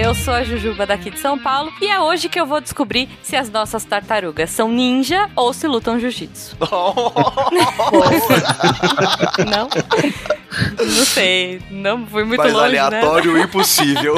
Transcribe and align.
Eu 0.00 0.14
sou 0.14 0.32
a 0.32 0.44
Jujuba 0.44 0.86
daqui 0.86 1.10
de 1.10 1.18
São 1.18 1.36
Paulo 1.36 1.72
e 1.82 1.88
é 1.88 1.98
hoje 1.98 2.28
que 2.28 2.38
eu 2.38 2.46
vou 2.46 2.60
descobrir 2.60 3.08
se 3.20 3.34
as 3.34 3.50
nossas 3.50 3.84
tartarugas 3.84 4.48
são 4.48 4.70
ninja 4.70 5.28
ou 5.34 5.52
se 5.52 5.66
lutam 5.66 5.98
jiu-jitsu. 5.98 6.56
não? 9.50 9.68
Não 10.78 11.04
sei. 11.04 11.60
Não 11.70 12.06
fui 12.06 12.24
muito 12.24 12.38
Mais 12.38 12.52
longe, 12.52 12.78
aleatório 12.78 13.32
né? 13.34 13.40
e 13.40 13.44
impossível. 13.44 14.14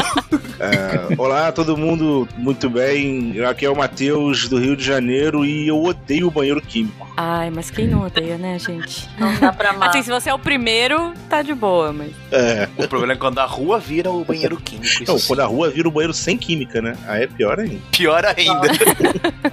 É, 0.58 1.14
olá, 1.16 1.50
todo 1.52 1.76
mundo, 1.76 2.28
muito 2.36 2.68
bem? 2.68 3.42
Aqui 3.44 3.64
é 3.64 3.70
o 3.70 3.76
Matheus 3.76 4.48
do 4.48 4.58
Rio 4.58 4.76
de 4.76 4.84
Janeiro 4.84 5.44
e 5.44 5.68
eu 5.68 5.82
odeio 5.82 6.28
o 6.28 6.30
banheiro 6.30 6.60
químico. 6.60 7.10
Ai, 7.16 7.50
mas 7.50 7.70
quem 7.70 7.86
não 7.86 8.06
odeia, 8.06 8.38
né, 8.38 8.58
gente? 8.58 9.08
Não 9.18 9.34
dá 9.38 9.52
pra 9.52 9.70
amar. 9.70 9.90
Assim, 9.90 10.02
se 10.02 10.10
você 10.10 10.30
é 10.30 10.34
o 10.34 10.38
primeiro, 10.38 11.12
tá 11.28 11.42
de 11.42 11.54
boa, 11.54 11.92
mas... 11.92 12.12
É, 12.30 12.68
o 12.78 12.88
problema 12.88 13.12
é 13.12 13.16
quando 13.16 13.38
a 13.38 13.44
rua 13.44 13.78
vira 13.78 14.10
o 14.10 14.24
banheiro 14.24 14.56
químico. 14.56 15.04
Não, 15.06 15.18
quando 15.20 15.40
a 15.40 15.46
rua 15.46 15.70
vira 15.70 15.88
o 15.88 15.90
banheiro 15.90 16.14
sem 16.14 16.38
química, 16.38 16.80
né? 16.80 16.96
Aí 17.06 17.24
é 17.24 17.26
pior 17.26 17.58
ainda. 17.58 17.80
Pior 17.90 18.24
ainda. 18.24 18.68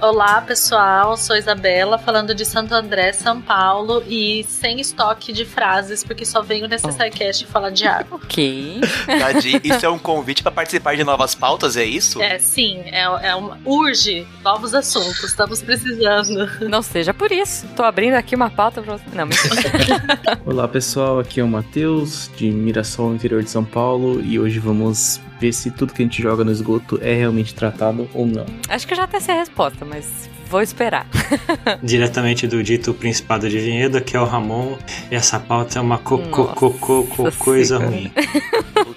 Olá, 0.00 0.40
pessoal. 0.40 1.16
Sou 1.16 1.36
Isabela, 1.36 1.98
falando 1.98 2.34
de 2.34 2.44
Santo 2.44 2.74
André, 2.74 3.12
São 3.12 3.40
Paulo, 3.40 4.02
e 4.06 4.44
sem 4.44 4.80
estoque 4.80 5.32
de 5.32 5.44
frases, 5.44 6.04
porque 6.04 6.24
só 6.24 6.42
venho 6.42 6.68
nesse 6.68 6.77
Oh. 6.84 6.92
SciCast 6.92 7.46
falar 7.46 7.70
de 7.70 7.86
água. 7.86 8.18
Ok. 8.28 8.80
Tadinho. 9.06 9.60
Isso 9.64 9.86
é 9.86 9.88
um 9.88 9.98
convite 9.98 10.42
pra 10.42 10.52
participar 10.52 10.96
de 10.96 11.02
novas 11.02 11.34
pautas, 11.34 11.76
é 11.76 11.84
isso? 11.84 12.20
É, 12.20 12.38
sim, 12.38 12.80
é, 12.86 13.02
é 13.02 13.34
uma, 13.34 13.58
urge 13.64 14.26
novos 14.44 14.74
assuntos, 14.74 15.22
estamos 15.22 15.62
precisando. 15.62 16.48
Não 16.68 16.82
seja 16.82 17.14
por 17.14 17.32
isso. 17.32 17.66
Tô 17.74 17.82
abrindo 17.82 18.14
aqui 18.14 18.34
uma 18.34 18.50
pauta 18.50 18.82
pra 18.82 18.96
você. 18.98 19.04
Não, 19.14 19.26
mentira. 19.26 20.38
Olá 20.44 20.68
pessoal, 20.68 21.18
aqui 21.18 21.40
é 21.40 21.44
o 21.44 21.48
Matheus, 21.48 22.30
de 22.36 22.50
Mirassol, 22.50 23.14
interior 23.14 23.42
de 23.42 23.50
São 23.50 23.64
Paulo, 23.64 24.20
e 24.22 24.38
hoje 24.38 24.58
vamos 24.58 25.20
ver 25.40 25.52
se 25.52 25.70
tudo 25.70 25.92
que 25.92 26.02
a 26.02 26.04
gente 26.04 26.20
joga 26.20 26.44
no 26.44 26.50
esgoto 26.50 26.98
é 27.02 27.14
realmente 27.14 27.54
tratado 27.54 28.08
ou 28.12 28.26
não. 28.26 28.46
Acho 28.68 28.86
que 28.86 28.92
eu 28.92 28.96
já 28.96 29.04
até 29.04 29.20
sei 29.20 29.34
a 29.34 29.38
resposta, 29.38 29.84
mas 29.84 30.28
vou 30.48 30.62
esperar. 30.62 31.06
Diretamente 31.82 32.46
do 32.46 32.62
dito 32.62 32.94
Principado 32.94 33.48
de 33.48 33.58
Vinhedo, 33.58 34.00
que 34.00 34.16
é 34.16 34.20
o 34.20 34.24
Ramon, 34.24 34.76
e 35.10 35.14
essa 35.14 35.38
pauta 35.38 35.78
é 35.78 35.82
uma 35.82 35.98
co 35.98 36.18
co 36.18 36.46
co 36.54 37.04
co 37.04 37.32
coisa 37.38 37.76
Senhora. 37.76 37.94
ruim. 37.96 38.12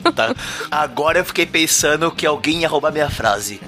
Puta. 0.02 0.36
Agora 0.70 1.20
eu 1.20 1.26
fiquei 1.26 1.46
pensando 1.46 2.10
que 2.12 2.26
alguém 2.26 2.62
ia 2.62 2.68
roubar 2.68 2.92
minha 2.92 3.10
frase. 3.10 3.60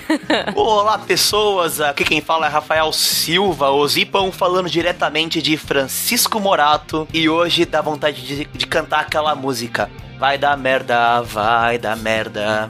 Olá, 0.54 0.98
pessoas. 0.98 1.80
Aqui 1.80 2.04
quem 2.04 2.20
fala 2.20 2.46
é 2.46 2.48
Rafael 2.48 2.92
Silva, 2.92 3.70
o 3.70 3.88
Zipão 3.88 4.30
falando 4.30 4.68
diretamente 4.68 5.40
de 5.40 5.56
Francisco 5.56 6.38
Morato. 6.38 7.08
E 7.12 7.28
hoje 7.28 7.64
dá 7.64 7.80
vontade 7.80 8.26
de, 8.26 8.44
de 8.44 8.66
cantar 8.66 9.00
aquela 9.00 9.34
música. 9.34 9.90
Vai 10.18 10.36
dar 10.36 10.56
merda, 10.56 11.22
vai 11.22 11.78
dar 11.78 11.96
merda. 11.96 12.68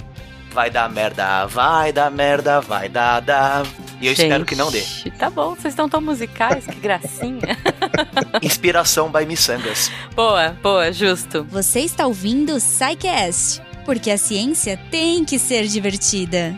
Vai 0.53 0.69
dar 0.70 0.89
merda, 0.91 1.47
vai 1.47 1.93
dar 1.93 2.11
merda, 2.11 2.61
vai 2.61 2.89
dar, 2.89 3.20
dar. 3.20 3.65
E 4.01 4.06
eu 4.06 4.12
espero 4.12 4.45
que 4.45 4.56
não 4.56 4.70
dê. 4.70 4.81
Gente, 4.81 5.11
Tá 5.12 5.31
bom, 5.31 5.55
vocês 5.55 5.73
estão 5.73 5.89
tão 5.89 6.01
musicais, 6.01 6.67
que 6.67 6.77
gracinha. 6.81 7.56
Inspiração 8.43 9.11
by 9.11 9.25
Missangas. 9.27 9.91
boa, 10.15 10.56
boa, 10.62 10.93
justo. 10.93 11.45
Você 11.51 11.81
está 11.81 12.06
ouvindo 12.06 12.55
o 12.55 12.61
SciCast, 12.61 13.62
porque 13.84 14.11
a 14.11 14.19
ciência 14.19 14.78
tem 14.91 15.25
que 15.25 15.39
ser 15.39 15.67
divertida. 15.67 16.55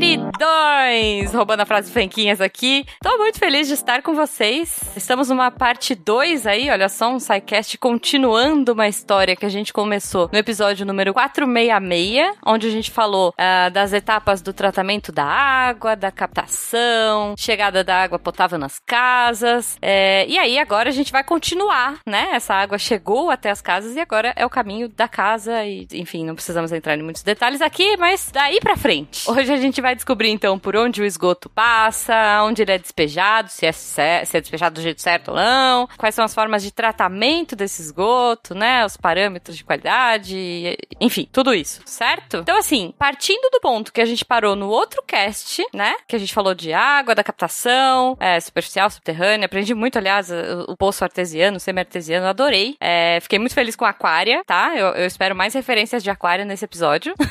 Queridões! 0.00 1.34
Roubando 1.34 1.60
a 1.60 1.66
frase 1.66 1.92
Fenquinhas 1.92 2.40
aqui. 2.40 2.86
Tô 3.02 3.18
muito 3.18 3.38
feliz 3.38 3.68
de 3.68 3.74
estar 3.74 4.00
com 4.00 4.14
vocês. 4.14 4.80
Estamos 4.96 5.28
numa 5.28 5.50
parte 5.50 5.94
2 5.94 6.46
aí, 6.46 6.70
olha 6.70 6.88
só, 6.88 7.12
um 7.12 7.20
SciCast 7.20 7.76
continuando 7.76 8.72
uma 8.72 8.88
história 8.88 9.36
que 9.36 9.44
a 9.44 9.48
gente 9.50 9.74
começou 9.74 10.30
no 10.32 10.38
episódio 10.38 10.86
número 10.86 11.12
466, 11.12 12.34
onde 12.46 12.66
a 12.66 12.70
gente 12.70 12.90
falou 12.90 13.34
ah, 13.36 13.68
das 13.68 13.92
etapas 13.92 14.40
do 14.40 14.54
tratamento 14.54 15.12
da 15.12 15.24
água, 15.24 15.94
da 15.94 16.10
captação, 16.10 17.34
chegada 17.36 17.84
da 17.84 18.02
água 18.02 18.18
potável 18.18 18.58
nas 18.58 18.78
casas. 18.78 19.76
É, 19.82 20.26
e 20.26 20.38
aí 20.38 20.58
agora 20.58 20.88
a 20.88 20.92
gente 20.92 21.12
vai 21.12 21.22
continuar, 21.22 21.98
né? 22.06 22.30
Essa 22.32 22.54
água 22.54 22.78
chegou 22.78 23.30
até 23.30 23.50
as 23.50 23.60
casas 23.60 23.94
e 23.96 24.00
agora 24.00 24.32
é 24.34 24.46
o 24.46 24.50
caminho 24.50 24.88
da 24.88 25.06
casa 25.06 25.62
e, 25.62 25.86
enfim, 25.92 26.24
não 26.24 26.34
precisamos 26.34 26.72
entrar 26.72 26.96
em 26.96 27.02
muitos 27.02 27.22
detalhes 27.22 27.60
aqui, 27.60 27.98
mas 27.98 28.30
daí 28.32 28.60
pra 28.60 28.78
frente. 28.78 29.30
Hoje 29.30 29.52
a 29.52 29.58
gente 29.58 29.78
vai 29.82 29.89
descobrir 29.94 30.30
então 30.30 30.58
por 30.58 30.76
onde 30.76 31.02
o 31.02 31.04
esgoto 31.04 31.48
passa, 31.48 32.42
onde 32.42 32.62
ele 32.62 32.72
é 32.72 32.78
despejado, 32.78 33.48
se 33.48 33.66
é, 33.66 33.72
se 33.72 34.00
é 34.00 34.40
despejado 34.40 34.76
do 34.76 34.82
jeito 34.82 35.00
certo 35.00 35.28
ou 35.28 35.36
não, 35.36 35.88
quais 35.96 36.14
são 36.14 36.24
as 36.24 36.34
formas 36.34 36.62
de 36.62 36.70
tratamento 36.70 37.54
desse 37.54 37.82
esgoto, 37.82 38.54
né? 38.54 38.84
Os 38.84 38.96
parâmetros 38.96 39.56
de 39.56 39.64
qualidade, 39.64 40.76
enfim, 41.00 41.28
tudo 41.32 41.54
isso, 41.54 41.82
certo? 41.84 42.38
Então, 42.38 42.58
assim, 42.58 42.94
partindo 42.98 43.48
do 43.50 43.60
ponto 43.60 43.92
que 43.92 44.00
a 44.00 44.04
gente 44.04 44.24
parou 44.24 44.56
no 44.56 44.68
outro 44.68 45.02
cast, 45.06 45.62
né? 45.72 45.94
Que 46.06 46.16
a 46.16 46.18
gente 46.18 46.32
falou 46.32 46.54
de 46.54 46.72
água, 46.72 47.14
da 47.14 47.24
captação, 47.24 48.16
é, 48.20 48.38
superficial, 48.40 48.90
subterrânea. 48.90 49.46
Aprendi 49.46 49.74
muito, 49.74 49.98
aliás, 49.98 50.30
o, 50.68 50.76
poço 50.76 51.04
artesiano, 51.04 51.60
semi-artesiano, 51.60 52.26
adorei. 52.26 52.76
É, 52.80 53.18
fiquei 53.20 53.38
muito 53.38 53.54
feliz 53.54 53.76
com 53.76 53.84
a 53.84 53.90
aquária, 53.90 54.42
tá? 54.46 54.72
Eu, 54.74 54.88
eu 54.88 55.06
espero 55.06 55.34
mais 55.34 55.54
referências 55.54 56.02
de 56.02 56.10
aquária 56.10 56.44
nesse 56.44 56.64
episódio. 56.64 57.14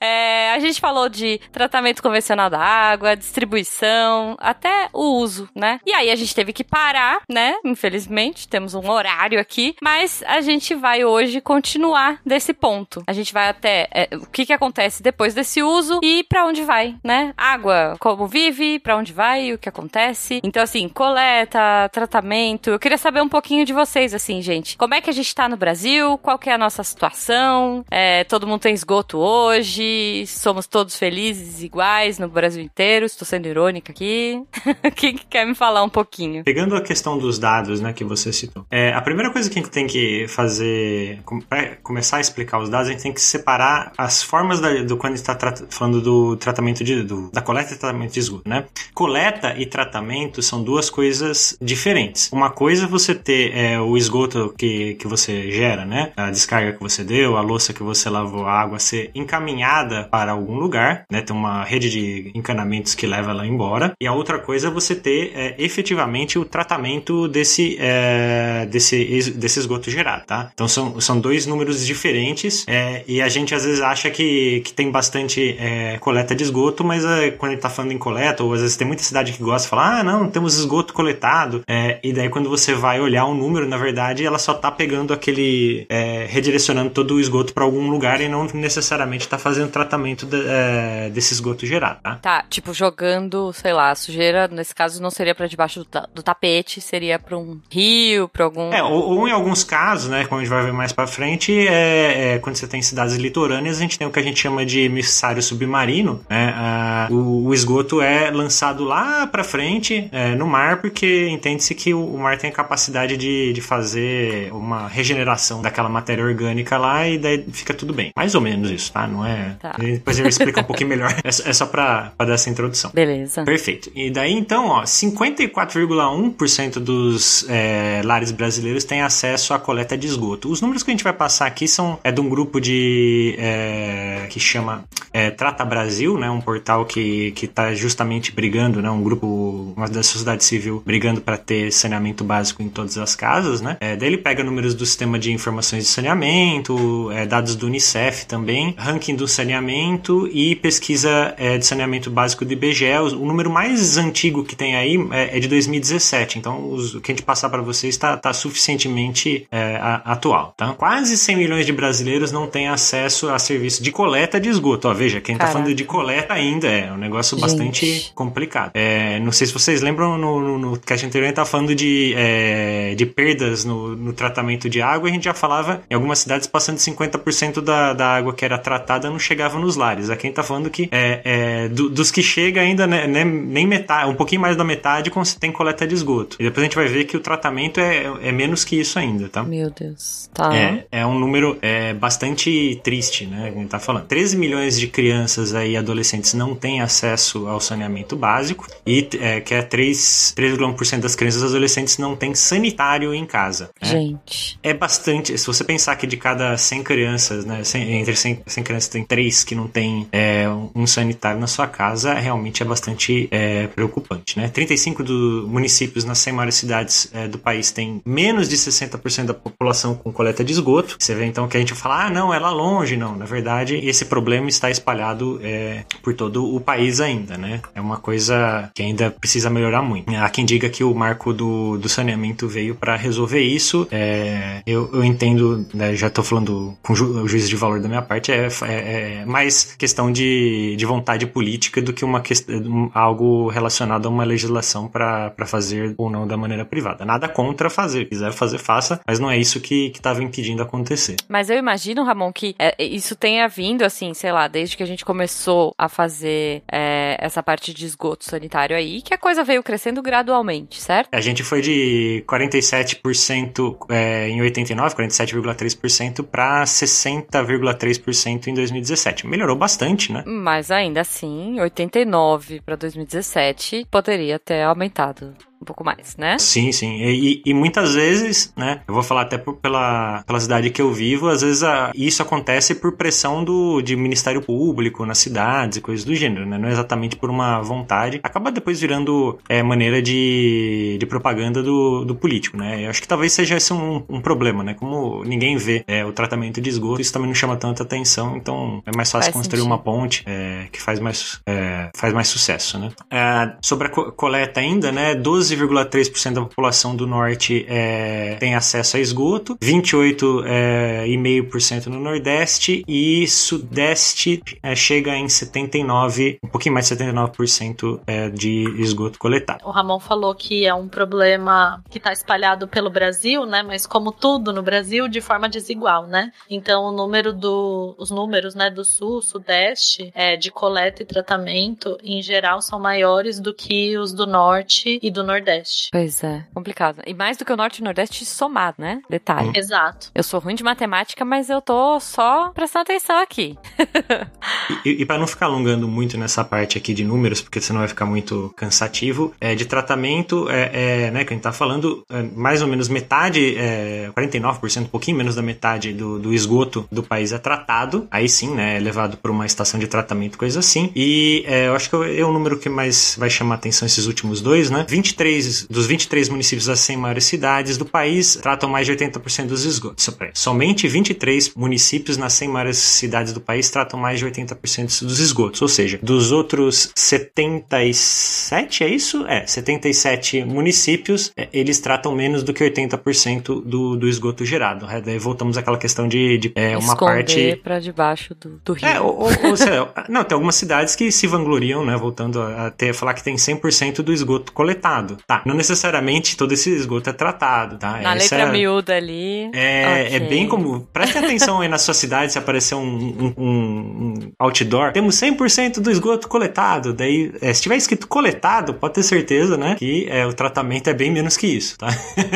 É, 0.00 0.52
a 0.52 0.58
gente 0.58 0.80
falou 0.80 1.08
de 1.08 1.38
tratamento 1.52 1.65
convencional 2.02 2.50
da 2.50 2.58
água, 2.58 3.16
distribuição, 3.16 4.36
até 4.38 4.88
o 4.92 5.20
uso, 5.20 5.48
né? 5.54 5.80
E 5.84 5.92
aí 5.92 6.10
a 6.10 6.16
gente 6.16 6.34
teve 6.34 6.52
que 6.52 6.64
parar, 6.64 7.20
né? 7.28 7.56
Infelizmente, 7.64 8.48
temos 8.48 8.74
um 8.74 8.90
horário 8.90 9.40
aqui, 9.40 9.74
mas 9.82 10.22
a 10.26 10.40
gente 10.40 10.74
vai 10.74 11.04
hoje 11.04 11.40
continuar 11.40 12.20
desse 12.24 12.52
ponto. 12.52 13.02
A 13.06 13.12
gente 13.12 13.32
vai 13.32 13.48
até 13.48 13.88
é, 13.92 14.08
o 14.14 14.26
que 14.26 14.46
que 14.46 14.52
acontece 14.52 15.02
depois 15.02 15.34
desse 15.34 15.62
uso 15.62 16.00
e 16.02 16.24
pra 16.24 16.44
onde 16.46 16.62
vai, 16.62 16.96
né? 17.04 17.32
Água, 17.36 17.96
como 17.98 18.26
vive, 18.26 18.78
pra 18.78 18.96
onde 18.96 19.12
vai, 19.12 19.52
o 19.52 19.58
que 19.58 19.68
acontece. 19.68 20.40
Então 20.42 20.62
assim, 20.62 20.88
coleta, 20.88 21.88
tratamento. 21.92 22.70
Eu 22.70 22.78
queria 22.78 22.98
saber 22.98 23.20
um 23.20 23.28
pouquinho 23.28 23.64
de 23.64 23.72
vocês, 23.72 24.14
assim, 24.14 24.40
gente. 24.42 24.76
Como 24.76 24.94
é 24.94 25.00
que 25.00 25.10
a 25.10 25.12
gente 25.12 25.34
tá 25.34 25.48
no 25.48 25.56
Brasil? 25.56 26.18
Qual 26.18 26.38
que 26.38 26.50
é 26.50 26.54
a 26.54 26.58
nossa 26.58 26.82
situação? 26.82 27.84
É, 27.90 28.24
todo 28.24 28.46
mundo 28.46 28.60
tem 28.60 28.74
esgoto 28.74 29.18
hoje? 29.18 30.24
Somos 30.26 30.66
todos 30.66 30.96
felizes 30.96 31.45
iguais 31.62 32.18
no 32.18 32.28
Brasil 32.28 32.62
inteiro? 32.62 33.06
Estou 33.06 33.26
sendo 33.26 33.46
irônica 33.46 33.92
aqui. 33.92 34.42
Quem 34.94 35.14
que 35.14 35.26
quer 35.26 35.46
me 35.46 35.54
falar 35.54 35.82
um 35.82 35.88
pouquinho? 35.88 36.44
Pegando 36.44 36.76
a 36.76 36.80
questão 36.80 37.18
dos 37.18 37.38
dados, 37.38 37.80
né, 37.80 37.92
que 37.92 38.04
você 38.04 38.32
citou. 38.32 38.66
É, 38.70 38.92
a 38.92 39.00
primeira 39.00 39.32
coisa 39.32 39.48
que 39.48 39.58
a 39.58 39.62
gente 39.62 39.70
tem 39.70 39.86
que 39.86 40.26
fazer, 40.28 41.20
para 41.48 41.76
começar 41.76 42.18
a 42.18 42.20
explicar 42.20 42.58
os 42.58 42.68
dados, 42.68 42.88
a 42.88 42.92
gente 42.92 43.02
tem 43.02 43.12
que 43.12 43.20
separar 43.20 43.92
as 43.96 44.22
formas 44.22 44.60
da, 44.60 44.82
do 44.82 44.96
quando 44.96 45.14
está 45.14 45.36
falando 45.70 46.00
do 46.00 46.36
tratamento 46.36 46.82
de, 46.82 47.02
do, 47.02 47.30
da 47.30 47.40
coleta 47.40 47.74
e 47.74 47.76
tratamento 47.76 48.12
de 48.12 48.18
esgoto, 48.20 48.48
né? 48.48 48.66
Coleta 48.94 49.54
e 49.58 49.66
tratamento 49.66 50.42
são 50.42 50.62
duas 50.62 50.90
coisas 50.90 51.56
diferentes. 51.60 52.30
Uma 52.32 52.50
coisa 52.50 52.84
é 52.84 52.88
você 52.88 53.14
ter 53.14 53.56
é, 53.56 53.80
o 53.80 53.96
esgoto 53.96 54.54
que, 54.56 54.94
que 54.94 55.06
você 55.06 55.50
gera, 55.50 55.84
né? 55.84 56.12
A 56.16 56.30
descarga 56.30 56.72
que 56.72 56.80
você 56.80 57.04
deu, 57.04 57.36
a 57.36 57.40
louça 57.40 57.72
que 57.72 57.82
você 57.82 58.08
lavou, 58.08 58.46
a 58.46 58.52
água 58.52 58.78
ser 58.78 59.10
encaminhada 59.14 60.08
para 60.10 60.32
algum 60.32 60.56
lugar, 60.56 61.04
né? 61.10 61.20
Tem 61.20 61.35
uma 61.36 61.64
rede 61.64 61.90
de 61.90 62.30
encanamentos 62.34 62.94
que 62.94 63.06
leva 63.06 63.30
ela 63.30 63.46
embora. 63.46 63.92
E 64.00 64.06
a 64.06 64.12
outra 64.12 64.38
coisa 64.38 64.68
é 64.68 64.70
você 64.70 64.94
ter 64.94 65.32
é, 65.34 65.54
efetivamente 65.58 66.38
o 66.38 66.44
tratamento 66.44 67.28
desse, 67.28 67.76
é, 67.78 68.66
desse, 68.70 68.96
es- 68.96 69.30
desse 69.30 69.58
esgoto 69.58 69.90
gerado, 69.90 70.24
tá? 70.26 70.50
Então 70.54 70.66
são, 70.68 71.00
são 71.00 71.20
dois 71.20 71.46
números 71.46 71.84
diferentes 71.86 72.64
é, 72.68 73.02
e 73.06 73.20
a 73.20 73.28
gente 73.28 73.54
às 73.54 73.64
vezes 73.64 73.80
acha 73.80 74.10
que, 74.10 74.60
que 74.64 74.72
tem 74.72 74.90
bastante 74.90 75.56
é, 75.58 75.96
coleta 75.98 76.34
de 76.34 76.42
esgoto, 76.42 76.84
mas 76.84 77.04
é, 77.04 77.30
quando 77.30 77.50
a 77.50 77.54
gente 77.54 77.62
tá 77.62 77.70
falando 77.70 77.92
em 77.92 77.98
coleta, 77.98 78.42
ou 78.42 78.52
às 78.54 78.60
vezes 78.60 78.76
tem 78.76 78.86
muita 78.86 79.02
cidade 79.02 79.32
que 79.32 79.42
gosta 79.42 79.66
de 79.66 79.70
falar, 79.70 80.00
ah, 80.00 80.02
não, 80.04 80.28
temos 80.28 80.58
esgoto 80.58 80.92
coletado, 80.94 81.62
é, 81.68 81.98
e 82.02 82.12
daí 82.12 82.28
quando 82.28 82.48
você 82.48 82.74
vai 82.74 83.00
olhar 83.00 83.24
o 83.26 83.34
número, 83.34 83.66
na 83.68 83.76
verdade, 83.76 84.24
ela 84.24 84.38
só 84.38 84.54
tá 84.54 84.70
pegando 84.70 85.12
aquele, 85.12 85.86
redirecionando 86.28 86.90
todo 86.90 87.14
o 87.14 87.20
esgoto 87.20 87.52
para 87.52 87.64
algum 87.64 87.88
lugar 87.90 88.20
e 88.20 88.28
não 88.28 88.46
necessariamente 88.54 89.28
tá 89.28 89.38
fazendo 89.38 89.70
tratamento 89.70 90.26
de- 90.26 90.42
é, 90.46 91.10
desse 91.26 91.34
esgoto 91.34 91.66
gerado, 91.66 91.98
tá? 92.02 92.14
Tá, 92.16 92.44
tipo, 92.48 92.72
jogando, 92.72 93.52
sei 93.52 93.72
lá, 93.72 93.90
a 93.90 93.94
sujeira, 93.94 94.46
nesse 94.48 94.74
caso 94.74 95.02
não 95.02 95.10
seria 95.10 95.34
pra 95.34 95.46
debaixo 95.46 95.80
do, 95.80 95.84
ta- 95.84 96.08
do 96.14 96.22
tapete, 96.22 96.80
seria 96.80 97.18
pra 97.18 97.36
um 97.36 97.58
rio, 97.70 98.28
pra 98.28 98.44
algum. 98.44 98.72
É, 98.72 98.82
ou, 98.82 99.18
ou 99.18 99.28
em 99.28 99.32
alguns 99.32 99.64
casos, 99.64 100.08
né, 100.08 100.24
como 100.26 100.40
a 100.40 100.44
gente 100.44 100.52
vai 100.52 100.64
ver 100.64 100.72
mais 100.72 100.92
pra 100.92 101.06
frente, 101.06 101.52
é, 101.66 102.34
é, 102.34 102.38
quando 102.38 102.56
você 102.56 102.66
tem 102.68 102.80
cidades 102.80 103.16
litorâneas, 103.16 103.78
a 103.78 103.80
gente 103.80 103.98
tem 103.98 104.06
o 104.06 104.10
que 104.10 104.18
a 104.18 104.22
gente 104.22 104.38
chama 104.40 104.64
de 104.64 104.80
emissário 104.80 105.42
submarino, 105.42 106.20
né, 106.30 106.52
ah, 106.56 107.08
o, 107.10 107.46
o 107.48 107.54
esgoto 107.54 108.00
é 108.00 108.30
lançado 108.30 108.84
lá 108.84 109.26
pra 109.26 109.42
frente, 109.42 110.08
é, 110.12 110.34
no 110.34 110.46
mar, 110.46 110.80
porque 110.80 111.28
entende-se 111.28 111.74
que 111.74 111.92
o, 111.92 112.04
o 112.14 112.18
mar 112.18 112.38
tem 112.38 112.50
a 112.50 112.52
capacidade 112.52 113.16
de, 113.16 113.52
de 113.52 113.60
fazer 113.60 114.52
uma 114.52 114.86
regeneração 114.86 115.60
daquela 115.62 115.88
matéria 115.88 116.24
orgânica 116.24 116.78
lá 116.78 117.06
e 117.08 117.18
daí 117.18 117.44
fica 117.52 117.74
tudo 117.74 117.92
bem. 117.92 118.10
Mais 118.16 118.34
ou 118.34 118.40
menos 118.40 118.70
isso, 118.70 118.92
tá? 118.92 119.06
Não 119.06 119.24
é... 119.26 119.56
Tá. 119.60 119.74
Depois 119.78 120.18
eu 120.18 120.26
explico 120.28 120.60
um 120.60 120.64
pouquinho 120.64 120.90
melhor 120.90 121.12
essa, 121.24 121.52
só 121.52 121.66
pra, 121.66 122.12
pra 122.16 122.26
dar 122.26 122.34
essa 122.34 122.50
introdução. 122.50 122.90
Beleza. 122.92 123.44
Perfeito. 123.44 123.90
E 123.94 124.10
daí, 124.10 124.32
então, 124.32 124.68
ó, 124.68 124.82
54,1% 124.82 126.74
dos 126.78 127.44
é, 127.48 128.02
lares 128.04 128.30
brasileiros 128.30 128.84
têm 128.84 129.02
acesso 129.02 129.54
à 129.54 129.58
coleta 129.58 129.96
de 129.96 130.06
esgoto. 130.06 130.50
Os 130.50 130.60
números 130.60 130.82
que 130.82 130.90
a 130.90 130.94
gente 130.94 131.04
vai 131.04 131.12
passar 131.12 131.46
aqui 131.46 131.66
são 131.66 131.98
é 132.02 132.12
de 132.12 132.20
um 132.20 132.28
grupo 132.28 132.60
de 132.60 133.34
é, 133.38 134.26
que 134.30 134.38
chama 134.38 134.84
é, 135.12 135.30
Trata 135.30 135.64
Brasil, 135.64 136.18
né, 136.18 136.30
um 136.30 136.40
portal 136.40 136.84
que 136.84 137.32
que 137.32 137.46
está 137.46 137.74
justamente 137.74 138.32
brigando, 138.32 138.80
né, 138.82 138.90
um 138.90 139.02
grupo 139.02 139.72
uma 139.76 139.88
da 139.88 140.02
sociedade 140.02 140.44
civil 140.44 140.82
brigando 140.84 141.20
para 141.20 141.36
ter 141.36 141.72
saneamento 141.72 142.24
básico 142.24 142.62
em 142.62 142.68
todas 142.68 142.98
as 142.98 143.14
casas, 143.14 143.60
né. 143.60 143.76
É, 143.80 143.96
daí 143.96 144.08
ele 144.08 144.18
pega 144.18 144.44
números 144.44 144.74
do 144.74 144.84
sistema 144.84 145.18
de 145.18 145.32
informações 145.32 145.84
de 145.84 145.90
saneamento, 145.90 147.10
é, 147.12 147.26
dados 147.26 147.56
do 147.56 147.66
Unicef 147.66 148.26
também, 148.26 148.74
ranking 148.76 149.14
do 149.16 149.26
saneamento 149.26 150.28
e 150.32 150.56
pesquisa 150.56 151.05
é, 151.36 151.58
de 151.58 151.66
saneamento 151.66 152.10
básico 152.10 152.44
do 152.44 152.52
IBGE. 152.52 152.86
O, 153.00 153.22
o, 153.22 153.26
número 153.26 153.50
mais 153.50 153.96
antigo 153.96 154.44
que 154.44 154.56
tem 154.56 154.76
aí 154.76 154.96
é, 155.10 155.36
é 155.36 155.40
de 155.40 155.48
2017, 155.48 156.38
então 156.38 156.70
os, 156.70 156.94
o 156.94 157.00
que 157.00 157.12
a 157.12 157.14
gente 157.14 157.24
passar 157.24 157.48
para 157.48 157.62
vocês 157.62 157.94
está 157.94 158.16
tá 158.16 158.32
suficientemente 158.32 159.46
é, 159.50 159.75
a, 159.86 160.12
atual. 160.12 160.52
Tá? 160.56 160.72
Quase 160.72 161.16
100 161.16 161.36
milhões 161.36 161.64
de 161.64 161.72
brasileiros 161.72 162.32
não 162.32 162.46
têm 162.46 162.68
acesso 162.68 163.28
a 163.28 163.38
serviço 163.38 163.82
de 163.82 163.92
coleta 163.92 164.40
de 164.40 164.48
esgoto. 164.48 164.88
Ó, 164.88 164.94
veja, 164.94 165.20
quem 165.20 165.34
está 165.34 165.46
falando 165.46 165.72
de 165.72 165.84
coleta 165.84 166.34
ainda 166.34 166.66
é 166.66 166.92
um 166.92 166.96
negócio 166.96 167.36
Gente. 167.36 167.42
bastante 167.42 168.12
complicado. 168.14 168.72
É, 168.74 169.20
não 169.20 169.30
sei 169.30 169.46
se 169.46 169.52
vocês 169.52 169.80
lembram, 169.82 170.18
no, 170.18 170.40
no, 170.40 170.58
no 170.58 170.78
cast 170.78 171.06
anterior 171.06 171.26
a 171.26 171.28
gente 171.28 171.36
tá 171.36 171.44
falando 171.44 171.74
de, 171.74 172.14
é, 172.16 172.94
de 172.96 173.06
perdas 173.06 173.64
no, 173.64 173.94
no 173.94 174.12
tratamento 174.12 174.68
de 174.68 174.82
água, 174.82 175.08
a 175.08 175.12
gente 175.12 175.24
já 175.24 175.34
falava 175.34 175.82
em 175.88 175.94
algumas 175.94 176.18
cidades 176.18 176.46
passando 176.46 176.76
de 176.76 176.82
50% 176.82 177.60
da, 177.60 177.92
da 177.92 178.08
água 178.08 178.34
que 178.34 178.44
era 178.44 178.58
tratada 178.58 179.08
não 179.08 179.18
chegava 179.18 179.58
nos 179.58 179.76
lares. 179.76 180.10
Aqui 180.10 180.26
a 180.26 180.28
gente 180.28 180.36
tá 180.36 180.42
falando 180.42 180.68
que 180.68 180.88
é, 180.90 181.20
é 181.24 181.68
do, 181.68 181.88
dos 181.88 182.10
que 182.10 182.22
chega 182.22 182.60
ainda 182.60 182.86
né, 182.86 183.06
né, 183.06 183.24
nem 183.24 183.66
metade, 183.66 184.10
um 184.10 184.14
pouquinho 184.14 184.40
mais 184.40 184.56
da 184.56 184.64
metade 184.64 185.10
tem 185.38 185.52
coleta 185.52 185.86
de 185.86 185.94
esgoto. 185.94 186.36
E 186.40 186.44
depois 186.44 186.62
a 186.62 186.64
gente 186.64 186.76
vai 186.76 186.86
ver 186.86 187.04
que 187.04 187.16
o 187.16 187.20
tratamento 187.20 187.78
é, 187.78 188.04
é 188.22 188.32
menos 188.32 188.64
que 188.64 188.78
isso 188.78 188.98
ainda, 188.98 189.28
tá? 189.28 189.42
Meu 189.42 189.70
Deus. 189.78 190.30
Tá. 190.32 190.54
É, 190.56 190.86
é 190.90 191.06
um 191.06 191.18
número 191.18 191.58
é, 191.60 191.92
bastante 191.92 192.80
triste, 192.82 193.26
né? 193.26 193.48
A 193.48 193.58
gente 193.58 193.68
tá 193.68 193.78
falando. 193.78 194.06
13 194.06 194.36
milhões 194.36 194.78
de 194.78 194.86
crianças 194.86 195.54
aí, 195.54 195.76
adolescentes, 195.76 196.34
não 196.34 196.54
têm 196.54 196.80
acesso 196.80 197.46
ao 197.46 197.60
saneamento 197.60 198.16
básico 198.16 198.66
e 198.86 199.06
é, 199.20 199.40
que 199.40 199.54
é 199.54 199.62
3,1% 199.62 201.00
das 201.00 201.14
crianças 201.14 201.42
e 201.42 201.44
adolescentes 201.44 201.98
não 201.98 202.16
têm 202.16 202.34
sanitário 202.34 203.14
em 203.14 203.26
casa. 203.26 203.70
Né? 203.82 203.88
Gente. 203.88 204.58
É 204.62 204.72
bastante. 204.72 205.36
Se 205.36 205.46
você 205.46 205.62
pensar 205.62 205.96
que 205.96 206.06
de 206.06 206.16
cada 206.16 206.56
100 206.56 206.82
crianças, 206.82 207.44
né? 207.44 207.62
100, 207.62 207.92
entre 208.00 208.16
100, 208.16 208.42
100 208.46 208.64
crianças 208.64 208.88
tem 208.88 209.04
3 209.04 209.44
que 209.44 209.54
não 209.54 209.68
tem 209.68 210.08
é, 210.10 210.46
um 210.74 210.86
sanitário 210.86 211.40
na 211.40 211.46
sua 211.46 211.66
casa, 211.66 212.14
realmente 212.14 212.62
é 212.62 212.66
bastante 212.66 213.28
é, 213.30 213.66
preocupante, 213.66 214.38
né? 214.38 214.48
35 214.48 215.04
do 215.04 215.46
municípios 215.48 216.04
nas 216.04 216.18
100 216.18 216.32
maiores 216.32 216.54
cidades 216.54 217.08
é, 217.12 217.28
do 217.28 217.38
país 217.38 217.70
tem 217.70 218.00
menos 218.04 218.48
de 218.48 218.56
60% 218.56 219.24
da 219.26 219.34
população 219.34 219.55
com 220.02 220.12
coleta 220.12 220.44
de 220.44 220.52
esgoto. 220.52 220.96
Você 220.98 221.14
vê 221.14 221.24
então 221.24 221.48
que 221.48 221.56
a 221.56 221.60
gente 221.60 221.74
fala, 221.74 222.06
ah, 222.06 222.10
não, 222.10 222.32
é 222.32 222.38
lá 222.38 222.50
longe. 222.50 222.96
Não, 222.96 223.16
na 223.16 223.24
verdade, 223.24 223.76
esse 223.76 224.04
problema 224.04 224.48
está 224.48 224.70
espalhado 224.70 225.40
é, 225.42 225.84
por 226.02 226.14
todo 226.14 226.54
o 226.54 226.60
país 226.60 227.00
ainda, 227.00 227.36
né? 227.36 227.60
É 227.74 227.80
uma 227.80 227.96
coisa 227.96 228.70
que 228.74 228.82
ainda 228.82 229.10
precisa 229.10 229.50
melhorar 229.50 229.82
muito. 229.82 230.14
Há 230.14 230.28
quem 230.28 230.44
diga 230.44 230.68
que 230.68 230.84
o 230.84 230.94
marco 230.94 231.32
do, 231.32 231.78
do 231.78 231.88
saneamento 231.88 232.48
veio 232.48 232.74
para 232.74 232.96
resolver 232.96 233.40
isso. 233.40 233.86
É, 233.90 234.62
eu, 234.66 234.90
eu 234.92 235.04
entendo, 235.04 235.66
né, 235.72 235.94
já 235.94 236.08
estou 236.08 236.24
falando 236.24 236.76
com 236.82 236.94
ju, 236.94 237.22
o 237.22 237.28
juízo 237.28 237.48
de 237.48 237.56
valor 237.56 237.80
da 237.80 237.88
minha 237.88 238.02
parte, 238.02 238.30
é, 238.32 238.48
é, 238.62 239.20
é 239.22 239.24
mais 239.24 239.74
questão 239.76 240.10
de, 240.12 240.74
de 240.76 240.86
vontade 240.86 241.26
política 241.26 241.80
do 241.80 241.92
que 241.92 242.04
uma 242.04 242.20
questão, 242.20 242.90
algo 242.94 243.48
relacionado 243.48 244.06
a 244.06 244.08
uma 244.08 244.24
legislação 244.24 244.88
para 244.88 245.32
fazer 245.46 245.94
ou 245.96 246.10
não 246.10 246.26
da 246.26 246.36
maneira 246.36 246.64
privada. 246.64 247.04
Nada 247.04 247.28
contra 247.28 247.70
fazer, 247.70 248.06
quiser 248.06 248.32
fazer, 248.32 248.58
faça, 248.58 249.00
mas 249.06 249.18
não 249.18 249.30
é 249.30 249.38
isso 249.38 249.45
que 249.54 249.92
estava 249.94 250.22
impedindo 250.22 250.62
acontecer. 250.62 251.16
Mas 251.28 251.50
eu 251.50 251.56
imagino, 251.56 252.04
Ramon, 252.04 252.32
que 252.32 252.54
é, 252.58 252.74
isso 252.82 253.14
tenha 253.14 253.46
vindo, 253.48 253.82
assim, 253.82 254.12
sei 254.14 254.32
lá, 254.32 254.48
desde 254.48 254.76
que 254.76 254.82
a 254.82 254.86
gente 254.86 255.04
começou 255.04 255.74
a 255.78 255.88
fazer 255.88 256.62
é, 256.70 257.16
essa 257.20 257.42
parte 257.42 257.72
de 257.72 257.86
esgoto 257.86 258.24
sanitário 258.24 258.76
aí, 258.76 259.02
que 259.02 259.14
a 259.14 259.18
coisa 259.18 259.44
veio 259.44 259.62
crescendo 259.62 260.02
gradualmente, 260.02 260.80
certo? 260.80 261.08
A 261.12 261.20
gente 261.20 261.42
foi 261.42 261.60
de 261.60 262.24
47% 262.28 263.76
é, 263.90 264.28
em 264.28 264.40
89, 264.40 264.94
47,3% 264.94 266.24
para 266.24 266.64
60,3% 266.64 268.46
em 268.46 268.54
2017. 268.54 269.26
Melhorou 269.26 269.56
bastante, 269.56 270.12
né? 270.12 270.22
Mas 270.26 270.70
ainda 270.70 271.00
assim, 271.00 271.60
89 271.60 272.60
para 272.60 272.76
2017 272.76 273.86
poderia 273.90 274.38
ter 274.38 274.62
aumentado 274.62 275.34
um 275.60 275.64
pouco 275.64 275.84
mais, 275.84 276.16
né? 276.16 276.38
Sim, 276.38 276.70
sim. 276.72 277.02
E, 277.02 277.42
e, 277.44 277.54
muitas 277.54 277.94
vezes, 277.94 278.52
né? 278.56 278.80
Eu 278.86 278.94
vou 278.94 279.02
falar 279.02 279.22
até 279.22 279.38
por, 279.38 279.54
pela, 279.54 280.22
pela 280.26 280.40
cidade 280.40 280.70
que 280.70 280.80
eu 280.80 280.92
vivo, 280.92 281.28
às 281.28 281.40
vezes 281.40 281.62
a, 281.62 281.92
isso 281.94 282.22
acontece 282.22 282.74
por 282.74 282.92
pressão 282.92 283.42
do 283.42 283.80
de 283.80 283.96
Ministério 283.96 284.42
Público 284.42 285.06
nas 285.06 285.18
cidades 285.18 285.78
e 285.78 285.80
coisas 285.80 286.04
do 286.04 286.14
gênero, 286.14 286.46
né? 286.46 286.58
Não 286.58 286.68
é 286.68 286.72
exatamente 286.72 287.16
por 287.16 287.30
uma 287.30 287.60
vontade. 287.60 288.20
Acaba 288.22 288.52
depois 288.52 288.80
virando 288.80 289.38
é, 289.48 289.62
maneira 289.62 290.02
de, 290.02 290.96
de 290.98 291.06
propaganda 291.06 291.62
do, 291.62 292.04
do 292.04 292.14
político, 292.14 292.56
né? 292.56 292.84
Eu 292.84 292.90
acho 292.90 293.00
que 293.00 293.08
talvez 293.08 293.32
seja 293.32 293.56
esse 293.56 293.72
um, 293.72 294.04
um 294.08 294.20
problema, 294.20 294.62
né? 294.62 294.74
Como 294.74 295.24
ninguém 295.24 295.56
vê 295.56 295.84
é, 295.86 296.04
o 296.04 296.12
tratamento 296.12 296.60
de 296.60 296.68
esgoto, 296.68 297.00
isso 297.00 297.12
também 297.12 297.28
não 297.28 297.34
chama 297.34 297.56
tanta 297.56 297.82
atenção, 297.82 298.36
então 298.36 298.82
é 298.86 298.94
mais 298.94 299.10
fácil 299.10 299.32
faz 299.32 299.36
construir 299.36 299.60
sentido. 299.60 299.72
uma 299.72 299.78
ponte 299.78 300.22
é, 300.26 300.66
que 300.70 300.80
faz 300.80 301.00
mais, 301.00 301.40
é, 301.46 301.90
faz 301.96 302.12
mais 302.12 302.28
sucesso, 302.28 302.78
né? 302.78 302.90
É, 303.10 303.56
sobre 303.62 303.88
a 303.88 303.90
coleta 303.90 304.60
ainda, 304.60 304.92
né? 304.92 305.14
12 305.14 305.45
12,3% 305.54 306.32
da 306.32 306.40
população 306.40 306.96
do 306.96 307.06
norte 307.06 307.66
é, 307.68 308.36
tem 308.36 308.54
acesso 308.54 308.96
a 308.96 309.00
esgoto, 309.00 309.58
28,5% 309.58 311.86
é, 311.86 311.90
no 311.90 312.00
nordeste 312.00 312.82
e 312.88 313.28
sudeste 313.28 314.42
é, 314.62 314.74
chega 314.74 315.14
em 315.16 315.28
79, 315.28 316.38
um 316.42 316.48
pouquinho 316.48 316.72
mais 316.74 316.88
de 316.88 316.96
79% 316.96 318.00
é, 318.06 318.28
de 318.28 318.64
esgoto 318.80 319.18
coletado. 319.18 319.64
O 319.64 319.70
Ramon 319.70 320.00
falou 320.00 320.34
que 320.34 320.66
é 320.66 320.74
um 320.74 320.88
problema 320.88 321.82
que 321.90 321.98
está 321.98 322.12
espalhado 322.12 322.68
pelo 322.68 322.90
Brasil, 322.90 323.46
né? 323.46 323.62
Mas 323.62 323.86
como 323.86 324.12
tudo 324.12 324.52
no 324.52 324.62
Brasil, 324.62 325.08
de 325.08 325.20
forma 325.20 325.48
desigual, 325.48 326.06
né? 326.06 326.32
Então 326.50 326.84
o 326.84 326.92
número 326.92 327.32
do, 327.32 327.94
os 327.98 328.10
números, 328.10 328.54
né, 328.54 328.70
do 328.70 328.84
sul, 328.84 329.22
sudeste, 329.22 330.12
é, 330.14 330.36
de 330.36 330.50
coleta 330.50 331.02
e 331.02 331.06
tratamento, 331.06 331.96
em 332.02 332.20
geral, 332.22 332.60
são 332.60 332.78
maiores 332.78 333.40
do 333.40 333.54
que 333.54 333.96
os 333.98 334.12
do 334.12 334.26
norte 334.26 334.98
e 335.02 335.10
do 335.10 335.22
nordeste 335.22 335.35
Nordeste. 335.36 335.88
Pois 335.92 336.24
é, 336.24 336.44
complicado. 336.54 337.02
E 337.06 337.12
mais 337.12 337.36
do 337.36 337.44
que 337.44 337.52
o 337.52 337.56
Norte 337.56 337.78
e 337.78 337.82
o 337.82 337.84
Nordeste 337.84 338.24
somado, 338.24 338.76
né? 338.78 339.02
Detalhe. 339.08 339.52
Exato. 339.54 340.10
Eu 340.14 340.22
sou 340.22 340.40
ruim 340.40 340.54
de 340.54 340.64
matemática, 340.64 341.24
mas 341.24 341.50
eu 341.50 341.60
tô 341.60 342.00
só 342.00 342.50
prestando 342.50 342.82
atenção 342.82 343.18
aqui. 343.18 343.56
e, 344.84 345.02
e 345.02 345.06
para 345.06 345.18
não 345.18 345.26
ficar 345.26 345.46
alongando 345.46 345.86
muito 345.86 346.16
nessa 346.16 346.42
parte 346.42 346.78
aqui 346.78 346.94
de 346.94 347.04
números, 347.04 347.42
porque 347.42 347.60
senão 347.60 347.80
vai 347.80 347.88
ficar 347.88 348.06
muito 348.06 348.52
cansativo, 348.56 349.34
é, 349.40 349.54
de 349.54 349.66
tratamento, 349.66 350.48
é, 350.48 351.06
é, 351.06 351.10
né, 351.10 351.24
que 351.24 351.32
a 351.32 351.36
gente 351.36 351.42
tá 351.42 351.52
falando, 351.52 352.04
é, 352.10 352.22
mais 352.22 352.62
ou 352.62 352.68
menos 352.68 352.88
metade, 352.88 353.56
é, 353.56 354.10
49%, 354.16 354.82
um 354.82 354.86
pouquinho 354.86 355.18
menos 355.18 355.34
da 355.34 355.42
metade 355.42 355.92
do, 355.92 356.18
do 356.18 356.32
esgoto 356.32 356.86
do 356.90 357.02
país 357.02 357.32
é 357.32 357.38
tratado. 357.38 358.08
Aí 358.10 358.28
sim, 358.28 358.54
né, 358.54 358.76
é 358.76 358.80
levado 358.80 359.18
por 359.18 359.30
uma 359.30 359.44
estação 359.44 359.78
de 359.78 359.86
tratamento, 359.86 360.38
coisa 360.38 360.60
assim. 360.60 360.90
E 360.96 361.44
é, 361.46 361.68
eu 361.68 361.74
acho 361.74 361.90
que 361.90 361.96
é 361.96 362.24
o 362.24 362.32
número 362.32 362.58
que 362.58 362.68
mais 362.68 363.16
vai 363.18 363.28
chamar 363.28 363.56
atenção 363.56 363.84
esses 363.86 364.06
últimos 364.06 364.40
dois, 364.40 364.70
né? 364.70 364.86
23 364.88 365.25
23, 365.26 365.66
dos 365.68 365.86
23 365.86 366.28
municípios 366.28 366.66
das 366.66 366.80
100 366.80 366.96
maiores 366.96 367.24
cidades 367.24 367.76
do 367.76 367.84
país 367.84 368.36
tratam 368.36 368.68
mais 368.68 368.86
de 368.86 368.92
80% 368.92 369.46
dos 369.46 369.64
esgotos. 369.64 370.08
Somente 370.32 370.86
23 370.86 371.54
municípios 371.54 372.16
nas 372.16 372.32
100 372.34 372.48
maiores 372.48 372.78
cidades 372.78 373.32
do 373.32 373.40
país 373.40 373.68
tratam 373.70 373.98
mais 373.98 374.18
de 374.20 374.26
80% 374.26 375.04
dos 375.04 375.18
esgotos. 375.18 375.60
Ou 375.62 375.68
seja, 375.68 375.98
dos 376.02 376.30
outros 376.32 376.92
77, 376.94 378.84
é 378.84 378.88
isso? 378.88 379.26
É, 379.26 379.46
77 379.46 380.44
municípios, 380.44 381.32
é, 381.36 381.48
eles 381.52 381.80
tratam 381.80 382.14
menos 382.14 382.42
do 382.42 382.52
que 382.52 382.62
80% 382.64 383.64
do, 383.64 383.96
do 383.96 384.08
esgoto 384.08 384.44
gerado. 384.44 384.86
É, 384.88 385.00
daí 385.00 385.18
voltamos 385.18 385.58
àquela 385.58 385.78
questão 385.78 386.06
de, 386.06 386.38
de 386.38 386.52
é, 386.54 386.76
uma 386.76 386.96
parte. 386.96 387.56
para 387.62 387.80
debaixo 387.80 388.34
do, 388.34 388.60
do 388.64 388.72
rio. 388.74 388.86
É, 388.86 389.00
ou, 389.00 389.28
ou, 389.44 389.56
seja, 389.56 389.88
não, 390.08 390.22
tem 390.24 390.34
algumas 390.34 390.54
cidades 390.54 390.94
que 390.94 391.10
se 391.10 391.26
vangloriam, 391.26 391.84
né? 391.84 391.96
Voltando 391.96 392.40
a, 392.40 392.66
a 392.66 392.70
ter, 392.70 392.94
falar 392.94 393.14
que 393.14 393.24
tem 393.24 393.34
100% 393.34 394.02
do 394.02 394.12
esgoto 394.12 394.52
coletado. 394.52 395.15
Tratado. 395.16 395.26
Tá, 395.26 395.42
não 395.44 395.54
necessariamente 395.56 396.36
todo 396.36 396.52
esse 396.52 396.70
esgoto 396.70 397.10
é 397.10 397.12
tratado, 397.12 397.76
tá? 397.78 397.98
Na 398.00 398.14
Essa 398.16 398.36
letra 398.36 398.48
é... 398.48 398.52
miúda 398.52 398.94
ali. 398.96 399.50
É, 399.54 400.12
é 400.12 400.16
Ok. 400.16 400.28
bem 400.28 400.46
como. 400.48 400.80
Preste 400.92 401.18
atenção 401.18 401.60
aí 401.60 401.68
na 401.68 401.78
sua 401.78 401.94
cidade 401.94 402.32
se 402.32 402.38
aparecer 402.38 402.74
um, 402.74 402.80
um- 402.80 403.34
um- 403.36 403.44
um 403.46 404.32
outdoor. 404.38 404.92
Temos 404.92 405.14
100% 405.16 405.80
do 405.80 405.90
esgoto 405.90 406.28
coletado. 406.28 406.92
Daí, 406.92 407.32
é, 407.40 407.52
se 407.52 407.62
tiver 407.62 407.76
escrito 407.76 408.06
coletado, 408.06 408.74
pode 408.74 408.94
ter 408.94 409.02
certeza, 409.02 409.56
né? 409.56 409.74
Que 409.78 410.06
é, 410.08 410.26
o 410.26 410.32
tratamento 410.32 410.88
é 410.88 410.94
bem 410.94 411.10
menos 411.10 411.36
que 411.36 411.46
isso, 411.46 411.76
tá? 411.78 411.88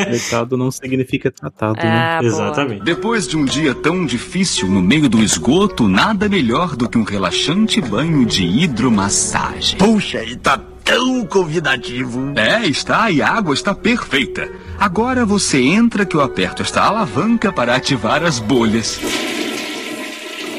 Coletado 0.03 0.57
não 0.57 0.71
significa 0.71 1.31
tratado, 1.31 1.75
né? 1.77 1.83
Ah, 1.83 2.17
boa. 2.19 2.27
Exatamente. 2.31 2.83
Depois 2.83 3.27
de 3.27 3.37
um 3.37 3.45
dia 3.45 3.73
tão 3.73 4.05
difícil 4.05 4.67
no 4.67 4.81
meio 4.81 5.07
do 5.09 5.21
esgoto, 5.23 5.87
nada 5.87 6.27
melhor 6.27 6.75
do 6.75 6.89
que 6.89 6.97
um 6.97 7.03
relaxante 7.03 7.79
banho 7.81 8.25
de 8.25 8.43
hidromassagem. 8.45 9.77
Puxa, 9.77 10.23
e 10.23 10.35
tá 10.35 10.57
tão 10.83 11.25
convidativo. 11.25 12.33
É, 12.35 12.65
está 12.65 13.09
e 13.09 13.21
a 13.21 13.29
água 13.29 13.53
está 13.53 13.73
perfeita. 13.73 14.49
Agora 14.79 15.25
você 15.25 15.61
entra 15.61 16.05
que 16.05 16.15
eu 16.15 16.21
aperto 16.21 16.61
esta 16.61 16.81
alavanca 16.81 17.51
para 17.51 17.75
ativar 17.75 18.23
as 18.23 18.39
bolhas. 18.39 18.99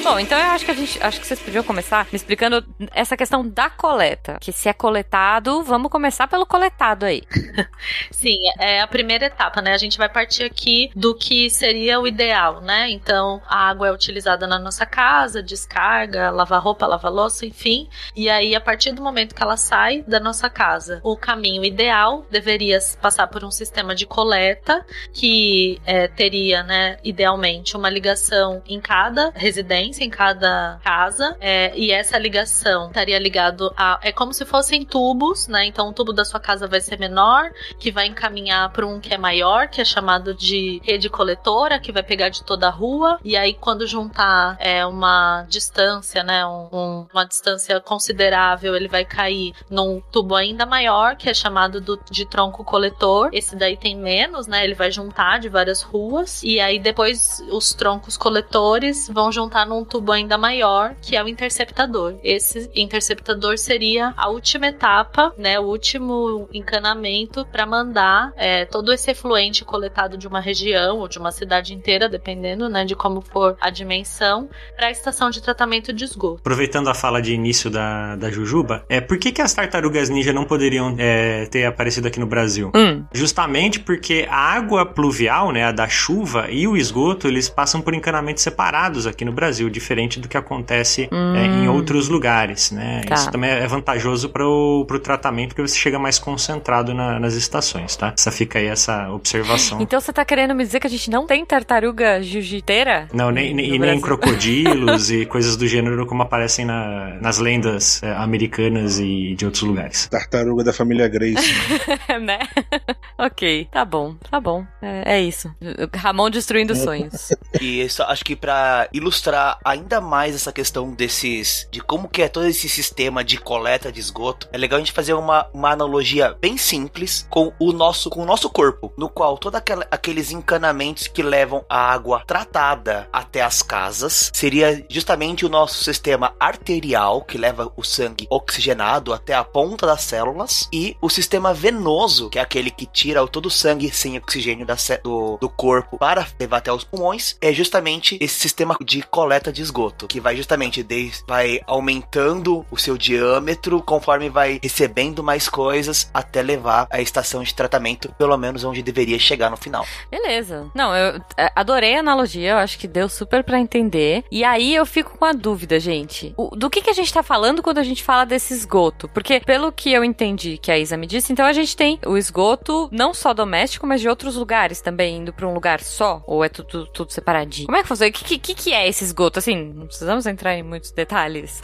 Bom, 0.03 0.19
então 0.19 0.37
eu 0.39 0.47
acho 0.47 0.65
que 0.65 0.71
a 0.71 0.75
gente. 0.75 1.03
Acho 1.03 1.21
que 1.21 1.27
vocês 1.27 1.41
podiam 1.41 1.63
começar 1.63 2.07
me 2.11 2.17
explicando 2.17 2.65
essa 2.93 3.17
questão 3.17 3.47
da 3.49 3.71
coleta. 3.71 4.37
Que 4.41 4.53
se 4.53 4.69
é 4.69 4.73
coletado, 4.73 5.63
vamos 5.63 5.91
começar 5.91 6.27
pelo 6.27 6.45
coletado 6.45 7.05
aí. 7.05 7.23
Sim, 8.11 8.39
é 8.59 8.81
a 8.81 8.87
primeira 8.87 9.27
etapa, 9.27 9.63
né? 9.63 9.73
A 9.73 9.79
gente 9.79 9.97
vai 9.97 10.09
partir 10.09 10.43
aqui 10.43 10.91
do 10.97 11.15
que 11.15 11.49
seria 11.49 12.01
o 12.01 12.07
ideal, 12.07 12.61
né? 12.61 12.91
Então, 12.91 13.41
a 13.47 13.69
água 13.69 13.89
é 13.89 13.93
utilizada 13.93 14.47
na 14.47 14.59
nossa 14.59 14.85
casa, 14.85 15.43
descarga, 15.43 16.31
lava 16.31 16.59
roupa, 16.59 16.87
lava 16.87 17.09
louça, 17.09 17.47
enfim. 17.47 17.89
E 18.17 18.29
aí, 18.29 18.55
a 18.55 18.61
partir 18.61 18.93
do 18.93 19.03
momento 19.03 19.35
que 19.35 19.43
ela 19.43 19.57
sai 19.57 20.03
da 20.03 20.19
nossa 20.19 20.51
casa, 20.51 21.01
o 21.05 21.17
caminho 21.17 21.65
ideal 21.65 22.27
deveria 22.31 22.79
passar 23.01 23.29
por 23.29 23.45
um 23.45 23.51
sistema 23.51 23.95
de 23.95 24.07
coleta 24.07 24.85
que 25.13 25.81
é, 25.85 26.09
teria, 26.09 26.63
né, 26.63 26.97
idealmente, 27.05 27.77
uma 27.77 27.89
ligação 27.89 28.63
em 28.67 28.81
cada 28.81 29.33
residência, 29.35 29.92
em 29.99 30.11
cada 30.11 30.79
casa, 30.85 31.37
é, 31.41 31.73
e 31.77 31.91
essa 31.91 32.19
ligação 32.19 32.89
estaria 32.89 33.19
ligado 33.19 33.73
a. 33.77 33.99
É 34.03 34.13
como 34.13 34.33
se 34.33 34.45
fossem 34.45 34.85
tubos, 34.85 35.49
né? 35.49 35.67
Então, 35.67 35.89
o 35.89 35.93
tubo 35.93 36.13
da 36.13 36.25
sua 36.25 36.41
casa 36.41 36.67
vai 36.67 36.81
ser 36.81 36.99
menor, 36.99 37.51
que 37.79 37.91
vai 37.91 38.07
encaminhar 38.07 38.71
para 38.73 38.87
um 38.87 39.01
que 39.01 39.13
é 39.13 39.19
maior, 39.19 39.69
que 39.69 39.81
é 39.81 39.85
chamado 39.85 40.35
de 40.35 40.81
rede 40.85 41.09
coletora, 41.09 41.79
que 41.79 41.93
vai 41.93 42.03
pegar 42.03 42.29
de 42.29 42.43
toda 42.43 42.67
a 42.67 42.71
rua. 42.71 43.19
E 43.25 43.37
aí, 43.37 43.55
quando 43.55 43.87
juntar 43.87 44.57
é, 44.59 44.85
uma 44.87 45.45
distância, 45.49 46.23
né, 46.23 46.45
um- 46.47 46.69
um- 46.73 47.07
uma 47.13 47.25
distância 47.25 47.81
considerável, 47.81 48.75
ele 48.77 48.89
vai 48.89 49.05
cair 49.05 49.53
num 49.71 50.01
tubo 50.13 50.35
ainda 50.35 50.67
maior, 50.67 51.17
que 51.17 51.29
é 51.29 51.35
chamado 51.35 51.81
do- 51.81 52.01
de 52.11 52.25
tronco 52.27 52.65
coletor. 52.65 53.31
Esse 53.33 53.57
daí 53.57 53.77
tem 53.77 53.97
menos, 53.97 54.47
né? 54.47 54.65
Ele 54.65 54.75
vai 54.75 54.91
juntar 54.91 55.39
de 55.39 55.49
várias 55.49 55.83
ruas. 55.83 56.43
E 56.43 56.61
aí, 56.61 56.79
depois, 56.79 57.43
os 57.51 57.73
troncos 57.75 58.17
coletores 58.17 59.09
vão 59.09 59.31
juntar 59.33 59.67
num 59.67 59.82
tubo 59.85 60.12
ainda 60.12 60.37
maior, 60.39 60.95
que 61.01 61.17
é 61.17 61.23
o 61.23 61.29
interceptador. 61.29 62.15
Esse 62.23 62.71
interceptador 62.75 63.59
seria 63.59 64.12
a 64.17 64.29
última 64.29 64.67
etapa, 64.67 65.33
né? 65.37 65.59
O 65.59 65.65
último 65.65 66.49
encanamento 66.53 67.47
para 67.51 67.67
mandar 67.67 68.33
é, 68.37 68.65
todo 68.65 68.93
esse 68.93 69.11
efluente 69.11 69.65
coletado 69.65 70.17
de 70.17 70.27
uma 70.27 70.41
região 70.41 70.99
ou 70.99 71.09
de 71.09 71.19
uma 71.19 71.31
cidade 71.31 71.75
inteira, 71.75 72.09
dependendo, 72.09 72.69
né, 72.69 72.85
de 72.85 72.95
como 72.95 73.21
for 73.21 73.57
a 73.61 73.71
dimensão, 73.71 74.49
para 74.77 74.89
a 74.89 74.91
estação 74.91 75.31
de 75.31 75.43
tratamento 75.43 75.93
de 75.93 76.05
esgoto. 76.05 76.41
Aproveitando 76.41 76.89
a 76.89 76.95
fala 76.95 77.21
de 77.21 77.33
início 77.33 77.71
da, 77.71 78.17
da 78.17 78.31
Jujuba, 78.31 78.85
é, 78.89 79.01
por 79.01 79.19
que, 79.19 79.33
que 79.33 79.43
as 79.43 79.53
tartarugas 79.55 80.09
ninja 80.09 80.33
não 80.33 80.45
poderiam 80.45 80.95
é, 80.99 81.47
ter 81.47 81.65
aparecido 81.65 82.09
aqui 82.09 82.21
no 82.21 82.27
Brasil? 82.27 82.71
Hum. 82.75 83.05
Justamente 83.12 83.81
porque 83.81 84.27
a 84.29 84.37
água 84.37 84.85
pluvial, 84.87 85.53
né, 85.53 85.65
a 85.65 85.73
da 85.73 85.89
chuva 85.89 86.51
e 86.51 86.67
o 86.67 86.77
esgoto, 86.77 87.29
eles 87.29 87.49
passam 87.49 87.81
por 87.81 87.95
encanamentos 87.95 88.43
separados 88.43 89.07
aqui 89.07 89.25
no 89.25 89.33
Brasil, 89.33 89.71
diferente 89.73 90.21
do 90.21 90.29
que 90.29 90.37
acontece 90.37 91.09
Hum. 91.11 91.35
é, 91.35 91.45
em 91.47 91.69
outros 91.69 92.09
lugares, 92.09 92.71
né? 92.71 93.02
Tá. 93.09 93.14
Isso 93.14 93.31
também 93.31 93.50
é 93.50 93.67
vantajoso 93.67 94.29
para 94.29 94.47
o 94.47 94.85
tratamento, 95.02 95.49
porque 95.49 95.62
você 95.62 95.76
chega 95.76 95.99
mais 95.99 96.19
concentrado 96.19 96.95
na- 96.95 97.19
nas 97.19 97.35
estações, 97.35 97.97
tá? 97.97 98.12
Essa 98.17 98.31
fica 98.31 98.59
aí 98.59 98.67
essa 98.67 99.11
observação. 99.11 99.81
Então 99.81 100.00
você 100.00 100.12
tá 100.12 100.25
querendo 100.25 100.55
me 100.55 100.64
dizer 100.64 100.79
que 100.81 100.87
a 100.87 100.91
gente 100.91 101.11
não 101.11 101.26
tem 101.26 101.45
tartaruga 101.45 102.23
jiu-jiteira? 102.23 103.09
Não, 103.12 103.31
nem, 103.31 103.55
nem- 103.55 103.75
e 103.75 103.79
nem 103.79 104.00
crocodilos 104.00 105.11
e 105.11 105.25
coisas 105.26 105.57
do 105.57 105.67
gênero 105.67 106.07
como 106.07 106.23
aparecem 106.23 106.64
na- 106.64 107.17
nas 107.21 107.38
lendas 107.38 108.02
é, 108.02 108.12
americanas 108.14 108.99
e 108.99 109.35
de 109.35 109.45
outros 109.45 109.62
lugares. 109.62 110.07
Tartaruga 110.09 110.62
da 110.64 110.73
família 110.73 111.09
Grace. 111.09 111.52
né? 112.21 112.38
ok, 113.19 113.69
tá 113.71 113.85
bom, 113.85 114.14
tá 114.31 114.41
bom. 114.41 114.64
É, 114.81 115.17
é 115.17 115.21
isso. 115.21 115.50
Ramon 115.95 116.31
destruindo 116.31 116.75
sonhos. 116.75 117.31
E 117.61 117.81
isso, 117.83 118.02
acho 118.02 118.25
que 118.25 118.35
pra 118.37 118.88
ilustrar 118.93 119.59
ainda 119.64 120.00
mais 120.00 120.35
essa 120.35 120.52
questão 120.52 120.92
desses. 120.92 121.69
de 121.71 121.81
como 121.81 122.09
que 122.09 122.23
é 122.23 122.28
todo 122.28 122.47
esse 122.47 122.69
sistema 122.69 123.25
de 123.25 123.38
coleta 123.38 123.92
de 123.92 124.00
esgoto, 124.00 124.49
é 124.52 124.59
legal 124.59 124.76
a 124.76 124.81
gente 124.81 124.92
fazer 124.92 125.14
uma, 125.14 125.49
uma 125.52 125.71
analogia 125.71 126.37
bem 126.40 126.57
simples 126.57 127.26
com 127.31 127.52
o 127.59 127.73
nosso 127.73 128.11
com 128.11 128.23
o 128.23 128.26
nosso 128.26 128.50
corpo, 128.50 128.92
no 128.97 129.09
qual 129.09 129.38
todos 129.38 129.61
aqueles 129.90 130.31
encanamentos 130.31 131.07
que 131.07 131.23
levam 131.23 131.64
a 131.69 131.92
água 131.92 132.23
tratada 132.26 133.09
até 133.12 133.42
as 133.42 133.62
casas 133.62 134.31
seria 134.35 134.85
justamente 134.88 135.47
o 135.47 135.49
nosso 135.49 135.83
sistema 135.85 136.35
arterial 136.38 137.23
que 137.23 137.38
leva 137.38 137.73
o 137.76 137.83
sangue 137.83 138.26
oxigenado 138.31 139.12
até 139.12 139.35
a 139.35 139.45
ponta 139.45 139.87
das 139.87 140.02
células 140.02 140.69
e 140.73 140.97
o 141.00 141.09
sistema 141.09 141.54
venoso, 141.54 142.31
que 142.31 142.38
é 142.38 142.42
aquele 142.42 142.71
que 142.71 142.87
tira 142.87 143.26
todo 143.26 143.47
o 143.47 143.50
sangue 143.50 143.90
sem 143.90 144.16
oxigênio 144.16 144.66
da 144.66 144.76
do, 145.02 145.38
do 145.40 145.49
corpo 145.49 145.99
para 145.99 146.26
levar 146.38 146.59
até 146.59 146.73
os 146.73 146.85
pulmões, 146.85 147.37
é 147.40 147.52
justamente 147.52 148.19
esse 148.21 148.38
sistema 148.38 148.76
de 148.83 149.02
coleta 149.02 149.52
de 149.53 149.63
esgoto, 149.63 150.07
que 150.07 150.21
vai 150.21 150.37
justamente 150.37 150.83
vai 151.27 151.61
aumentando 151.67 152.65
o 152.71 152.77
seu 152.77 152.97
diâmetro 152.97 153.83
conforme 153.83 154.29
vai 154.29 154.59
recebendo 154.63 155.23
mais 155.23 155.49
coisas 155.49 156.11
até 156.13 156.43
levar 156.43 156.87
a 156.91 157.01
estação 157.01 157.43
de 157.43 157.55
tratamento, 157.55 158.13
pelo 158.19 158.37
menos 158.37 158.65
onde 158.65 158.83
deveria 158.83 159.19
chegar 159.19 159.51
no 159.51 159.57
final. 159.57 159.87
Beleza. 160.11 160.71
Não, 160.75 160.95
eu 160.97 161.21
é, 161.37 161.51
adorei 161.55 161.97
a 161.97 162.01
analogia, 162.01 162.53
eu 162.53 162.57
acho 162.59 162.79
que 162.79 162.89
deu 162.89 163.09
super 163.09 163.45
pra 163.45 163.59
entender. 163.59 164.25
E 164.31 164.45
aí 164.45 164.75
eu 164.75 164.87
fico 164.87 165.17
com 165.19 165.25
a 165.25 165.33
dúvida, 165.33 165.79
gente. 165.79 166.33
O- 166.37 166.55
do 166.57 166.71
que, 166.71 166.81
que 166.83 166.91
a 166.91 166.95
gente 166.95 167.13
tá 167.13 167.23
falando 167.23 167.63
quando 167.63 167.79
a 167.79 167.83
gente 167.83 168.03
fala 168.03 168.25
desse 168.25 168.53
esgoto? 168.55 169.09
Porque, 169.09 169.41
pelo 169.41 169.71
que 169.73 169.93
eu 169.93 170.05
entendi 170.05 170.59
que 170.59 170.71
a 170.71 170.79
Isa 170.79 170.97
me 170.97 171.07
disse, 171.07 171.33
então 171.33 171.45
a 171.47 171.53
gente 171.53 171.77
tem 171.77 171.99
o 172.07 172.17
esgoto 172.17 172.89
não 172.93 173.13
só 173.15 173.33
doméstico, 173.35 173.87
mas 173.87 174.01
de 174.01 174.09
outros 174.09 174.37
lugares 174.37 174.81
também, 174.81 175.19
indo 175.19 175.33
pra 175.33 175.47
um 175.47 175.55
lugar 175.55 175.81
só? 175.81 176.23
Ou 176.27 176.45
é 176.45 176.49
tudo, 176.49 176.87
tudo 176.87 177.13
separadinho? 177.13 177.67
Como 177.67 177.77
é 177.77 177.83
que 177.83 177.89
funciona? 177.89 178.11
O 178.11 178.13
que, 178.13 178.39
que, 178.39 178.55
que 178.55 178.73
é 178.73 178.89
esse 178.89 179.05
esgoto? 179.05 179.32
Assim, 179.39 179.73
não 179.73 179.87
precisamos 179.87 180.27
entrar 180.27 180.55
em 180.55 180.62
muitos 180.62 180.91
detalhes. 180.91 181.61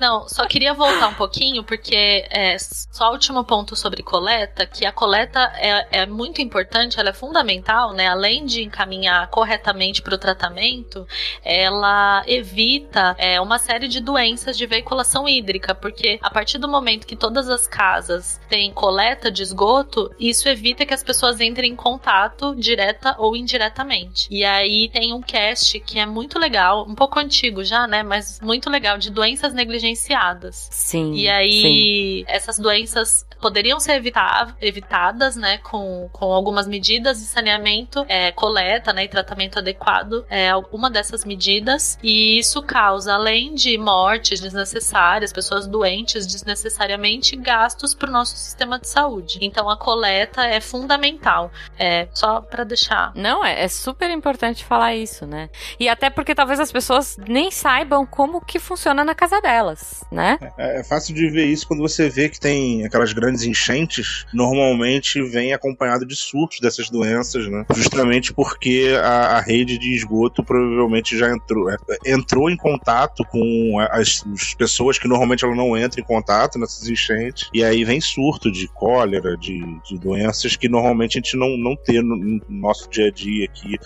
Não, 0.00 0.28
só 0.28 0.46
queria 0.46 0.74
voltar 0.74 1.08
um 1.08 1.14
pouquinho, 1.14 1.64
porque 1.64 2.26
é, 2.30 2.56
só 2.58 3.08
o 3.08 3.12
último 3.12 3.44
ponto 3.44 3.74
sobre 3.74 4.02
coleta, 4.02 4.66
que 4.66 4.84
a 4.84 4.92
coleta 4.92 5.40
é, 5.56 6.02
é 6.02 6.06
muito 6.06 6.40
importante, 6.40 6.98
ela 7.00 7.10
é 7.10 7.12
fundamental, 7.12 7.92
né? 7.92 8.08
Além 8.08 8.44
de 8.44 8.62
encaminhar 8.62 9.28
corretamente 9.28 10.02
para 10.02 10.14
o 10.14 10.18
tratamento, 10.18 11.06
ela 11.44 12.22
evita 12.26 13.14
é, 13.18 13.40
uma 13.40 13.58
série 13.58 13.88
de 13.88 14.00
doenças 14.00 14.56
de 14.56 14.66
veiculação 14.66 15.28
hídrica, 15.28 15.74
porque 15.74 16.18
a 16.22 16.30
partir 16.30 16.58
do 16.58 16.68
momento 16.68 17.06
que 17.06 17.16
todas 17.16 17.48
as 17.48 17.66
casas 17.66 18.40
têm 18.48 18.72
coleta 18.72 19.30
de 19.30 19.42
esgoto, 19.42 20.10
isso 20.18 20.48
evita 20.48 20.84
que 20.84 20.94
as 20.94 21.02
pessoas 21.02 21.40
entrem 21.40 21.72
em 21.72 21.76
contato 21.76 22.54
direta 22.54 23.14
ou 23.18 23.36
indiretamente. 23.36 24.26
E 24.30 24.44
aí 24.44 24.88
tem 24.92 25.12
um 25.12 25.20
cast 25.20 25.78
que 25.80 25.98
é 25.98 26.06
muito 26.06 26.38
legal, 26.38 26.51
um 26.86 26.94
pouco 26.94 27.18
antigo 27.18 27.64
já, 27.64 27.86
né? 27.86 28.02
Mas 28.02 28.40
muito 28.40 28.68
legal, 28.70 28.98
de 28.98 29.10
doenças 29.10 29.52
negligenciadas. 29.52 30.68
Sim. 30.70 31.14
E 31.14 31.28
aí, 31.28 32.24
essas 32.26 32.58
doenças 32.58 33.26
poderiam 33.42 33.80
ser 33.80 33.94
evita- 33.94 34.54
evitadas, 34.60 35.34
né, 35.36 35.58
com, 35.58 36.08
com 36.12 36.32
algumas 36.32 36.66
medidas 36.68 37.18
de 37.18 37.24
saneamento, 37.24 38.06
é, 38.08 38.30
coleta, 38.30 38.92
né, 38.92 39.04
e 39.04 39.08
tratamento 39.08 39.58
adequado, 39.58 40.24
é 40.30 40.54
uma 40.72 40.88
dessas 40.88 41.24
medidas, 41.24 41.98
e 42.02 42.38
isso 42.38 42.62
causa, 42.62 43.14
além 43.14 43.54
de 43.54 43.76
mortes 43.76 44.40
desnecessárias, 44.40 45.32
pessoas 45.32 45.66
doentes 45.66 46.26
desnecessariamente, 46.26 47.36
gastos 47.36 47.94
para 47.94 48.08
o 48.08 48.12
nosso 48.12 48.36
sistema 48.36 48.78
de 48.78 48.88
saúde. 48.88 49.38
Então, 49.42 49.68
a 49.68 49.76
coleta 49.76 50.44
é 50.44 50.60
fundamental, 50.60 51.50
é, 51.76 52.06
só 52.14 52.40
para 52.40 52.62
deixar 52.62 53.12
Não, 53.16 53.44
é, 53.44 53.64
é 53.64 53.68
super 53.68 54.08
importante 54.10 54.64
falar 54.64 54.94
isso, 54.94 55.26
né? 55.26 55.48
E 55.80 55.88
até 55.88 56.08
porque 56.08 56.34
talvez 56.34 56.60
as 56.60 56.70
pessoas 56.70 57.16
nem 57.26 57.50
saibam 57.50 58.06
como 58.06 58.40
que 58.40 58.60
funciona 58.60 59.04
na 59.04 59.14
casa 59.14 59.40
delas, 59.40 60.04
né? 60.12 60.38
É, 60.56 60.80
é 60.80 60.84
fácil 60.84 61.14
de 61.14 61.28
ver 61.28 61.46
isso 61.46 61.66
quando 61.66 61.80
você 61.80 62.08
vê 62.08 62.28
que 62.28 62.38
tem 62.38 62.84
aquelas 62.84 63.12
grandes 63.12 63.31
grandes 63.32 63.44
enchentes 63.44 64.26
normalmente 64.32 65.22
vem 65.22 65.52
acompanhado 65.52 66.06
de 66.06 66.14
surtos 66.14 66.60
dessas 66.60 66.90
doenças, 66.90 67.48
né? 67.48 67.64
Justamente 67.74 68.32
porque 68.32 68.94
a, 69.02 69.38
a 69.38 69.40
rede 69.40 69.78
de 69.78 69.94
esgoto 69.94 70.44
provavelmente 70.44 71.16
já 71.16 71.30
entrou, 71.30 71.70
é, 71.70 71.76
entrou 72.06 72.50
em 72.50 72.56
contato 72.56 73.24
com 73.24 73.78
as, 73.90 74.24
as, 74.32 74.54
pessoas 74.54 74.98
que 74.98 75.08
normalmente 75.08 75.44
ela 75.44 75.54
não 75.54 75.76
entra 75.76 76.00
em 76.00 76.04
contato 76.04 76.58
nessas 76.58 76.88
enchentes, 76.88 77.48
e 77.54 77.64
aí 77.64 77.84
vem 77.84 78.00
surto 78.00 78.50
de 78.50 78.68
cólera, 78.68 79.36
de, 79.36 79.60
de 79.88 79.98
doenças 79.98 80.56
que 80.56 80.68
normalmente 80.68 81.18
a 81.18 81.20
gente 81.20 81.36
não, 81.36 81.56
não 81.56 81.76
tem 81.76 82.02
no, 82.02 82.16
no 82.16 82.40
nosso 82.48 82.88
dia 82.90 83.06
a 83.06 83.10
dia 83.10 83.46
aqui, 83.46 83.76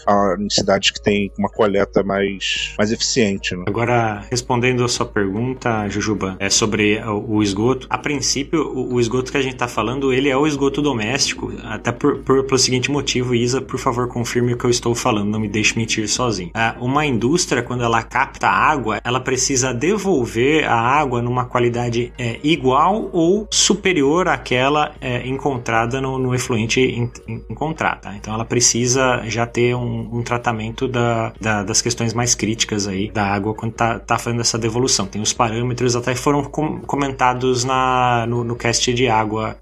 em 0.40 0.50
cidades 0.50 0.90
que 0.90 1.02
tem 1.02 1.30
uma 1.38 1.48
coleta 1.48 2.02
mais, 2.02 2.74
mais 2.76 2.90
eficiente. 2.90 3.54
Né? 3.54 3.64
Agora, 3.66 4.24
respondendo 4.30 4.84
a 4.84 4.88
sua 4.88 5.06
pergunta, 5.06 5.88
Jujuba, 5.88 6.36
é 6.38 6.50
sobre 6.50 6.98
o, 7.00 7.36
o 7.36 7.42
esgoto. 7.42 7.86
A 7.88 7.98
princípio, 7.98 8.62
o, 8.62 8.94
o, 8.94 9.00
esgoto 9.00 9.30
que 9.36 9.40
a 9.40 9.42
gente 9.42 9.54
está 9.54 9.68
falando, 9.68 10.12
ele 10.12 10.28
é 10.28 10.36
o 10.36 10.46
esgoto 10.46 10.80
doméstico, 10.80 11.52
até 11.64 11.92
por, 11.92 12.18
por, 12.18 12.44
pelo 12.44 12.58
seguinte 12.58 12.90
motivo, 12.90 13.34
Isa, 13.34 13.60
por 13.60 13.78
favor, 13.78 14.08
confirme 14.08 14.54
o 14.54 14.56
que 14.56 14.64
eu 14.64 14.70
estou 14.70 14.94
falando, 14.94 15.30
não 15.30 15.40
me 15.40 15.48
deixe 15.48 15.76
mentir 15.76 16.08
sozinho. 16.08 16.50
É, 16.54 16.74
uma 16.80 17.04
indústria, 17.04 17.62
quando 17.62 17.84
ela 17.84 18.02
capta 18.02 18.48
água, 18.48 19.00
ela 19.04 19.20
precisa 19.20 19.72
devolver 19.74 20.64
a 20.68 20.76
água 20.76 21.20
numa 21.20 21.44
qualidade 21.44 22.12
é, 22.18 22.38
igual 22.42 23.10
ou 23.12 23.46
superior 23.50 24.28
àquela 24.28 24.94
é, 25.00 25.26
encontrada 25.26 26.00
no, 26.00 26.18
no 26.18 26.34
efluente 26.34 26.80
encontrado. 27.48 28.02
Tá? 28.02 28.16
Então 28.16 28.32
ela 28.32 28.44
precisa 28.44 29.22
já 29.26 29.46
ter 29.46 29.74
um, 29.74 30.18
um 30.18 30.22
tratamento 30.22 30.86
da, 30.88 31.32
da, 31.40 31.62
das 31.62 31.82
questões 31.82 32.14
mais 32.14 32.34
críticas 32.34 32.86
aí 32.86 33.10
da 33.10 33.26
água 33.26 33.54
quando 33.54 33.72
tá, 33.72 33.98
tá 33.98 34.18
fazendo 34.18 34.40
essa 34.40 34.58
devolução. 34.58 35.06
Tem 35.06 35.20
os 35.20 35.32
parâmetros 35.32 35.96
até 35.96 36.14
foram 36.14 36.44
com, 36.44 36.80
comentados 36.80 37.64
na, 37.64 38.26
no, 38.26 38.44
no 38.44 38.56
cast 38.56 38.92
de 38.92 39.08
água 39.08 39.15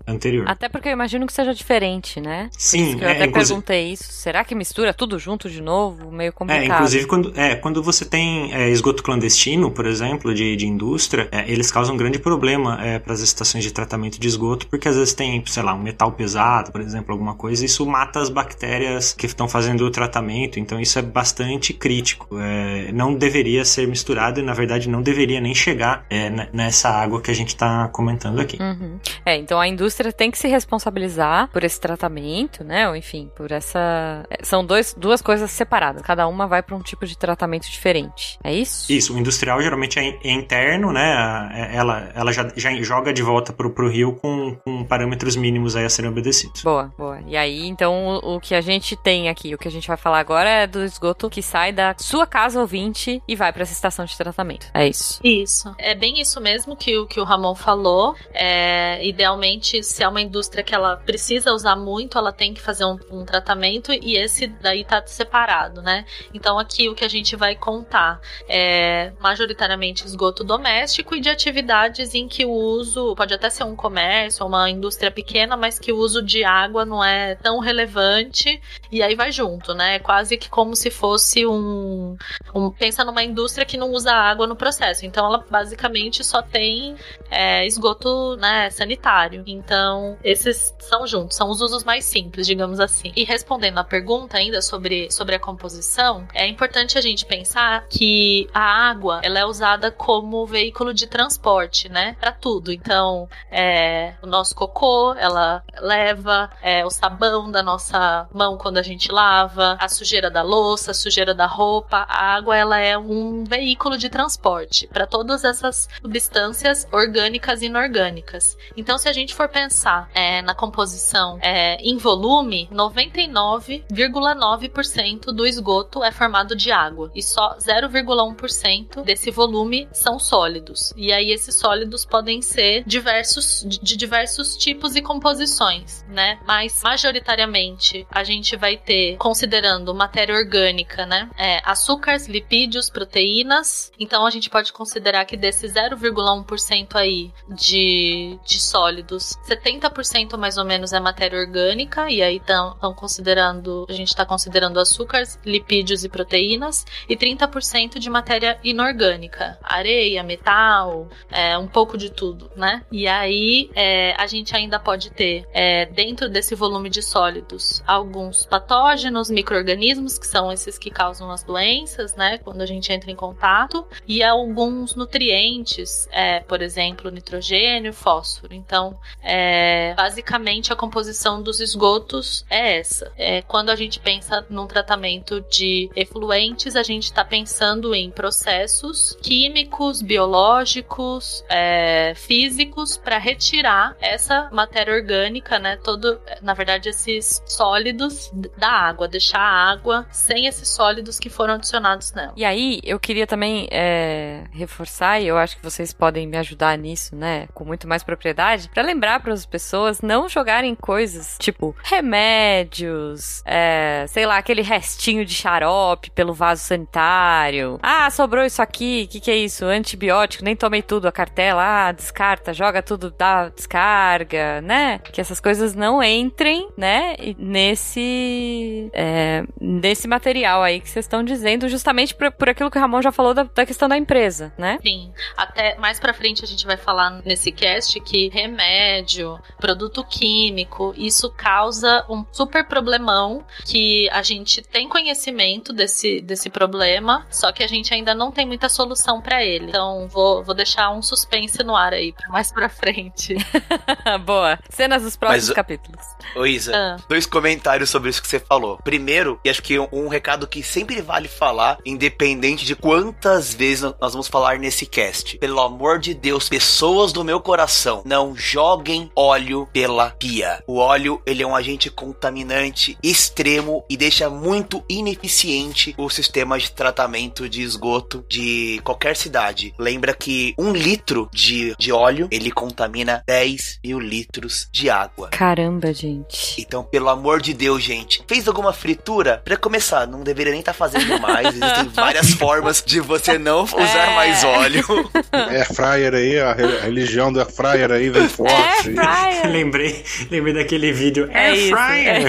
anterior. 0.07 0.49
Até 0.49 0.69
porque 0.69 0.89
eu 0.89 0.93
imagino 0.93 1.27
que 1.27 1.33
seja 1.33 1.55
diferente, 1.55 2.21
né? 2.21 2.51
Sim. 2.57 2.99
eu 3.01 3.09
é, 3.09 3.13
até 3.13 3.27
perguntei 3.29 3.93
isso. 3.93 4.05
Será 4.05 4.45
que 4.45 4.55
mistura 4.55 4.93
tudo 4.93 5.19
junto 5.19 5.49
de 5.51 5.61
novo? 5.61 6.11
Meio 6.11 6.33
complicado. 6.33 6.63
É, 6.63 6.75
inclusive 6.75 7.07
quando, 7.07 7.33
é, 7.37 7.55
quando 7.55 7.83
você 7.83 8.05
tem 8.05 8.53
é, 8.53 8.69
esgoto 8.69 9.03
clandestino, 9.03 9.71
por 9.71 9.87
exemplo, 9.87 10.35
de, 10.35 10.57
de 10.57 10.67
indústria, 10.67 11.29
é, 11.31 11.51
eles 11.51 11.71
causam 11.71 11.95
um 11.95 11.99
grande 11.99 12.19
problema 12.19 12.79
é, 12.85 12.99
para 12.99 13.13
as 13.13 13.21
estações 13.21 13.65
de 13.65 13.73
tratamento 13.73 14.19
de 14.19 14.27
esgoto, 14.27 14.67
porque 14.67 14.89
às 14.89 14.97
vezes 14.97 15.15
tem, 15.15 15.43
sei 15.47 15.63
lá, 15.63 15.75
um 15.75 15.83
metal 15.83 16.13
pesado, 16.13 16.73
por 16.73 16.81
exemplo, 16.81 17.13
alguma 17.13 17.35
coisa, 17.35 17.63
e 17.63 17.67
isso 17.67 17.85
mata 17.87 18.21
as 18.21 18.29
bactérias 18.29 19.13
que 19.13 19.27
estão 19.27 19.49
fazendo 19.49 19.85
o 19.85 19.91
tratamento, 19.91 20.59
então 20.59 20.81
isso 20.81 20.99
é 20.99 21.03
bastante 21.03 21.73
crítico. 21.73 22.39
É, 22.39 22.91
não 22.93 23.15
deveria 23.15 23.65
ser 23.65 23.87
misturado 23.87 24.41
e, 24.41 24.43
na 24.43 24.53
verdade, 24.53 24.89
não 24.89 25.03
deveria 25.03 25.41
nem 25.41 25.55
chegar 25.55 26.05
é, 26.11 26.49
nessa 26.53 26.89
água 26.89 27.21
que 27.21 27.31
a 27.31 27.35
gente 27.35 27.49
está 27.49 27.89
comentando 27.89 28.41
aqui. 28.41 28.59
Uhum. 28.61 28.99
É, 29.25 29.37
então 29.45 29.61
a 29.61 29.69
indústria 29.69 30.11
tem 30.13 30.31
que 30.31 30.39
se 30.39 30.49
responsabilizar 30.49 31.49
por 31.51 31.63
esse 31.63 31.79
tratamento, 31.79 32.65
né? 32.65 32.89
Ou 32.89 32.97
enfim, 32.97 33.31
por 33.37 33.53
essa. 33.53 34.25
É, 34.31 34.43
são 34.43 34.65
dois, 34.65 34.95
duas 34.97 35.21
coisas 35.21 35.51
separadas, 35.51 36.03
cada 36.03 36.27
uma 36.27 36.47
vai 36.47 36.63
para 36.63 36.75
um 36.75 36.83
tipo 36.83 37.07
de 37.07 37.17
tratamento 37.17 37.71
diferente. 37.71 38.39
É 38.43 38.53
isso? 38.53 38.91
Isso, 38.91 39.15
o 39.15 39.19
industrial 39.19 39.61
geralmente 39.61 39.99
é, 39.99 40.19
é 40.25 40.33
interno, 40.33 40.93
né? 40.93 41.51
É, 41.55 41.77
ela, 41.77 42.11
ela 42.15 42.33
já, 42.33 42.49
já 42.57 42.73
joga 42.83 43.13
de 43.13 43.23
volta 43.23 43.53
pro, 43.53 43.71
pro 43.71 43.89
rio 43.89 44.15
com, 44.15 44.57
com 44.65 44.85
parâmetros 44.85 45.37
mínimos 45.37 45.77
aí 45.77 45.85
a 45.85 45.91
serem 45.91 46.11
obedecidos. 46.11 46.63
Boa, 46.63 46.93
boa. 46.97 47.21
E 47.27 47.37
aí, 47.37 47.67
então, 47.67 48.07
o, 48.23 48.37
o 48.37 48.41
que 48.41 48.55
a 48.55 48.61
gente 48.61 48.97
tem 48.97 49.29
aqui, 49.29 49.55
o 49.55 49.59
que 49.59 49.69
a 49.69 49.71
gente 49.71 49.87
vai 49.87 49.97
falar 49.97 50.19
agora 50.19 50.49
é 50.49 50.67
do 50.67 50.83
esgoto 50.83 51.29
que 51.29 51.43
sai 51.43 51.73
da 51.73 51.95
sua 51.99 52.27
casa 52.27 52.61
ouvinte 52.61 53.23
e 53.29 53.37
vai 53.37 53.53
para 53.53 53.63
essa 53.63 53.73
estação 53.73 54.05
de 54.05 54.17
tratamento. 54.17 54.67
É 54.73 54.89
isso. 54.89 55.21
Isso. 55.23 55.75
É 55.79 55.95
bem 55.95 56.21
isso 56.21 56.41
mesmo 56.41 56.77
que 56.77 56.97
o 56.97 57.07
que 57.07 57.21
o 57.21 57.25
Ramon 57.25 57.55
falou. 57.55 58.15
É, 58.33 59.05
idealmente, 59.35 59.83
se 59.83 60.03
é 60.03 60.09
uma 60.09 60.21
indústria 60.21 60.63
que 60.63 60.75
ela 60.75 60.97
precisa 60.97 61.53
usar 61.53 61.77
muito, 61.77 62.17
ela 62.17 62.33
tem 62.33 62.55
que 62.55 62.61
fazer 62.61 62.85
um, 62.85 62.99
um 63.11 63.25
tratamento 63.25 63.93
e 63.93 64.17
esse 64.17 64.47
daí 64.47 64.85
tá 64.85 65.03
separado, 65.07 65.83
né? 65.83 66.05
Então 66.33 66.59
aqui 66.59 66.89
o 66.89 66.95
que 66.95 67.05
a 67.05 67.09
gente 67.09 67.35
vai 67.37 67.57
contar 67.57 68.21
é 68.49 69.13
majoritariamente 69.21 70.07
esgoto 70.07 70.45
doméstico 70.45 71.15
e 71.15 71.21
de 71.21 71.29
atividades 71.29 72.15
em 72.15 72.29
que 72.29 72.45
o 72.45 72.51
uso 72.51 73.15
pode 73.17 73.35
até 73.35 73.51
ser 73.51 73.65
um 73.65 73.75
comércio, 73.75 74.47
uma 74.47 74.71
indústria 74.71 75.11
pequena, 75.11 75.57
mas 75.57 75.79
que 75.79 75.93
o 75.93 75.97
uso 75.97 76.23
de 76.23 76.45
água 76.45 76.85
não 76.85 77.03
é 77.03 77.35
tão 77.35 77.59
relevante 77.59 78.61
e 78.91 79.03
aí 79.03 79.15
vai 79.15 79.33
junto, 79.33 79.75
né? 79.75 79.97
É 79.97 79.99
quase 79.99 80.37
que 80.37 80.49
como 80.49 80.77
se 80.77 80.91
fosse 80.91 81.47
um, 81.47 82.17
um 82.55 82.71
pensa 82.71 83.05
numa 83.05 83.23
indústria 83.23 83.67
que 83.67 83.77
não 83.77 83.91
usa 83.91 84.13
água 84.13 84.47
no 84.47 84.57
processo. 84.57 85.05
Então 85.05 85.27
ela 85.27 85.45
basicamente 85.51 86.23
só 86.23 86.41
tem 86.41 86.95
é, 87.31 87.67
esgoto 87.67 88.37
né, 88.37 88.71
sanitário. 88.71 89.24
Então 89.47 90.17
esses 90.23 90.75
são 90.79 91.07
juntos, 91.07 91.37
são 91.37 91.49
os 91.51 91.61
usos 91.61 91.85
mais 91.85 92.05
simples, 92.05 92.47
digamos 92.47 92.81
assim. 92.81 93.13
E 93.17 93.25
respondendo 93.25 93.79
à 93.79 93.85
pergunta 93.85 94.39
ainda 94.39 94.61
sobre, 94.61 95.11
sobre 95.11 95.35
a 95.35 95.39
composição, 95.39 96.27
é 96.35 96.47
importante 96.47 96.99
a 96.99 97.01
gente 97.01 97.25
pensar 97.27 97.87
que 97.89 98.49
a 98.53 98.89
água 98.89 99.21
ela 99.23 99.39
é 99.39 99.45
usada 99.45 99.91
como 99.91 100.47
veículo 100.47 100.93
de 100.93 101.07
transporte, 101.07 101.89
né? 101.89 102.17
Para 102.21 102.33
tudo. 102.33 102.73
Então 102.73 103.29
é, 103.51 104.15
o 104.23 104.27
nosso 104.27 104.55
cocô 104.55 105.15
ela 105.15 105.63
leva 105.81 106.51
é, 106.63 106.85
o 106.85 106.91
sabão 106.91 107.51
da 107.51 107.63
nossa 107.63 108.29
mão 108.33 108.57
quando 108.57 108.79
a 108.79 108.83
gente 108.83 109.11
lava, 109.11 109.77
a 109.81 109.89
sujeira 109.89 110.31
da 110.31 110.43
louça, 110.43 110.91
a 110.91 110.95
sujeira 110.95 111.35
da 111.35 111.47
roupa. 111.47 112.07
A 112.09 112.35
água 112.35 112.57
ela 112.57 112.79
é 112.79 112.97
um 112.97 113.45
veículo 113.45 113.97
de 113.97 114.09
transporte 114.09 114.87
para 114.89 115.07
todas 115.07 115.45
essas 115.45 115.89
substâncias 116.01 116.87
orgânicas 116.93 117.63
e 117.63 117.67
inorgânicas. 117.67 118.57
Então, 118.77 118.99
se 118.99 119.09
a 119.09 119.13
gente 119.15 119.35
for 119.35 119.49
pensar 119.49 120.11
é, 120.15 120.43
na 120.43 120.55
composição 120.55 121.39
é, 121.41 121.77
em 121.77 121.97
volume, 121.97 122.69
99,9% 122.73 125.27
do 125.27 125.47
esgoto 125.47 126.03
é 126.05 126.13
formado 126.13 126.55
de 126.55 126.71
água 126.71 127.11
e 127.15 127.23
só 127.23 127.57
0,1% 127.57 129.03
desse 129.05 129.31
volume 129.31 129.89
são 129.93 130.19
sólidos. 130.19 130.93
E 130.97 131.11
aí 131.13 131.31
esses 131.31 131.55
sólidos 131.55 132.05
podem 132.05 132.43
ser 132.43 132.83
diversos 132.85 133.65
de 133.65 133.97
diversos 133.97 134.57
tipos 134.57 134.97
e 134.97 135.03
composições, 135.03 136.05
né? 136.09 136.41
Mas 136.47 136.83
majoritariamente 136.83 138.05
a 138.11 138.25
gente 138.25 138.57
vai 138.57 138.77
ter 138.77 139.17
considerando 139.17 139.95
matéria 139.95 140.35
orgânica, 140.35 141.07
né? 141.07 141.31
É, 141.39 141.63
açúcares, 141.65 142.27
lipídios, 142.27 142.91
proteínas. 142.91 143.93
Então 143.99 144.27
a 144.27 144.31
gente 144.31 144.51
pode 144.51 144.73
considerar 144.73 145.25
que 145.25 145.37
desse 145.37 145.67
0,1% 145.67 146.97
aí 146.97 147.33
de, 147.49 148.39
de 148.45 148.61
sólidos, 149.05 149.39
70% 149.47 150.37
mais 150.37 150.57
ou 150.57 150.65
menos 150.65 150.93
é 150.93 151.01
matéria 151.01 151.39
orgânica, 151.39 152.11
e 152.11 152.23
aí 152.23 152.37
estão 152.37 152.75
considerando, 152.95 153.87
a 153.89 153.93
gente 153.93 154.09
está 154.09 154.25
considerando 154.25 154.81
açúcares, 154.81 155.39
lipídios 155.45 156.05
e 156.05 156.09
proteínas, 156.09 156.85
e 157.09 157.17
30% 157.17 157.99
de 157.99 158.11
matéria 158.11 158.59
inorgânica, 158.65 159.59
areia, 159.63 160.23
metal, 160.23 161.09
é, 161.31 161.57
um 161.59 161.69
pouco 161.69 161.97
de 161.97 162.11
tudo, 162.11 162.51
né? 162.57 162.83
E 162.91 163.07
aí 163.07 163.71
é, 163.75 164.15
a 164.17 164.27
gente 164.27 164.57
ainda 164.57 164.79
pode 164.79 165.11
ter 165.11 165.47
é, 165.53 165.87
dentro 165.87 166.29
desse 166.29 166.55
volume 166.55 166.89
de 166.89 167.03
sólidos 167.03 167.83
alguns 167.87 168.47
patógenos, 168.47 169.31
micro-organismos, 169.31 170.19
que 170.19 170.27
são 170.27 170.51
esses 170.51 170.79
que 170.79 170.91
causam 170.91 171.31
as 171.31 171.43
doenças, 171.43 172.17
né? 172.17 172.39
Quando 172.39 172.63
a 172.63 172.67
gente 172.67 172.93
entra 172.93 173.11
em 173.11 173.17
contato, 173.17 173.87
e 174.07 174.23
alguns 174.23 174.95
nutrientes, 174.95 176.09
é, 176.11 176.41
por 176.41 176.63
exemplo, 176.63 177.11
nitrogênio, 177.11 177.93
fósforo. 177.93 178.55
Então, 178.55 178.94
é, 179.23 179.95
basicamente 179.95 180.73
a 180.73 180.77
composição 180.77 181.43
dos 181.43 181.61
esgotos 181.61 182.45
é 182.51 182.79
essa. 182.79 183.13
É, 183.17 183.43
quando 183.43 183.71
a 183.71 183.77
gente 183.77 184.01
pensa 184.01 184.45
num 184.49 184.67
tratamento 184.67 185.41
de 185.51 185.91
efluentes, 185.95 186.77
a 186.77 186.83
gente 186.83 187.05
está 187.05 187.25
pensando 187.25 187.95
em 187.95 188.11
processos 188.11 189.17
químicos, 189.23 190.03
biológicos, 190.03 191.45
é, 191.49 192.13
físicos 192.17 192.97
para 192.97 193.19
retirar 193.19 193.97
essa 194.01 194.49
matéria 194.53 194.95
orgânica, 194.95 195.59
né? 195.59 195.77
Todo, 195.77 196.21
na 196.43 196.55
verdade, 196.55 196.89
esses 196.89 197.43
sólidos 197.47 198.31
da 198.57 198.71
água, 198.71 199.09
deixar 199.09 199.41
a 199.41 199.71
água 199.71 200.07
sem 200.11 200.47
esses 200.47 200.69
sólidos 200.69 201.19
que 201.19 201.31
foram 201.31 201.55
adicionados 201.55 202.13
nela. 202.13 202.33
E 202.37 202.45
aí, 202.45 202.81
eu 202.85 202.99
queria 202.99 203.27
também 203.27 203.69
é, 203.71 204.45
reforçar, 204.53 205.21
e 205.21 205.27
eu 205.27 205.37
acho 205.37 205.57
que 205.57 205.63
vocês 205.63 205.93
podem 205.93 206.27
me 206.27 206.37
ajudar 206.37 206.77
nisso, 206.79 207.15
né? 207.17 207.49
Com 207.55 207.65
muito 207.65 207.89
mais 207.89 208.03
propriedade, 208.03 208.69
para 208.69 208.83
lembrar 208.85 209.21
para 209.21 209.33
as 209.33 209.47
pessoas 209.47 210.01
não 210.01 210.29
jogarem 210.29 210.75
coisas 210.75 211.37
tipo 211.39 211.75
remédios, 211.83 213.43
é, 213.45 214.05
sei 214.09 214.27
lá, 214.27 214.39
aquele 214.39 214.63
restinho 214.63 215.25
de 215.25 215.35
xarope 215.35 216.11
pelo 216.11 216.33
vaso 216.33 216.63
sanitário. 216.63 217.79
Ah, 217.83 218.11
sobrou 218.11 218.45
isso 218.45 218.63
aqui, 218.63 219.05
o 219.07 219.13
que, 219.13 219.21
que 219.21 219.31
é 219.31 219.37
isso? 219.37 219.65
Antibiótico, 219.65 220.45
nem 220.45 220.55
tomei 220.57 220.83
tudo, 220.83 221.09
a 221.09 221.13
cartela, 221.13 221.89
ah, 221.89 221.93
descarta, 221.93 222.53
joga 222.53 222.83
tudo, 222.83 223.11
dá 223.17 223.49
descarga, 223.49 224.61
né? 224.61 224.99
Que 224.99 225.21
essas 225.21 225.41
coisas 225.41 225.75
não 225.75 226.03
entrem, 226.03 226.69
né? 226.77 227.17
Nesse, 227.39 228.91
é, 228.93 229.45
nesse 229.61 230.07
material 230.07 230.63
aí 230.63 230.81
que 230.81 230.89
vocês 230.89 231.05
estão 231.05 231.25
dizendo, 231.25 231.69
justamente 231.69 232.15
por, 232.15 232.31
por 232.33 232.49
aquilo 232.49 232.71
que 232.71 232.79
o 232.79 232.81
Ramon 232.81 233.03
já 233.03 233.13
falou 233.13 233.35
da, 233.35 233.45
da 233.45 233.67
questão 233.67 233.89
da 233.89 233.97
empresa, 233.97 234.53
né? 234.59 234.79
Sim. 234.83 235.13
Até 235.37 235.77
mais 235.77 235.99
pra 235.99 236.13
frente 236.13 236.45
a 236.45 236.47
gente 236.47 236.67
vai 236.67 236.77
falar 236.77 237.23
nesse 237.25 237.51
cast 237.51 237.99
que 238.01 238.29
remédio 238.29 238.74
remédio, 238.75 239.39
produto 239.59 240.05
químico. 240.05 240.93
Isso 240.97 241.31
causa 241.31 242.05
um 242.09 242.25
super 242.33 242.67
problemão 242.67 243.45
que 243.65 244.09
a 244.11 244.23
gente 244.23 244.63
tem 244.63 244.89
conhecimento 244.89 245.73
desse, 245.73 246.21
desse 246.21 246.51
problema, 246.51 247.27
só 247.31 247.53
que 247.53 247.63
a 247.63 247.67
gente 247.67 247.95
ainda 247.95 248.15
não 248.15 248.31
tem 248.33 248.47
muita 248.47 248.69
solução 248.69 249.21
para 249.21 249.45
ele. 249.45 249.67
Então 249.69 250.09
vou, 250.09 250.43
vou 250.43 250.55
deixar 250.55 250.91
um 250.91 251.03
suspense 251.03 251.63
no 251.63 251.77
ar 251.77 251.93
aí, 251.93 252.13
pra 252.13 252.29
mais 252.29 252.53
pra 252.53 252.69
frente. 252.69 253.37
Boa. 254.25 254.59
Cenas 254.69 255.03
dos 255.03 255.17
próximos 255.17 255.49
Mas, 255.49 255.55
capítulos. 255.55 256.05
Ô 256.37 256.45
Isa, 256.47 256.73
Ah. 256.75 256.97
dois 257.09 257.27
comentários 257.27 257.91
sobre 257.91 258.11
isso 258.11 258.21
que 258.21 258.29
você 258.29 258.41
falou. 258.41 258.79
Primeiro, 258.83 259.39
e 259.45 259.51
acho 259.51 259.63
que 259.63 259.79
um, 259.79 259.89
um 259.93 260.09
recado 260.09 260.47
que 260.47 260.63
sempre 260.63 261.01
vale 261.01 261.29
falar, 261.29 261.79
independente 261.85 262.65
de 262.65 262.75
quantas 262.75 263.55
vezes 263.55 263.83
nós 264.01 264.13
vamos 264.13 264.29
falar 264.29 264.59
nesse 264.59 264.87
cast. 264.87 265.39
Pelo 265.39 265.61
amor 265.61 265.99
de 265.99 266.15
Deus, 266.15 266.49
pessoas 266.49 267.13
do 267.13 267.25
meu 267.25 267.41
coração, 267.41 268.03
não 268.05 268.35
joguem 268.59 269.11
óleo 269.17 269.69
pela 269.73 270.11
pia. 270.11 270.63
O 270.65 270.77
óleo, 270.79 271.21
ele 271.27 271.43
é 271.43 271.47
um 271.47 271.57
agente 271.57 271.91
contaminante 271.91 272.97
extremo 273.03 273.85
e 273.91 273.97
deixa 273.97 274.31
muito 274.31 274.81
ineficiente 274.89 275.93
o 275.99 276.09
sistema 276.09 276.57
de 276.57 276.71
tratamento 276.71 277.49
de 277.49 277.63
esgoto 277.63 278.25
de 278.29 278.81
qualquer 278.85 279.17
cidade. 279.17 279.75
Lembra 279.77 280.15
que 280.15 280.55
um 280.57 280.71
litro 280.73 281.29
de, 281.33 281.75
de 281.77 281.91
óleo, 281.91 282.29
ele 282.31 282.53
contamina 282.53 283.25
10 283.27 283.81
mil 283.85 283.99
litros 283.99 284.69
de 284.71 284.89
água. 284.89 285.31
Caramba, 285.31 285.93
gente. 285.93 286.61
Então, 286.61 286.85
pelo 286.85 287.09
amor 287.09 287.43
de 287.43 287.53
Deus, 287.55 287.83
gente, 287.83 288.23
fez 288.29 288.47
alguma 288.47 288.73
fritura? 288.73 289.43
Pra 289.45 289.57
começar, 289.57 290.07
não 290.07 290.23
deveria 290.23 290.53
nem 290.53 290.61
estar 290.61 290.75
fazendo 290.75 291.19
mais. 291.21 291.49
Existem 291.49 291.89
várias 291.93 292.31
formas 292.35 292.81
de 292.87 293.01
você 293.01 293.37
não 293.37 293.65
usar 293.65 294.13
É. 294.13 294.15
mais 294.15 294.45
óleo. 294.45 294.85
Air 295.33 295.75
fryer 295.75 296.15
aí, 296.15 296.39
a 296.39 296.53
re- 296.53 296.79
a 296.79 296.83
religião 296.83 297.33
do 297.33 297.41
air 297.41 297.51
fryer 297.51 297.91
aí 297.91 298.11
vem 298.11 298.29
forte. 298.49 298.95
Fryer. 298.95 299.47
lembrei, 299.51 300.05
lembrei 300.31 300.55
daquele 300.55 300.93
vídeo 300.93 301.29
É 301.33 301.51
Air 301.51 301.71
Fryer. 301.71 302.23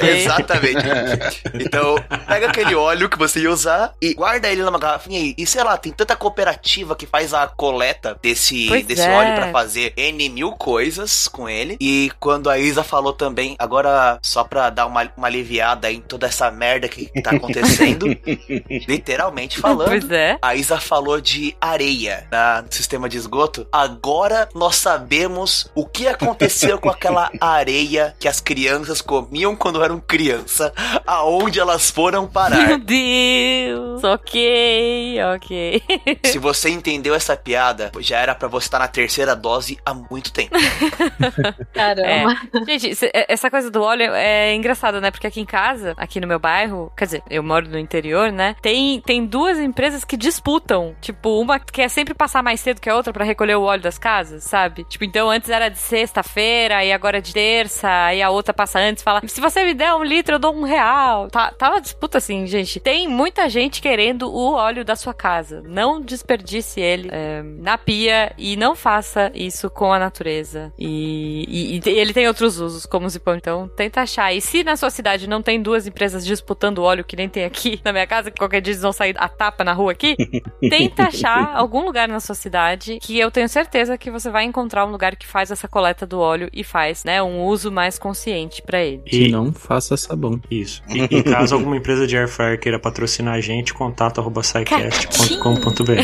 Exatamente. 0.04 1.42
Então, 1.54 1.96
pega 2.26 2.48
aquele 2.48 2.74
óleo 2.74 3.08
que 3.08 3.18
você 3.18 3.40
ia 3.40 3.50
usar 3.50 3.94
e 4.00 4.14
guarda 4.14 4.48
ele 4.48 4.62
numa 4.62 4.78
garrafinha 4.78 5.18
aí. 5.20 5.34
E 5.36 5.46
sei 5.46 5.62
lá, 5.62 5.76
tem 5.76 5.92
tanta 5.92 6.16
cooperativa 6.16 6.94
que 6.96 7.06
faz 7.06 7.32
a 7.34 7.46
coleta 7.46 8.18
desse, 8.22 8.66
Pois 8.68 8.86
desse 8.86 9.02
é. 9.02 9.10
óleo 9.14 9.34
pra 9.34 9.50
fazer 9.50 9.92
N 9.96 10.28
mil 10.28 10.52
coisas 10.52 11.28
com 11.28 11.48
ele. 11.48 11.76
E 11.80 12.10
quando 12.20 12.48
a 12.50 12.58
Isa 12.58 12.82
falou 12.82 13.12
também, 13.12 13.56
agora 13.58 14.18
só 14.22 14.44
pra 14.44 14.70
dar 14.70 14.86
uma, 14.86 15.10
uma 15.16 15.26
aliviada 15.26 15.90
em 15.90 16.00
toda 16.00 16.26
essa 16.26 16.50
merda 16.50 16.88
que 16.88 17.06
tá 17.22 17.30
acontecendo, 17.32 18.06
literalmente 18.88 19.58
falando. 19.58 19.88
Pois 19.88 20.10
é. 20.10 20.38
A 20.42 20.54
Isa 20.54 20.78
falou 20.80 21.20
de 21.20 21.54
areia 21.60 22.26
na- 22.30 22.62
no 22.62 22.72
sistema 22.72 23.08
de 23.08 23.16
esgoto. 23.16 23.66
Agora 23.72 24.48
nós 24.54 24.76
sabemos 24.76 25.29
o 25.74 25.86
que 25.86 26.06
aconteceu 26.08 26.78
com 26.78 26.88
aquela 26.90 27.30
areia 27.40 28.14
que 28.18 28.28
as 28.28 28.40
crianças 28.40 29.00
comiam 29.00 29.54
quando 29.56 29.82
eram 29.82 30.00
criança, 30.00 30.72
aonde 31.06 31.58
elas 31.60 31.90
foram 31.90 32.22
Meu 32.22 32.30
parar. 32.30 32.78
Deus. 32.78 34.02
Ok, 34.04 35.16
ok. 35.34 35.82
Se 36.24 36.38
você 36.38 36.70
entendeu 36.70 37.14
essa 37.14 37.36
piada, 37.36 37.90
já 38.00 38.18
era 38.18 38.34
pra 38.34 38.48
você 38.48 38.66
estar 38.66 38.78
na 38.78 38.88
terceira 38.88 39.34
dose 39.36 39.78
há 39.84 39.92
muito 39.94 40.32
tempo. 40.32 40.56
Caramba. 41.72 42.36
Gente, 42.66 42.94
cê- 42.94 43.10
é- 43.14 43.32
essa 43.32 43.50
coisa 43.50 43.70
do 43.70 43.82
óleo 43.82 44.12
é 44.14 44.54
engraçada, 44.54 45.00
né? 45.00 45.10
Porque 45.10 45.26
aqui 45.26 45.40
em 45.40 45.44
casa, 45.46 45.94
aqui 45.96 46.20
no 46.20 46.26
meu 46.26 46.38
bairro, 46.38 46.92
quer 46.96 47.04
dizer, 47.06 47.22
eu 47.30 47.42
moro 47.42 47.68
no 47.68 47.78
interior, 47.78 48.30
né? 48.32 48.56
Tem, 48.62 49.00
tem 49.00 49.24
duas 49.26 49.58
empresas 49.58 50.04
que 50.04 50.16
disputam. 50.16 50.94
Tipo, 51.00 51.40
uma 51.40 51.58
quer 51.58 51.88
sempre 51.88 52.14
passar 52.14 52.42
mais 52.42 52.60
cedo 52.60 52.80
que 52.80 52.88
a 52.88 52.96
outra 52.96 53.12
pra 53.12 53.24
recolher 53.24 53.56
o 53.56 53.62
óleo 53.62 53.82
das 53.82 53.98
casas, 53.98 54.44
sabe? 54.44 54.84
Tipo, 54.84 55.04
então 55.04 55.19
antes 55.28 55.50
era 55.50 55.68
de 55.68 55.78
sexta-feira, 55.78 56.84
e 56.84 56.92
agora 56.92 57.18
é 57.18 57.20
de 57.20 57.32
terça, 57.32 57.88
aí 58.06 58.22
a 58.22 58.30
outra 58.30 58.54
passa 58.54 58.78
antes 58.78 59.02
e 59.02 59.04
fala: 59.04 59.20
se 59.26 59.40
você 59.40 59.64
me 59.64 59.74
der 59.74 59.92
um 59.94 60.04
litro, 60.04 60.36
eu 60.36 60.38
dou 60.38 60.54
um 60.54 60.62
real. 60.62 61.28
Tá, 61.28 61.50
tá 61.50 61.70
uma 61.70 61.80
disputa 61.80 62.18
assim, 62.18 62.46
gente. 62.46 62.78
Tem 62.80 63.08
muita 63.08 63.48
gente 63.48 63.80
querendo 63.82 64.32
o 64.32 64.52
óleo 64.54 64.84
da 64.84 64.96
sua 64.96 65.12
casa. 65.14 65.62
Não 65.66 66.00
desperdice 66.00 66.80
ele 66.80 67.08
é, 67.12 67.42
na 67.42 67.76
pia 67.76 68.32
e 68.38 68.56
não 68.56 68.74
faça 68.74 69.30
isso 69.34 69.68
com 69.70 69.92
a 69.92 69.98
natureza. 69.98 70.72
E, 70.78 71.44
e- 71.48 71.80
e 71.88 71.98
ele 71.98 72.12
tem 72.12 72.26
outros 72.28 72.58
usos, 72.60 72.86
como 72.86 73.06
o 73.06 73.08
Zipão. 73.08 73.34
Então, 73.36 73.68
tenta 73.68 74.02
achar. 74.02 74.32
E 74.32 74.40
se 74.40 74.62
na 74.64 74.76
sua 74.76 74.90
cidade 74.90 75.28
não 75.28 75.42
tem 75.42 75.60
duas 75.60 75.86
empresas 75.86 76.24
disputando 76.24 76.82
óleo, 76.82 77.04
que 77.04 77.16
nem 77.16 77.28
tem 77.28 77.44
aqui 77.44 77.80
na 77.84 77.92
minha 77.92 78.06
casa, 78.06 78.30
que 78.30 78.38
qualquer 78.38 78.60
dia 78.60 78.72
eles 78.72 78.82
vão 78.82 78.92
sair 78.92 79.14
a 79.18 79.28
tapa 79.28 79.64
na 79.64 79.72
rua 79.72 79.92
aqui, 79.92 80.16
tenta 80.68 81.04
achar 81.04 81.54
algum 81.56 81.84
lugar 81.84 82.08
na 82.08 82.20
sua 82.20 82.34
cidade 82.34 82.98
que 83.00 83.18
eu 83.18 83.30
tenho 83.30 83.48
certeza 83.48 83.96
que 83.98 84.10
você 84.10 84.30
vai 84.30 84.44
encontrar 84.44 84.84
um 84.86 84.90
lugar 84.90 85.09
que 85.16 85.26
faz 85.26 85.50
essa 85.50 85.68
coleta 85.68 86.06
do 86.06 86.20
óleo 86.20 86.48
e 86.52 86.62
faz, 86.64 87.04
né, 87.04 87.22
um 87.22 87.42
uso 87.44 87.70
mais 87.70 87.98
consciente 87.98 88.62
pra 88.62 88.80
ele. 88.82 89.02
E, 89.06 89.28
não, 89.30 89.52
faça 89.52 89.96
sabão. 89.96 90.40
isso. 90.50 90.82
E, 90.88 91.02
e 91.18 91.22
caso 91.24 91.54
alguma 91.54 91.76
empresa 91.76 92.06
de 92.06 92.16
air 92.16 92.28
fryer 92.28 92.58
queira 92.58 92.78
patrocinar 92.78 93.34
a 93.34 93.40
gente, 93.40 93.72
contato 93.74 94.20
arroba 94.20 94.42
scicast.com.br. 94.42 96.00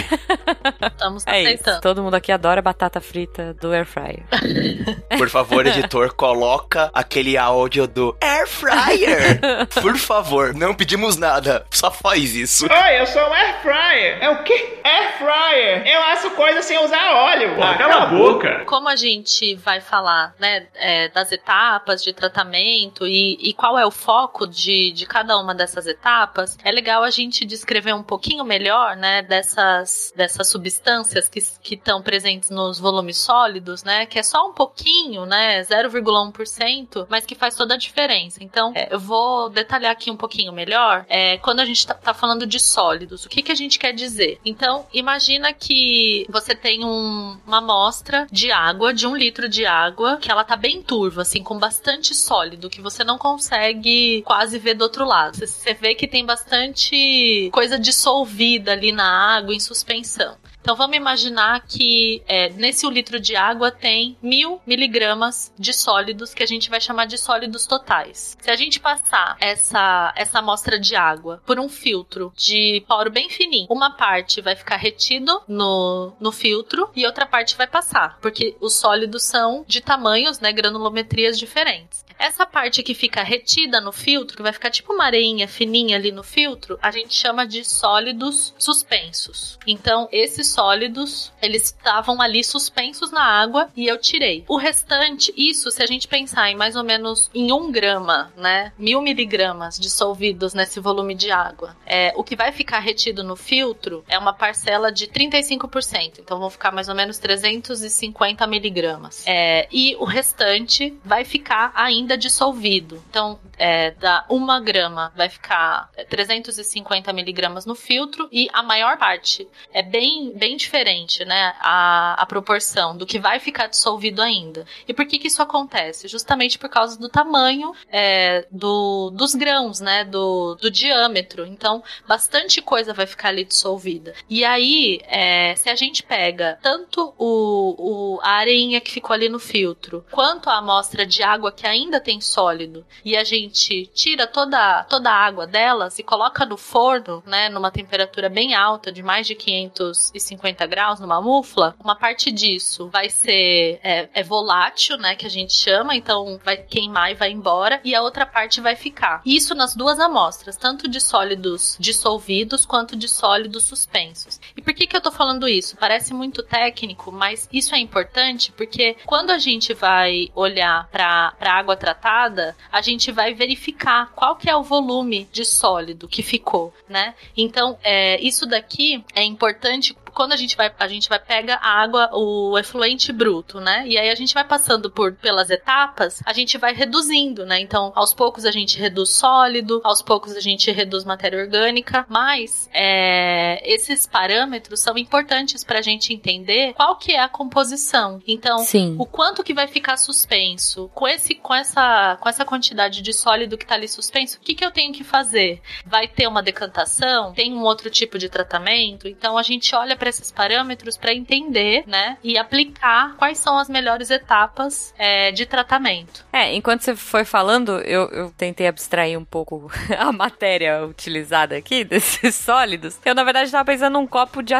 Estamos 0.86 1.26
É 1.26 1.40
isso. 1.42 1.48
aceitando. 1.48 1.80
Todo 1.80 2.02
mundo 2.02 2.14
aqui 2.14 2.32
adora 2.32 2.60
batata 2.62 3.00
frita 3.00 3.54
do 3.60 3.72
air 3.72 3.86
fryer. 3.86 4.22
Por 5.16 5.28
favor, 5.28 5.66
editor, 5.66 6.14
coloca 6.14 6.90
aquele 6.92 7.36
áudio 7.36 7.86
do 7.86 8.16
Air 8.20 8.46
Fryer. 8.48 9.40
Por 9.80 9.96
favor, 9.96 10.54
não 10.54 10.74
pedimos 10.74 11.16
nada, 11.16 11.64
só 11.70 11.90
faz 11.90 12.34
isso. 12.34 12.66
Oi, 12.66 13.00
eu 13.00 13.06
sou 13.06 13.22
um 13.22 13.32
air 13.32 13.60
fryer. 13.62 14.18
É 14.20 14.30
o 14.30 14.42
quê? 14.42 14.78
Air 14.84 15.18
fryer. 15.18 15.86
Eu 15.86 16.02
asso 16.04 16.30
coisas 16.30 16.64
sem 16.64 16.78
usar 16.84 17.14
óleo. 17.14 17.62
Ah, 17.62 17.76
cala 17.76 17.94
a 18.02 18.06
boca. 18.06 18.64
Como 18.66 18.88
a 18.88 18.95
gente 18.96 19.54
vai 19.56 19.80
falar, 19.80 20.34
né, 20.38 20.66
é, 20.74 21.08
das 21.08 21.30
etapas 21.32 22.02
de 22.02 22.12
tratamento 22.12 23.06
e, 23.06 23.36
e 23.40 23.52
qual 23.52 23.78
é 23.78 23.86
o 23.86 23.90
foco 23.90 24.46
de, 24.46 24.92
de 24.92 25.06
cada 25.06 25.38
uma 25.38 25.54
dessas 25.54 25.86
etapas, 25.86 26.58
é 26.64 26.70
legal 26.70 27.02
a 27.02 27.10
gente 27.10 27.44
descrever 27.44 27.94
um 27.94 28.02
pouquinho 28.02 28.44
melhor, 28.44 28.96
né, 28.96 29.22
dessas, 29.22 30.12
dessas 30.16 30.48
substâncias 30.48 31.28
que 31.28 31.74
estão 31.74 32.02
presentes 32.02 32.50
nos 32.50 32.78
volumes 32.78 33.16
sólidos, 33.18 33.84
né, 33.84 34.06
que 34.06 34.18
é 34.18 34.22
só 34.22 34.48
um 34.48 34.52
pouquinho, 34.52 35.26
né, 35.26 35.62
0,1%, 35.62 37.06
mas 37.08 37.24
que 37.26 37.34
faz 37.34 37.54
toda 37.54 37.74
a 37.74 37.78
diferença. 37.78 38.42
Então, 38.42 38.72
é, 38.74 38.88
eu 38.94 38.98
vou 38.98 39.48
detalhar 39.50 39.92
aqui 39.92 40.10
um 40.10 40.16
pouquinho 40.16 40.52
melhor, 40.52 41.04
é, 41.08 41.38
quando 41.38 41.60
a 41.60 41.64
gente 41.64 41.86
tá, 41.86 41.94
tá 41.94 42.14
falando 42.14 42.46
de 42.46 42.58
sólidos, 42.58 43.24
o 43.24 43.28
que, 43.28 43.42
que 43.42 43.52
a 43.52 43.56
gente 43.56 43.78
quer 43.78 43.92
dizer? 43.92 44.40
Então, 44.44 44.86
imagina 44.92 45.52
que 45.52 46.26
você 46.30 46.54
tem 46.54 46.84
um- 46.84 47.38
uma 47.46 47.58
amostra 47.58 48.26
de 48.30 48.50
água, 48.86 48.94
de 48.94 49.06
um 49.06 49.16
litro 49.16 49.48
de 49.48 49.66
água, 49.66 50.18
que 50.18 50.30
ela 50.30 50.44
tá 50.44 50.56
bem 50.56 50.82
turva, 50.82 51.22
assim, 51.22 51.42
com 51.42 51.58
bastante 51.58 52.14
sólido, 52.14 52.70
que 52.70 52.80
você 52.80 53.02
não 53.02 53.18
consegue 53.18 54.22
quase 54.22 54.58
ver 54.58 54.74
do 54.74 54.82
outro 54.82 55.04
lado. 55.04 55.36
Você, 55.36 55.74
vê 55.74 55.94
que 55.94 56.06
tem 56.06 56.24
bastante 56.24 57.50
coisa 57.52 57.78
dissolvida 57.78 58.72
ali 58.72 58.92
na 58.92 59.36
água, 59.36 59.54
em 59.54 59.60
suspensão. 59.60 60.36
Então 60.66 60.74
vamos 60.74 60.96
imaginar 60.96 61.64
que 61.64 62.24
é, 62.26 62.48
nesse 62.48 62.84
um 62.88 62.90
litro 62.90 63.20
de 63.20 63.36
água 63.36 63.70
tem 63.70 64.18
mil 64.20 64.60
miligramas 64.66 65.52
de 65.56 65.72
sólidos 65.72 66.34
que 66.34 66.42
a 66.42 66.46
gente 66.46 66.68
vai 66.68 66.80
chamar 66.80 67.04
de 67.04 67.16
sólidos 67.16 67.68
totais. 67.68 68.36
Se 68.40 68.50
a 68.50 68.56
gente 68.56 68.80
passar 68.80 69.36
essa, 69.40 70.12
essa 70.16 70.40
amostra 70.40 70.76
de 70.76 70.96
água 70.96 71.40
por 71.46 71.60
um 71.60 71.68
filtro 71.68 72.32
de 72.36 72.84
poro 72.88 73.12
bem 73.12 73.30
fininho, 73.30 73.68
uma 73.70 73.92
parte 73.92 74.40
vai 74.40 74.56
ficar 74.56 74.74
retido 74.74 75.40
no, 75.46 76.12
no 76.18 76.32
filtro 76.32 76.90
e 76.96 77.06
outra 77.06 77.26
parte 77.26 77.56
vai 77.56 77.68
passar, 77.68 78.18
porque 78.20 78.56
os 78.60 78.74
sólidos 78.74 79.22
são 79.22 79.64
de 79.68 79.80
tamanhos, 79.80 80.40
né, 80.40 80.50
granulometrias 80.50 81.38
diferentes. 81.38 82.04
Essa 82.18 82.46
parte 82.46 82.82
que 82.82 82.94
fica 82.94 83.22
retida 83.22 83.80
no 83.80 83.92
filtro, 83.92 84.36
que 84.36 84.42
vai 84.42 84.52
ficar 84.52 84.70
tipo 84.70 84.92
uma 84.92 85.04
areinha 85.04 85.46
fininha 85.46 85.96
ali 85.96 86.10
no 86.10 86.22
filtro, 86.22 86.78
a 86.82 86.90
gente 86.90 87.14
chama 87.14 87.46
de 87.46 87.64
sólidos 87.64 88.54
suspensos. 88.58 89.58
Então, 89.66 90.08
esses 90.10 90.48
sólidos, 90.48 91.32
eles 91.42 91.64
estavam 91.64 92.20
ali 92.20 92.42
suspensos 92.42 93.10
na 93.10 93.22
água 93.22 93.68
e 93.76 93.86
eu 93.86 93.98
tirei. 93.98 94.44
O 94.48 94.56
restante, 94.56 95.32
isso 95.36 95.70
se 95.70 95.82
a 95.82 95.86
gente 95.86 96.08
pensar 96.08 96.50
em 96.50 96.56
mais 96.56 96.76
ou 96.76 96.84
menos 96.84 97.30
em 97.34 97.52
um 97.52 97.70
grama, 97.70 98.32
né? 98.36 98.72
Mil 98.78 99.00
miligramas 99.00 99.78
dissolvidos 99.78 100.54
nesse 100.54 100.80
volume 100.80 101.14
de 101.14 101.30
água. 101.30 101.76
É, 101.84 102.12
o 102.16 102.24
que 102.24 102.36
vai 102.36 102.52
ficar 102.52 102.78
retido 102.78 103.22
no 103.22 103.36
filtro 103.36 104.04
é 104.08 104.18
uma 104.18 104.32
parcela 104.32 104.90
de 104.90 105.06
35%. 105.06 106.18
Então, 106.18 106.38
vão 106.38 106.50
ficar 106.50 106.72
mais 106.72 106.88
ou 106.88 106.94
menos 106.94 107.18
350 107.18 108.46
miligramas. 108.46 109.24
É, 109.26 109.68
e 109.70 109.94
o 109.96 110.04
restante 110.04 110.96
vai 111.04 111.24
ficar 111.24 111.72
ainda 111.74 112.05
dissolvido. 112.14 113.02
Então, 113.10 113.38
é, 113.58 113.90
da 113.92 114.24
uma 114.28 114.60
grama 114.60 115.12
vai 115.16 115.28
ficar 115.28 115.90
350 116.08 117.12
miligramas 117.12 117.64
no 117.64 117.74
filtro 117.74 118.28
e 118.30 118.48
a 118.52 118.62
maior 118.62 118.98
parte 118.98 119.48
é 119.72 119.82
bem, 119.82 120.32
bem 120.36 120.56
diferente, 120.56 121.24
né? 121.24 121.54
A, 121.60 122.14
a 122.20 122.26
proporção 122.26 122.96
do 122.96 123.06
que 123.06 123.18
vai 123.18 123.38
ficar 123.38 123.66
dissolvido 123.66 124.20
ainda. 124.20 124.66
E 124.86 124.92
por 124.92 125.06
que 125.06 125.18
que 125.18 125.28
isso 125.28 125.42
acontece? 125.42 126.08
Justamente 126.08 126.58
por 126.58 126.68
causa 126.68 126.98
do 126.98 127.08
tamanho 127.08 127.72
é, 127.90 128.46
do, 128.50 129.10
dos 129.10 129.34
grãos, 129.34 129.80
né? 129.80 130.04
Do, 130.04 130.56
do 130.56 130.70
diâmetro. 130.70 131.46
Então, 131.46 131.82
bastante 132.06 132.60
coisa 132.60 132.92
vai 132.92 133.06
ficar 133.06 133.28
ali 133.28 133.44
dissolvida. 133.44 134.14
E 134.28 134.44
aí, 134.44 135.00
é, 135.04 135.54
se 135.56 135.70
a 135.70 135.74
gente 135.74 136.02
pega 136.02 136.58
tanto 136.62 137.14
o, 137.18 138.16
o, 138.16 138.20
a 138.22 138.32
areinha 138.32 138.80
que 138.80 138.90
ficou 138.90 139.14
ali 139.14 139.28
no 139.28 139.38
filtro, 139.38 140.04
quanto 140.10 140.50
a 140.50 140.58
amostra 140.58 141.06
de 141.06 141.22
água 141.22 141.52
que 141.52 141.66
ainda 141.66 142.00
tem 142.00 142.20
sólido, 142.20 142.84
e 143.04 143.16
a 143.16 143.24
gente 143.24 143.45
tira 143.48 144.26
toda, 144.26 144.84
toda 144.84 145.10
a 145.10 145.14
água 145.14 145.46
delas 145.46 145.98
e 145.98 146.02
coloca 146.02 146.44
no 146.44 146.56
forno, 146.56 147.22
né, 147.26 147.48
numa 147.48 147.70
temperatura 147.70 148.28
bem 148.28 148.54
alta, 148.54 148.92
de 148.92 149.02
mais 149.02 149.26
de 149.26 149.34
550 149.34 150.66
graus, 150.66 151.00
numa 151.00 151.20
mufla, 151.20 151.74
uma 151.82 151.96
parte 151.96 152.30
disso 152.30 152.88
vai 152.88 153.08
ser 153.08 153.80
é, 153.82 154.08
é 154.12 154.22
volátil, 154.22 154.96
né, 154.96 155.14
que 155.14 155.26
a 155.26 155.30
gente 155.30 155.52
chama, 155.52 155.94
então 155.94 156.38
vai 156.44 156.56
queimar 156.56 157.10
e 157.10 157.14
vai 157.14 157.30
embora, 157.30 157.80
e 157.84 157.94
a 157.94 158.02
outra 158.02 158.26
parte 158.26 158.60
vai 158.60 158.76
ficar. 158.76 159.22
Isso 159.24 159.54
nas 159.54 159.74
duas 159.74 159.98
amostras, 159.98 160.56
tanto 160.56 160.88
de 160.88 161.00
sólidos 161.00 161.76
dissolvidos 161.78 162.64
quanto 162.66 162.96
de 162.96 163.08
sólidos 163.08 163.64
suspensos. 163.64 164.40
E 164.56 164.62
por 164.62 164.74
que 164.74 164.86
que 164.86 164.96
eu 164.96 165.00
tô 165.00 165.10
falando 165.10 165.48
isso? 165.48 165.76
Parece 165.76 166.12
muito 166.12 166.42
técnico, 166.42 167.12
mas 167.12 167.48
isso 167.52 167.74
é 167.74 167.78
importante 167.78 168.52
porque 168.52 168.96
quando 169.04 169.30
a 169.30 169.38
gente 169.38 169.72
vai 169.74 170.30
olhar 170.34 170.88
para 170.90 171.34
água 171.40 171.76
tratada, 171.76 172.56
a 172.70 172.80
gente 172.80 173.12
vai 173.12 173.34
verificar 173.36 174.12
qual 174.14 174.34
que 174.34 174.50
é 174.50 174.56
o 174.56 174.62
volume 174.62 175.28
de 175.30 175.44
sólido 175.44 176.08
que 176.08 176.22
ficou, 176.22 176.74
né? 176.88 177.14
Então, 177.36 177.78
é, 177.84 178.20
isso 178.20 178.46
daqui 178.46 179.04
é 179.14 179.22
importante 179.22 179.96
quando 180.16 180.32
a 180.32 180.36
gente 180.36 180.56
vai, 180.56 180.72
a 180.78 180.88
gente 180.88 181.10
vai 181.10 181.18
pega 181.18 181.56
a 181.56 181.68
água, 181.68 182.08
o 182.14 182.58
efluente 182.58 183.12
bruto, 183.12 183.60
né? 183.60 183.84
E 183.86 183.98
aí 183.98 184.08
a 184.08 184.14
gente 184.14 184.32
vai 184.32 184.44
passando 184.44 184.90
por 184.90 185.12
pelas 185.12 185.50
etapas, 185.50 186.22
a 186.24 186.32
gente 186.32 186.56
vai 186.56 186.72
reduzindo, 186.72 187.44
né? 187.44 187.60
Então, 187.60 187.92
aos 187.94 188.14
poucos 188.14 188.46
a 188.46 188.50
gente 188.50 188.78
reduz 188.78 189.10
sólido, 189.10 189.82
aos 189.84 190.00
poucos 190.00 190.34
a 190.34 190.40
gente 190.40 190.72
reduz 190.72 191.04
matéria 191.04 191.38
orgânica, 191.38 192.06
mas 192.08 192.70
é, 192.72 193.60
esses 193.62 194.06
parâmetros 194.06 194.80
são 194.80 194.96
importantes 194.96 195.62
para 195.62 195.80
a 195.80 195.82
gente 195.82 196.14
entender 196.14 196.72
qual 196.72 196.96
que 196.96 197.12
é 197.12 197.20
a 197.20 197.28
composição. 197.28 198.22
Então, 198.26 198.60
Sim. 198.60 198.96
o 198.98 199.04
quanto 199.04 199.44
que 199.44 199.52
vai 199.52 199.66
ficar 199.66 199.98
suspenso 199.98 200.90
com 200.94 201.06
esse, 201.06 201.34
com 201.34 201.54
essa, 201.54 202.16
com 202.22 202.28
essa 202.28 202.44
quantidade 202.44 203.02
de 203.02 203.12
sólido 203.12 203.58
que 203.58 203.66
tá 203.66 203.74
ali 203.74 203.86
suspenso, 203.86 204.38
o 204.38 204.40
que 204.40 204.54
que 204.54 204.64
eu 204.64 204.70
tenho 204.70 204.94
que 204.94 205.04
fazer? 205.04 205.60
Vai 205.84 206.08
ter 206.08 206.26
uma 206.26 206.42
decantação? 206.42 207.34
Tem 207.34 207.52
um 207.52 207.64
outro 207.64 207.90
tipo 207.90 208.18
de 208.18 208.30
tratamento? 208.30 209.06
Então 209.06 209.36
a 209.36 209.42
gente 209.42 209.74
olha 209.74 209.94
para 209.94 210.05
esses 210.08 210.30
parâmetros 210.30 210.96
para 210.96 211.12
entender, 211.12 211.84
né, 211.86 212.18
e 212.22 212.38
aplicar 212.38 213.14
quais 213.16 213.38
são 213.38 213.58
as 213.58 213.68
melhores 213.68 214.10
etapas 214.10 214.94
é, 214.98 215.32
de 215.32 215.46
tratamento. 215.46 216.24
É, 216.32 216.54
enquanto 216.54 216.82
você 216.82 216.96
foi 216.96 217.24
falando, 217.24 217.78
eu, 217.80 218.08
eu 218.10 218.30
tentei 218.36 218.66
abstrair 218.66 219.18
um 219.18 219.24
pouco 219.24 219.70
a 219.98 220.12
matéria 220.12 220.84
utilizada 220.84 221.56
aqui, 221.56 221.82
desses 221.84 222.34
sólidos. 222.34 222.98
Eu, 223.04 223.14
na 223.14 223.24
verdade, 223.24 223.50
tava 223.50 223.64
pensando 223.64 223.94
num 223.94 224.06
copo 224.06 224.42
de, 224.42 224.54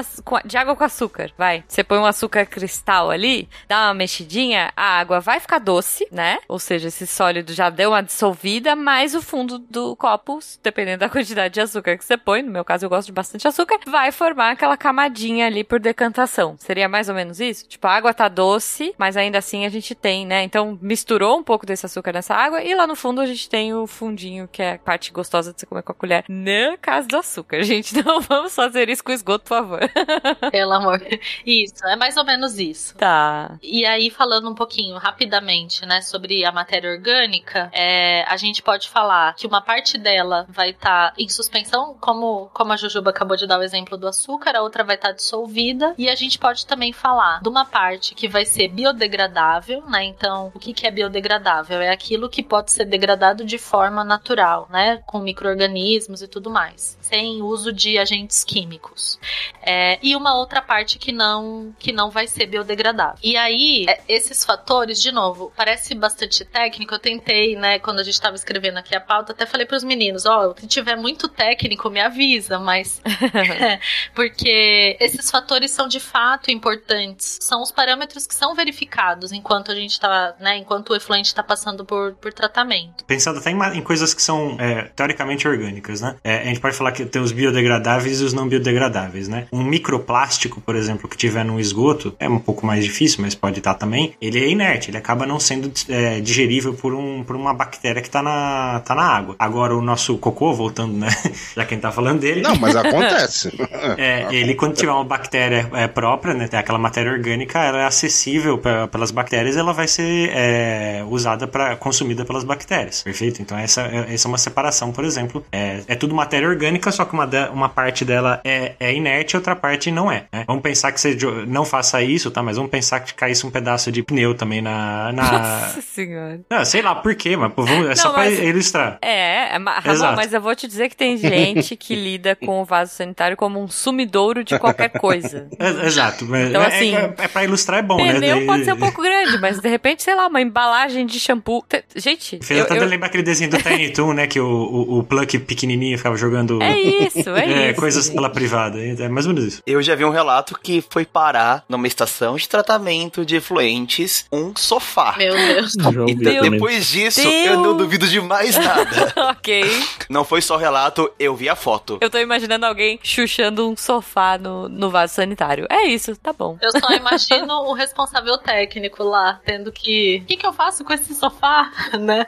de 0.44 0.56
água 0.56 0.74
com 0.74 0.85
açúcar, 0.85 1.30
vai. 1.37 1.64
Você 1.66 1.85
põe 1.85 1.98
um 1.98 2.06
açúcar 2.06 2.46
cristal 2.46 3.11
ali, 3.11 3.48
dá 3.68 3.87
uma 3.88 3.94
mexidinha, 3.94 4.72
a 4.76 4.98
água 4.98 5.20
vai 5.20 5.40
ficar 5.40 5.59
doce, 5.59 6.06
né? 6.11 6.38
Ou 6.48 6.59
seja, 6.59 6.88
esse 6.88 7.06
sólido 7.06 7.52
já 7.52 7.70
deu 7.70 7.90
uma 7.90 8.02
dissolvida, 8.02 8.74
mas 8.74 9.14
o 9.14 9.22
fundo 9.22 9.59
do 9.59 9.94
copo, 9.96 10.38
dependendo 10.62 11.00
da 11.00 11.09
quantidade 11.09 11.54
de 11.54 11.61
açúcar 11.61 11.96
que 11.96 12.04
você 12.04 12.16
põe, 12.16 12.42
no 12.42 12.50
meu 12.50 12.64
caso 12.64 12.85
eu 12.85 12.90
gosto 12.90 13.06
de 13.06 13.12
bastante 13.12 13.46
açúcar, 13.46 13.78
vai 13.87 14.11
formar 14.12 14.52
aquela 14.52 14.76
camadinha 14.76 15.36
ali 15.42 15.64
por 15.64 15.81
decantação. 15.81 16.57
Seria 16.59 16.88
mais 16.88 17.09
ou 17.09 17.14
menos 17.14 17.40
isso? 17.40 17.68
Tipo, 17.68 17.87
a 17.87 17.92
água 17.92 18.14
tá 18.14 18.29
doce, 18.29 18.94
mas 18.99 19.16
ainda 19.16 19.38
assim 19.38 19.64
a 19.64 19.68
gente 19.68 19.94
tem, 19.94 20.27
né? 20.27 20.42
Então 20.42 20.79
misturou 20.81 21.38
um 21.38 21.42
pouco 21.42 21.66
desse 21.66 21.87
açúcar 21.87 22.12
nessa 22.12 22.35
água 22.35 22.62
e 22.62 22.75
lá 22.75 22.87
no 22.87 22.96
fundo 22.96 23.20
a 23.20 23.27
gente 23.27 23.49
tem 23.49 23.75
o 23.75 23.87
fundinho, 23.87 24.49
que 24.49 24.62
é 24.62 24.75
a 24.75 24.79
parte 24.79 25.12
gostosa 25.12 25.53
de 25.53 25.61
você 25.61 25.66
comer 25.66 25.83
com 25.83 25.92
a 25.92 25.94
colher. 25.94 26.25
No 26.29 26.77
caso 26.79 27.09
do 27.09 27.16
açúcar, 27.16 27.62
gente. 27.64 27.96
Não 28.05 28.20
vamos 28.20 28.55
fazer 28.55 28.88
isso 28.88 29.03
com 29.03 29.12
esgoto, 29.12 29.44
por 29.44 29.49
favor. 29.49 29.81
Pelo 30.51 30.72
amor. 30.72 31.01
Isso, 31.44 31.85
é 31.87 31.96
mais 31.96 32.16
ou 32.16 32.25
menos 32.25 32.59
isso. 32.59 32.96
Tá. 32.96 33.59
E 33.62 33.85
aí, 33.85 34.11
falando 34.11 34.51
um 34.51 34.55
pouquinho 34.55 34.96
rapidamente, 34.96 35.85
né, 35.87 36.01
sobre 36.01 36.44
a 36.44 36.53
matéria 36.53 36.90
orgânica, 36.90 37.70
é, 37.72 38.25
a 38.25 38.37
gente 38.37 38.62
pode 38.62 38.88
falar 38.88 39.35
que 39.35 39.46
uma 39.46 39.61
parte 39.61 39.99
dela 39.99 40.46
vai 40.49 40.70
estar 40.70 41.12
em 41.18 41.29
suspensão, 41.29 41.96
como, 42.01 42.51
como 42.53 42.72
a 42.72 42.77
Jujuba 42.77 43.11
acabou 43.11 43.37
de 43.37 43.46
dar 43.46 43.59
o 43.59 43.62
exemplo 43.62 43.96
do 43.96 44.07
açúcar, 44.07 44.57
a 44.57 44.62
outra 44.62 44.85
vai 44.85 44.96
estar 44.96 45.12
dissolvida. 45.26 45.94
E 45.98 46.08
a 46.08 46.14
gente 46.14 46.38
pode 46.38 46.64
também 46.64 46.92
falar 46.92 47.40
de 47.42 47.48
uma 47.48 47.64
parte 47.64 48.14
que 48.14 48.28
vai 48.28 48.44
ser 48.44 48.68
biodegradável, 48.68 49.82
né? 49.88 50.04
Então, 50.04 50.52
o 50.54 50.58
que, 50.58 50.72
que 50.72 50.86
é 50.86 50.90
biodegradável? 50.90 51.80
É 51.80 51.90
aquilo 51.90 52.28
que 52.28 52.42
pode 52.42 52.70
ser 52.70 52.84
degradado 52.84 53.44
de 53.44 53.58
forma 53.58 54.04
natural, 54.04 54.68
né? 54.70 55.02
Com 55.04 55.18
micro-organismos 55.18 56.22
e 56.22 56.28
tudo 56.28 56.48
mais, 56.48 56.96
sem 57.00 57.42
uso 57.42 57.72
de 57.72 57.98
agentes 57.98 58.44
químicos. 58.44 59.18
É, 59.62 59.98
e 60.02 60.14
uma 60.14 60.36
outra 60.36 60.62
parte 60.62 60.98
que 60.98 61.10
não 61.10 61.74
que 61.78 61.92
não 61.92 62.10
vai 62.10 62.26
ser 62.26 62.46
biodegradável. 62.46 63.18
E 63.22 63.36
aí, 63.36 63.86
é, 63.88 64.00
esses 64.08 64.44
fatores, 64.44 65.02
de 65.02 65.10
novo, 65.10 65.52
parece 65.56 65.94
bastante 65.94 66.44
técnico. 66.44 66.94
Eu 66.94 66.98
tentei, 66.98 67.56
né, 67.56 67.78
quando 67.78 67.98
a 68.00 68.04
gente 68.04 68.14
estava 68.14 68.36
escrevendo 68.36 68.78
aqui 68.78 68.94
a 68.94 69.00
pauta, 69.00 69.32
até 69.32 69.44
falei 69.44 69.66
para 69.66 69.76
os 69.76 69.84
meninos, 69.84 70.24
ó, 70.24 70.54
se 70.56 70.66
tiver 70.66 70.96
muito 70.96 71.28
técnico, 71.28 71.90
me 71.90 72.00
avisa, 72.00 72.58
mas 72.58 73.02
porque 74.14 74.96
esses 75.06 75.30
fatores 75.30 75.70
são 75.70 75.88
de 75.88 76.00
fato 76.00 76.50
importantes. 76.50 77.38
São 77.40 77.62
os 77.62 77.70
parâmetros 77.70 78.26
que 78.26 78.34
são 78.34 78.54
verificados 78.54 79.32
enquanto 79.32 79.70
a 79.70 79.74
gente 79.74 79.92
está, 79.92 80.34
né, 80.40 80.58
enquanto 80.58 80.90
o 80.90 80.96
efluente 80.96 81.28
está 81.28 81.42
passando 81.42 81.84
por, 81.84 82.12
por 82.14 82.32
tratamento. 82.32 83.04
Pensando 83.04 83.38
até 83.38 83.50
em, 83.50 83.78
em 83.78 83.82
coisas 83.82 84.12
que 84.12 84.22
são 84.22 84.56
é, 84.58 84.82
teoricamente 84.94 85.46
orgânicas, 85.46 86.00
né? 86.00 86.16
É, 86.22 86.38
a 86.38 86.44
gente 86.44 86.60
pode 86.60 86.76
falar 86.76 86.92
que 86.92 87.04
tem 87.04 87.22
os 87.22 87.32
biodegradáveis 87.32 88.20
e 88.20 88.24
os 88.24 88.32
não 88.32 88.48
biodegradáveis, 88.48 89.28
né? 89.28 89.46
Um 89.52 89.62
microplástico, 89.62 90.60
por 90.60 90.76
exemplo, 90.76 91.08
que 91.08 91.16
tiver 91.16 91.44
num 91.44 91.58
esgoto, 91.58 92.14
é 92.18 92.28
um 92.28 92.38
pouco 92.38 92.66
mais 92.66 92.84
difícil, 92.84 93.22
mas 93.22 93.34
pode 93.34 93.58
estar 93.58 93.74
também. 93.74 94.14
Ele 94.20 94.42
é 94.42 94.48
inerte, 94.48 94.90
ele 94.90 94.98
acaba 94.98 95.26
não 95.26 95.38
sendo 95.38 95.72
é, 95.88 96.20
digerível 96.20 96.74
por, 96.74 96.94
um, 96.94 97.22
por 97.22 97.36
uma 97.36 97.54
bactéria 97.54 98.02
que 98.02 98.10
tá 98.10 98.22
na, 98.22 98.80
tá 98.84 98.94
na 98.94 99.04
água. 99.04 99.36
Agora, 99.38 99.76
o 99.76 99.82
nosso 99.82 100.18
cocô, 100.18 100.52
voltando, 100.52 100.94
né? 100.94 101.08
Já 101.54 101.64
que 101.64 101.74
a 101.74 101.76
gente 101.76 101.82
tá 101.82 101.92
falando 101.92 102.20
dele. 102.20 102.40
Não, 102.40 102.56
mas 102.56 102.74
acontece. 102.76 103.52
É, 103.96 104.26
ele, 104.34 104.54
quando 104.54 104.74
tiver 104.74 104.92
uma 104.96 105.04
bactéria 105.04 105.68
é, 105.74 105.87
própria, 105.87 106.35
né, 106.35 106.48
tem 106.48 106.59
aquela 106.59 106.78
matéria 106.78 107.12
orgânica, 107.12 107.59
ela 107.62 107.82
é 107.82 107.85
acessível 107.87 108.59
pe- 108.59 108.87
pelas 108.90 109.11
bactérias, 109.11 109.56
ela 109.56 109.72
vai 109.72 109.88
ser 109.88 110.30
é, 110.35 111.04
usada 111.09 111.46
para 111.46 111.76
consumida 111.76 112.24
pelas 112.24 112.44
bactérias, 112.44 113.02
perfeito? 113.02 113.40
Então 113.42 113.56
essa, 113.59 113.82
é- 113.82 114.12
essa 114.14 114.26
é 114.26 114.28
uma 114.28 114.38
separação, 114.38 114.92
por 114.92 115.04
exemplo. 115.04 115.44
É, 115.52 115.80
é 115.88 115.94
tudo 115.94 116.14
matéria 116.14 116.48
orgânica, 116.48 116.90
só 116.92 117.04
que 117.04 117.12
uma, 117.12 117.26
de- 117.26 117.48
uma 117.50 117.68
parte 117.68 118.04
dela 118.04 118.40
é, 118.44 118.74
é 118.80 118.94
inerte 118.94 119.35
e 119.35 119.37
outra 119.37 119.54
parte 119.56 119.90
não 119.90 120.11
é. 120.11 120.24
né? 120.32 120.44
Vamos 120.46 120.62
pensar 120.62 120.92
que 120.92 121.00
você 121.00 121.16
não 121.46 121.64
faça 121.64 122.02
isso, 122.02 122.30
tá? 122.30 122.42
Mas 122.42 122.56
vamos 122.56 122.70
pensar 122.70 123.00
que 123.00 123.14
caísse 123.14 123.46
um 123.46 123.50
pedaço 123.50 123.90
de 123.92 124.02
pneu 124.02 124.35
também 124.35 124.61
na. 124.62 125.12
na... 125.12 125.22
Nossa 125.32 125.80
senhora. 125.82 126.40
Não, 126.50 126.64
sei 126.64 126.82
lá 126.82 126.94
por 126.94 127.14
quê, 127.14 127.37
mas 127.37 127.52
vamos, 127.54 127.88
é 127.88 127.94
só 127.94 128.09
Não, 128.09 128.14
pra 128.14 128.24
mas- 128.24 128.38
ilustrar. 128.38 128.98
É, 129.02 129.54
é 129.54 129.59
Ramon, 129.59 130.16
mas 130.16 130.32
eu 130.32 130.40
vou 130.40 130.54
te 130.54 130.66
dizer 130.66 130.88
que 130.88 130.96
tem 130.96 131.16
gente 131.16 131.76
que 131.76 131.94
lida 131.96 132.35
com 132.37 132.61
o 132.61 132.64
vaso 132.64 132.92
sanitário 132.94 133.37
como 133.37 133.62
um 133.62 133.68
sumidouro 133.68 134.42
de 134.44 134.59
qualquer 134.59 134.86
coisa. 134.88 135.46
É- 135.59 135.87
exato. 135.87 136.25
mas 136.27 136.49
Então, 136.49 136.62
é, 136.62 136.66
assim, 136.66 136.94
é, 136.94 137.14
é 137.18 137.29
pra 137.29 137.44
ilustrar, 137.44 137.79
é 137.81 137.83
bom, 137.83 137.96
né? 137.96 138.14
Pneu 138.14 138.44
pode 138.46 138.64
ser 138.64 138.72
um 138.72 138.79
pouco 138.79 139.01
grande, 139.03 139.38
mas 139.38 139.59
de 139.59 139.68
repente, 139.68 140.03
sei 140.03 140.14
lá, 140.14 140.27
uma 140.27 140.40
embalagem 140.40 141.07
de 141.07 141.18
shampoo. 141.18 141.64
Te- 141.68 141.85
Gente, 141.96 142.38
Fez 142.42 142.61
eu, 142.61 142.66
até 142.66 142.79
eu- 142.79 142.85
lembrar 142.87 143.07
aquele 143.09 143.22
desenho 143.22 143.51
do 143.51 143.59
Tiny 143.59 143.90
Toon, 143.92 144.12
né? 144.12 144.27
Que 144.27 144.38
o, 144.40 144.46
o, 144.46 144.99
o 144.99 145.03
Pluck 145.05 145.38
pequenininho 145.40 145.96
ficava 145.96 146.16
jogando 146.16 146.62
É 146.62 146.79
isso, 146.79 147.31
é 147.31 147.70
isso, 147.70 147.81
coisas 147.81 148.11
pela 148.11 148.29
privada. 148.31 148.79
É 148.81 149.09
mais 149.09 149.27
ou 149.27 149.33
menos 149.33 149.49
isso. 149.55 149.62
Eu 149.66 149.83
já 149.83 149.94
vi 149.94 150.05
um 150.05 150.11
relato 150.11 150.59
que 150.62 150.85
foi 150.90 151.05
parar 151.05 151.64
numa 151.68 151.87
estação 151.87 152.37
de 152.37 152.49
tratamento 152.49 153.25
de 153.25 153.37
efluentes 153.37 154.27
um 154.33 154.53
sofá. 154.57 155.14
Meu 155.16 155.35
Deus. 155.35 155.75
Então, 156.09 156.35
também. 156.37 156.51
depois 156.51 156.87
disso, 156.88 157.22
Deus. 157.22 157.46
eu 157.46 157.61
não 157.61 157.77
duvido 157.77 158.07
de 158.07 158.20
mais 158.20 158.57
nada. 158.57 159.12
ok. 159.31 159.64
Não 160.09 160.25
foi 160.25 160.40
só 160.40 160.57
relato, 160.57 161.11
eu 161.18 161.35
vi 161.35 161.49
a 161.49 161.57
foto. 161.57 161.99
Eu 162.01 162.11
tô 162.11 162.18
imaginando 162.18 162.64
alguém 162.66 162.99
chuchando 163.03 163.68
um 163.68 163.77
sofá 163.77 164.38
no, 164.38 164.68
no 164.76 164.90
vaso 164.90 165.14
sanitário. 165.14 165.66
É 165.70 165.84
isso, 165.86 166.14
tá 166.16 166.32
bom. 166.32 166.58
Eu 166.60 166.70
só 166.78 166.92
imagino 166.92 167.54
o 167.62 167.72
responsável 167.72 168.38
técnico 168.38 169.02
lá, 169.02 169.40
tendo 169.44 169.72
que. 169.72 170.20
O 170.22 170.26
que, 170.26 170.36
que 170.36 170.46
eu 170.46 170.52
faço 170.52 170.84
com 170.84 170.92
esse 170.92 171.14
sofá? 171.14 171.72
né? 171.98 172.26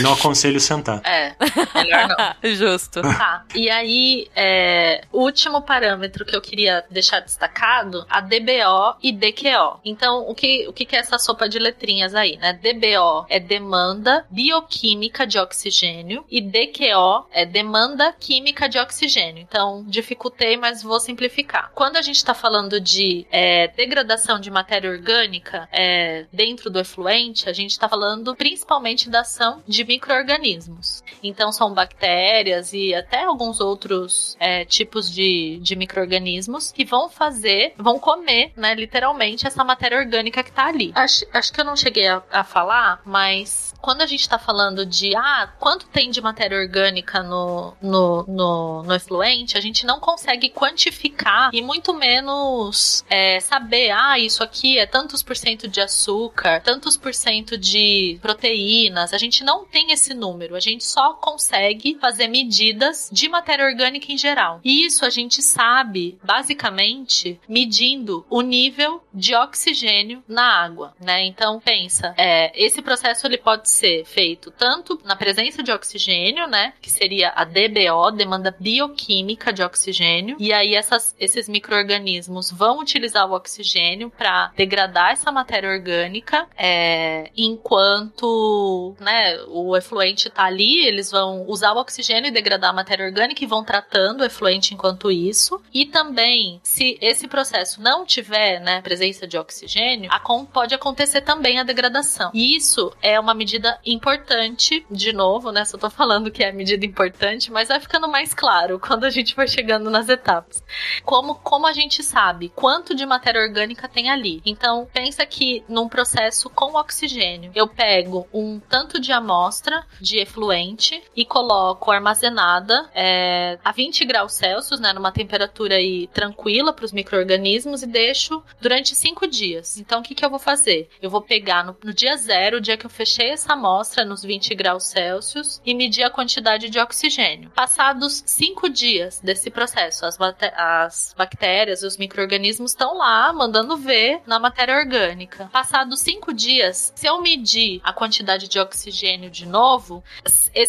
Não 0.00 0.12
aconselho 0.12 0.60
sentar. 0.60 1.00
É, 1.04 1.34
melhor 1.74 2.08
não. 2.08 2.50
Justo. 2.54 3.02
Tá. 3.02 3.44
E 3.54 3.68
aí, 3.70 4.28
é, 4.36 5.04
o 5.10 5.22
último 5.22 5.62
parâmetro 5.62 6.24
que 6.24 6.36
eu 6.36 6.40
queria 6.40 6.84
deixar 6.90 7.20
destacado, 7.20 8.06
a 8.08 8.20
DBO 8.20 8.96
e 9.02 9.12
DQO. 9.12 9.80
Então, 9.84 10.28
o 10.28 10.34
que, 10.34 10.66
o 10.68 10.72
que 10.72 10.94
é 10.94 10.98
essa 10.98 11.18
sopa 11.18 11.48
de 11.48 11.58
letrinhas 11.58 12.14
aí, 12.14 12.36
né? 12.36 12.52
DBO 12.52 13.26
é 13.28 13.40
demanda 13.40 14.24
bioquímica 14.30 15.26
de 15.26 15.38
oxigênio 15.38 16.24
e 16.30 16.40
DQO 16.40 17.26
é 17.32 17.44
demanda 17.44 18.12
química 18.18 18.68
de 18.68 18.78
oxigênio. 18.78 19.42
Então, 19.42 19.84
dificultei, 19.86 20.56
mas 20.56 20.82
vou 20.82 21.00
simplificar. 21.00 21.31
Quando 21.74 21.96
a 21.96 22.02
gente 22.02 22.16
está 22.16 22.34
falando 22.34 22.80
de 22.80 23.26
é, 23.30 23.68
degradação 23.68 24.38
de 24.38 24.50
matéria 24.50 24.90
orgânica 24.90 25.68
é, 25.72 26.26
dentro 26.32 26.68
do 26.68 26.78
efluente, 26.78 27.48
a 27.48 27.52
gente 27.52 27.70
está 27.70 27.88
falando 27.88 28.36
principalmente 28.36 29.08
da 29.08 29.20
ação 29.20 29.62
de 29.66 29.84
micro-organismos. 29.84 31.02
Então, 31.22 31.52
são 31.52 31.72
bactérias 31.72 32.72
e 32.72 32.94
até 32.94 33.24
alguns 33.24 33.60
outros 33.60 34.36
é, 34.40 34.64
tipos 34.64 35.10
de, 35.10 35.58
de 35.62 35.76
micro-organismos 35.76 36.72
que 36.72 36.84
vão 36.84 37.08
fazer, 37.08 37.74
vão 37.76 37.98
comer, 37.98 38.52
né, 38.56 38.74
literalmente, 38.74 39.46
essa 39.46 39.62
matéria 39.64 39.98
orgânica 39.98 40.42
que 40.42 40.50
está 40.50 40.66
ali. 40.66 40.92
Acho, 40.94 41.24
acho 41.32 41.52
que 41.52 41.60
eu 41.60 41.64
não 41.64 41.76
cheguei 41.76 42.08
a, 42.08 42.22
a 42.30 42.44
falar, 42.44 43.00
mas 43.04 43.74
quando 43.80 44.02
a 44.02 44.06
gente 44.06 44.20
está 44.20 44.38
falando 44.38 44.86
de 44.86 45.14
ah, 45.16 45.52
quanto 45.58 45.86
tem 45.86 46.10
de 46.10 46.20
matéria 46.20 46.58
orgânica 46.58 47.22
no, 47.22 47.74
no, 47.82 48.24
no, 48.28 48.82
no 48.84 48.94
efluente, 48.94 49.58
a 49.58 49.60
gente 49.60 49.84
não 49.84 49.98
consegue 49.98 50.48
quantificar 50.50 51.50
e 51.52 51.60
muito 51.60 51.92
menos 51.92 53.04
é, 53.10 53.40
saber, 53.40 53.90
ah, 53.90 54.18
isso 54.18 54.42
aqui 54.42 54.78
é 54.78 54.86
tantos 54.86 55.22
por 55.22 55.36
cento 55.36 55.66
de 55.68 55.80
açúcar, 55.80 56.60
tantos 56.60 56.96
por 56.96 57.12
cento 57.12 57.58
de 57.58 58.18
proteínas. 58.22 59.12
A 59.12 59.18
gente 59.18 59.42
não 59.42 59.64
tem 59.64 59.92
esse 59.92 60.14
número, 60.14 60.54
a 60.54 60.60
gente 60.60 60.84
só 60.84 61.11
consegue 61.14 61.98
fazer 62.00 62.28
medidas 62.28 63.08
de 63.12 63.28
matéria 63.28 63.64
orgânica 63.64 64.12
em 64.12 64.18
geral. 64.18 64.60
E 64.64 64.84
isso 64.84 65.04
a 65.04 65.10
gente 65.10 65.42
sabe, 65.42 66.18
basicamente, 66.22 67.40
medindo 67.48 68.24
o 68.30 68.40
nível 68.40 69.02
de 69.12 69.34
oxigênio 69.34 70.22
na 70.26 70.62
água, 70.64 70.94
né? 71.00 71.24
Então, 71.24 71.60
pensa, 71.60 72.14
é, 72.16 72.52
esse 72.54 72.82
processo 72.82 73.26
ele 73.26 73.38
pode 73.38 73.68
ser 73.68 74.04
feito 74.04 74.50
tanto 74.50 75.00
na 75.04 75.16
presença 75.16 75.62
de 75.62 75.72
oxigênio, 75.72 76.46
né? 76.46 76.72
Que 76.80 76.90
seria 76.90 77.32
a 77.34 77.44
DBO, 77.44 78.10
demanda 78.16 78.54
bioquímica 78.58 79.52
de 79.52 79.62
oxigênio. 79.62 80.36
E 80.38 80.52
aí 80.52 80.74
essas, 80.74 81.14
esses 81.18 81.48
micro-organismos 81.48 82.50
vão 82.50 82.80
utilizar 82.80 83.28
o 83.28 83.34
oxigênio 83.34 84.10
para 84.10 84.52
degradar 84.56 85.12
essa 85.12 85.30
matéria 85.32 85.68
orgânica, 85.68 86.46
é, 86.56 87.30
enquanto 87.36 88.94
né, 89.00 89.38
o 89.48 89.76
efluente 89.76 90.28
está 90.28 90.44
ali, 90.44 90.86
eles 90.86 91.01
vão 91.10 91.44
usar 91.46 91.72
o 91.72 91.78
oxigênio 91.78 92.28
e 92.28 92.32
degradar 92.32 92.70
a 92.70 92.74
matéria 92.74 93.06
orgânica 93.06 93.42
e 93.42 93.46
vão 93.46 93.64
tratando 93.64 94.20
o 94.20 94.24
efluente 94.24 94.74
enquanto 94.74 95.10
isso. 95.10 95.60
E 95.72 95.86
também, 95.86 96.60
se 96.62 96.98
esse 97.00 97.28
processo 97.28 97.80
não 97.80 98.04
tiver 98.04 98.60
né, 98.60 98.80
presença 98.82 99.26
de 99.26 99.38
oxigênio, 99.38 100.10
pode 100.52 100.74
acontecer 100.74 101.22
também 101.22 101.58
a 101.58 101.62
degradação. 101.62 102.30
E 102.34 102.56
isso 102.56 102.92
é 103.00 103.18
uma 103.18 103.34
medida 103.34 103.78
importante, 103.84 104.84
de 104.90 105.12
novo, 105.12 105.50
né? 105.52 105.64
Só 105.64 105.78
tô 105.78 105.90
falando 105.90 106.30
que 106.30 106.42
é 106.42 106.52
medida 106.52 106.84
importante, 106.84 107.50
mas 107.50 107.68
vai 107.68 107.80
ficando 107.80 108.08
mais 108.08 108.34
claro 108.34 108.78
quando 108.78 109.04
a 109.04 109.10
gente 109.10 109.34
vai 109.34 109.46
chegando 109.46 109.90
nas 109.90 110.08
etapas. 110.08 110.62
Como, 111.04 111.36
como 111.36 111.66
a 111.66 111.72
gente 111.72 112.02
sabe 112.02 112.50
quanto 112.54 112.94
de 112.94 113.06
matéria 113.06 113.40
orgânica 113.40 113.88
tem 113.88 114.10
ali? 114.10 114.42
Então, 114.44 114.88
pensa 114.92 115.24
que 115.24 115.64
num 115.68 115.88
processo 115.88 116.50
com 116.50 116.76
oxigênio, 116.76 117.52
eu 117.54 117.66
pego 117.66 118.26
um 118.32 118.60
tanto 118.60 119.00
de 119.00 119.12
amostra 119.12 119.84
de 120.00 120.18
efluente 120.18 120.91
e 121.14 121.24
coloco 121.24 121.90
armazenada 121.90 122.90
é, 122.94 123.58
a 123.64 123.72
20 123.72 124.04
graus 124.04 124.34
Celsius, 124.34 124.80
né? 124.80 124.92
Numa 124.92 125.12
temperatura 125.12 125.76
aí 125.76 126.08
tranquila 126.08 126.72
para 126.72 126.84
os 126.84 126.92
micro-organismos 126.92 127.82
e 127.82 127.86
deixo 127.86 128.42
durante 128.60 128.94
5 128.94 129.26
dias. 129.26 129.78
Então, 129.78 130.00
o 130.00 130.02
que, 130.02 130.14
que 130.14 130.24
eu 130.24 130.30
vou 130.30 130.38
fazer? 130.38 130.88
Eu 131.00 131.10
vou 131.10 131.20
pegar 131.20 131.64
no, 131.64 131.76
no 131.84 131.92
dia 131.92 132.16
zero, 132.16 132.56
o 132.56 132.60
dia 132.60 132.76
que 132.76 132.86
eu 132.86 132.90
fechei 132.90 133.30
essa 133.30 133.52
amostra 133.52 134.04
nos 134.04 134.22
20 134.22 134.54
graus 134.54 134.84
Celsius 134.84 135.60
e 135.64 135.74
medir 135.74 136.02
a 136.02 136.10
quantidade 136.10 136.68
de 136.68 136.78
oxigênio. 136.78 137.50
Passados 137.50 138.22
5 138.26 138.68
dias 138.68 139.20
desse 139.20 139.50
processo, 139.50 140.04
as, 140.06 140.18
as 140.56 141.14
bactérias, 141.16 141.82
os 141.82 141.96
micro-organismos 141.96 142.72
estão 142.72 142.96
lá 142.96 143.32
mandando 143.32 143.76
ver 143.76 144.20
na 144.26 144.38
matéria 144.38 144.76
orgânica. 144.76 145.48
Passados 145.52 146.00
5 146.00 146.32
dias, 146.32 146.92
se 146.94 147.06
eu 147.06 147.20
medir 147.20 147.80
a 147.84 147.92
quantidade 147.92 148.48
de 148.48 148.58
oxigênio 148.58 149.30
de 149.30 149.46
novo, 149.46 150.02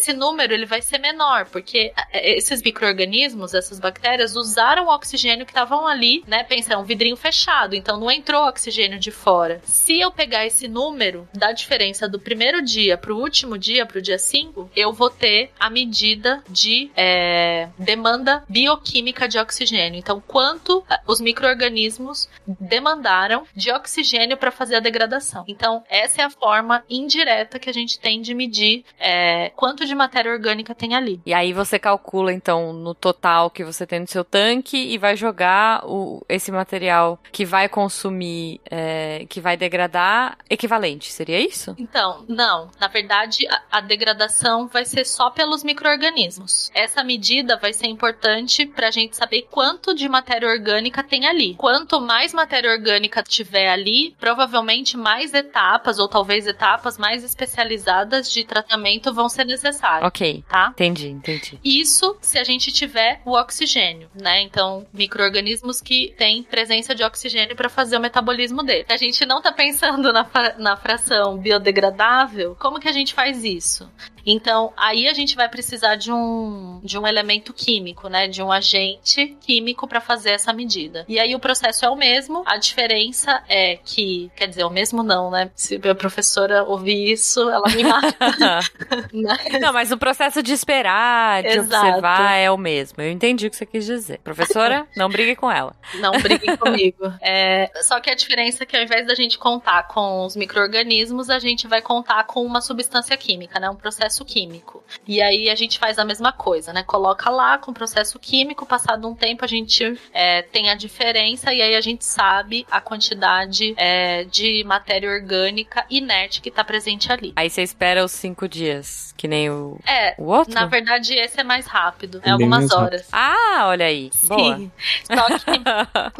esse 0.04 0.14
número 0.14 0.54
ele 0.54 0.66
vai 0.66 0.82
ser 0.82 0.98
menor, 0.98 1.46
porque 1.46 1.94
esses 2.12 2.62
micro-organismos, 2.62 3.54
essas 3.54 3.80
bactérias, 3.80 4.36
usaram 4.36 4.88
o 4.88 4.94
oxigênio 4.94 5.46
que 5.46 5.52
estavam 5.52 5.88
ali, 5.88 6.24
né? 6.28 6.44
Pensa, 6.44 6.74
é 6.74 6.78
um 6.78 6.84
vidrinho 6.84 7.16
fechado, 7.16 7.74
então 7.74 7.98
não 7.98 8.12
entrou 8.12 8.46
oxigênio 8.46 9.00
de 9.00 9.12
fora. 9.12 9.62
Se 9.64 10.00
eu 10.00 10.12
pegar 10.12 10.46
esse 10.46 10.68
número 10.68 11.28
da 11.34 11.54
diferença 11.54 12.08
do 12.08 12.20
primeiro 12.20 12.62
dia 12.62 12.98
pro 12.98 13.18
último 13.18 13.58
dia, 13.58 13.86
pro 13.86 14.02
dia 14.02 14.20
5, 14.20 14.72
eu 14.76 14.92
vou 14.92 15.10
ter 15.10 15.52
a 15.58 15.70
medida 15.70 16.44
de 16.50 16.92
é, 16.96 17.70
demanda 17.80 18.44
bioquímica 18.50 19.28
de 19.28 19.40
oxigênio. 19.40 19.98
Então, 19.98 20.22
quanto 20.26 20.84
os 21.08 21.22
micro-organismos 21.22 22.30
demandaram 22.46 23.46
de 23.56 23.72
oxigênio 23.72 24.36
para 24.36 24.52
fazer 24.52 24.76
a 24.76 24.80
degradação. 24.80 25.46
Então, 25.48 25.84
essa 25.90 26.22
é 26.22 26.26
a 26.26 26.30
forma 26.30 26.84
indireta 26.90 27.58
que 27.58 27.70
a 27.70 27.74
gente 27.74 27.98
tem 28.00 28.22
de 28.22 28.34
medir 28.34 28.84
é, 29.00 29.50
quanto 29.56 29.86
de 29.86 29.93
matéria 29.96 30.32
orgânica 30.32 30.74
tem 30.76 30.96
ali. 30.96 31.22
E 31.26 31.34
aí 31.34 31.54
você 31.54 31.80
calcula, 31.80 32.32
então, 32.34 32.74
no 32.74 32.94
total 32.94 33.50
que 33.50 33.64
você 33.64 33.86
tem 33.86 34.00
no 34.00 34.08
seu 34.08 34.24
tanque 34.24 34.78
e 34.78 34.98
vai 34.98 35.16
jogar 35.16 35.84
o, 35.86 36.24
esse 36.28 36.52
material 36.52 37.20
que 37.32 37.46
vai 37.46 37.68
consumir, 37.68 38.62
é, 38.70 39.26
que 39.30 39.40
vai 39.40 39.58
degradar, 39.58 40.38
equivalente, 40.50 41.12
seria 41.12 41.40
isso? 41.40 41.76
Então, 41.78 42.26
não. 42.28 42.70
Na 42.80 42.88
verdade, 42.88 43.48
a, 43.48 43.78
a 43.78 43.82
degradação 43.82 44.68
vai 44.68 44.86
ser 44.86 45.06
só 45.06 45.30
pelos 45.30 45.64
micro-organismos. 45.64 46.72
Essa 46.74 47.04
medida 47.04 47.58
vai 47.58 47.74
ser 47.74 47.88
importante 47.88 48.66
para 48.66 48.88
a 48.88 48.92
gente 48.92 49.16
saber 49.16 49.48
quanto 49.50 49.94
de 49.94 50.08
matéria 50.08 50.48
orgânica 50.48 51.04
tem 51.04 51.28
ali. 51.28 51.56
Quanto 51.56 52.02
mais 52.02 52.34
matéria 52.34 52.72
orgânica 52.72 53.24
tiver 53.24 53.70
ali, 53.70 54.16
provavelmente 54.20 54.98
mais 54.98 55.34
etapas, 55.34 56.00
ou 56.00 56.08
talvez 56.08 56.48
etapas 56.48 56.98
mais 56.98 57.24
especializadas 57.24 58.32
de 58.32 58.44
tratamento 58.44 59.14
vão 59.14 59.30
ser 59.30 59.46
necessárias. 59.46 59.83
Ok. 60.04 60.44
Tá? 60.48 60.70
Entendi, 60.74 61.10
entendi. 61.10 61.60
Isso 61.64 62.18
se 62.22 62.38
a 62.38 62.44
gente 62.44 62.72
tiver 62.72 63.22
o 63.26 63.32
oxigênio, 63.32 64.10
né? 64.14 64.42
Então, 64.42 64.86
micro-organismos 64.94 65.82
que 65.82 66.14
têm 66.18 66.44
presença 66.44 66.96
de 66.96 67.04
oxigênio 67.04 67.56
para 67.56 67.70
fazer 67.70 67.98
o 67.98 68.00
metabolismo 68.00 68.64
dele. 68.64 68.86
A 68.90 68.98
gente 68.98 69.26
não 69.26 69.42
tá 69.42 69.52
pensando 69.52 70.14
na, 70.14 70.28
na 70.58 70.78
fração 70.78 71.38
biodegradável, 71.38 72.56
como 72.60 72.80
que 72.80 72.88
a 72.88 72.94
gente 72.94 73.14
faz 73.14 73.44
isso? 73.44 73.90
Então, 74.26 74.74
aí 74.78 75.08
a 75.08 75.14
gente 75.14 75.36
vai 75.36 75.50
precisar 75.50 75.96
de 75.96 76.12
um, 76.12 76.80
de 76.84 76.98
um 76.98 77.06
elemento 77.06 77.54
químico, 77.54 78.08
né? 78.08 78.28
De 78.28 78.42
um 78.42 78.52
agente 78.52 79.38
químico 79.42 79.88
para 79.88 80.00
fazer 80.00 80.32
essa 80.32 80.54
medida. 80.54 81.06
E 81.08 81.20
aí 81.20 81.36
o 81.36 81.40
processo 81.40 81.86
é 81.86 81.90
o 81.90 81.96
mesmo, 81.96 82.44
a 82.46 82.58
diferença 82.58 83.44
é 83.48 83.78
que, 83.78 84.32
quer 84.36 84.48
dizer, 84.48 84.64
o 84.64 84.70
mesmo 84.70 85.04
não, 85.04 85.30
né? 85.30 85.52
Se 85.56 85.76
a 85.76 85.96
professora 85.96 86.64
ouvir 86.64 87.12
isso, 87.12 87.50
ela 87.50 87.68
me 87.70 87.84
mata. 87.84 88.14
Não, 89.60 89.74
mas 89.74 89.92
o 89.92 89.98
processo 89.98 90.42
de 90.42 90.54
esperar, 90.54 91.44
de 91.44 91.50
Exato. 91.50 91.86
observar 91.86 92.36
é 92.36 92.50
o 92.50 92.58
mesmo. 92.58 93.02
Eu 93.02 93.12
entendi 93.12 93.48
o 93.48 93.50
que 93.50 93.56
você 93.56 93.66
quis 93.66 93.86
dizer. 93.86 94.20
Professora, 94.20 94.88
não 94.96 95.10
brigue 95.10 95.36
com 95.36 95.50
ela. 95.50 95.76
Não 95.96 96.12
briguem 96.20 96.56
comigo. 96.58 97.14
É, 97.22 97.70
só 97.82 98.00
que 98.00 98.10
a 98.10 98.16
diferença 98.16 98.64
é 98.64 98.66
que 98.66 98.76
ao 98.76 98.84
invés 98.84 99.08
da 99.08 99.16
gente 99.16 99.38
contar 99.38 99.84
com 99.88 100.26
os 100.26 100.36
micro-organismos, 100.36 101.30
a 101.30 101.40
gente 101.40 101.68
vai 101.68 101.82
contar 101.82 102.24
com 102.26 102.44
uma 102.46 102.62
substância 102.62 103.16
química, 103.18 103.60
né? 103.60 103.70
Um 103.70 103.76
processo 103.76 104.13
químico. 104.26 104.84
E 105.08 105.22
aí 105.22 105.50
a 105.50 105.56
gente 105.56 105.80
faz 105.80 105.98
a 105.98 106.04
mesma 106.04 106.32
coisa, 106.34 106.74
né? 106.74 106.84
Coloca 106.84 107.30
lá 107.30 107.58
com 107.58 107.72
o 107.72 107.74
processo 107.74 108.20
químico, 108.20 108.66
passado 108.66 109.08
um 109.08 109.16
tempo 109.16 109.46
a 109.46 109.48
gente 109.48 109.98
é, 110.14 110.42
tem 110.42 110.70
a 110.70 110.76
diferença 110.76 111.54
e 111.54 111.62
aí 111.62 111.76
a 111.76 111.82
gente 111.82 112.04
sabe 112.04 112.68
a 112.70 112.82
quantidade 112.82 113.74
é, 113.78 114.26
de 114.26 114.64
matéria 114.66 115.10
orgânica 115.10 115.86
inerte 115.90 116.42
que 116.42 116.52
tá 116.52 116.64
presente 116.64 117.12
ali. 117.12 117.34
Aí 117.36 117.50
você 117.50 117.62
espera 117.64 118.04
os 118.04 118.12
cinco 118.12 118.48
dias, 118.48 119.14
que 119.18 119.28
nem 119.28 119.50
o, 119.50 119.80
É, 119.88 120.16
o 120.18 120.26
outro? 120.26 120.54
na 120.54 120.66
verdade 120.66 121.14
esse 121.16 121.40
é 121.40 121.44
mais 121.44 121.66
rápido, 121.66 122.18
é 122.20 122.22
Bem 122.22 122.34
algumas 122.34 122.64
rápido. 122.66 122.84
horas. 122.84 123.08
Ah, 123.12 123.64
olha 123.68 123.86
aí. 123.86 124.12
Boa. 124.24 124.58
Sim. 124.58 124.72
Só 125.06 125.26
que, 125.40 125.52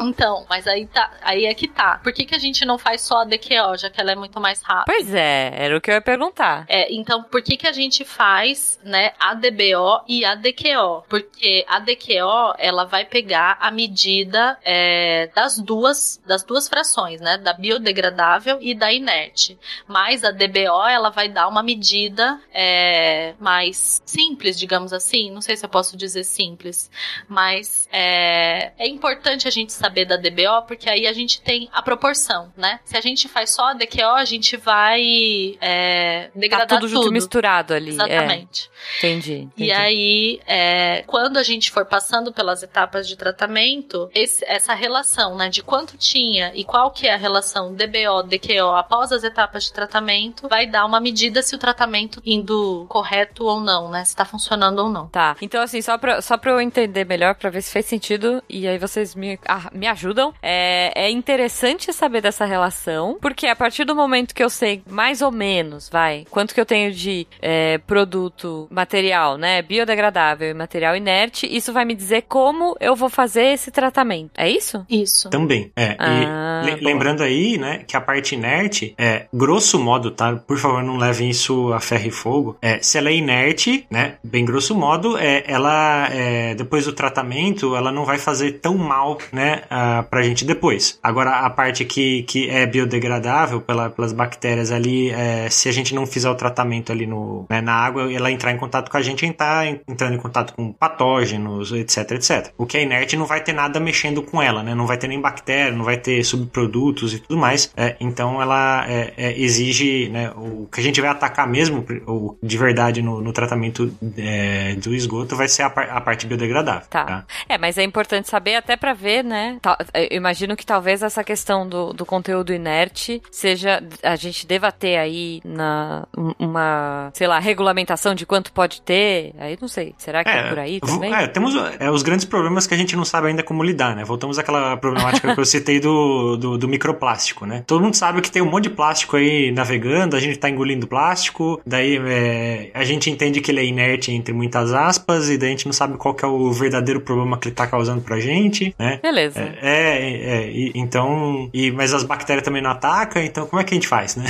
então, 0.00 0.46
mas 0.48 0.66
aí 0.66 0.86
tá, 0.86 1.10
aí 1.22 1.44
é 1.44 1.54
que 1.54 1.68
tá. 1.68 1.98
Por 2.02 2.12
que, 2.12 2.24
que 2.24 2.34
a 2.34 2.38
gente 2.38 2.64
não 2.64 2.78
faz 2.78 3.02
só 3.02 3.18
a 3.22 3.24
DQO, 3.24 3.76
já 3.76 3.90
que 3.90 4.00
ela 4.00 4.12
é 4.12 4.14
muito 4.14 4.40
mais 4.40 4.62
rápida? 4.62 4.84
Pois 4.86 5.12
é, 5.14 5.52
era 5.54 5.76
o 5.76 5.80
que 5.80 5.90
eu 5.90 5.94
ia 5.94 6.00
perguntar. 6.00 6.64
É, 6.68 6.92
então, 6.94 7.22
por 7.24 7.42
que, 7.42 7.56
que 7.56 7.66
a 7.66 7.72
gente 7.72 7.83
gente 7.84 8.04
faz, 8.04 8.80
né, 8.82 9.12
a 9.18 9.34
DBO 9.34 10.02
e 10.08 10.24
a 10.24 10.34
DQO, 10.34 11.04
porque 11.08 11.64
a 11.68 11.78
DQO 11.78 12.54
ela 12.58 12.84
vai 12.84 13.04
pegar 13.04 13.56
a 13.60 13.70
medida 13.70 14.58
é, 14.64 15.30
das 15.34 15.58
duas 15.58 16.20
das 16.26 16.42
duas 16.42 16.68
frações, 16.68 17.20
né, 17.20 17.38
da 17.38 17.52
biodegradável 17.52 18.58
e 18.60 18.74
da 18.74 18.92
inerte. 18.92 19.58
Mas 19.86 20.24
a 20.24 20.30
DBO 20.30 20.86
ela 20.88 21.10
vai 21.10 21.28
dar 21.28 21.46
uma 21.48 21.62
medida 21.62 22.40
é, 22.52 23.34
mais 23.38 24.02
simples, 24.04 24.58
digamos 24.58 24.92
assim. 24.92 25.30
Não 25.30 25.40
sei 25.40 25.56
se 25.56 25.64
eu 25.64 25.68
posso 25.68 25.96
dizer 25.96 26.24
simples, 26.24 26.90
mas 27.28 27.88
é, 27.92 28.72
é 28.78 28.88
importante 28.88 29.46
a 29.46 29.50
gente 29.50 29.72
saber 29.72 30.06
da 30.06 30.16
DBO 30.16 30.62
porque 30.66 30.88
aí 30.88 31.06
a 31.06 31.12
gente 31.12 31.40
tem 31.42 31.68
a 31.72 31.82
proporção, 31.82 32.52
né? 32.56 32.80
Se 32.84 32.96
a 32.96 33.00
gente 33.00 33.28
faz 33.28 33.50
só 33.50 33.70
a 33.70 33.74
DQO, 33.74 34.14
a 34.16 34.24
gente 34.24 34.56
vai 34.56 35.56
é, 35.60 36.30
degradar 36.34 36.66
Tá 36.66 36.76
tudo 36.76 36.88
junto 36.88 37.12
misturado 37.12 37.73
ali. 37.74 37.90
é. 37.90 37.94
Exatamente. 37.94 38.70
Entendi. 38.98 39.32
entendi. 39.42 39.64
E 39.70 39.72
aí, 39.72 40.40
é, 40.46 41.02
quando 41.06 41.36
a 41.38 41.42
gente 41.42 41.70
for 41.70 41.84
passando 41.86 42.32
pelas 42.32 42.62
etapas 42.62 43.08
de 43.08 43.16
tratamento, 43.16 44.10
esse- 44.14 44.44
essa 44.46 44.74
relação, 44.74 45.36
né, 45.36 45.48
de 45.48 45.62
quanto 45.62 45.96
tinha 45.96 46.52
e 46.54 46.64
qual 46.64 46.90
que 46.90 47.06
é 47.06 47.14
a 47.14 47.16
relação 47.16 47.74
DBO, 47.74 48.22
DQO 48.22 48.70
após 48.76 49.12
as 49.12 49.24
etapas 49.24 49.64
de 49.64 49.72
tratamento, 49.72 50.48
vai 50.48 50.66
dar 50.66 50.84
uma 50.84 51.00
medida 51.00 51.42
se 51.42 51.54
o 51.54 51.58
tratamento 51.58 52.20
indo 52.24 52.86
correto 52.88 53.44
ou 53.44 53.60
não, 53.60 53.90
né, 53.90 54.04
se 54.04 54.14
tá 54.14 54.24
funcionando 54.24 54.78
ou 54.80 54.88
não. 54.88 55.08
Tá, 55.08 55.36
então 55.40 55.62
assim, 55.62 55.80
só 55.82 55.96
pra, 55.98 56.20
só 56.22 56.36
pra 56.36 56.50
eu 56.52 56.60
entender 56.60 57.04
melhor, 57.04 57.34
pra 57.34 57.50
ver 57.50 57.62
se 57.62 57.72
fez 57.72 57.86
sentido, 57.86 58.42
e 58.48 58.66
aí 58.68 58.78
vocês 58.78 59.14
me, 59.14 59.38
ah, 59.46 59.70
me 59.72 59.86
ajudam, 59.86 60.32
é, 60.42 60.92
é 61.06 61.10
interessante 61.10 61.92
saber 61.92 62.20
dessa 62.20 62.44
relação, 62.44 63.18
porque 63.20 63.46
a 63.46 63.56
partir 63.56 63.84
do 63.84 63.94
momento 63.94 64.34
que 64.34 64.42
eu 64.42 64.50
sei 64.50 64.82
mais 64.88 65.22
ou 65.22 65.30
menos, 65.30 65.88
vai, 65.88 66.26
quanto 66.30 66.54
que 66.54 66.60
eu 66.60 66.66
tenho 66.66 66.92
de 66.92 67.26
é, 67.40 67.63
produto, 67.86 68.66
material, 68.70 69.36
né, 69.38 69.62
biodegradável 69.62 70.50
e 70.50 70.54
material 70.54 70.96
inerte, 70.96 71.46
isso 71.46 71.72
vai 71.72 71.84
me 71.84 71.94
dizer 71.94 72.22
como 72.28 72.76
eu 72.80 72.94
vou 72.94 73.08
fazer 73.08 73.52
esse 73.54 73.70
tratamento. 73.70 74.30
É 74.36 74.48
isso? 74.48 74.84
Isso. 74.88 75.30
Também, 75.30 75.70
é. 75.76 75.96
Ah, 75.98 76.62
e 76.62 76.66
le- 76.66 76.76
boa. 76.76 76.92
lembrando 76.92 77.22
aí, 77.22 77.56
né, 77.58 77.82
que 77.86 77.96
a 77.96 78.00
parte 78.00 78.34
inerte, 78.34 78.94
é, 78.98 79.26
grosso 79.32 79.78
modo, 79.78 80.10
tá? 80.10 80.34
Por 80.36 80.58
favor, 80.58 80.82
não 80.82 80.96
levem 80.96 81.30
isso 81.30 81.72
a 81.72 81.80
ferro 81.80 82.06
e 82.06 82.10
fogo. 82.10 82.56
É, 82.60 82.78
se 82.80 82.98
ela 82.98 83.08
é 83.10 83.14
inerte, 83.14 83.86
né, 83.90 84.14
bem 84.22 84.44
grosso 84.44 84.74
modo, 84.74 85.16
é, 85.18 85.44
ela, 85.46 86.08
é, 86.12 86.54
depois 86.54 86.84
do 86.84 86.92
tratamento, 86.92 87.74
ela 87.76 87.90
não 87.92 88.04
vai 88.04 88.18
fazer 88.18 88.52
tão 88.60 88.76
mal, 88.76 89.18
né, 89.32 89.62
ah, 89.70 90.04
pra 90.08 90.22
gente 90.22 90.44
depois. 90.44 90.98
Agora, 91.02 91.30
a 91.40 91.50
parte 91.50 91.84
que, 91.84 92.22
que 92.24 92.48
é 92.50 92.66
biodegradável 92.66 93.60
pela- 93.60 93.90
pelas 93.90 94.12
bactérias 94.12 94.70
ali, 94.70 95.10
é, 95.10 95.48
se 95.50 95.68
a 95.68 95.72
gente 95.72 95.94
não 95.94 96.06
fizer 96.06 96.28
o 96.30 96.34
tratamento 96.34 96.92
ali 96.92 97.06
no, 97.06 97.46
né, 97.54 97.60
na 97.60 97.74
água, 97.74 98.12
ela 98.12 98.30
entrar 98.30 98.52
em 98.52 98.56
contato 98.56 98.90
com 98.90 98.96
a 98.96 99.02
gente, 99.02 99.24
a 99.24 99.28
gente 99.28 99.36
tá 99.36 99.66
en- 99.66 99.80
entrando 99.88 100.14
em 100.14 100.18
contato 100.18 100.54
com 100.54 100.72
patógenos, 100.72 101.72
etc, 101.72 102.10
etc. 102.12 102.52
O 102.58 102.66
que 102.66 102.76
é 102.78 102.82
inerte 102.82 103.16
não 103.16 103.26
vai 103.26 103.40
ter 103.40 103.52
nada 103.52 103.78
mexendo 103.78 104.22
com 104.22 104.40
ela, 104.42 104.62
né? 104.62 104.74
Não 104.74 104.86
vai 104.86 104.96
ter 104.96 105.08
nem 105.08 105.20
bactéria, 105.20 105.72
não 105.72 105.84
vai 105.84 105.96
ter 105.96 106.22
subprodutos 106.24 107.14
e 107.14 107.18
tudo 107.20 107.36
mais. 107.36 107.72
É, 107.76 107.96
então 108.00 108.40
ela 108.42 108.84
é, 108.88 109.12
é, 109.16 109.38
exige, 109.40 110.08
né? 110.08 110.30
O 110.36 110.66
que 110.72 110.80
a 110.80 110.82
gente 110.82 111.00
vai 111.00 111.10
atacar 111.10 111.46
mesmo, 111.48 111.84
ou 112.06 112.38
de 112.42 112.56
verdade 112.58 113.02
no, 113.02 113.20
no 113.20 113.32
tratamento 113.32 113.94
é, 114.16 114.74
do 114.76 114.94
esgoto, 114.94 115.36
vai 115.36 115.48
ser 115.48 115.62
a, 115.62 115.70
par- 115.70 115.90
a 115.90 116.00
parte 116.00 116.26
biodegradável. 116.26 116.86
Tá. 116.88 117.24
É, 117.48 117.56
mas 117.58 117.78
é 117.78 117.82
importante 117.82 118.28
saber 118.28 118.56
até 118.56 118.76
pra 118.76 118.92
ver, 118.94 119.22
né? 119.22 119.58
Eu 119.94 120.16
imagino 120.16 120.56
que 120.56 120.66
talvez 120.66 121.02
essa 121.02 121.22
questão 121.22 121.68
do, 121.68 121.92
do 121.92 122.04
conteúdo 122.06 122.52
inerte 122.52 123.22
seja. 123.30 123.82
A 124.02 124.16
gente 124.16 124.46
deva 124.46 124.70
ter 124.72 124.96
aí 124.96 125.40
na, 125.44 126.06
um- 126.16 126.34
uma, 126.38 127.10
sei 127.14 127.26
lá, 127.26 127.33
regulamentação 127.38 128.14
de 128.14 128.26
quanto 128.26 128.52
pode 128.52 128.80
ter. 128.82 129.32
Aí 129.38 129.56
não 129.60 129.68
sei. 129.68 129.94
Será 129.98 130.22
que 130.24 130.30
é, 130.30 130.48
por 130.48 130.58
aí 130.58 130.80
também? 130.80 131.14
É, 131.14 131.26
temos 131.26 131.54
é, 131.78 131.90
os 131.90 132.02
grandes 132.02 132.24
problemas 132.24 132.66
que 132.66 132.74
a 132.74 132.76
gente 132.76 132.96
não 132.96 133.04
sabe 133.04 133.28
ainda 133.28 133.42
como 133.42 133.62
lidar, 133.62 133.94
né? 133.96 134.04
Voltamos 134.04 134.38
àquela 134.38 134.76
problemática 134.76 135.34
que 135.34 135.40
eu 135.40 135.44
citei 135.44 135.80
do, 135.80 136.36
do, 136.36 136.58
do 136.58 136.68
microplástico, 136.68 137.46
né? 137.46 137.62
Todo 137.66 137.82
mundo 137.82 137.94
sabe 137.94 138.20
que 138.20 138.30
tem 138.30 138.42
um 138.42 138.50
monte 138.50 138.64
de 138.64 138.70
plástico 138.70 139.16
aí 139.16 139.52
navegando, 139.52 140.16
a 140.16 140.20
gente 140.20 140.38
tá 140.38 140.48
engolindo 140.48 140.86
plástico, 140.86 141.60
daí 141.66 141.98
é, 142.06 142.70
a 142.74 142.84
gente 142.84 143.10
entende 143.10 143.40
que 143.40 143.50
ele 143.50 143.60
é 143.60 143.64
inerte 143.64 144.10
entre 144.12 144.32
muitas 144.32 144.72
aspas, 144.72 145.30
e 145.30 145.38
daí 145.38 145.48
a 145.48 145.52
gente 145.52 145.66
não 145.66 145.72
sabe 145.72 145.96
qual 145.96 146.14
que 146.14 146.24
é 146.24 146.28
o 146.28 146.52
verdadeiro 146.52 147.00
problema 147.00 147.38
que 147.38 147.48
ele 147.48 147.54
tá 147.54 147.66
causando 147.66 148.00
pra 148.00 148.18
gente, 148.20 148.74
né? 148.78 148.98
Beleza. 149.02 149.40
É, 149.40 149.54
é, 149.62 150.36
é, 150.44 150.50
e- 150.50 150.72
então. 150.74 151.48
E, 151.52 151.70
mas 151.70 151.92
as 151.94 152.02
bactérias 152.04 152.44
também 152.44 152.62
não 152.62 152.70
atacam, 152.70 153.22
então 153.22 153.46
como 153.46 153.60
é 153.60 153.64
que 153.64 153.74
a 153.74 153.76
gente 153.76 153.88
faz, 153.88 154.16
né? 154.16 154.24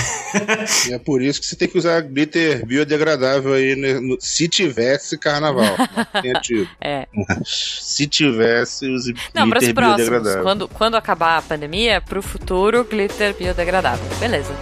E 0.88 0.92
é 0.94 0.98
por 0.98 1.22
isso 1.22 1.40
que 1.40 1.46
você 1.46 1.56
tem 1.56 1.68
que 1.68 1.78
usar 1.78 2.00
glitter 2.00 2.64
biodegradável 2.66 2.93
aí, 3.54 3.76
né, 3.76 3.94
no- 4.00 4.16
se 4.20 4.48
tivesse 4.48 5.18
carnaval. 5.18 5.64
É. 6.80 7.06
Se 7.44 8.06
tivesse, 8.06 8.88
use 8.88 9.14
Não, 9.34 9.48
para 9.48 9.58
os 9.60 9.72
próximos. 9.72 9.96
biodegradável. 10.08 10.42
Quando, 10.42 10.68
quando 10.68 10.94
acabar 10.96 11.38
a 11.38 11.42
pandemia, 11.42 12.00
pro 12.00 12.22
futuro, 12.22 12.84
glitter 12.84 13.34
biodegradável. 13.34 14.04
Beleza. 14.18 14.54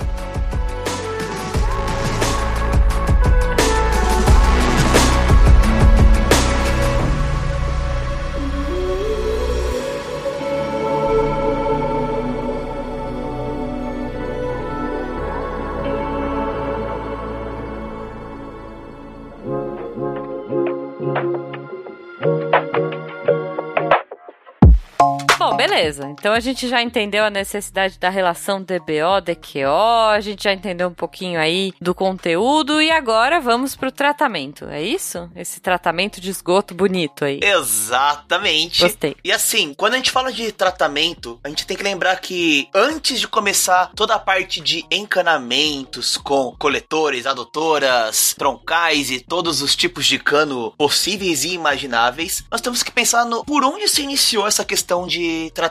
Beleza. 25.73 26.09
Então 26.11 26.33
a 26.35 26.41
gente 26.41 26.69
já 26.69 26.83
entendeu 26.83 27.25
a 27.25 27.31
necessidade 27.31 27.99
da 27.99 28.11
relação 28.11 28.63
DBO, 28.63 29.21
DQO, 29.25 30.11
a 30.11 30.21
gente 30.21 30.45
já 30.45 30.53
entendeu 30.53 30.89
um 30.89 30.95
pouquinho 30.95 31.41
aí 31.41 31.73
do 31.81 31.95
conteúdo 31.95 32.81
e 32.81 32.91
agora 32.91 33.41
vamos 33.41 33.75
pro 33.75 33.91
tratamento. 33.91 34.67
É 34.67 34.83
isso? 34.83 35.31
Esse 35.35 35.61
tratamento 35.61 36.21
de 36.21 36.31
esgoto 36.31 36.75
bonito 36.75 37.25
aí. 37.25 37.41
Exatamente. 37.43 38.83
Gostei. 38.83 39.17
E 39.25 39.33
assim, 39.33 39.73
quando 39.75 39.95
a 39.95 39.97
gente 39.97 40.11
fala 40.11 40.33
de 40.33 40.53
tratamento, 40.53 41.41
a 41.43 41.49
gente 41.49 41.67
tem 41.67 41.77
que 41.77 41.83
lembrar 41.83 42.21
que 42.21 42.69
antes 42.75 43.19
de 43.19 43.27
começar 43.27 43.91
toda 43.95 44.15
a 44.15 44.19
parte 44.19 44.61
de 44.61 44.85
encanamentos 44.91 46.17
com 46.17 46.55
coletores, 46.59 47.27
adutoras, 47.27 48.35
troncais 48.37 49.11
e 49.11 49.21
todos 49.21 49.63
os 49.63 49.75
tipos 49.75 50.07
de 50.07 50.19
cano 50.19 50.73
possíveis 50.77 51.45
e 51.45 51.55
imagináveis, 51.55 52.45
nós 52.51 52.61
temos 52.61 52.83
que 52.83 52.93
pensar 52.93 53.25
no 53.25 53.45
por 53.45 53.65
onde 53.65 53.89
se 53.89 54.03
iniciou 54.03 54.47
essa 54.47 54.65
questão 54.65 55.07
de 55.07 55.51
tratamento 55.55 55.62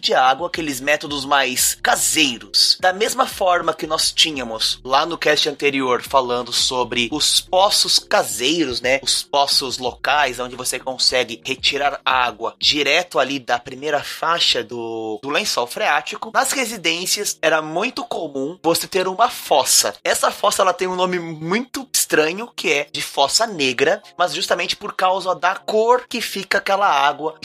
de 0.00 0.14
água, 0.14 0.48
aqueles 0.48 0.80
métodos 0.80 1.24
mais 1.24 1.74
caseiros. 1.82 2.76
Da 2.80 2.92
mesma 2.92 3.26
forma 3.26 3.74
que 3.74 3.86
nós 3.86 4.10
tínhamos 4.10 4.80
lá 4.84 5.06
no 5.06 5.18
cast 5.18 5.48
anterior 5.48 6.02
falando 6.02 6.52
sobre 6.52 7.08
os 7.12 7.40
poços 7.40 7.98
caseiros, 7.98 8.80
né? 8.80 9.00
Os 9.02 9.22
poços 9.22 9.78
locais 9.78 10.40
onde 10.40 10.56
você 10.56 10.78
consegue 10.78 11.40
retirar 11.44 12.00
água 12.04 12.54
direto 12.58 13.18
ali 13.18 13.38
da 13.38 13.58
primeira 13.58 14.02
faixa 14.02 14.62
do, 14.62 15.18
do 15.22 15.30
lençol 15.30 15.66
freático. 15.66 16.30
Nas 16.32 16.52
residências 16.52 17.38
era 17.40 17.62
muito 17.62 18.04
comum 18.04 18.58
você 18.62 18.86
ter 18.86 19.06
uma 19.06 19.28
fossa. 19.28 19.94
Essa 20.02 20.30
fossa 20.30 20.62
ela 20.62 20.72
tem 20.72 20.88
um 20.88 20.96
nome 20.96 21.18
muito 21.18 21.86
estranho 21.92 22.50
que 22.54 22.72
é 22.72 22.88
de 22.90 23.02
fossa 23.02 23.46
negra, 23.46 24.02
mas 24.16 24.34
justamente 24.34 24.76
por 24.76 24.94
causa 24.94 25.34
da 25.34 25.54
cor 25.54 26.06
que 26.08 26.20
fica 26.20 26.58
aquela 26.58 26.88
água, 26.88 27.38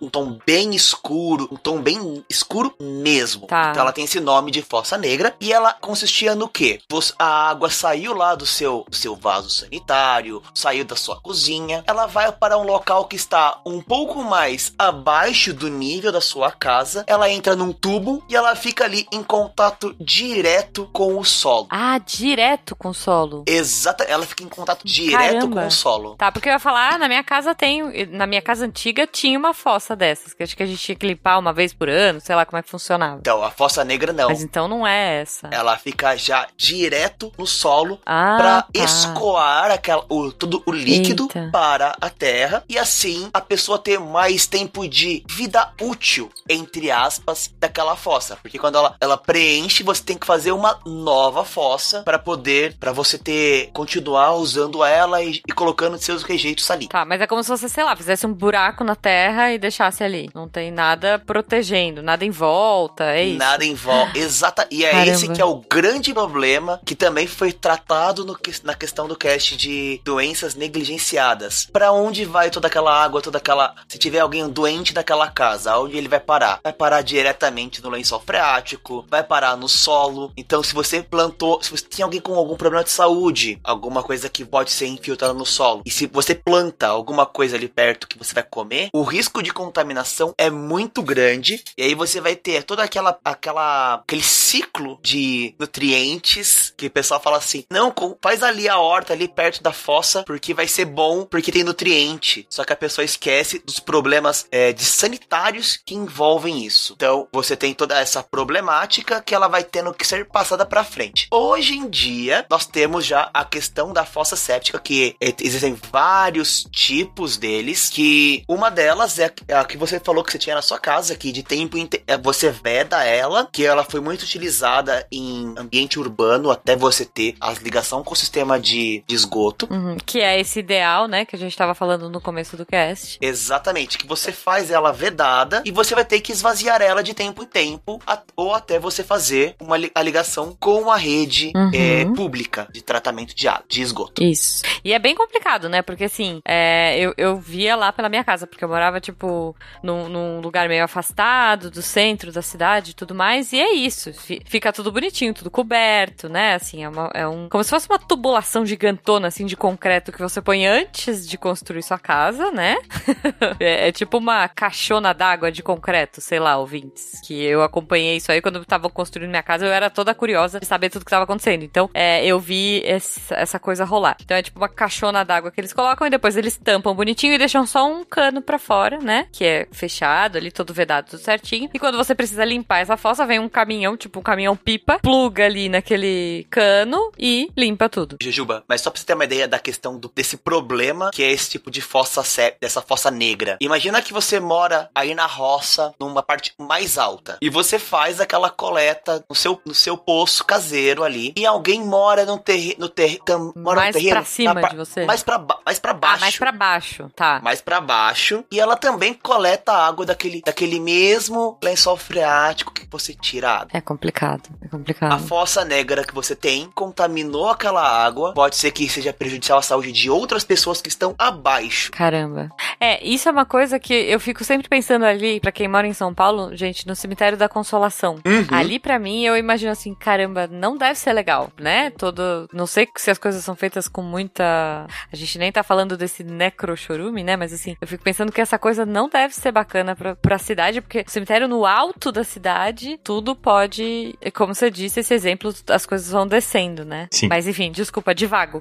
um 0.00 0.08
tom 0.08 0.38
bem 0.44 0.74
escuro, 0.74 1.31
um 1.40 1.56
tom 1.56 1.80
bem 1.80 2.24
escuro 2.28 2.74
mesmo. 2.80 3.46
Tá. 3.46 3.70
Então 3.70 3.82
ela 3.82 3.92
tem 3.92 4.04
esse 4.04 4.20
nome 4.20 4.50
de 4.50 4.60
fossa 4.62 4.98
negra 4.98 5.34
e 5.40 5.52
ela 5.52 5.72
consistia 5.74 6.34
no 6.34 6.48
quê? 6.48 6.80
Você- 6.90 7.12
A 7.18 7.48
água 7.50 7.70
saiu 7.70 8.12
lá 8.14 8.34
do 8.34 8.44
seu, 8.44 8.84
seu 8.90 9.14
vaso 9.14 9.48
sanitário, 9.50 10.42
saiu 10.54 10.84
da 10.84 10.96
sua 10.96 11.20
cozinha, 11.20 11.84
ela 11.86 12.06
vai 12.06 12.30
para 12.32 12.58
um 12.58 12.62
local 12.64 13.04
que 13.06 13.16
está 13.16 13.60
um 13.64 13.80
pouco 13.80 14.22
mais 14.22 14.72
abaixo 14.78 15.52
do 15.52 15.68
nível 15.68 16.10
da 16.12 16.20
sua 16.20 16.50
casa, 16.50 17.04
ela 17.06 17.30
entra 17.30 17.54
num 17.54 17.72
tubo 17.72 18.22
e 18.28 18.34
ela 18.36 18.54
fica 18.56 18.84
ali 18.84 19.06
em 19.12 19.22
contato 19.22 19.94
direto 20.00 20.88
com 20.92 21.18
o 21.18 21.24
solo. 21.24 21.66
Ah, 21.70 21.98
direto 21.98 22.74
com 22.76 22.88
o 22.90 22.94
solo. 22.94 23.44
Exata, 23.46 24.04
ela 24.04 24.24
fica 24.26 24.42
em 24.44 24.48
contato 24.48 24.86
direto 24.86 25.32
Caramba. 25.32 25.60
com 25.62 25.66
o 25.66 25.70
solo. 25.70 26.14
Tá, 26.16 26.30
porque 26.32 26.48
eu 26.48 26.52
ia 26.52 26.58
falar, 26.58 26.94
ah, 26.94 26.98
na 26.98 27.08
minha 27.08 27.22
casa 27.24 27.54
tem, 27.54 28.06
na 28.08 28.26
minha 28.26 28.42
casa 28.42 28.64
antiga 28.64 29.06
tinha 29.06 29.38
uma 29.38 29.52
fossa 29.54 29.94
dessas, 29.94 30.32
que 30.34 30.42
acho 30.42 30.56
que 30.56 30.62
a 30.62 30.66
gente 30.66 30.78
tinha 30.82 30.96
que 30.96 31.06
limpar 31.22 31.38
uma 31.38 31.52
vez 31.52 31.72
por 31.72 31.88
ano, 31.88 32.20
sei 32.20 32.34
lá 32.34 32.44
como 32.44 32.58
é 32.58 32.62
que 32.62 32.68
funcionava. 32.70 33.18
Então, 33.20 33.42
a 33.42 33.50
fossa 33.50 33.84
negra 33.84 34.12
não. 34.12 34.28
Mas 34.28 34.42
então 34.42 34.66
não 34.66 34.84
é 34.86 35.20
essa. 35.22 35.48
Ela 35.52 35.76
fica 35.78 36.16
já 36.16 36.46
direto 36.56 37.32
no 37.38 37.46
solo 37.46 37.98
Ah, 38.04 38.36
pra 38.38 38.62
tá. 38.62 38.68
escoar 38.74 39.70
aquela, 39.70 40.04
o, 40.08 40.32
todo 40.32 40.62
o 40.66 40.72
líquido 40.72 41.24
Eita. 41.24 41.48
para 41.52 41.94
a 42.00 42.10
terra 42.10 42.64
e 42.68 42.76
assim 42.76 43.30
a 43.32 43.40
pessoa 43.40 43.78
ter 43.78 43.98
mais 44.00 44.46
tempo 44.46 44.86
de 44.88 45.24
vida 45.28 45.70
útil, 45.80 46.28
entre 46.48 46.90
aspas, 46.90 47.52
da- 47.58 47.72
aquela 47.72 47.96
fossa, 47.96 48.36
porque 48.42 48.58
quando 48.58 48.76
ela, 48.76 48.96
ela 49.00 49.16
preenche, 49.16 49.82
você 49.82 50.02
tem 50.02 50.18
que 50.18 50.26
fazer 50.26 50.52
uma 50.52 50.78
nova 50.84 51.42
fossa 51.44 52.02
para 52.02 52.18
poder, 52.18 52.76
para 52.78 52.92
você 52.92 53.16
ter 53.16 53.70
continuar 53.72 54.32
usando 54.34 54.84
ela 54.84 55.22
e, 55.22 55.40
e 55.48 55.52
colocando 55.52 55.96
seus 55.98 56.22
rejeitos 56.22 56.70
ali. 56.70 56.86
Tá, 56.88 57.04
mas 57.04 57.20
é 57.20 57.26
como 57.26 57.42
se 57.42 57.48
você, 57.48 57.66
sei 57.68 57.82
lá, 57.84 57.96
fizesse 57.96 58.26
um 58.26 58.32
buraco 58.34 58.84
na 58.84 58.94
terra 58.94 59.52
e 59.52 59.58
deixasse 59.58 60.02
ali. 60.04 60.28
Não 60.34 60.46
tem 60.48 60.70
nada 60.70 61.11
protegendo, 61.18 62.02
nada 62.02 62.24
em 62.24 62.30
volta, 62.30 63.04
é 63.04 63.24
isso. 63.24 63.38
Nada 63.38 63.64
em 63.64 63.74
volta. 63.74 64.18
Exata. 64.18 64.66
E 64.70 64.84
é 64.84 64.90
Caramba. 64.90 65.10
esse 65.10 65.28
que 65.28 65.40
é 65.40 65.44
o 65.44 65.62
grande 65.70 66.12
problema 66.12 66.80
que 66.84 66.94
também 66.94 67.26
foi 67.26 67.52
tratado 67.52 68.24
no 68.24 68.36
na 68.64 68.74
questão 68.74 69.06
do 69.06 69.16
cast 69.16 69.56
de 69.56 70.00
doenças 70.04 70.54
negligenciadas. 70.54 71.66
Pra 71.72 71.92
onde 71.92 72.24
vai 72.24 72.50
toda 72.50 72.66
aquela 72.66 72.92
água, 72.92 73.22
toda 73.22 73.38
aquela. 73.38 73.74
Se 73.88 73.98
tiver 73.98 74.18
alguém 74.20 74.48
doente 74.48 74.92
daquela 74.92 75.30
casa, 75.30 75.72
aonde 75.72 75.96
ele 75.96 76.08
vai 76.08 76.20
parar? 76.20 76.60
Vai 76.62 76.72
parar 76.72 77.02
diretamente 77.02 77.82
no 77.82 77.90
lençol 77.90 78.20
freático, 78.20 79.04
vai 79.08 79.22
parar 79.22 79.56
no 79.56 79.68
solo. 79.68 80.32
Então, 80.36 80.62
se 80.62 80.74
você 80.74 81.02
plantou, 81.02 81.62
se 81.62 81.70
você 81.70 81.84
tem 81.84 82.02
alguém 82.02 82.20
com 82.20 82.34
algum 82.34 82.56
problema 82.56 82.84
de 82.84 82.90
saúde, 82.90 83.58
alguma 83.62 84.02
coisa 84.02 84.28
que 84.28 84.44
pode 84.44 84.70
ser 84.70 84.86
infiltrada 84.86 85.34
no 85.34 85.46
solo, 85.46 85.82
e 85.84 85.90
se 85.90 86.06
você 86.06 86.34
planta 86.34 86.88
alguma 86.88 87.26
coisa 87.26 87.56
ali 87.56 87.68
perto 87.68 88.08
que 88.08 88.18
você 88.18 88.34
vai 88.34 88.42
comer, 88.42 88.88
o 88.92 89.02
risco 89.02 89.42
de 89.42 89.52
contaminação 89.52 90.34
é 90.36 90.50
muito 90.50 91.01
grande. 91.02 91.62
E 91.76 91.82
aí 91.82 91.94
você 91.94 92.20
vai 92.20 92.36
ter 92.36 92.62
toda 92.62 92.82
aquela, 92.82 93.18
aquela 93.24 93.94
aquele 93.94 94.22
ciclo 94.22 94.98
de 95.02 95.54
nutrientes 95.58 96.72
que 96.76 96.86
o 96.86 96.90
pessoal 96.90 97.20
fala 97.20 97.38
assim: 97.38 97.64
não, 97.70 97.92
faz 98.20 98.42
ali 98.42 98.68
a 98.68 98.78
horta 98.78 99.12
ali 99.12 99.28
perto 99.28 99.62
da 99.62 99.72
fossa, 99.72 100.22
porque 100.24 100.54
vai 100.54 100.66
ser 100.66 100.84
bom, 100.84 101.24
porque 101.24 101.52
tem 101.52 101.64
nutriente. 101.64 102.46
Só 102.48 102.64
que 102.64 102.72
a 102.72 102.76
pessoa 102.76 103.04
esquece 103.04 103.62
dos 103.64 103.78
problemas 103.78 104.46
é, 104.50 104.72
de 104.72 104.84
sanitários 104.84 105.78
que 105.84 105.94
envolvem 105.94 106.64
isso. 106.64 106.94
Então 106.96 107.28
você 107.32 107.56
tem 107.56 107.74
toda 107.74 107.98
essa 107.98 108.22
problemática 108.22 109.22
que 109.22 109.34
ela 109.34 109.48
vai 109.48 109.64
tendo 109.64 109.92
que 109.94 110.06
ser 110.06 110.26
passada 110.26 110.64
pra 110.64 110.84
frente. 110.84 111.28
Hoje 111.30 111.74
em 111.74 111.88
dia, 111.88 112.46
nós 112.50 112.66
temos 112.66 113.04
já 113.04 113.30
a 113.32 113.44
questão 113.44 113.92
da 113.92 114.04
fossa 114.04 114.36
séptica, 114.36 114.78
que 114.78 115.16
existem 115.20 115.76
vários 115.90 116.64
tipos 116.70 117.36
deles, 117.36 117.88
que 117.88 118.44
uma 118.48 118.70
delas 118.70 119.18
é 119.18 119.32
a 119.52 119.64
que 119.64 119.76
você 119.76 119.98
falou 119.98 120.22
que 120.22 120.32
você 120.32 120.38
tinha 120.38 120.54
na 120.54 120.62
sua 120.62 120.78
casa, 120.78 120.91
que 121.00 121.32
de 121.32 121.42
tempo 121.42 121.76
em 121.78 121.86
te- 121.86 122.02
é, 122.06 122.16
você 122.18 122.50
veda 122.50 123.02
ela, 123.04 123.48
que 123.50 123.64
ela 123.64 123.82
foi 123.84 124.00
muito 124.00 124.22
utilizada 124.22 125.06
em 125.10 125.54
ambiente 125.56 125.98
urbano 125.98 126.50
até 126.50 126.76
você 126.76 127.04
ter 127.04 127.34
a 127.40 127.52
ligação 127.52 128.02
com 128.04 128.12
o 128.12 128.16
sistema 128.16 128.60
de, 128.60 129.02
de 129.06 129.14
esgoto. 129.14 129.66
Uhum, 129.70 129.96
que 130.04 130.20
é 130.20 130.38
esse 130.38 130.58
ideal, 130.60 131.06
né, 131.08 131.24
que 131.24 131.34
a 131.34 131.38
gente 131.38 131.56
tava 131.56 131.74
falando 131.74 132.10
no 132.10 132.20
começo 132.20 132.56
do 132.56 132.66
cast. 132.66 133.18
Exatamente, 133.20 133.96
que 133.98 134.06
você 134.06 134.30
faz 134.32 134.70
ela 134.70 134.92
vedada 134.92 135.62
e 135.64 135.70
você 135.70 135.94
vai 135.94 136.04
ter 136.04 136.20
que 136.20 136.32
esvaziar 136.32 136.80
ela 136.82 137.02
de 137.02 137.14
tempo 137.14 137.42
em 137.42 137.46
tempo, 137.46 138.00
a- 138.06 138.20
ou 138.36 138.54
até 138.54 138.78
você 138.78 139.02
fazer 139.02 139.54
uma 139.60 139.76
li- 139.76 139.90
a 139.94 140.02
ligação 140.02 140.56
com 140.60 140.90
a 140.90 140.96
rede 140.96 141.52
Uhum. 141.54 141.70
é, 141.74 142.04
pública 142.14 142.68
de 142.72 142.82
tratamento 142.82 143.34
de 143.34 143.48
água, 143.48 143.64
de 143.68 143.80
esgoto. 143.82 144.22
Isso. 144.22 144.62
E 144.84 144.92
é 144.92 144.98
bem 144.98 145.14
complicado, 145.14 145.68
né? 145.68 145.80
Porque 145.82 146.04
assim, 146.04 146.40
é, 146.46 146.98
eu, 146.98 147.14
eu 147.16 147.36
via 147.38 147.74
lá 147.76 147.92
pela 147.92 148.08
minha 148.08 148.24
casa, 148.24 148.46
porque 148.46 148.64
eu 148.64 148.68
morava, 148.68 149.00
tipo, 149.00 149.54
num, 149.82 150.08
num 150.08 150.40
lugar 150.40 150.68
meio 150.68 150.81
afastado 150.84 151.70
do 151.70 151.82
centro 151.82 152.30
da 152.32 152.42
cidade 152.42 152.90
e 152.90 152.94
tudo 152.94 153.14
mais, 153.14 153.52
e 153.52 153.60
é 153.60 153.72
isso. 153.72 154.12
Fi- 154.12 154.42
Fica 154.46 154.72
tudo 154.72 154.90
bonitinho, 154.92 155.32
tudo 155.34 155.50
coberto, 155.50 156.28
né? 156.28 156.54
Assim, 156.54 156.84
é, 156.84 156.88
uma- 156.88 157.10
é 157.14 157.26
um. 157.26 157.48
Como 157.48 157.62
se 157.64 157.70
fosse 157.70 157.88
uma 157.88 157.98
tubulação 157.98 158.64
gigantona, 158.66 159.28
assim, 159.28 159.46
de 159.46 159.56
concreto 159.56 160.12
que 160.12 160.20
você 160.20 160.40
põe 160.40 160.66
antes 160.66 161.28
de 161.28 161.36
construir 161.38 161.82
sua 161.82 161.98
casa, 161.98 162.50
né? 162.50 162.76
é, 163.60 163.88
é 163.88 163.92
tipo 163.92 164.18
uma 164.18 164.48
caixona 164.48 165.12
d'água 165.12 165.50
de 165.50 165.62
concreto, 165.62 166.20
sei 166.20 166.38
lá, 166.38 166.56
ouvintes. 166.56 167.20
Que 167.26 167.42
eu 167.42 167.62
acompanhei 167.62 168.16
isso 168.16 168.30
aí 168.30 168.40
quando 168.40 168.56
eu 168.56 168.64
tava 168.64 168.88
construindo 168.90 169.30
minha 169.30 169.42
casa, 169.42 169.64
eu 169.66 169.72
era 169.72 169.90
toda 169.90 170.14
curiosa 170.14 170.60
de 170.60 170.66
saber 170.66 170.90
tudo 170.90 171.04
que 171.04 171.10
tava 171.10 171.24
acontecendo. 171.24 171.62
Então, 171.64 171.88
é, 171.94 172.24
eu 172.24 172.38
vi 172.38 172.82
esse- 172.84 173.32
essa 173.34 173.58
coisa 173.58 173.84
rolar. 173.84 174.16
Então 174.22 174.36
é 174.36 174.42
tipo 174.42 174.58
uma 174.60 174.68
caixona 174.68 175.24
d'água 175.24 175.50
que 175.50 175.60
eles 175.60 175.72
colocam 175.72 176.06
e 176.06 176.10
depois 176.10 176.36
eles 176.36 176.56
tampam 176.56 176.94
bonitinho 176.94 177.34
e 177.34 177.38
deixam 177.38 177.66
só 177.66 177.86
um 177.90 178.04
cano 178.04 178.42
pra 178.42 178.58
fora, 178.58 178.98
né? 178.98 179.26
Que 179.32 179.44
é 179.44 179.68
fechado 179.72 180.36
ali, 180.36 180.50
todo 180.52 180.61
vedado, 180.70 181.06
tudo 181.10 181.20
certinho. 181.22 181.70
E 181.72 181.78
quando 181.78 181.96
você 181.96 182.14
precisa 182.14 182.44
limpar 182.44 182.80
essa 182.80 182.96
fossa, 182.96 183.24
vem 183.24 183.38
um 183.38 183.48
caminhão, 183.48 183.96
tipo 183.96 184.20
um 184.20 184.22
caminhão 184.22 184.54
pipa, 184.54 184.98
pluga 185.00 185.46
ali 185.46 185.68
naquele 185.70 186.46
cano 186.50 187.10
e 187.18 187.50
limpa 187.56 187.88
tudo. 187.88 188.16
Jujuba, 188.22 188.62
mas 188.68 188.82
só 188.82 188.90
pra 188.90 189.00
você 189.00 189.06
ter 189.06 189.14
uma 189.14 189.24
ideia 189.24 189.48
da 189.48 189.58
questão 189.58 189.98
do- 189.98 190.12
desse 190.14 190.36
problema 190.36 191.10
que 191.12 191.22
é 191.22 191.30
esse 191.30 191.50
tipo 191.50 191.70
de 191.70 191.80
fossa 191.80 192.22
sé- 192.22 192.56
dessa 192.60 192.82
fossa 192.82 193.10
negra. 193.10 193.56
Imagina 193.60 194.02
que 194.02 194.12
você 194.12 194.38
mora 194.38 194.90
aí 194.94 195.14
na 195.14 195.26
roça, 195.26 195.94
numa 195.98 196.22
parte 196.22 196.52
mais 196.58 196.98
alta, 196.98 197.38
e 197.40 197.48
você 197.48 197.78
faz 197.78 198.20
aquela 198.20 198.50
coleta 198.50 199.24
no 199.28 199.34
seu, 199.34 199.60
no 199.64 199.74
seu 199.74 199.96
poço 199.96 200.44
caseiro 200.44 201.02
ali, 201.04 201.32
e 201.36 201.46
alguém 201.46 201.80
mora 201.82 202.24
no 202.26 202.38
terreno, 202.38 202.76
no 202.80 202.88
tam- 202.88 203.52
mora 203.56 203.76
Mais 203.80 203.94
no 203.94 204.00
terreno, 204.00 204.16
pra 204.20 204.24
cima 204.24 204.60
par- 204.60 204.70
de 204.70 204.76
você? 204.76 205.04
Mais 205.06 205.22
pra, 205.22 205.44
mais 205.64 205.78
pra 205.78 205.92
baixo. 205.94 206.16
Ah, 206.16 206.20
mais 206.20 206.36
pra 206.38 206.52
baixo, 206.52 207.10
tá. 207.16 207.40
mais 207.42 207.60
pra 207.60 207.80
baixo. 207.80 208.44
E 208.50 208.60
ela 208.60 208.76
também 208.76 209.14
coleta 209.14 209.72
a 209.72 209.86
água 209.86 210.04
daquele, 210.04 210.42
daquele 210.44 210.51
mesmo 210.80 211.58
lençol 211.62 211.96
freático 211.96 212.72
que 212.72 212.86
você 212.90 213.14
tira 213.14 213.48
a 213.50 213.54
água. 213.60 213.68
É 213.72 213.80
complicado, 213.80 214.50
é 214.60 214.66
A 214.66 214.68
complicado. 214.68 215.26
fossa 215.26 215.64
negra 215.64 216.04
que 216.04 216.14
você 216.14 216.34
tem 216.34 216.70
contaminou 216.74 217.48
aquela 217.48 217.82
água. 217.82 218.32
Pode 218.34 218.56
ser 218.56 218.70
que 218.70 218.88
seja 218.88 219.12
prejudicial 219.12 219.58
à 219.58 219.62
saúde 219.62 219.92
de 219.92 220.10
outras 220.10 220.44
pessoas 220.44 220.80
que 220.80 220.88
estão 220.88 221.14
abaixo. 221.18 221.90
Caramba. 221.92 222.50
É, 222.80 223.04
isso 223.04 223.28
é 223.28 223.32
uma 223.32 223.44
coisa 223.44 223.78
que 223.78 223.92
eu 223.94 224.18
fico 224.20 224.44
sempre 224.44 224.68
pensando 224.68 225.04
ali, 225.04 225.40
pra 225.40 225.52
quem 225.52 225.68
mora 225.68 225.86
em 225.86 225.92
São 225.92 226.12
Paulo, 226.14 226.54
gente, 226.56 226.86
no 226.86 226.94
cemitério 226.96 227.38
da 227.38 227.48
Consolação. 227.48 228.16
Uhum. 228.24 228.46
Ali, 228.50 228.78
pra 228.78 228.98
mim, 228.98 229.24
eu 229.24 229.36
imagino 229.36 229.70
assim, 229.72 229.94
caramba, 229.94 230.46
não 230.46 230.76
deve 230.76 230.98
ser 230.98 231.12
legal, 231.12 231.50
né? 231.58 231.90
Todo. 231.90 232.48
Não 232.52 232.66
sei 232.66 232.88
se 232.96 233.10
as 233.10 233.18
coisas 233.18 233.44
são 233.44 233.54
feitas 233.54 233.88
com 233.88 234.02
muita. 234.02 234.86
A 235.12 235.16
gente 235.16 235.38
nem 235.38 235.52
tá 235.52 235.62
falando 235.62 235.96
desse 235.96 236.24
necrochorume, 236.24 237.22
né? 237.22 237.36
Mas 237.36 237.52
assim, 237.52 237.76
eu 237.80 237.86
fico 237.88 238.02
pensando 238.02 238.32
que 238.32 238.40
essa 238.40 238.58
coisa 238.58 238.84
não 238.84 239.08
deve 239.08 239.34
ser 239.34 239.52
bacana 239.52 239.96
pra 239.96 240.38
cidade, 240.42 240.80
porque 240.80 241.04
o 241.06 241.10
cemitério 241.10 241.48
no 241.48 241.64
alto 241.64 242.12
da 242.12 242.24
cidade, 242.24 242.98
tudo 243.02 243.34
pode. 243.34 244.14
Como 244.34 244.54
você 244.54 244.70
disse, 244.70 245.00
esse 245.00 245.14
exemplo, 245.14 245.52
as 245.68 245.86
coisas 245.86 246.10
vão 246.10 246.26
descendo, 246.26 246.84
né? 246.84 247.08
Sim. 247.10 247.28
Mas 247.28 247.46
enfim, 247.46 247.70
desculpa, 247.70 248.14
divago. 248.14 248.60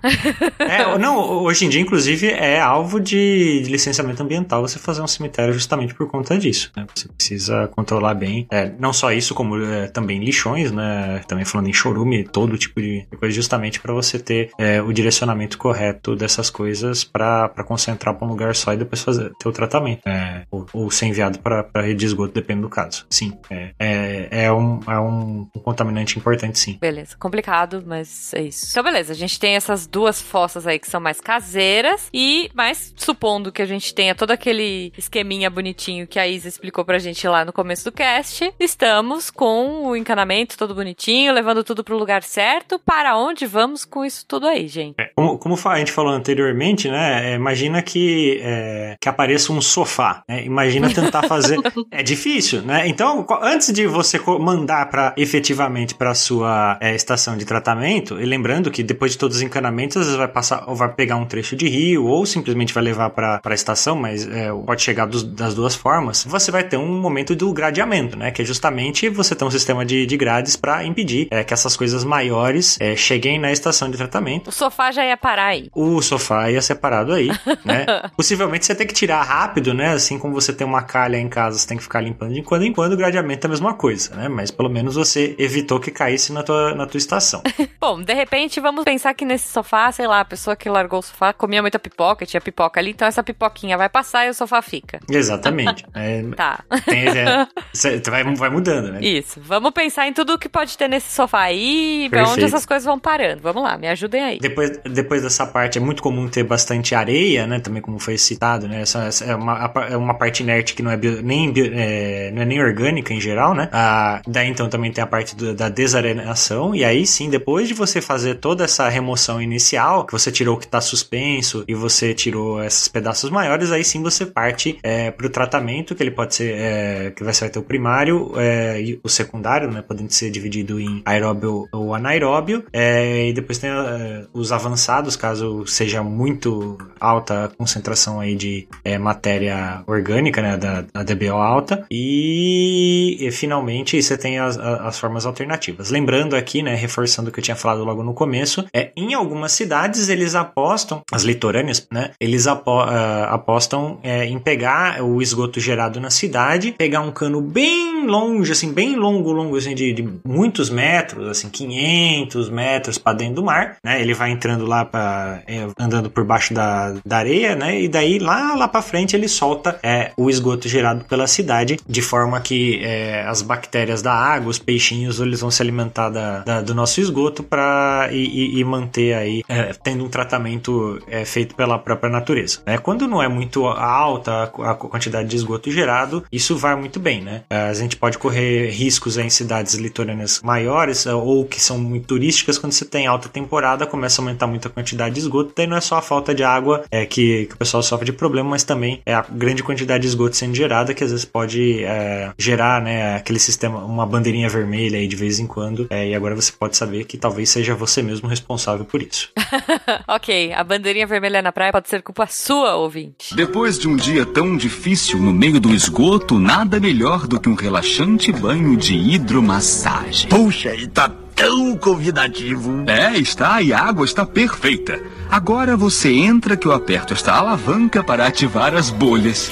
É, 0.60 0.86
não, 0.98 1.18
hoje 1.44 1.66
em 1.66 1.70
dia, 1.70 1.82
inclusive, 1.82 2.28
é 2.28 2.60
alvo 2.60 3.00
de, 3.00 3.62
de 3.64 3.70
licenciamento 3.70 4.24
ambiental 4.24 4.62
você 4.62 4.80
fazer 4.80 5.02
um 5.02 5.08
cemitério 5.08 5.54
justamente 5.54 5.94
por 5.94 6.08
conta 6.08 6.38
disso. 6.38 6.72
né? 6.76 6.86
Você 6.94 7.08
precisa 7.08 7.68
controlar 7.70 8.14
bem, 8.14 8.48
é, 8.52 8.72
não 8.80 8.94
só 8.94 9.12
isso, 9.12 9.34
como 9.34 9.58
é, 9.58 9.88
também 9.88 10.24
lixões, 10.24 10.72
né? 10.72 11.22
Também 11.28 11.46
falando 11.46 11.68
em 11.68 11.74
chorume, 11.74 12.24
todo 12.24 12.58
tipo 12.58 12.82
de 12.82 13.08
coisa, 13.20 13.36
justamente 13.36 13.80
para 13.80 13.94
você 13.94 14.20
ter 14.20 14.52
é, 14.58 14.82
o 14.82 14.92
direcionamento 14.94 15.58
correto 15.58 16.16
dessas 16.16 16.50
coisas 16.50 17.04
para 17.04 17.50
concentrar 17.66 18.16
para 18.16 18.28
um 18.28 18.30
lugar 18.30 18.56
só 18.56 18.74
e 18.74 18.78
depois 18.78 19.02
fazer 19.02 19.32
ter 19.40 19.50
o 19.50 19.52
tratamento. 19.52 20.02
É, 20.06 20.44
ou, 20.52 20.66
ou 20.74 20.92
ser 20.92 21.08
enviado 21.08 21.40
para 21.40 21.70
a 21.74 21.82
rede 21.82 22.00
de 22.02 22.06
esgoto, 22.06 22.34
depende 22.34 22.62
do 22.62 22.70
caso. 22.70 23.06
Sim, 23.10 23.38
é, 23.50 23.74
é, 23.80 24.28
é, 24.46 24.52
um, 24.52 24.80
é 24.88 25.00
um, 25.00 25.48
contaminante 25.64 26.18
importante, 26.18 26.58
sim. 26.60 26.78
Beleza, 26.80 27.16
complicado, 27.18 27.84
mas 27.86 28.34
é 28.34 28.42
isso. 28.42 28.68
Então, 28.72 28.84
beleza, 28.84 29.14
a 29.14 29.16
gente 29.16 29.40
tem 29.40 29.56
essas 29.56 29.88
duas 29.88 30.22
fossas 30.22 30.66
aí 30.68 30.80
que 30.80 30.90
são 30.90 31.00
mais 31.00 31.22
caseiras 31.22 32.10
e, 32.14 32.50
mas 32.54 32.94
supondo 32.96 33.52
que 33.52 33.62
a 33.62 33.66
gente 33.66 33.94
tenha 33.94 34.16
todo 34.16 34.32
aquele 34.32 34.92
esqueminha 34.98 35.50
bonitinho 35.50 36.08
que 36.08 36.20
a 36.20 36.28
Isa 36.28 36.48
explicou 36.48 36.84
pra 36.84 37.00
gente 37.00 37.28
lá 37.28 37.46
no 37.46 37.54
começo 37.54 37.86
do 37.86 37.92
cast, 37.92 38.52
estamos 38.60 39.30
com 39.30 39.88
o 39.88 39.96
encanamento 39.96 40.58
todo 40.58 40.76
bonitinho, 40.76 41.34
levando 41.34 41.64
tudo 41.64 41.84
pro 41.84 41.98
lugar 41.98 42.24
certo. 42.24 42.80
Para 42.80 43.18
onde 43.18 43.46
vamos 43.46 43.86
com 43.86 44.04
isso 44.04 44.26
tudo 44.28 44.48
aí, 44.48 44.68
gente? 44.68 44.96
É, 45.00 45.12
Como, 45.16 45.38
como 45.38 45.58
a 45.66 45.78
gente 45.78 45.92
falou 45.92 46.12
anteriormente, 46.12 46.90
né? 46.90 47.32
é, 47.32 47.36
imagina 47.36 47.82
que, 47.82 48.40
é, 48.44 48.96
que 49.00 49.08
apareça 49.10 49.52
um 49.54 49.62
sofá. 49.62 50.24
né, 50.28 50.44
Imagina 50.46 50.94
tentar 50.94 51.24
fazer. 51.24 51.61
é 51.92 52.04
difícil, 52.04 52.62
né? 52.62 52.88
Então, 52.88 53.26
antes 53.42 53.72
de 53.74 53.86
você 53.88 54.20
mandar 54.40 54.90
para 54.90 55.14
efetivamente 55.18 55.96
para 55.96 56.14
sua 56.14 56.78
é, 56.82 56.96
estação 56.96 57.38
de 57.38 57.46
tratamento, 57.46 58.20
e 58.20 58.26
lembrando 58.26 58.70
que 58.72 58.84
depois 58.84 59.12
de 59.14 59.18
todos 59.18 59.38
os 59.38 59.44
encanamentos, 59.44 59.98
às 59.98 60.04
vezes 60.06 60.18
vai 60.18 60.28
passar 60.28 60.64
ou 60.68 60.76
vai 60.76 60.90
pegar 60.94 61.16
um 61.16 61.26
trecho 61.26 61.56
de 61.56 61.68
rio 61.68 62.06
ou 62.06 62.26
simplesmente 62.26 62.74
vai 62.74 62.84
levar 62.84 63.10
para 63.12 63.42
a 63.44 63.54
estação, 63.54 63.96
mas 63.96 64.28
é, 64.28 64.52
pode 64.66 64.82
chegar 64.82 65.06
dos- 65.06 65.24
das 65.24 65.54
duas 65.54 65.76
formas. 65.76 66.24
Você 66.28 66.52
vai 66.52 66.64
ter 66.64 66.78
um 66.78 67.00
momento 67.00 67.36
do 67.36 67.52
gradeamento, 67.54 68.18
né? 68.18 68.32
Que 68.32 68.42
é 68.42 68.46
justamente 68.46 69.10
você 69.10 69.36
ter 69.36 69.44
um 69.46 69.52
sistema 69.52 69.86
de, 69.86 70.06
de 70.06 70.18
grades 70.18 70.56
para 70.56 70.84
impedir 70.86 71.28
é, 71.32 71.44
que 71.44 71.54
essas 71.54 71.76
coisas 71.76 72.04
maiores 72.04 72.78
é, 72.80 72.96
cheguem 72.96 73.40
na 73.40 73.52
estação 73.52 73.90
de 73.90 73.98
tratamento. 73.98 74.50
O 74.50 74.52
sofá 74.52 74.92
já 74.92 75.06
ia 75.06 75.18
parar 75.18 75.48
aí. 75.48 75.70
O 75.74 76.02
sofá 76.02 76.50
ia 76.52 76.62
separado 76.62 77.14
aí, 77.14 77.30
né? 77.66 77.86
Possivelmente 78.16 78.66
você 78.66 78.76
tem 78.76 78.86
que 78.88 78.94
tirar 78.94 79.22
rápido, 79.24 79.74
né? 79.74 79.90
Assim 79.94 80.18
como 80.20 80.34
você 80.34 80.54
tem 80.54 80.66
uma 80.66 80.82
calha 80.84 81.18
em 81.18 81.28
casa, 81.30 81.51
você 81.58 81.68
tem 81.68 81.78
que 81.78 81.84
ficar 81.84 82.02
limpando 82.02 82.34
de 82.34 82.42
quando 82.42 82.64
em 82.64 82.74
quando, 82.74 82.94
o 82.94 82.98
gradeamento 82.98 83.46
é 83.46 83.48
a 83.48 83.50
mesma 83.52 83.74
coisa, 83.74 84.16
né? 84.16 84.28
Mas 84.30 84.52
pelo 84.52 84.70
menos 84.70 84.96
você 84.96 85.36
evitou 85.38 85.80
que 85.80 85.92
caísse 85.92 86.32
na 86.34 86.44
tua, 86.44 86.74
na 86.76 86.86
tua 86.86 86.98
estação. 86.98 87.42
Bom, 87.80 88.02
de 88.02 88.14
repente 88.14 88.60
vamos 88.60 88.84
pensar 88.84 89.14
que 89.14 89.26
nesse 89.26 89.50
sofá, 89.52 89.92
sei 89.92 90.08
lá, 90.08 90.22
a 90.22 90.26
pessoa 90.26 90.56
que 90.56 90.70
largou 90.70 91.00
o 91.00 91.02
sofá 91.02 91.34
comia 91.34 91.62
muita 91.62 91.80
pipoca, 91.80 92.26
tinha 92.26 92.42
pipoca 92.42 92.80
ali, 92.80 92.92
então 92.92 93.08
essa 93.08 93.24
pipoquinha 93.24 93.78
vai 93.78 93.90
passar 93.90 94.26
e 94.26 94.30
o 94.30 94.34
sofá 94.34 94.62
fica. 94.62 95.00
Exatamente. 95.10 95.86
É, 95.94 96.22
Tá. 96.36 96.64
tem- 96.86 97.08
é, 97.10 97.48
cê- 97.74 98.02
vai, 98.10 98.24
vai 98.36 98.50
mudando, 98.50 98.92
né? 98.94 99.00
Isso. 99.02 99.40
Vamos 99.44 99.72
pensar 99.72 100.08
em 100.08 100.14
tudo 100.14 100.38
que 100.38 100.48
pode 100.50 100.78
ter 100.78 100.88
nesse 100.88 101.14
sofá 101.14 101.42
aí, 101.42 102.08
pra 102.10 102.22
onde 102.22 102.30
Perfeito. 102.32 102.48
essas 102.56 102.66
coisas 102.66 102.86
vão 102.86 102.98
parando. 103.00 103.42
Vamos 103.42 103.62
lá, 103.64 103.78
me 103.78 103.88
ajudem 103.88 104.24
aí. 104.24 104.40
Depois, 104.40 104.78
depois 104.80 105.22
dessa 105.22 105.46
parte, 105.46 105.78
é 105.78 105.82
muito 105.82 106.02
comum 106.02 106.28
ter 106.28 106.44
bastante 106.44 106.96
areia, 106.96 107.46
né? 107.46 107.60
Também 107.60 107.82
como 107.82 108.00
foi 108.00 108.18
citado, 108.18 108.68
né? 108.68 108.82
Essa, 108.82 109.06
essa 109.06 109.26
é, 109.26 109.36
uma, 109.36 109.72
é 109.90 109.98
uma 109.98 110.14
parte 110.14 110.42
inerte 110.44 110.74
que 110.74 110.82
não 110.82 110.92
é, 110.92 110.98
bio- 110.98 111.22
nem, 111.22 111.41
bio- 111.50 111.72
é, 111.74 112.30
não 112.32 112.42
é 112.42 112.46
nem 112.46 112.62
orgânica 112.62 113.14
em 113.14 113.22
geral, 113.22 113.54
né? 113.56 113.70
Ah, 113.72 114.22
daí 114.28 114.50
então 114.50 114.68
também 114.70 114.92
tem 114.92 115.02
a 115.04 115.08
parte 115.08 115.36
do- 115.36 115.54
da 115.56 115.70
desarenação. 115.70 116.76
E 116.76 116.84
aí 116.84 117.06
sim, 117.06 117.30
depois 117.30 117.68
de 117.68 117.74
você 117.74 118.02
fazer 118.02 118.36
toda 118.36 118.64
essa 118.66 118.90
remoção 118.90 119.42
inicial, 119.42 120.06
que 120.06 120.12
você 120.12 120.32
tirou 120.32 120.56
o 120.56 120.60
que 120.60 120.66
está 120.66 120.82
suspenso 120.82 121.64
e 121.68 121.74
você 121.74 122.14
tirou 122.14 122.62
esses 122.64 122.88
pedaços 122.88 123.30
maiores, 123.30 123.72
aí 123.72 123.84
sim 123.84 124.02
você 124.02 124.26
parte 124.26 124.78
é, 124.84 125.12
para 125.12 125.26
o 125.28 125.30
tratamento, 125.30 125.96
que 125.96 126.04
ele 126.04 126.12
pode 126.12 126.36
ser, 126.36 126.54
é, 126.58 127.12
que 127.16 127.24
vai 127.24 127.34
ter 127.34 127.60
o 127.60 127.64
primário 127.64 128.34
é, 128.38 128.82
e 128.82 129.00
o 129.04 129.10
secundário, 129.10 129.72
né? 129.72 129.82
Podendo 129.82 130.12
ser 130.12 130.30
dividido 130.30 130.80
em 130.80 131.02
aeróbio 131.06 131.68
ou 131.72 131.94
anaeróbio. 131.96 132.64
É, 132.74 133.28
e 133.30 133.34
depois 133.34 133.58
tem 133.58 133.70
é, 133.70 134.26
os 134.34 134.52
avançados, 134.52 135.16
caso 135.16 135.66
seja 135.66 136.04
muito 136.04 136.78
alta 137.00 137.46
a 137.46 137.48
concentração 137.48 138.20
aí 138.20 138.36
de 138.36 138.68
matéria 139.00 139.84
orgânica, 139.88 140.42
né? 140.42 140.58
Da, 140.58 140.82
da 140.82 141.04
DBO 141.04 141.31
alta. 141.38 141.86
E, 141.90 143.18
e, 143.20 143.32
finalmente 143.32 144.02
você 144.02 144.18
tem 144.18 144.40
as, 144.40 144.58
as 144.58 145.00
formas 145.00 145.26
alternativas. 145.26 145.90
Lembrando 145.90 146.36
aqui, 146.36 146.62
né? 146.62 146.76
Reforçando 146.76 147.30
o 147.30 147.34
que 147.34 147.40
eu 147.40 147.44
tinha 147.44 147.56
falado 147.56 147.84
logo 147.84 148.04
no 148.04 148.14
começo, 148.14 148.66
é 148.74 148.92
em 148.96 149.14
algumas 149.14 149.52
cidades 149.52 150.10
eles 150.10 150.36
apostam, 150.36 151.02
as 151.12 151.24
litorâneas, 151.24 151.88
né? 151.92 152.12
Eles 152.20 152.48
apo- 152.48 152.80
ah, 152.80 153.30
apostam 153.32 154.00
é, 154.04 154.26
em 154.26 154.40
pegar 154.40 155.04
o 155.04 155.22
esgoto 155.22 155.60
gerado 155.60 156.00
na 156.00 156.10
cidade, 156.10 156.74
pegar 156.78 157.02
um 157.02 157.12
cano 157.12 157.42
bem 157.42 158.06
longe, 158.06 158.52
assim, 158.52 158.72
bem 158.74 158.96
longo, 158.96 159.32
longo, 159.32 159.58
assim, 159.58 159.76
de, 159.76 159.94
de 159.94 160.08
muitos 160.26 160.70
metros, 160.70 161.28
assim, 161.28 161.50
500 161.50 162.50
metros 162.50 162.98
para 162.98 163.14
dentro 163.18 163.36
do 163.36 163.44
mar, 163.44 163.78
né? 163.84 164.02
Ele 164.02 164.14
vai 164.14 164.32
entrando 164.32 164.66
lá 164.66 164.86
para 164.86 165.44
andando 165.80 166.10
por 166.10 166.24
baixo 166.24 166.54
da, 166.54 166.96
da 167.06 167.18
areia, 167.18 167.56
né? 167.56 167.82
E 167.82 167.88
daí 167.88 168.20
lá 168.20 168.56
lá 168.56 168.68
para 168.68 168.82
frente 168.82 169.16
ele 169.16 169.28
solta 169.28 169.80
é, 169.84 170.12
o 170.18 170.30
esgoto 170.30 170.68
gerado 170.68 171.06
pela 171.12 171.28
cidade, 171.28 171.78
de 171.88 172.02
forma 172.02 172.40
que 172.40 172.80
é, 172.84 173.26
as 173.28 173.42
bactérias 173.42 174.02
da 174.02 174.14
água, 174.14 174.50
os 174.50 174.58
peixinhos, 174.58 175.20
eles 175.20 175.42
vão 175.42 175.52
se 175.52 175.62
alimentar 175.62 176.10
da, 176.10 176.40
da- 176.40 176.62
do 176.62 176.74
nosso 176.74 177.02
esgoto 177.02 177.44
para 177.44 178.08
e, 178.12 178.60
e- 178.60 178.64
manter 178.64 179.14
aí 179.14 179.44
é, 179.50 179.74
tendo 179.84 180.06
um 180.06 180.10
tratamento 180.10 181.00
é, 181.10 181.26
feito 181.26 181.54
pela 181.56 181.78
própria 181.78 182.10
natureza. 182.10 182.60
né? 182.66 182.78
Quando 182.78 183.08
não 183.08 183.22
é 183.22 183.28
muito 183.28 183.66
alta 183.68 184.32
a, 184.60 184.72
a 184.72 184.76
quantidade 184.76 185.28
de 185.28 185.36
esgoto 185.36 185.70
gerado, 185.70 186.24
isso 186.32 186.56
vai 186.56 186.76
muito 186.76 187.00
bem, 187.00 187.22
né? 187.22 187.42
É, 187.50 187.64
A 187.70 187.74
gente 187.74 187.98
pode 187.98 188.18
correr 188.18 188.70
riscos 188.70 189.18
em 189.18 189.30
cidades 189.30 189.74
litorâneas 189.76 190.40
maiores 190.42 191.06
é, 191.06 191.14
ou 191.14 191.44
que 191.46 191.60
são 191.62 191.78
muito 191.78 192.08
turísticas 192.08 192.58
quando 192.58 192.72
você 192.72 192.86
tem 192.86 193.06
alta 193.08 193.28
temporada, 193.28 193.86
começa 193.86 194.22
a 194.22 194.24
aumentar 194.24 194.48
muito 194.48 194.68
a 194.68 194.72
quantidade 194.72 195.16
de 195.16 195.20
esgoto, 195.22 195.52
daí 195.56 195.68
não 195.68 195.76
é 195.78 195.82
só 195.82 195.98
a 195.98 196.02
falta 196.02 196.34
de 196.34 196.44
água 196.44 196.84
é, 196.90 197.06
que, 197.06 197.48
que 197.48 197.56
o 197.56 197.58
pessoal 197.58 197.84
sofre 197.84 198.06
de 198.06 198.14
problema, 198.14 198.50
mas 198.52 198.64
também 198.64 199.02
é 199.06 199.14
a 199.14 199.26
grande 199.30 199.62
quantidade 199.64 200.02
de 200.04 200.08
esgoto 200.08 200.36
sendo 200.38 200.56
gerada 200.56 200.94
que 200.94 201.01
às 201.04 201.12
vezes 201.12 201.26
pode 201.26 201.84
é, 201.84 202.32
gerar, 202.38 202.82
né, 202.82 203.16
aquele 203.16 203.40
sistema, 203.40 203.80
uma 203.80 204.06
bandeirinha 204.06 204.50
vermelha 204.50 204.98
aí 204.98 205.08
de 205.08 205.16
vez 205.16 205.40
em 205.40 205.48
quando, 205.48 205.88
é, 205.90 206.10
e 206.10 206.16
agora 206.16 206.36
você 206.36 206.52
pode 206.52 206.78
saber 206.78 207.06
que 207.06 207.18
talvez 207.18 207.50
seja 207.50 207.76
você 207.76 208.02
mesmo 208.02 208.28
responsável 208.28 208.86
por 208.86 209.02
isso. 209.02 209.30
ok, 210.08 210.54
a 210.54 210.64
bandeirinha 210.64 211.08
vermelha 211.08 211.42
na 211.42 211.52
praia 211.52 211.72
pode 211.72 211.90
ser 211.90 212.02
culpa 212.02 212.28
sua, 212.28 212.76
ouvinte. 212.76 213.36
Depois 213.36 213.78
de 213.78 213.88
um 213.88 213.96
dia 213.96 214.26
tão 214.26 214.56
difícil 214.56 215.20
no 215.20 215.34
meio 215.34 215.60
do 215.60 215.74
esgoto, 215.74 216.40
nada 216.40 216.80
melhor 216.80 217.28
do 217.28 217.40
que 217.40 217.50
um 217.50 217.56
relaxante 217.56 218.32
banho 218.32 218.76
de 218.78 218.96
hidromassagem. 218.96 220.30
Puxa, 220.30 220.74
e 220.76 220.88
tá 220.88 221.12
tão 221.36 221.76
convidativo. 221.76 222.84
É, 222.88 223.18
está 223.18 223.62
e 223.62 223.74
a 223.74 223.80
água 223.80 224.06
está 224.06 224.26
perfeita. 224.26 225.02
Agora 225.30 225.76
você 225.76 226.12
entra 226.12 226.56
que 226.56 226.68
eu 226.68 226.72
aperto 226.72 227.14
esta 227.14 227.34
alavanca 227.34 228.04
para 228.04 228.28
ativar 228.28 228.76
as 228.76 228.90
bolhas. 228.90 229.52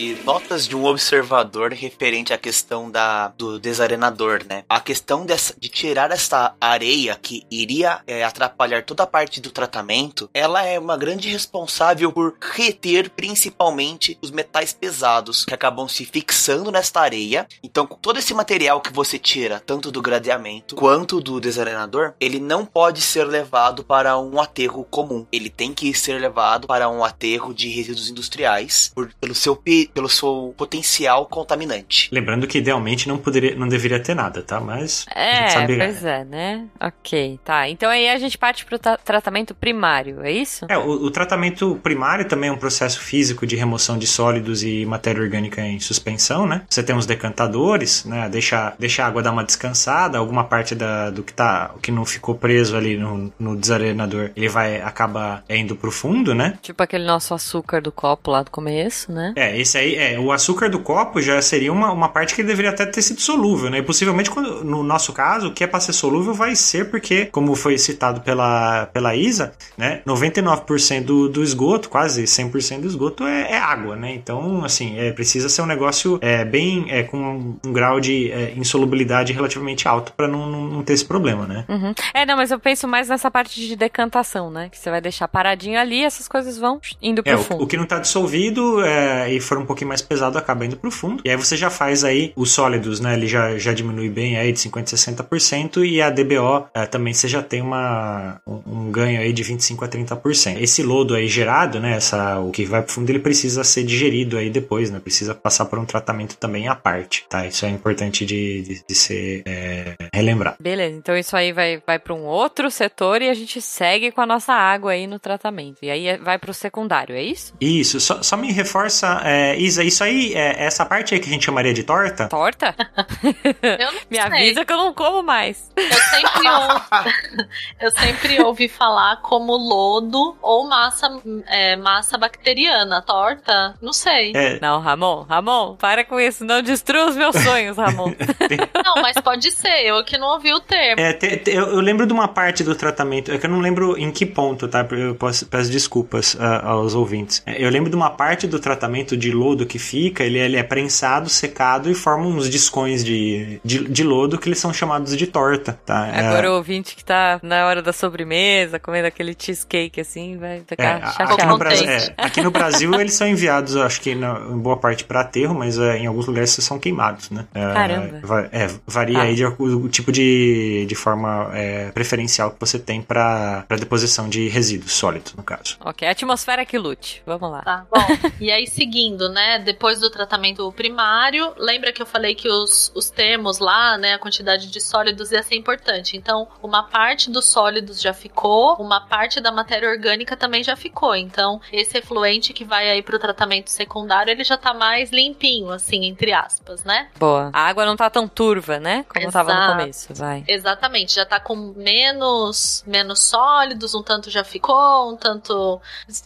E 0.00 0.14
notas 0.24 0.66
de 0.66 0.74
um 0.74 0.86
observador 0.86 1.74
referente 1.74 2.32
à 2.32 2.38
questão 2.38 2.90
da, 2.90 3.28
do 3.28 3.60
desarenador, 3.60 4.40
né? 4.48 4.64
A 4.66 4.80
questão 4.80 5.26
dessa, 5.26 5.54
de 5.60 5.68
tirar 5.68 6.10
essa 6.10 6.54
areia 6.58 7.18
que 7.20 7.42
iria 7.50 8.00
é, 8.06 8.24
atrapalhar 8.24 8.82
toda 8.82 9.02
a 9.02 9.06
parte 9.06 9.42
do 9.42 9.50
tratamento, 9.50 10.30
ela 10.32 10.64
é 10.64 10.78
uma 10.78 10.96
grande 10.96 11.28
responsável 11.28 12.10
por 12.10 12.34
reter 12.40 13.10
principalmente 13.10 14.16
os 14.22 14.30
metais 14.30 14.72
pesados 14.72 15.44
que 15.44 15.52
acabam 15.52 15.86
se 15.86 16.06
fixando 16.06 16.72
nesta 16.72 17.02
areia. 17.02 17.46
Então, 17.62 17.84
todo 17.84 18.18
esse 18.18 18.32
material 18.32 18.80
que 18.80 18.94
você 18.94 19.18
tira, 19.18 19.60
tanto 19.66 19.90
do 19.92 20.00
gradeamento 20.00 20.76
quanto 20.76 21.20
do 21.20 21.38
desarenador, 21.38 22.14
ele 22.18 22.40
não 22.40 22.64
pode 22.64 23.02
ser 23.02 23.24
levado 23.24 23.84
para 23.84 24.18
um 24.18 24.40
aterro 24.40 24.82
comum. 24.82 25.26
Ele 25.30 25.50
tem 25.50 25.74
que 25.74 25.92
ser 25.92 26.18
levado 26.18 26.66
para 26.66 26.88
um 26.88 27.04
aterro 27.04 27.52
de 27.52 27.68
resíduos 27.68 28.08
industriais 28.08 28.90
por- 28.94 29.12
pelo 29.20 29.34
seu 29.34 29.54
pelo 29.92 30.08
seu 30.08 30.54
potencial 30.56 31.26
contaminante. 31.26 32.08
Lembrando 32.12 32.46
que 32.46 32.58
idealmente 32.58 33.08
não 33.08 33.18
poderia, 33.18 33.54
não 33.54 33.68
deveria 33.68 34.00
ter 34.00 34.14
nada, 34.14 34.42
tá? 34.42 34.60
Mas 34.60 35.06
a 35.14 35.20
gente 35.20 35.44
É, 35.44 35.48
sabe 35.50 35.76
pois 35.76 36.04
é, 36.04 36.24
né? 36.24 36.64
Ok, 36.80 37.38
tá. 37.44 37.68
Então 37.68 37.90
aí 37.90 38.08
a 38.08 38.18
gente 38.18 38.38
parte 38.38 38.64
pro 38.64 38.78
tra- 38.78 38.96
tratamento 38.98 39.54
primário, 39.54 40.22
é 40.24 40.32
isso? 40.32 40.66
É, 40.68 40.78
o, 40.78 40.90
o 40.90 41.10
tratamento 41.10 41.78
primário 41.82 42.26
também 42.26 42.50
é 42.50 42.52
um 42.52 42.56
processo 42.56 43.00
físico 43.00 43.46
de 43.46 43.56
remoção 43.56 43.98
de 43.98 44.06
sólidos 44.06 44.62
e 44.62 44.84
matéria 44.86 45.22
orgânica 45.22 45.60
em 45.60 45.78
suspensão, 45.80 46.46
né? 46.46 46.62
Você 46.68 46.82
tem 46.82 46.96
os 46.96 47.06
decantadores, 47.06 48.04
né? 48.04 48.28
Deixa, 48.28 48.74
deixa 48.78 49.02
a 49.04 49.06
água 49.06 49.22
dar 49.22 49.32
uma 49.32 49.44
descansada, 49.44 50.18
alguma 50.18 50.44
parte 50.44 50.74
da, 50.74 51.10
do 51.10 51.22
que 51.22 51.32
tá, 51.32 51.70
o 51.74 51.78
que 51.78 51.90
não 51.90 52.04
ficou 52.04 52.34
preso 52.34 52.76
ali 52.76 52.96
no, 52.96 53.32
no 53.38 53.56
desarenador, 53.56 54.30
ele 54.36 54.48
vai 54.48 54.80
acaba 54.80 55.42
indo 55.48 55.74
pro 55.76 55.90
fundo, 55.90 56.34
né? 56.34 56.58
Tipo 56.62 56.82
aquele 56.82 57.04
nosso 57.04 57.34
açúcar 57.34 57.80
do 57.80 57.90
copo 57.92 58.30
lá 58.30 58.42
do 58.42 58.50
começo, 58.50 59.10
né? 59.12 59.32
É, 59.36 59.58
esse 59.58 59.76
aí, 59.80 59.94
é, 59.96 60.18
o 60.18 60.32
açúcar 60.32 60.68
do 60.68 60.78
copo 60.78 61.20
já 61.20 61.40
seria 61.42 61.72
uma, 61.72 61.90
uma 61.92 62.08
parte 62.08 62.34
que 62.34 62.42
deveria 62.42 62.70
até 62.70 62.86
ter 62.86 63.02
sido 63.02 63.20
solúvel, 63.20 63.70
né? 63.70 63.78
E 63.78 63.82
possivelmente, 63.82 64.30
quando, 64.30 64.64
no 64.64 64.82
nosso 64.82 65.12
caso, 65.12 65.48
o 65.48 65.52
que 65.52 65.64
é 65.64 65.66
para 65.66 65.80
ser 65.80 65.92
solúvel 65.92 66.34
vai 66.34 66.54
ser 66.54 66.90
porque, 66.90 67.26
como 67.26 67.54
foi 67.54 67.76
citado 67.78 68.20
pela, 68.20 68.86
pela 68.86 69.14
Isa, 69.14 69.52
né? 69.76 70.02
99% 70.06 71.04
do, 71.04 71.28
do 71.28 71.42
esgoto, 71.42 71.88
quase 71.88 72.24
100% 72.24 72.80
do 72.80 72.86
esgoto 72.86 73.24
é, 73.24 73.52
é 73.52 73.58
água, 73.58 73.96
né? 73.96 74.12
Então, 74.14 74.64
assim, 74.64 74.98
é, 74.98 75.12
precisa 75.12 75.48
ser 75.48 75.62
um 75.62 75.66
negócio 75.66 76.18
é, 76.22 76.44
bem, 76.44 76.86
é, 76.88 77.02
com 77.02 77.18
um, 77.18 77.56
um 77.64 77.72
grau 77.72 78.00
de 78.00 78.30
é, 78.30 78.52
insolubilidade 78.56 79.32
relativamente 79.32 79.88
alto 79.88 80.12
para 80.12 80.28
não, 80.28 80.46
não, 80.46 80.64
não 80.66 80.82
ter 80.82 80.92
esse 80.92 81.04
problema, 81.04 81.46
né? 81.46 81.64
Uhum. 81.68 81.94
É, 82.14 82.26
não, 82.26 82.36
mas 82.36 82.50
eu 82.50 82.58
penso 82.58 82.86
mais 82.86 83.08
nessa 83.08 83.30
parte 83.30 83.60
de 83.60 83.76
decantação, 83.76 84.50
né? 84.50 84.68
Que 84.68 84.78
você 84.78 84.90
vai 84.90 85.00
deixar 85.00 85.28
paradinho 85.28 85.78
ali 85.78 86.00
e 86.00 86.04
essas 86.04 86.28
coisas 86.28 86.58
vão 86.58 86.80
indo 87.00 87.22
pro 87.22 87.32
É, 87.32 87.36
o, 87.36 87.38
fundo. 87.38 87.64
o 87.64 87.66
que 87.66 87.76
não 87.76 87.86
tá 87.86 87.98
dissolvido 87.98 88.82
é, 88.84 89.32
e 89.32 89.40
for 89.40 89.58
um 89.58 89.66
pouquinho 89.70 89.88
mais 89.88 90.02
pesado 90.02 90.36
acaba 90.36 90.66
indo 90.66 90.76
pro 90.76 90.90
fundo. 90.90 91.22
E 91.24 91.30
aí 91.30 91.36
você 91.36 91.56
já 91.56 91.70
faz 91.70 92.02
aí 92.02 92.32
os 92.34 92.50
sólidos, 92.52 92.98
né? 92.98 93.14
Ele 93.14 93.26
já, 93.26 93.56
já 93.56 93.72
diminui 93.72 94.08
bem 94.08 94.36
aí 94.36 94.52
de 94.52 94.58
50% 94.58 94.92
a 94.92 95.24
60% 95.24 95.84
e 95.84 96.02
a 96.02 96.10
DBO 96.10 96.66
é, 96.74 96.86
também 96.86 97.14
você 97.14 97.28
já 97.28 97.42
tem 97.42 97.62
uma, 97.62 98.40
um, 98.46 98.62
um 98.66 98.90
ganho 98.90 99.20
aí 99.20 99.32
de 99.32 99.44
25% 99.44 99.82
a 99.82 99.88
30%. 99.88 100.60
Esse 100.60 100.82
lodo 100.82 101.14
aí 101.14 101.28
gerado, 101.28 101.78
né? 101.78 101.96
Essa, 101.96 102.40
o 102.40 102.50
que 102.50 102.64
vai 102.64 102.82
pro 102.82 102.92
fundo, 102.92 103.10
ele 103.10 103.20
precisa 103.20 103.62
ser 103.62 103.84
digerido 103.84 104.36
aí 104.36 104.50
depois, 104.50 104.90
né? 104.90 104.98
Precisa 104.98 105.34
passar 105.34 105.66
por 105.66 105.78
um 105.78 105.84
tratamento 105.84 106.36
também 106.36 106.68
à 106.68 106.74
parte, 106.74 107.24
tá? 107.28 107.46
Isso 107.46 107.64
é 107.64 107.68
importante 107.68 108.26
de, 108.26 108.62
de, 108.62 108.84
de 108.88 108.94
ser 108.94 109.42
é, 109.46 109.94
relembrado. 110.12 110.56
Beleza, 110.58 110.96
então 110.96 111.16
isso 111.16 111.36
aí 111.36 111.52
vai, 111.52 111.82
vai 111.86 111.98
para 111.98 112.14
um 112.14 112.24
outro 112.24 112.70
setor 112.70 113.22
e 113.22 113.28
a 113.28 113.34
gente 113.34 113.60
segue 113.60 114.10
com 114.10 114.20
a 114.20 114.26
nossa 114.26 114.52
água 114.52 114.92
aí 114.92 115.06
no 115.06 115.18
tratamento. 115.18 115.78
E 115.82 115.90
aí 115.90 116.06
é- 116.08 116.18
vai 116.18 116.38
pro 116.38 116.52
secundário, 116.52 117.14
é 117.14 117.22
isso? 117.22 117.54
Isso, 117.60 118.00
só, 118.00 118.22
só 118.22 118.36
me 118.36 118.52
reforça, 118.52 119.20
é, 119.24 119.49
Isa, 119.56 119.82
isso 119.84 120.02
aí, 120.04 120.32
é, 120.34 120.64
essa 120.64 120.84
parte 120.86 121.14
aí 121.14 121.20
que 121.20 121.28
a 121.28 121.32
gente 121.32 121.44
chamaria 121.44 121.72
de 121.74 121.82
torta, 121.82 122.28
Torta? 122.28 122.74
Eu 123.62 123.86
não 123.92 124.00
Me 124.10 124.16
sei. 124.16 124.20
avisa 124.20 124.64
que 124.64 124.72
eu 124.72 124.76
não 124.76 124.92
como 124.92 125.22
mais. 125.22 125.70
Eu 125.76 125.92
sempre, 125.92 126.48
ouvi, 126.48 127.48
eu 127.80 127.90
sempre 127.90 128.42
ouvi 128.42 128.68
falar 128.68 129.16
como 129.22 129.56
lodo 129.56 130.36
ou 130.42 130.68
massa, 130.68 131.08
é, 131.46 131.76
massa 131.76 132.16
bacteriana. 132.18 133.02
Torta? 133.02 133.74
Não 133.80 133.92
sei. 133.92 134.32
é, 134.34 134.58
Não, 134.60 134.80
Ramon, 134.80 135.22
Ramon, 135.28 135.76
para 135.76 136.04
com 136.04 136.18
isso. 136.20 136.44
Não 136.44 136.62
destrua 136.62 137.06
os 137.06 137.16
meus 137.16 137.36
sonhos, 137.36 137.76
Ramon. 137.76 138.12
Não, 138.84 139.02
mas 139.02 139.16
pode 139.20 139.50
ser. 139.52 139.86
Eu 139.86 140.04
que 140.04 140.16
não 140.18 140.28
ouvi 140.34 140.52
o 140.52 140.60
termo. 140.60 141.00
É, 141.00 141.12
te- 141.12 141.36
te- 141.38 141.50
eu, 141.52 141.66
eu 141.68 141.80
lembro 141.80 142.06
de 142.06 142.12
uma 142.12 142.28
parte 142.28 142.62
do 142.64 142.74
tratamento, 142.74 143.30
é 143.32 143.38
que 143.38 143.46
eu 143.46 143.50
não 143.50 143.60
lembro 143.60 143.96
em 143.98 144.10
que 144.10 144.24
ponto, 144.26 144.66
tá? 144.68 144.86
Eu 144.90 145.14
posso, 145.14 145.46
peço 145.46 145.70
desculpas 145.70 146.36
ah, 146.40 146.70
aos 146.70 146.94
ouvintes. 146.94 147.42
É, 147.46 147.62
Eu 147.64 147.70
lembro 147.70 147.90
de 147.90 147.96
uma 147.96 148.10
parte 148.10 148.46
do 148.46 148.58
tratamento 148.58 149.16
de 149.16 149.30
lodo 149.40 149.64
que 149.66 149.78
fica, 149.78 150.22
ele, 150.24 150.38
ele 150.38 150.56
é 150.56 150.62
prensado, 150.62 151.28
secado 151.28 151.90
e 151.90 151.94
forma 151.94 152.26
uns 152.26 152.48
discões 152.48 153.04
de, 153.04 153.60
de, 153.64 153.88
de 153.88 154.04
lodo 154.04 154.38
que 154.38 154.48
eles 154.48 154.58
são 154.58 154.72
chamados 154.72 155.16
de 155.16 155.26
torta, 155.26 155.78
tá? 155.84 156.06
É, 156.08 156.26
Agora 156.26 156.50
o 156.52 156.56
ouvinte 156.56 156.94
que 156.94 157.04
tá 157.04 157.40
na 157.42 157.66
hora 157.66 157.82
da 157.82 157.92
sobremesa, 157.92 158.78
comendo 158.78 159.06
aquele 159.08 159.34
cheesecake 159.38 160.00
assim, 160.00 160.36
vai 160.36 160.60
ficar 160.66 161.00
É, 161.00 161.06
chateado. 161.06 161.32
aqui, 161.34 161.46
no 161.46 161.58
Brasil, 161.58 161.88
é, 161.88 162.14
aqui 162.16 162.42
no 162.42 162.50
Brasil 162.50 163.00
eles 163.00 163.14
são 163.14 163.26
enviados, 163.26 163.74
eu 163.74 163.82
acho 163.82 164.00
que 164.00 164.14
na- 164.14 164.38
em 164.50 164.58
boa 164.58 164.76
parte 164.76 165.04
para 165.04 165.20
aterro, 165.20 165.54
mas 165.54 165.78
é, 165.78 165.98
em 165.98 166.06
alguns 166.06 166.26
lugares 166.26 166.50
são 166.50 166.78
queimados, 166.78 167.30
né? 167.30 167.46
É, 167.54 167.72
Caramba. 167.72 168.48
é, 168.52 168.68
varia 168.86 169.16
Tá. 169.18 169.22
aí 169.22 169.34
de, 169.34 169.44
o 169.46 169.88
tipo 169.88 170.12
de, 170.12 170.84
de 170.86 170.94
forma 170.94 171.50
é, 171.54 171.90
preferencial 171.92 172.50
que 172.50 172.56
você 172.60 172.78
tem 172.78 173.00
para 173.02 173.64
deposição 173.78 174.28
de 174.28 174.48
resíduos 174.48 174.92
sólidos, 174.92 175.34
no 175.34 175.42
caso. 175.42 175.76
Ok, 175.84 176.06
atmosfera 176.06 176.64
que 176.66 176.76
lute. 176.78 177.22
Vamos 177.26 177.50
lá. 177.50 177.62
Tá, 177.62 177.86
bom. 177.90 178.00
e 178.40 178.50
aí, 178.50 178.66
seguindo, 178.66 179.28
né? 179.30 179.58
Depois 179.58 180.00
do 180.00 180.10
tratamento 180.10 180.70
primário, 180.72 181.52
lembra 181.56 181.92
que 181.92 182.02
eu 182.02 182.06
falei 182.06 182.34
que 182.34 182.48
os, 182.48 182.92
os 182.94 183.10
termos 183.10 183.58
lá, 183.58 183.96
né? 183.96 184.14
A 184.14 184.18
quantidade 184.18 184.68
de 184.68 184.80
sólidos 184.80 185.32
ia 185.32 185.42
ser 185.42 185.56
importante. 185.56 186.16
Então, 186.16 186.48
uma 186.62 186.82
parte 186.82 187.30
dos 187.30 187.46
sólidos 187.46 188.00
já 188.00 188.12
ficou, 188.12 188.74
uma 188.76 189.00
parte 189.00 189.40
da 189.40 189.50
matéria 189.50 189.88
orgânica 189.88 190.36
também 190.36 190.62
já 190.62 190.76
ficou. 190.76 191.14
Então, 191.14 191.60
esse 191.72 191.98
efluente 191.98 192.52
que 192.52 192.64
vai 192.64 192.90
aí 192.90 193.02
pro 193.02 193.18
tratamento 193.18 193.70
secundário, 193.70 194.30
ele 194.30 194.44
já 194.44 194.56
tá 194.56 194.74
mais 194.74 195.10
limpinho, 195.10 195.70
assim, 195.70 196.04
entre 196.04 196.32
aspas, 196.32 196.84
né? 196.84 197.08
Boa. 197.18 197.50
A 197.52 197.66
água 197.66 197.84
não 197.84 197.96
tá 197.96 198.08
tão 198.10 198.26
turva, 198.26 198.78
né? 198.78 199.04
Como 199.08 199.30
tava 199.30 199.52
no 199.52 199.60
Exato. 199.60 199.78
começo. 199.78 200.14
Vai. 200.14 200.44
Exatamente, 200.46 201.14
já 201.14 201.24
tá 201.24 201.40
com 201.40 201.56
menos, 201.76 202.84
menos 202.86 203.20
sólidos, 203.20 203.94
um 203.94 204.02
tanto 204.02 204.30
já 204.30 204.44
ficou, 204.44 205.12
um 205.12 205.16
tanto 205.16 205.80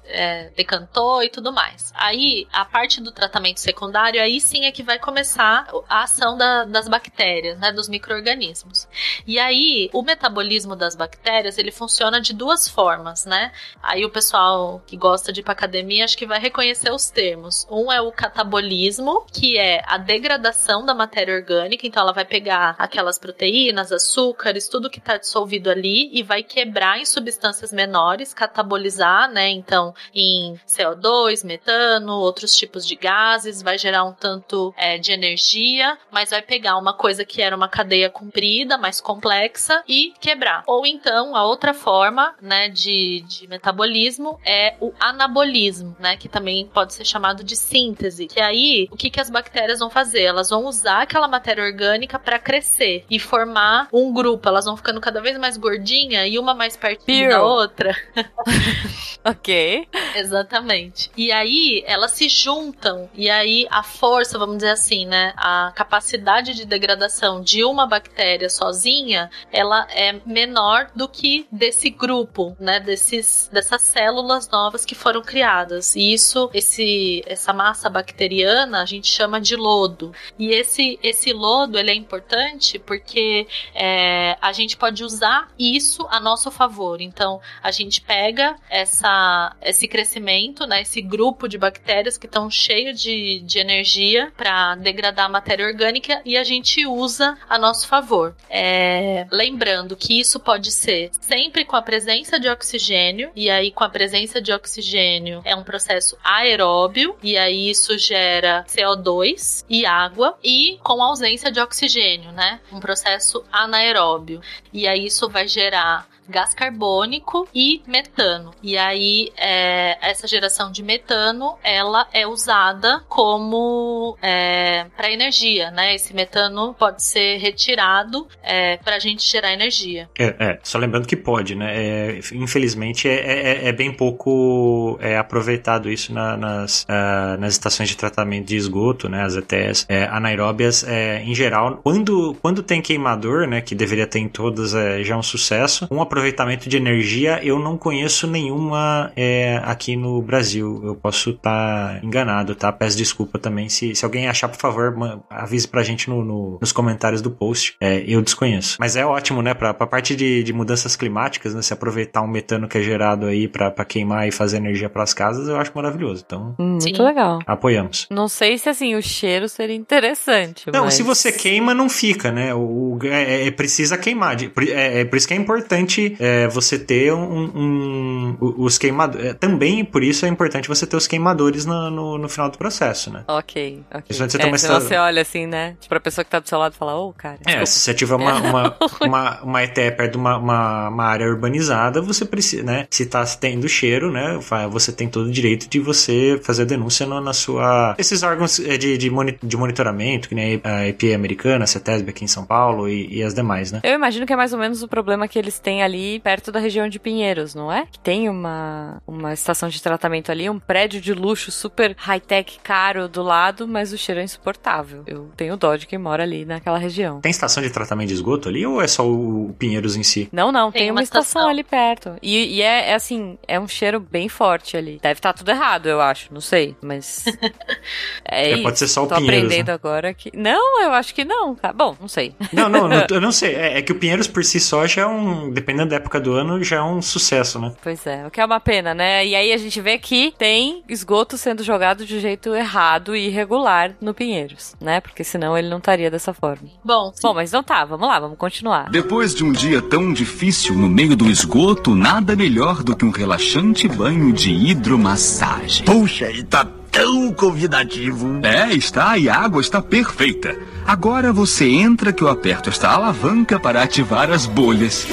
é, 0.06 0.50
decantou 0.56 1.22
e 1.22 1.28
tudo 1.28 1.52
mais. 1.52 1.92
Aí, 1.94 2.46
a 2.52 2.64
parte 2.64 2.93
do 3.00 3.12
tratamento 3.12 3.60
secundário, 3.60 4.20
aí 4.20 4.40
sim 4.40 4.64
é 4.64 4.72
que 4.72 4.82
vai 4.82 4.98
começar 4.98 5.66
a 5.88 6.02
ação 6.02 6.36
da- 6.36 6.64
das 6.64 6.88
bactérias, 6.88 7.58
né, 7.58 7.72
dos 7.72 7.88
micro-organismos. 7.88 8.86
E 9.26 9.38
aí, 9.38 9.88
o 9.92 10.02
metabolismo 10.02 10.76
das 10.76 10.94
bactérias, 10.94 11.58
ele 11.58 11.70
funciona 11.70 12.20
de 12.20 12.32
duas 12.32 12.68
formas, 12.68 13.24
né? 13.24 13.52
Aí 13.82 14.04
o 14.04 14.10
pessoal 14.10 14.82
que 14.86 14.96
gosta 14.96 15.32
de 15.32 15.40
ir 15.40 15.42
pra 15.42 15.52
academia, 15.52 16.04
acho 16.04 16.16
que 16.16 16.26
vai 16.26 16.38
reconhecer 16.38 16.90
os 16.90 17.10
termos. 17.10 17.66
Um 17.70 17.90
é 17.90 18.00
o 18.00 18.12
catabolismo, 18.12 19.24
que 19.32 19.58
é 19.58 19.82
a 19.86 19.98
degradação 19.98 20.84
da 20.84 20.94
matéria 20.94 21.34
orgânica, 21.34 21.86
então 21.86 22.02
ela 22.02 22.12
vai 22.12 22.24
pegar 22.24 22.74
aquelas 22.78 23.18
proteínas, 23.18 23.92
açúcares, 23.92 24.68
tudo 24.68 24.90
que 24.90 24.98
está 24.98 25.16
dissolvido 25.16 25.70
ali 25.70 26.10
e 26.12 26.22
vai 26.22 26.42
quebrar 26.42 26.98
em 26.98 27.04
substâncias 27.04 27.72
menores, 27.72 28.34
catabolizar, 28.34 29.30
né? 29.30 29.48
Então, 29.50 29.94
em 30.14 30.58
CO2, 30.66 31.44
metano, 31.44 32.12
outros 32.18 32.54
tipos 32.56 32.83
de 32.86 32.96
gases, 32.96 33.62
vai 33.62 33.78
gerar 33.78 34.04
um 34.04 34.12
tanto 34.12 34.74
é, 34.76 34.98
de 34.98 35.12
energia, 35.12 35.96
mas 36.10 36.30
vai 36.30 36.42
pegar 36.42 36.76
uma 36.76 36.92
coisa 36.92 37.24
que 37.24 37.42
era 37.42 37.56
uma 37.56 37.68
cadeia 37.68 38.10
comprida, 38.10 38.78
mais 38.78 39.00
complexa 39.00 39.82
e 39.88 40.12
quebrar. 40.20 40.62
Ou 40.66 40.86
então, 40.86 41.36
a 41.36 41.44
outra 41.44 41.74
forma, 41.74 42.34
né, 42.40 42.68
de, 42.68 43.24
de 43.26 43.46
metabolismo 43.48 44.38
é 44.44 44.76
o 44.80 44.92
anabolismo, 44.98 45.96
né, 45.98 46.16
que 46.16 46.28
também 46.28 46.66
pode 46.66 46.94
ser 46.94 47.04
chamado 47.04 47.42
de 47.42 47.56
síntese. 47.56 48.26
Que 48.26 48.40
aí, 48.40 48.88
o 48.90 48.96
que, 48.96 49.10
que 49.10 49.20
as 49.20 49.30
bactérias 49.30 49.78
vão 49.78 49.90
fazer? 49.90 50.22
Elas 50.22 50.50
vão 50.50 50.64
usar 50.66 51.02
aquela 51.02 51.28
matéria 51.28 51.64
orgânica 51.64 52.18
para 52.18 52.38
crescer 52.38 53.04
e 53.10 53.18
formar 53.18 53.88
um 53.92 54.12
grupo. 54.12 54.48
Elas 54.48 54.64
vão 54.64 54.76
ficando 54.76 55.00
cada 55.00 55.20
vez 55.20 55.38
mais 55.38 55.56
gordinha 55.56 56.26
e 56.26 56.38
uma 56.38 56.54
mais 56.54 56.76
pertinho 56.76 57.30
da 57.30 57.42
outra. 57.42 57.94
Ok. 59.24 59.88
Exatamente. 60.16 61.10
E 61.16 61.32
aí 61.32 61.82
elas 61.86 62.10
se 62.10 62.28
juntam 62.28 62.73
e 63.14 63.30
aí 63.30 63.66
a 63.70 63.82
força, 63.82 64.38
vamos 64.38 64.56
dizer 64.56 64.70
assim, 64.70 65.06
né, 65.06 65.32
a 65.36 65.72
capacidade 65.74 66.54
de 66.54 66.64
degradação 66.64 67.42
de 67.42 67.64
uma 67.64 67.86
bactéria 67.86 68.48
sozinha, 68.48 69.30
ela 69.52 69.86
é 69.90 70.20
menor 70.26 70.90
do 70.94 71.08
que 71.08 71.46
desse 71.50 71.90
grupo, 71.90 72.56
né, 72.58 72.80
desses 72.80 73.48
dessas 73.52 73.82
células 73.82 74.48
novas 74.48 74.84
que 74.84 74.94
foram 74.94 75.22
criadas. 75.22 75.94
E 75.94 76.12
isso, 76.12 76.50
esse 76.52 77.22
essa 77.26 77.52
massa 77.52 77.88
bacteriana, 77.88 78.82
a 78.82 78.86
gente 78.86 79.08
chama 79.08 79.40
de 79.40 79.56
lodo. 79.56 80.12
E 80.38 80.50
esse 80.50 80.98
esse 81.02 81.32
lodo, 81.32 81.78
ele 81.78 81.90
é 81.90 81.94
importante 81.94 82.78
porque 82.78 83.46
é, 83.74 84.36
a 84.40 84.52
gente 84.52 84.76
pode 84.76 85.04
usar 85.04 85.48
isso 85.58 86.06
a 86.10 86.20
nosso 86.20 86.50
favor. 86.50 87.00
Então, 87.00 87.40
a 87.62 87.70
gente 87.70 88.00
pega 88.00 88.56
essa, 88.68 89.54
esse 89.62 89.86
crescimento, 89.88 90.66
né, 90.66 90.82
esse 90.82 91.00
grupo 91.00 91.48
de 91.48 91.58
bactérias 91.58 92.18
que 92.18 92.26
estão 92.26 92.50
cheios 92.64 93.00
de, 93.00 93.40
de 93.40 93.58
energia 93.58 94.32
para 94.36 94.74
degradar 94.76 95.26
a 95.26 95.28
matéria 95.28 95.66
orgânica 95.66 96.22
e 96.24 96.36
a 96.36 96.44
gente 96.44 96.86
usa 96.86 97.36
a 97.48 97.58
nosso 97.58 97.86
favor. 97.86 98.34
É, 98.48 99.26
lembrando 99.30 99.96
que 99.96 100.18
isso 100.18 100.40
pode 100.40 100.70
ser 100.72 101.10
sempre 101.20 101.64
com 101.64 101.76
a 101.76 101.82
presença 101.82 102.40
de 102.40 102.48
oxigênio, 102.48 103.30
e 103.34 103.50
aí 103.50 103.70
com 103.70 103.84
a 103.84 103.88
presença 103.88 104.40
de 104.40 104.52
oxigênio 104.52 105.42
é 105.44 105.54
um 105.54 105.62
processo 105.62 106.16
aeróbio, 106.24 107.16
e 107.22 107.36
aí 107.36 107.68
isso 107.70 107.98
gera 107.98 108.64
CO2 108.68 109.64
e 109.68 109.84
água, 109.84 110.36
e 110.42 110.78
com 110.82 111.02
ausência 111.02 111.50
de 111.50 111.60
oxigênio, 111.60 112.32
né? 112.32 112.60
Um 112.72 112.80
processo 112.80 113.44
anaeróbio. 113.52 114.40
E 114.72 114.88
aí 114.88 115.06
isso 115.06 115.28
vai 115.28 115.46
gerar 115.46 116.08
gás 116.28 116.54
carbônico 116.54 117.46
e 117.54 117.82
metano. 117.86 118.52
E 118.62 118.76
aí, 118.76 119.30
é, 119.36 119.96
essa 120.00 120.26
geração 120.26 120.70
de 120.72 120.82
metano, 120.82 121.56
ela 121.62 122.06
é 122.12 122.26
usada 122.26 123.02
como 123.08 124.16
é, 124.22 124.86
para 124.96 125.10
energia, 125.10 125.70
né? 125.70 125.94
Esse 125.94 126.14
metano 126.14 126.74
pode 126.78 127.02
ser 127.02 127.38
retirado 127.38 128.26
é, 128.42 128.76
para 128.78 128.96
a 128.96 128.98
gente 128.98 129.28
gerar 129.28 129.52
energia. 129.52 130.08
É, 130.18 130.34
é, 130.38 130.58
só 130.62 130.78
lembrando 130.78 131.06
que 131.06 131.16
pode, 131.16 131.54
né? 131.54 131.72
É, 131.74 132.20
infelizmente 132.32 133.08
é, 133.08 133.68
é, 133.68 133.72
bem 133.72 133.92
pouco 133.92 134.98
aproveitado 135.18 135.90
isso 135.90 136.12
na- 136.12 136.36
nas, 136.36 136.84
ah, 136.88 137.36
nas 137.38 137.52
estações 137.52 137.88
de 137.88 137.96
tratamento 137.96 138.46
de 138.46 138.56
esgoto, 138.56 139.08
né? 139.08 139.22
As 139.22 139.36
ETS 139.36 139.86
anaeróbias, 140.10 140.84
em 141.22 141.34
geral, 141.34 141.80
quando, 141.82 142.36
quando 142.40 142.62
tem 142.62 142.80
queimador, 142.80 143.46
né? 143.46 143.60
Que 143.60 143.74
deveria 143.74 144.06
ter 144.06 144.18
em 144.18 144.28
todas, 144.28 144.74
é, 144.74 145.02
já 145.02 145.16
um 145.16 145.22
sucesso. 145.22 145.86
Aproveitamento 146.14 146.68
de 146.68 146.76
energia, 146.76 147.40
eu 147.42 147.58
não 147.58 147.76
conheço 147.76 148.26
nenhuma 148.26 149.10
é, 149.16 149.60
aqui 149.64 149.96
no 149.96 150.22
Brasil. 150.22 150.80
Eu 150.84 150.94
posso 150.94 151.30
estar 151.30 152.02
enganado, 152.04 152.54
tá? 152.54 152.70
Peço 152.72 152.96
desculpa 152.96 153.38
também. 153.38 153.68
Se, 153.68 153.94
se 153.94 154.04
alguém 154.04 154.28
achar, 154.28 154.48
por 154.48 154.58
favor, 154.58 154.94
avise 155.28 155.66
pra 155.66 155.82
gente 155.82 156.08
no, 156.08 156.24
no- 156.24 156.58
nos 156.60 156.70
comentários 156.72 157.20
do 157.20 157.30
post. 157.30 157.74
É, 157.80 158.04
eu 158.06 158.22
desconheço. 158.22 158.76
Mas 158.78 158.94
é 158.96 159.04
ótimo, 159.04 159.42
né? 159.42 159.54
Pra, 159.54 159.74
pra 159.74 159.86
parte 159.86 160.14
de, 160.14 160.42
de 160.44 160.52
mudanças 160.52 160.94
climáticas, 160.94 161.54
né? 161.54 161.62
Se 161.62 161.72
aproveitar 161.72 162.22
um 162.22 162.28
metano 162.28 162.68
que 162.68 162.78
é 162.78 162.82
gerado 162.82 163.26
aí 163.26 163.48
pra, 163.48 163.70
pra 163.70 163.84
queimar 163.84 164.28
e 164.28 164.30
fazer 164.30 164.58
energia 164.58 164.88
pras 164.88 165.12
casas, 165.12 165.48
eu 165.48 165.56
acho 165.56 165.72
maravilhoso. 165.74 166.22
Então, 166.24 166.54
Hum, 166.58 166.78
Sim. 166.80 166.90
Muito 166.90 167.02
legal. 167.02 167.38
apoiamos. 167.46 168.06
Não 168.10 168.28
sei 168.28 168.56
se 168.58 168.68
assim 168.68 168.94
o 168.94 169.02
cheiro 169.02 169.48
seria 169.48 169.74
interessante. 169.74 170.70
Não, 170.72 170.84
mas... 170.84 170.94
se 170.94 171.02
você 171.02 171.32
queima, 171.32 171.74
não 171.74 171.88
fica, 171.88 172.30
né? 172.30 172.54
O, 172.54 172.58
o- 172.94 172.98
é, 173.04 173.46
é- 173.46 173.50
precisa 173.50 173.96
queimar. 173.98 174.36
De- 174.36 174.52
É, 174.70 175.00
é 175.00 175.04
por 175.04 175.16
isso 175.16 175.26
que 175.26 175.34
é 175.34 175.36
importante 175.36 176.03
é, 176.20 176.46
você 176.48 176.78
ter 176.78 177.12
um, 177.12 177.50
um- 177.54 178.36
os 178.58 178.78
queimadores. 178.78 179.26
É, 179.26 179.34
também 179.34 179.84
por 179.84 180.02
isso 180.02 180.26
é 180.26 180.28
importante 180.28 180.68
você 180.68 180.86
ter 180.86 180.96
os 180.96 181.06
queimadores 181.06 181.64
no, 181.66 181.90
no, 181.90 182.18
no 182.18 182.28
final 182.28 182.50
do 182.50 182.58
processo, 182.58 183.10
né? 183.12 183.24
Ok, 183.28 183.82
ok. 183.92 184.04
Você 184.16 184.36
é, 184.36 184.40
toma 184.40 184.58
senão 184.58 184.76
essa- 184.76 184.86
você 184.88 184.96
olha 184.96 185.22
assim, 185.22 185.46
né? 185.46 185.76
Pra 185.88 186.00
pessoa 186.00 186.24
que 186.24 186.30
tá 186.30 186.38
do 186.38 186.48
seu 186.48 186.58
lado 186.58 186.74
e 186.74 186.76
fala, 186.76 186.94
ô, 186.96 187.12
cara. 187.12 187.34
É, 187.40 187.44
desculpa." 187.44 187.66
se 187.66 187.78
você 187.80 187.94
tiver 187.94 188.14
uma, 188.14 188.34
uma, 188.40 188.76
uma, 189.00 189.42
uma 189.42 189.62
ETE 189.64 189.90
perto 189.92 190.12
de 190.12 190.18
uma, 190.18 190.36
uma, 190.36 190.88
uma 190.88 191.04
área 191.04 191.26
urbanizada, 191.26 192.00
você 192.00 192.24
precisa, 192.24 192.62
né? 192.62 192.86
Se 192.90 193.06
tá 193.06 193.24
tendo 193.24 193.68
cheiro, 193.68 194.10
né? 194.10 194.38
Você 194.70 194.92
tem 194.92 195.08
todo 195.08 195.26
o 195.26 195.30
direito 195.32 195.68
de 195.68 195.80
você 195.80 196.38
fazer 196.42 196.62
a 196.62 196.66
denúncia 196.66 197.06
no- 197.06 197.20
na 197.20 197.32
sua. 197.32 197.94
Esses 197.98 198.22
órgãos 198.22 198.58
eh, 198.60 198.76
de, 198.76 198.96
de, 198.98 199.10
de 199.42 199.56
monitoramento, 199.56 200.28
que 200.28 200.34
nem 200.34 200.60
a 200.64 200.86
EPA 200.88 201.14
americana, 201.14 201.64
a 201.64 201.66
CETESB 201.66 202.10
aqui 202.10 202.24
em 202.24 202.28
São 202.28 202.44
Paulo 202.44 202.88
e, 202.88 203.18
e 203.18 203.22
as 203.22 203.34
demais, 203.34 203.72
né? 203.72 203.80
Eu 203.82 203.94
imagino 203.94 204.26
que 204.26 204.32
é 204.32 204.36
mais 204.36 204.52
ou 204.52 204.58
menos 204.58 204.82
o 204.82 204.88
problema 204.88 205.26
que 205.28 205.38
eles 205.38 205.58
têm 205.58 205.82
ali 205.82 205.93
perto 206.22 206.50
da 206.52 206.58
região 206.58 206.88
de 206.88 206.98
Pinheiros, 206.98 207.54
não 207.54 207.70
é? 207.72 207.86
Que 207.90 207.98
tem 207.98 208.28
uma, 208.28 209.02
uma 209.06 209.32
estação 209.32 209.68
de 209.68 209.80
tratamento 209.82 210.30
ali, 210.30 210.48
um 210.48 210.58
prédio 210.58 211.00
de 211.00 211.12
luxo 211.12 211.50
super 211.52 211.94
high-tech 211.98 212.58
caro 212.62 213.08
do 213.08 213.22
lado, 213.22 213.66
mas 213.66 213.92
o 213.92 213.98
cheiro 213.98 214.20
é 214.20 214.24
insuportável. 214.24 215.02
Eu 215.06 215.30
tenho 215.36 215.56
dó 215.56 215.76
de 215.76 215.86
quem 215.86 215.98
mora 215.98 216.22
ali 216.22 216.44
naquela 216.44 216.78
região. 216.78 217.20
Tem 217.20 217.30
estação 217.30 217.62
de 217.62 217.70
tratamento 217.70 218.08
de 218.08 218.14
esgoto 218.14 218.48
ali 218.48 218.66
ou 218.66 218.80
é 218.80 218.86
só 218.86 219.06
o 219.06 219.54
Pinheiros 219.58 219.96
em 219.96 220.02
si? 220.02 220.28
Não, 220.32 220.50
não, 220.52 220.70
tem, 220.70 220.82
Tem 220.82 220.90
uma, 220.90 220.98
uma 220.98 221.02
estação, 221.02 221.42
estação. 221.42 221.48
ali 221.48 221.62
perto. 221.64 222.16
E, 222.22 222.56
e 222.56 222.62
é, 222.62 222.90
é 222.90 222.94
assim, 222.94 223.38
é 223.46 223.58
um 223.58 223.68
cheiro 223.68 224.00
bem 224.00 224.28
forte 224.28 224.76
ali. 224.76 224.98
Deve 225.02 225.18
estar 225.18 225.32
tudo 225.32 225.50
errado, 225.50 225.86
eu 225.88 226.00
acho, 226.00 226.32
não 226.32 226.40
sei, 226.40 226.76
mas. 226.82 227.24
é, 228.24 228.44
É, 228.50 228.52
isso. 228.54 228.62
pode 228.62 228.78
ser 228.78 228.88
só 228.88 229.04
o 229.04 229.06
Tô 229.06 229.16
Pinheiros, 229.16 229.44
aprendendo 229.44 229.68
né? 229.68 229.72
agora 229.74 230.14
que. 230.14 230.30
Não, 230.36 230.82
eu 230.82 230.92
acho 230.92 231.14
que 231.14 231.24
não, 231.24 231.54
cara. 231.54 231.72
Bom, 231.72 231.96
não 232.00 232.08
sei. 232.08 232.34
Não, 232.52 232.68
não, 232.68 232.88
não, 232.88 233.06
eu 233.10 233.20
não 233.20 233.32
sei. 233.32 233.54
É, 233.54 233.78
é 233.78 233.82
que 233.82 233.92
o 233.92 233.94
Pinheiros 233.94 234.26
por 234.26 234.44
si 234.44 234.60
só 234.60 234.86
já 234.86 235.02
é 235.02 235.06
um. 235.06 235.50
Dependendo 235.50 235.83
dependendo 235.84 235.90
da 235.90 235.96
época 235.96 236.20
do 236.20 236.32
ano, 236.32 236.62
já 236.62 236.76
é 236.76 236.82
um 236.82 237.00
sucesso, 237.00 237.58
né? 237.58 237.72
Pois 237.82 238.06
é, 238.06 238.26
o 238.26 238.30
que 238.30 238.40
é 238.40 238.44
uma 238.44 238.60
pena, 238.60 238.94
né? 238.94 239.24
E 239.24 239.34
aí 239.34 239.52
a 239.52 239.56
gente 239.56 239.80
vê 239.80 239.98
que 239.98 240.34
tem 240.36 240.82
esgoto 240.88 241.36
sendo 241.36 241.62
jogado 241.62 242.04
de 242.04 242.20
jeito 242.20 242.54
errado 242.54 243.14
e 243.14 243.28
irregular 243.28 243.92
no 244.00 244.14
Pinheiros, 244.14 244.74
né? 244.80 245.00
Porque 245.00 245.22
senão 245.22 245.56
ele 245.56 245.68
não 245.68 245.78
estaria 245.78 246.10
dessa 246.10 246.32
forma. 246.32 246.68
Bom, 246.84 247.12
Bom, 247.22 247.34
mas 247.34 247.50
então 247.50 247.62
tá, 247.62 247.84
vamos 247.84 248.08
lá, 248.08 248.18
vamos 248.18 248.38
continuar. 248.38 248.90
Depois 248.90 249.34
de 249.34 249.44
um 249.44 249.52
dia 249.52 249.80
tão 249.80 250.12
difícil 250.12 250.74
no 250.74 250.88
meio 250.88 251.16
do 251.16 251.30
esgoto, 251.30 251.94
nada 251.94 252.34
melhor 252.34 252.82
do 252.82 252.96
que 252.96 253.04
um 253.04 253.10
relaxante 253.10 253.86
banho 253.88 254.32
de 254.32 254.52
hidromassagem. 254.52 255.84
Puxa, 255.84 256.30
e 256.30 256.42
tá 256.42 256.66
tão 256.90 257.32
convidativo. 257.32 258.40
É, 258.44 258.72
está 258.72 259.18
e 259.18 259.28
a 259.28 259.36
água 259.36 259.60
está 259.60 259.82
perfeita. 259.82 260.56
Agora 260.86 261.32
você 261.32 261.68
entra 261.68 262.12
que 262.12 262.22
eu 262.22 262.28
aperto 262.28 262.70
esta 262.70 262.88
alavanca 262.88 263.58
para 263.58 263.82
ativar 263.82 264.30
as 264.30 264.46
bolhas. 264.46 265.06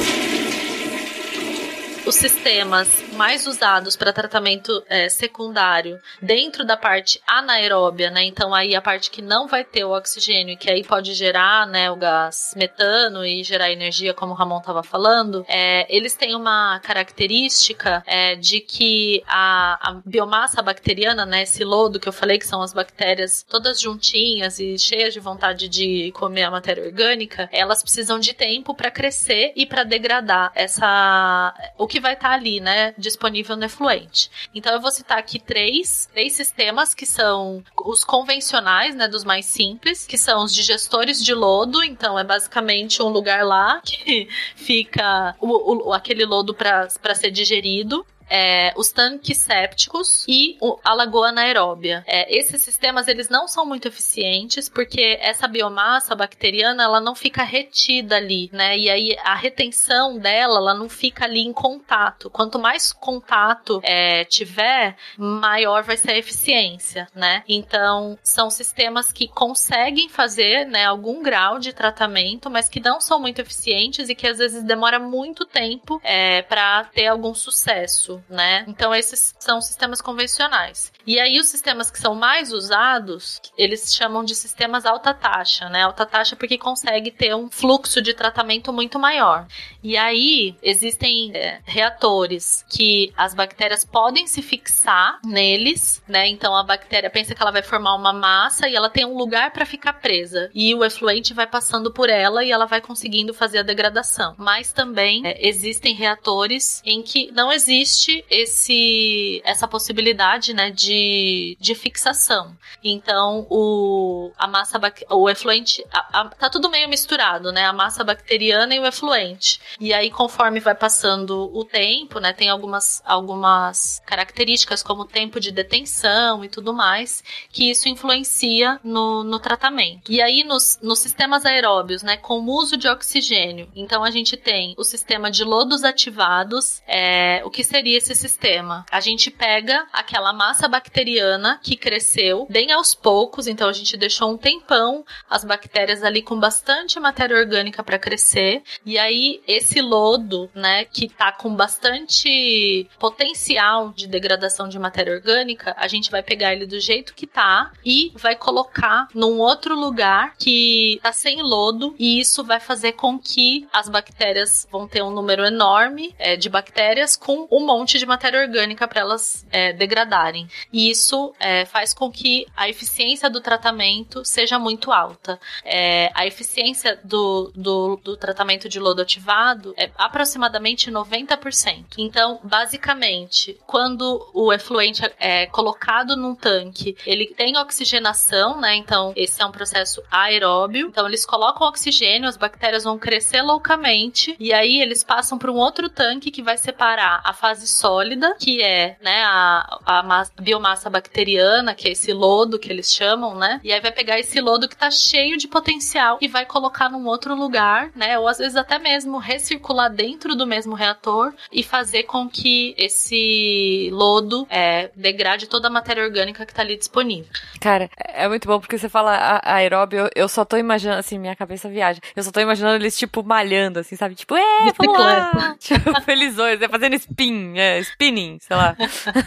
Os 2.11 2.17
sistemas 2.17 2.89
mais 3.13 3.47
usados 3.47 3.95
para 3.95 4.11
tratamento 4.11 4.83
é, 4.89 5.07
secundário 5.07 5.97
dentro 6.21 6.65
da 6.65 6.75
parte 6.75 7.21
anaeróbia, 7.25 8.11
né? 8.11 8.25
Então 8.25 8.53
aí 8.53 8.75
a 8.75 8.81
parte 8.81 9.09
que 9.09 9.21
não 9.21 9.47
vai 9.47 9.63
ter 9.63 9.85
o 9.85 9.95
oxigênio, 9.95 10.57
que 10.57 10.69
aí 10.69 10.83
pode 10.83 11.13
gerar, 11.13 11.65
né, 11.67 11.89
o 11.89 11.95
gás 11.95 12.53
metano 12.57 13.25
e 13.25 13.41
gerar 13.45 13.71
energia, 13.71 14.13
como 14.13 14.33
o 14.33 14.35
Ramon 14.35 14.57
estava 14.57 14.83
falando, 14.83 15.45
é, 15.47 15.87
eles 15.87 16.13
têm 16.13 16.35
uma 16.35 16.81
característica 16.81 18.03
é, 18.05 18.35
de 18.35 18.59
que 18.59 19.23
a, 19.25 19.91
a 19.91 20.01
biomassa 20.05 20.61
bacteriana, 20.61 21.25
né, 21.25 21.43
esse 21.43 21.63
lodo 21.63 21.97
que 21.97 22.09
eu 22.09 22.13
falei 22.13 22.37
que 22.37 22.45
são 22.45 22.61
as 22.61 22.73
bactérias 22.73 23.45
todas 23.47 23.79
juntinhas 23.79 24.59
e 24.59 24.77
cheias 24.77 25.13
de 25.13 25.21
vontade 25.21 25.69
de 25.69 26.11
comer 26.11 26.43
a 26.43 26.51
matéria 26.51 26.83
orgânica, 26.83 27.47
elas 27.53 27.81
precisam 27.81 28.19
de 28.19 28.33
tempo 28.33 28.75
para 28.75 28.91
crescer 28.91 29.53
e 29.55 29.65
para 29.65 29.85
degradar 29.85 30.51
essa 30.53 31.53
o 31.77 31.87
que 31.87 32.00
vai 32.01 32.13
estar 32.13 32.31
ali, 32.31 32.59
né, 32.59 32.93
disponível 32.97 33.55
no 33.55 33.65
efluente. 33.65 34.29
Então 34.53 34.73
eu 34.73 34.81
vou 34.81 34.91
citar 34.91 35.17
aqui 35.17 35.39
três, 35.39 36.09
três 36.11 36.33
sistemas 36.33 36.93
que 36.93 37.05
são 37.05 37.63
os 37.85 38.03
convencionais, 38.03 38.95
né, 38.95 39.07
dos 39.07 39.23
mais 39.23 39.45
simples, 39.45 40.05
que 40.05 40.17
são 40.17 40.43
os 40.43 40.53
digestores 40.53 41.23
de 41.23 41.33
lodo. 41.33 41.83
Então 41.83 42.17
é 42.17 42.23
basicamente 42.23 43.01
um 43.01 43.09
lugar 43.09 43.45
lá 43.45 43.81
que 43.83 44.27
fica 44.55 45.35
o, 45.39 45.89
o 45.89 45.93
aquele 45.93 46.25
lodo 46.25 46.53
para 46.53 46.89
ser 47.15 47.31
digerido 47.31 48.05
é, 48.31 48.73
os 48.77 48.93
tanques 48.93 49.39
sépticos 49.39 50.25
e 50.25 50.57
o, 50.61 50.79
a 50.81 50.93
lagoa 50.93 51.27
anaeróbia. 51.27 52.01
É, 52.07 52.33
esses 52.33 52.61
sistemas 52.61 53.09
eles 53.09 53.27
não 53.27 53.45
são 53.45 53.65
muito 53.65 53.89
eficientes 53.89 54.69
porque 54.69 55.17
essa 55.19 55.49
biomassa 55.49 56.15
bacteriana 56.15 56.83
ela 56.83 57.01
não 57.01 57.13
fica 57.13 57.43
retida 57.43 58.15
ali, 58.15 58.49
né? 58.53 58.77
E 58.77 58.89
aí 58.89 59.17
a 59.21 59.35
retenção 59.35 60.17
dela 60.17 60.59
ela 60.59 60.73
não 60.73 60.87
fica 60.87 61.25
ali 61.25 61.41
em 61.41 61.51
contato. 61.51 62.29
Quanto 62.29 62.57
mais 62.57 62.93
contato 62.93 63.81
é, 63.83 64.23
tiver, 64.23 64.95
maior 65.17 65.83
vai 65.83 65.97
ser 65.97 66.11
a 66.11 66.17
eficiência, 66.17 67.07
né? 67.13 67.43
Então 67.49 68.17
são 68.23 68.49
sistemas 68.49 69.11
que 69.11 69.27
conseguem 69.27 70.07
fazer, 70.07 70.65
né, 70.65 70.85
algum 70.85 71.21
grau 71.21 71.59
de 71.59 71.73
tratamento, 71.73 72.49
mas 72.49 72.69
que 72.69 72.79
não 72.79 73.01
são 73.01 73.19
muito 73.19 73.39
eficientes 73.41 74.07
e 74.07 74.15
que 74.15 74.27
às 74.27 74.37
vezes 74.37 74.63
demora 74.63 74.99
muito 74.99 75.45
tempo 75.45 75.99
é, 76.03 76.43
para 76.43 76.85
ter 76.85 77.07
algum 77.07 77.33
sucesso 77.33 78.20
né? 78.29 78.65
Então 78.67 78.93
esses 78.93 79.35
são 79.39 79.61
sistemas 79.61 80.01
convencionais. 80.01 80.91
E 81.05 81.19
aí 81.19 81.39
os 81.39 81.47
sistemas 81.47 81.89
que 81.89 81.99
são 81.99 82.15
mais 82.15 82.53
usados, 82.53 83.41
eles 83.57 83.93
chamam 83.93 84.23
de 84.23 84.35
sistemas 84.35 84.85
alta 84.85 85.13
taxa, 85.13 85.69
né? 85.69 85.83
Alta 85.83 86.05
taxa 86.05 86.35
porque 86.35 86.57
consegue 86.57 87.11
ter 87.11 87.35
um 87.35 87.49
fluxo 87.49 88.01
de 88.01 88.13
tratamento 88.13 88.71
muito 88.71 88.99
maior. 88.99 89.47
E 89.83 89.97
aí 89.97 90.55
existem 90.61 91.31
é, 91.35 91.59
reatores 91.65 92.65
que 92.69 93.11
as 93.17 93.33
bactérias 93.33 93.83
podem 93.83 94.27
se 94.27 94.41
fixar 94.41 95.19
neles, 95.23 96.01
né? 96.07 96.27
Então 96.27 96.55
a 96.55 96.63
bactéria 96.63 97.09
pensa 97.09 97.33
que 97.33 97.41
ela 97.41 97.51
vai 97.51 97.63
formar 97.63 97.95
uma 97.95 98.13
massa 98.13 98.67
e 98.67 98.75
ela 98.75 98.89
tem 98.89 99.05
um 99.05 99.17
lugar 99.17 99.51
para 99.51 99.65
ficar 99.65 99.93
presa. 99.93 100.49
E 100.53 100.73
o 100.75 100.83
efluente 100.83 101.33
vai 101.33 101.47
passando 101.47 101.91
por 101.91 102.09
ela 102.09 102.43
e 102.43 102.51
ela 102.51 102.65
vai 102.65 102.81
conseguindo 102.81 103.33
fazer 103.33 103.59
a 103.59 103.63
degradação. 103.63 104.35
Mas 104.37 104.71
também 104.71 105.25
é, 105.25 105.47
existem 105.47 105.93
reatores 105.95 106.81
em 106.85 107.01
que 107.01 107.31
não 107.31 107.51
existe 107.51 108.10
esse 108.29 109.41
essa 109.43 109.67
possibilidade, 109.67 110.53
né, 110.53 110.71
de, 110.71 111.57
de 111.59 111.75
fixação. 111.75 112.55
Então, 112.83 113.45
o 113.49 114.31
a 114.37 114.47
massa 114.47 114.79
o 115.09 115.29
efluente 115.29 115.83
a, 115.91 116.21
a, 116.21 116.29
tá 116.29 116.49
tudo 116.49 116.69
meio 116.69 116.89
misturado, 116.89 117.51
né? 117.51 117.65
A 117.65 117.73
massa 117.73 118.03
bacteriana 118.03 118.73
e 118.75 118.79
o 118.79 118.85
efluente. 118.85 119.59
E 119.79 119.93
aí 119.93 120.09
conforme 120.09 120.59
vai 120.59 120.75
passando 120.75 121.51
o 121.53 121.63
tempo, 121.63 122.19
né, 122.19 122.33
tem 122.33 122.49
algumas 122.49 123.01
algumas 123.05 124.01
características 124.05 124.83
como 124.83 125.05
tempo 125.05 125.39
de 125.39 125.51
detenção 125.51 126.43
e 126.43 126.49
tudo 126.49 126.73
mais, 126.73 127.23
que 127.51 127.69
isso 127.69 127.89
influencia 127.89 128.79
no, 128.83 129.23
no 129.23 129.39
tratamento. 129.39 130.11
E 130.11 130.21
aí 130.21 130.43
nos, 130.43 130.79
nos 130.81 130.99
sistemas 130.99 131.45
aeróbios, 131.45 132.03
né, 132.03 132.17
com 132.17 132.39
o 132.39 132.51
uso 132.51 132.77
de 132.77 132.87
oxigênio. 132.87 133.69
Então 133.75 134.03
a 134.03 134.11
gente 134.11 134.37
tem 134.37 134.73
o 134.77 134.83
sistema 134.83 135.29
de 135.29 135.43
lodos 135.43 135.83
ativados, 135.83 136.81
é, 136.87 137.41
o 137.45 137.49
que 137.49 137.63
seria 137.63 137.90
esse 137.95 138.15
sistema? 138.15 138.85
A 138.91 138.99
gente 138.99 139.29
pega 139.29 139.85
aquela 139.91 140.33
massa 140.33 140.67
bacteriana 140.67 141.59
que 141.61 141.75
cresceu 141.75 142.47
bem 142.49 142.71
aos 142.71 142.93
poucos, 142.93 143.47
então 143.47 143.69
a 143.69 143.73
gente 143.73 143.97
deixou 143.97 144.31
um 144.31 144.37
tempão 144.37 145.03
as 145.29 145.43
bactérias 145.43 146.03
ali 146.03 146.21
com 146.21 146.39
bastante 146.39 146.99
matéria 146.99 147.37
orgânica 147.37 147.83
para 147.83 147.99
crescer, 147.99 148.63
e 148.85 148.97
aí 148.97 149.41
esse 149.47 149.81
lodo, 149.81 150.49
né, 150.53 150.85
que 150.85 151.07
tá 151.07 151.31
com 151.31 151.55
bastante 151.55 152.87
potencial 152.99 153.91
de 153.91 154.07
degradação 154.07 154.67
de 154.67 154.79
matéria 154.79 155.13
orgânica, 155.13 155.73
a 155.77 155.87
gente 155.87 156.11
vai 156.11 156.23
pegar 156.23 156.53
ele 156.53 156.65
do 156.65 156.79
jeito 156.79 157.13
que 157.13 157.27
tá 157.27 157.71
e 157.85 158.11
vai 158.15 158.35
colocar 158.35 159.07
num 159.13 159.39
outro 159.39 159.75
lugar 159.75 160.35
que 160.37 160.99
tá 161.01 161.11
sem 161.11 161.41
lodo, 161.41 161.95
e 161.97 162.19
isso 162.19 162.43
vai 162.43 162.59
fazer 162.59 162.93
com 162.93 163.19
que 163.19 163.67
as 163.71 163.89
bactérias 163.89 164.67
vão 164.71 164.87
ter 164.87 165.01
um 165.01 165.11
número 165.11 165.45
enorme 165.45 166.15
é, 166.17 166.35
de 166.35 166.49
bactérias 166.49 167.15
com 167.15 167.47
um 167.51 167.65
monte 167.65 167.80
de 167.85 168.05
matéria 168.05 168.41
orgânica 168.41 168.87
para 168.87 169.01
elas 169.01 169.45
é, 169.51 169.73
degradarem. 169.73 170.47
E 170.71 170.89
isso 170.89 171.33
é, 171.39 171.65
faz 171.65 171.93
com 171.93 172.11
que 172.11 172.45
a 172.55 172.69
eficiência 172.69 173.29
do 173.29 173.41
tratamento 173.41 174.23
seja 174.25 174.57
muito 174.59 174.91
alta. 174.91 175.39
É, 175.63 176.11
a 176.13 176.25
eficiência 176.25 176.99
do, 177.03 177.51
do, 177.55 177.99
do, 178.03 178.17
tratamento 178.17 178.69
de 178.69 178.79
lodo 178.79 179.01
ativado 179.01 179.73
é 179.77 179.89
aproximadamente 179.97 180.91
90%. 180.91 181.95
Então, 181.97 182.39
basicamente, 182.43 183.57
quando 183.65 184.29
o 184.33 184.51
efluente 184.53 185.01
é 185.19 185.45
colocado 185.47 186.15
num 186.15 186.35
tanque, 186.35 186.95
ele 187.05 187.27
tem 187.27 187.57
oxigenação, 187.57 188.59
né? 188.59 188.75
Então, 188.75 189.13
esse 189.15 189.41
é 189.41 189.45
um 189.45 189.51
processo 189.51 190.01
aeróbio. 190.09 190.87
Então, 190.87 191.07
eles 191.07 191.25
colocam 191.25 191.67
oxigênio, 191.67 192.27
as 192.27 192.37
bactérias 192.37 192.83
vão 192.83 192.97
crescer 192.97 193.41
loucamente, 193.41 194.35
e 194.39 194.53
aí 194.53 194.81
eles 194.81 195.03
passam 195.03 195.37
para 195.37 195.51
um 195.51 195.57
outro 195.57 195.89
tanque 195.89 196.31
que 196.31 196.41
vai 196.41 196.57
separar 196.57 197.21
a 197.23 197.33
fase 197.33 197.67
sólida, 197.71 198.35
que 198.39 198.61
é, 198.61 198.97
né, 199.01 199.23
a, 199.23 199.79
a 199.85 200.03
massa, 200.03 200.31
biomassa 200.39 200.89
bacteriana, 200.89 201.73
que 201.73 201.87
é 201.87 201.91
esse 201.91 202.13
lodo 202.13 202.59
que 202.59 202.69
eles 202.71 202.91
chamam, 202.91 203.35
né? 203.35 203.59
E 203.63 203.71
aí 203.71 203.79
vai 203.79 203.91
pegar 203.91 204.19
esse 204.19 204.39
lodo 204.39 204.67
que 204.67 204.75
tá 204.75 204.91
cheio 204.91 205.37
de 205.37 205.47
potencial 205.47 206.17
e 206.21 206.27
vai 206.27 206.45
colocar 206.45 206.89
num 206.89 207.05
outro 207.07 207.35
lugar, 207.35 207.91
né? 207.95 208.17
Ou 208.19 208.27
às 208.27 208.37
vezes 208.37 208.55
até 208.55 208.77
mesmo 208.77 209.17
recircular 209.17 209.91
dentro 209.91 210.35
do 210.35 210.45
mesmo 210.45 210.75
reator 210.75 211.33
e 211.51 211.63
fazer 211.63 212.03
com 212.03 212.29
que 212.29 212.73
esse 212.77 213.89
lodo 213.91 214.47
é, 214.49 214.89
degrade 214.95 215.47
toda 215.47 215.67
a 215.67 215.71
matéria 215.71 216.03
orgânica 216.03 216.45
que 216.45 216.53
tá 216.53 216.61
ali 216.61 216.77
disponível. 216.77 217.31
Cara, 217.59 217.89
é 217.97 218.27
muito 218.27 218.47
bom 218.47 218.59
porque 218.59 218.77
você 218.77 218.89
fala 218.89 219.41
aeróbio, 219.43 220.09
eu 220.15 220.27
só 220.27 220.43
tô 220.43 220.57
imaginando, 220.57 220.99
assim, 220.99 221.17
minha 221.17 221.35
cabeça 221.35 221.69
viaja. 221.69 221.99
Eu 222.15 222.23
só 222.23 222.31
tô 222.31 222.39
imaginando 222.39 222.75
eles, 222.75 222.97
tipo, 222.97 223.23
malhando, 223.23 223.79
assim, 223.79 223.95
sabe? 223.95 224.15
Tipo, 224.15 224.35
é, 224.35 224.71
vamos 224.77 224.99
lá! 224.99 225.55
Tipo, 225.61 226.01
felizões, 226.01 226.59
né? 226.59 226.67
Fazendo 226.67 226.95
spin, 226.95 227.59
é, 227.61 227.79
spinning, 227.79 228.37
sei 228.41 228.57
lá. 228.57 228.75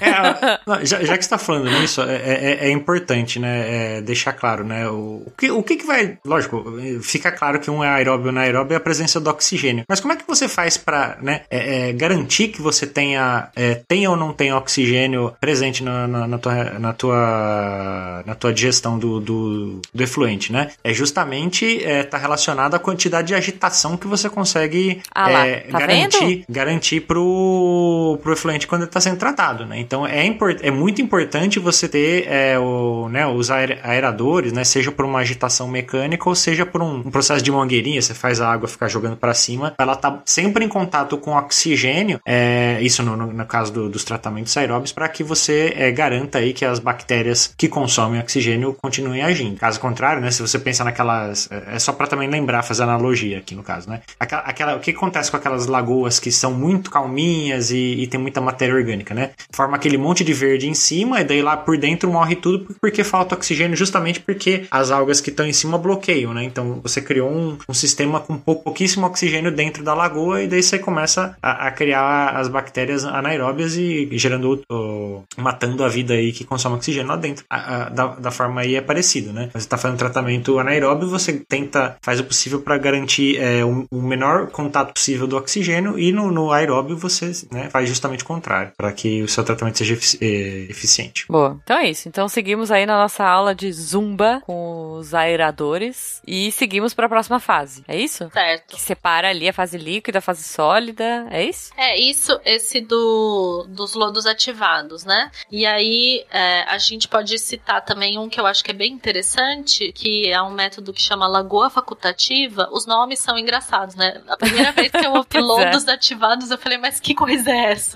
É, 0.00 0.84
já, 0.84 1.04
já, 1.04 1.16
que 1.16 1.24
você 1.24 1.30
tá 1.30 1.38
falando 1.38 1.70
nisso, 1.70 2.02
é, 2.02 2.16
é, 2.16 2.58
é 2.66 2.70
importante, 2.70 3.38
né, 3.38 3.98
é, 3.98 4.00
deixar 4.00 4.32
claro, 4.32 4.64
né, 4.64 4.88
o, 4.88 5.22
o, 5.26 5.32
que, 5.36 5.50
o 5.50 5.62
que 5.62 5.76
que 5.76 5.86
vai, 5.86 6.18
lógico, 6.24 6.64
fica 7.02 7.30
claro 7.30 7.60
que 7.60 7.70
um 7.70 7.82
é 7.82 7.88
aeróbio 7.88 8.26
ou 8.26 8.30
anaeróbio 8.30 8.74
é 8.74 8.76
a 8.76 8.80
presença 8.80 9.20
do 9.20 9.30
oxigênio, 9.30 9.84
mas 9.88 10.00
como 10.00 10.12
é 10.12 10.16
que 10.16 10.26
você 10.26 10.48
faz 10.48 10.76
para, 10.76 11.16
né, 11.20 11.42
é, 11.48 11.92
garantir 11.92 12.48
que 12.48 12.60
você 12.60 12.86
tenha, 12.86 13.48
tenha 13.86 14.10
ou 14.10 14.16
não 14.16 14.32
tenha 14.32 14.56
oxigênio 14.56 15.34
presente 15.40 15.82
na, 15.82 16.08
na, 16.08 16.26
na, 16.26 16.38
tua, 16.38 16.64
na, 16.78 16.92
tua, 16.92 18.22
na 18.26 18.34
tua 18.34 18.52
digestão 18.52 18.98
do, 18.98 19.20
do, 19.20 19.80
do 19.92 20.02
efluente, 20.02 20.52
né? 20.52 20.70
É 20.82 20.92
justamente 20.92 21.84
tá 22.10 22.18
relacionado 22.18 22.74
à 22.74 22.78
quantidade 22.78 23.28
de 23.28 23.34
agitação 23.34 23.96
que 23.96 24.06
você 24.06 24.28
consegue 24.28 25.00
ah 25.14 25.28
lá, 25.28 25.44
tá 25.70 25.78
garantir, 25.78 26.26
vendo? 26.26 26.44
garantir 26.48 27.00
pro, 27.00 28.18
pro 28.24 28.32
efluente 28.32 28.66
quando 28.66 28.82
ele 28.82 28.88
está 28.88 29.00
sendo 29.00 29.18
tratado, 29.18 29.66
né? 29.66 29.78
Então 29.78 30.06
é, 30.06 30.24
import, 30.24 30.58
é 30.62 30.70
muito 30.70 31.00
importante 31.00 31.58
você 31.60 31.86
ter 31.86 32.26
é, 32.26 32.58
o, 32.58 33.08
né, 33.08 33.26
os 33.26 33.50
aer, 33.50 33.78
aeradores, 33.84 34.52
né? 34.52 34.64
Seja 34.64 34.90
por 34.90 35.04
uma 35.04 35.20
agitação 35.20 35.68
mecânica 35.68 36.28
ou 36.28 36.34
seja 36.34 36.64
por 36.64 36.82
um, 36.82 36.96
um 36.96 37.10
processo 37.10 37.42
de 37.44 37.52
mangueirinha, 37.52 38.00
você 38.00 38.14
faz 38.14 38.40
a 38.40 38.50
água 38.50 38.66
ficar 38.66 38.88
jogando 38.88 39.16
para 39.16 39.34
cima, 39.34 39.74
ela 39.78 39.94
tá 39.94 40.22
sempre 40.24 40.64
em 40.64 40.68
contato 40.68 41.18
com 41.18 41.36
oxigênio, 41.36 42.18
é, 42.26 42.78
isso 42.80 43.02
no, 43.02 43.16
no, 43.16 43.32
no 43.32 43.46
caso 43.46 43.72
do, 43.72 43.88
dos 43.88 44.04
tratamentos 44.04 44.56
aeróbios, 44.56 44.92
para 44.92 45.08
que 45.08 45.22
você 45.22 45.74
é, 45.76 45.92
garanta 45.92 46.38
aí 46.38 46.52
que 46.52 46.64
as 46.64 46.78
bactérias 46.78 47.52
que 47.56 47.68
consomem 47.68 48.20
oxigênio 48.20 48.74
continuem 48.80 49.22
agindo. 49.22 49.58
Caso 49.58 49.78
contrário, 49.78 50.22
né? 50.22 50.30
Se 50.30 50.40
você 50.40 50.58
pensa 50.58 50.82
naquelas, 50.82 51.50
é, 51.50 51.74
é 51.76 51.78
só 51.78 51.92
para 51.92 52.06
também 52.06 52.28
lembrar, 52.28 52.62
fazer 52.62 52.84
analogia 52.84 53.38
aqui 53.38 53.54
no 53.54 53.62
caso, 53.62 53.90
né? 53.90 54.00
Aquela, 54.18 54.42
aquela, 54.42 54.76
o 54.76 54.80
que 54.80 54.90
acontece 54.90 55.30
com 55.30 55.36
aquelas 55.36 55.66
lagoas 55.66 56.18
que 56.18 56.32
são 56.32 56.52
muito 56.52 56.90
calminhas 56.90 57.70
e, 57.70 57.76
e 57.76 58.06
tem 58.14 58.20
muita 58.20 58.40
matéria 58.40 58.76
orgânica, 58.76 59.12
né? 59.12 59.30
Forma 59.52 59.76
aquele 59.76 59.98
monte 59.98 60.22
de 60.22 60.32
verde 60.32 60.68
em 60.68 60.74
cima 60.74 61.20
e 61.20 61.24
daí 61.24 61.42
lá 61.42 61.56
por 61.56 61.76
dentro 61.76 62.08
morre 62.08 62.36
tudo 62.36 62.76
porque 62.80 63.02
falta 63.02 63.34
oxigênio, 63.34 63.76
justamente 63.76 64.20
porque 64.20 64.66
as 64.70 64.92
algas 64.92 65.20
que 65.20 65.30
estão 65.30 65.44
em 65.44 65.52
cima 65.52 65.76
bloqueiam, 65.76 66.32
né? 66.32 66.44
Então 66.44 66.80
você 66.80 67.00
criou 67.00 67.28
um, 67.28 67.58
um 67.68 67.74
sistema 67.74 68.20
com 68.20 68.38
pouquíssimo 68.38 69.04
oxigênio 69.06 69.50
dentro 69.50 69.82
da 69.82 69.94
lagoa 69.94 70.42
e 70.42 70.46
daí 70.46 70.62
você 70.62 70.78
começa 70.78 71.36
a, 71.42 71.66
a 71.66 71.70
criar 71.72 72.36
as 72.36 72.46
bactérias 72.46 73.04
anaeróbias 73.04 73.76
e, 73.76 74.08
gerando, 74.12 74.62
o, 74.70 75.24
matando 75.36 75.82
a 75.82 75.88
vida 75.88 76.14
aí 76.14 76.32
que 76.32 76.44
consome 76.44 76.76
oxigênio 76.76 77.08
lá 77.08 77.16
dentro. 77.16 77.44
A, 77.50 77.86
a, 77.86 77.88
da, 77.88 78.06
da 78.06 78.30
forma 78.30 78.60
aí 78.60 78.76
é 78.76 78.80
parecido, 78.80 79.32
né? 79.32 79.48
Você 79.52 79.58
está 79.58 79.76
fazendo 79.76 79.98
tratamento 79.98 80.58
anaeróbio, 80.60 81.08
você 81.08 81.32
tenta, 81.32 81.96
faz 82.00 82.20
o 82.20 82.24
possível 82.24 82.60
para 82.60 82.78
garantir 82.78 83.38
é, 83.40 83.64
o, 83.64 83.86
o, 83.90 84.00
menor 84.00 84.50
contato 84.50 84.92
possível 84.94 85.26
do 85.26 85.36
oxigênio 85.36 85.98
e 85.98 86.12
no, 86.12 86.30
no 86.30 86.52
aeróbio 86.52 86.96
você 86.96 87.32
né, 87.50 87.68
faz 87.70 87.88
justamente 87.88 88.03
o 88.12 88.26
contrário, 88.26 88.72
para 88.76 88.92
que 88.92 89.22
o 89.22 89.28
seu 89.28 89.44
tratamento 89.44 89.78
seja 89.78 89.94
efici 89.94 90.18
é, 90.20 90.70
eficiente. 90.70 91.26
Boa. 91.28 91.58
Então 91.62 91.78
é 91.78 91.88
isso. 91.88 92.08
Então 92.08 92.28
seguimos 92.28 92.70
aí 92.70 92.86
na 92.86 92.98
nossa 92.98 93.24
aula 93.24 93.54
de 93.54 93.72
zumba 93.72 94.42
com 94.44 94.92
os 94.98 95.14
aeradores 95.14 96.22
e 96.26 96.50
seguimos 96.52 96.94
para 96.94 97.06
a 97.06 97.08
próxima 97.08 97.40
fase. 97.40 97.84
É 97.88 97.96
isso? 97.96 98.30
Certo. 98.32 98.74
Que 98.74 98.80
separa 98.80 99.28
ali 99.28 99.48
a 99.48 99.52
fase 99.52 99.78
líquida, 99.78 100.18
a 100.18 100.22
fase 100.22 100.42
sólida. 100.44 101.26
É 101.30 101.44
isso? 101.44 101.72
É 101.76 101.98
isso, 101.98 102.38
esse 102.44 102.80
do 102.80 103.66
dos 103.68 103.94
lodos 103.94 104.26
ativados, 104.26 105.04
né? 105.04 105.30
E 105.50 105.66
aí 105.66 106.24
é, 106.30 106.62
a 106.68 106.78
gente 106.78 107.08
pode 107.08 107.38
citar 107.38 107.84
também 107.84 108.18
um 108.18 108.28
que 108.28 108.40
eu 108.40 108.46
acho 108.46 108.62
que 108.64 108.70
é 108.70 108.74
bem 108.74 108.92
interessante, 108.92 109.92
que 109.92 110.30
é 110.30 110.40
um 110.42 110.50
método 110.50 110.92
que 110.92 111.02
chama 111.02 111.26
lagoa 111.26 111.70
facultativa. 111.70 112.68
Os 112.72 112.86
nomes 112.86 113.18
são 113.18 113.38
engraçados, 113.38 113.94
né? 113.94 114.22
A 114.28 114.36
primeira 114.36 114.72
vez 114.72 114.90
que 114.90 115.06
eu 115.06 115.12
ouvi 115.14 115.28
é. 115.36 115.40
lodos 115.40 115.88
ativados, 115.88 116.50
eu 116.50 116.58
falei, 116.58 116.78
mas 116.78 117.00
que 117.00 117.14
coisa 117.14 117.50
é 117.50 117.72
essa? 117.72 117.93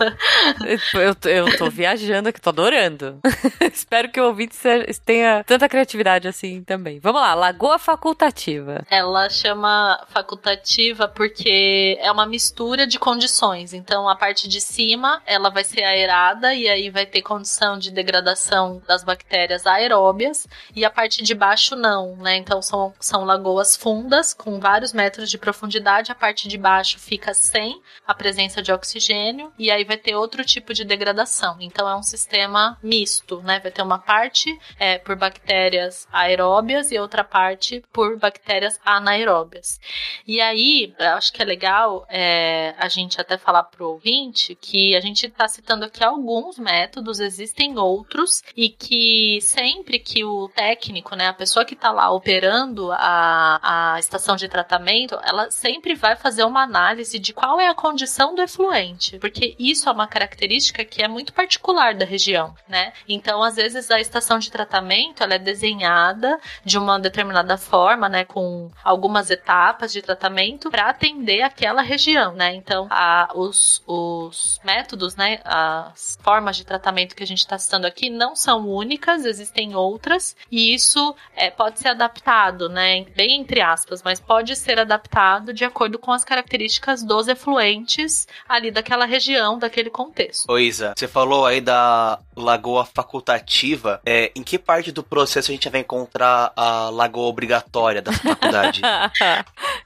Eu, 0.95 1.31
eu 1.31 1.59
tô 1.59 1.71
viajando 1.71 2.29
aqui, 2.29 2.41
tô 2.41 2.51
adorando. 2.51 3.21
Espero 3.73 4.11
que 4.11 4.21
o 4.21 4.27
ouvinte 4.27 4.57
tenha 5.05 5.45
tanta 5.45 5.69
criatividade 5.69 6.29
assim 6.29 6.63
também. 6.63 6.99
Vamos 7.01 7.21
lá, 7.21 7.35
lagoa 7.35 7.79
facultativa. 7.79 8.85
Ela 8.91 9.29
chama 9.29 10.05
facultativa 10.09 11.09
porque 11.09 11.99
é 12.01 12.11
uma 12.11 12.27
mistura 12.27 12.87
de 12.87 12.99
condições. 12.99 13.73
Então, 13.73 14.09
a 14.09 14.17
parte 14.17 14.49
de 14.49 14.61
cima, 14.61 15.23
ela 15.27 15.51
vai 15.51 15.65
ser 15.65 15.85
aerada 15.85 16.55
e 16.55 16.69
aí 16.69 16.91
vai 16.91 17.07
ter 17.07 17.23
condição 17.23 17.79
de 17.79 17.91
degradação 17.91 18.83
das 18.87 19.05
bactérias 19.05 19.67
aeróbias 19.67 20.47
e 20.75 20.85
a 20.85 20.91
parte 20.91 21.23
de 21.23 21.35
baixo 21.35 21.77
não, 21.77 22.17
né? 22.17 22.37
Então, 22.37 22.61
são, 22.63 22.93
são 23.01 23.25
lagoas 23.25 23.77
fundas 23.77 24.35
com 24.35 24.59
vários 24.61 24.93
metros 24.93 25.31
de 25.31 25.39
profundidade. 25.39 26.13
A 26.13 26.15
parte 26.15 26.49
de 26.49 26.59
baixo 26.59 26.99
fica 26.99 27.35
sem 27.35 27.81
a 28.07 28.15
presença 28.15 28.63
de 28.63 28.73
oxigênio 28.73 29.53
e 29.59 29.71
aí 29.79 29.85
vai 29.85 29.97
ter 29.97 30.15
outro 30.15 30.45
tipo 30.45 30.75
de 30.75 30.85
degradação. 30.85 31.57
Então, 31.61 31.89
é 31.89 31.95
um 31.95 32.03
sistema 32.03 32.79
misto, 32.83 33.41
né? 33.43 33.61
Vai 33.61 33.71
ter 33.71 33.83
uma 33.83 33.99
parte 33.99 34.59
é, 34.79 34.99
por 34.99 35.17
bactérias 35.17 36.07
aeróbias 36.13 36.93
e 36.93 36.99
outra 36.99 37.25
parte 37.25 37.83
por 37.93 38.19
bactérias 38.19 38.79
anaeróbias. 38.85 39.81
E 40.27 40.41
aí, 40.41 40.95
acho 40.99 41.33
que 41.33 41.43
é 41.43 41.45
legal 41.45 42.07
é, 42.09 42.75
a 42.79 42.89
gente 42.89 43.21
até 43.21 43.39
falar 43.39 43.65
pro 43.65 43.89
ouvinte 43.89 44.55
que 44.61 44.95
a 44.97 45.01
gente 45.01 45.27
está 45.27 45.49
citando 45.49 45.85
aqui 45.85 46.03
alguns 46.03 46.59
métodos, 46.59 47.21
existem 47.21 47.79
outros, 47.79 48.43
e 48.57 48.69
que 48.69 49.41
sempre 49.41 49.99
que 49.99 50.25
o 50.25 50.49
técnico, 50.49 51.15
né, 51.15 51.29
a 51.29 51.33
pessoa 51.33 51.65
que 51.65 51.75
está 51.75 51.91
lá 51.91 52.11
operando 52.11 52.91
a, 52.93 53.95
a 53.95 53.99
estação 53.99 54.37
de 54.37 54.49
tratamento, 54.49 55.19
ela 55.23 55.51
sempre 55.51 55.95
vai 55.95 56.17
fazer 56.17 56.45
uma 56.45 56.63
análise 56.63 57.19
de 57.19 57.33
qual 57.33 57.61
é 57.61 57.69
a 57.69 57.75
condição 57.75 58.35
do 58.35 58.43
efluente, 58.43 59.19
porque 59.19 59.55
isso 59.71 59.89
é 59.89 59.93
uma 59.93 60.07
característica 60.07 60.85
que 60.85 61.03
é 61.03 61.09
muito 61.09 61.33
particular 61.33 61.95
da 61.95 62.05
região, 62.05 62.55
né? 62.69 62.93
Então, 63.09 63.43
às 63.43 63.57
vezes, 63.57 63.91
a 63.91 64.01
estação 64.01 64.39
de 64.39 64.51
tratamento 64.51 65.23
ela 65.23 65.35
é 65.35 65.39
desenhada 65.39 66.39
de 66.65 66.79
uma 66.79 66.99
determinada 66.99 67.57
forma, 67.57 68.09
né, 68.09 68.25
com 68.25 68.71
algumas 68.83 69.31
etapas 69.31 69.93
de 69.93 70.03
tratamento 70.03 70.71
para 70.71 70.89
atender 70.89 71.43
aquela 71.43 71.83
região, 71.83 72.33
né? 72.35 72.55
Então, 72.55 72.87
a, 72.91 73.31
os, 73.35 73.83
os 73.87 74.61
métodos, 74.65 75.17
né, 75.17 75.41
as 75.45 76.19
formas 76.23 76.57
de 76.57 76.65
tratamento 76.65 77.15
que 77.15 77.23
a 77.23 77.27
gente 77.27 77.39
está 77.39 77.59
citando 77.59 77.87
aqui 77.87 78.11
não 78.11 78.35
são 78.35 78.69
únicas, 78.69 79.25
existem 79.25 79.75
outras, 79.75 80.37
e 80.51 80.75
isso 80.75 81.15
é, 81.35 81.51
pode 81.51 81.79
ser 81.79 81.89
adaptado, 81.89 82.69
né, 82.69 83.05
bem 83.17 83.41
entre 83.41 83.61
aspas, 83.61 84.03
mas 84.03 84.21
pode 84.21 84.55
ser 84.57 84.79
adaptado 84.79 85.53
de 85.53 85.65
acordo 85.65 85.99
com 85.99 86.13
as 86.13 86.25
características 86.25 87.03
dos 87.03 87.29
efluentes 87.29 88.27
ali 88.49 88.71
daquela 88.71 89.05
região, 89.05 89.58
daquele 89.59 89.91
contexto. 89.91 90.51
Ô 90.51 90.59
Isa, 90.59 90.95
você 90.97 91.09
falou 91.09 91.45
aí 91.45 91.61
da 91.61 92.19
lagoa 92.37 92.85
facultativa, 92.85 94.01
é, 94.07 94.31
em 94.35 94.43
que 94.43 94.59
parte 94.59 94.93
do 94.93 95.03
processo 95.03 95.51
a 95.51 95.55
gente 95.55 95.69
vai 95.69 95.81
encontrar 95.81 96.53
a 96.57 96.89
lagoa 96.91 97.27
obrigatória 97.27 98.01
da 98.01 98.13
faculdade? 98.15 98.81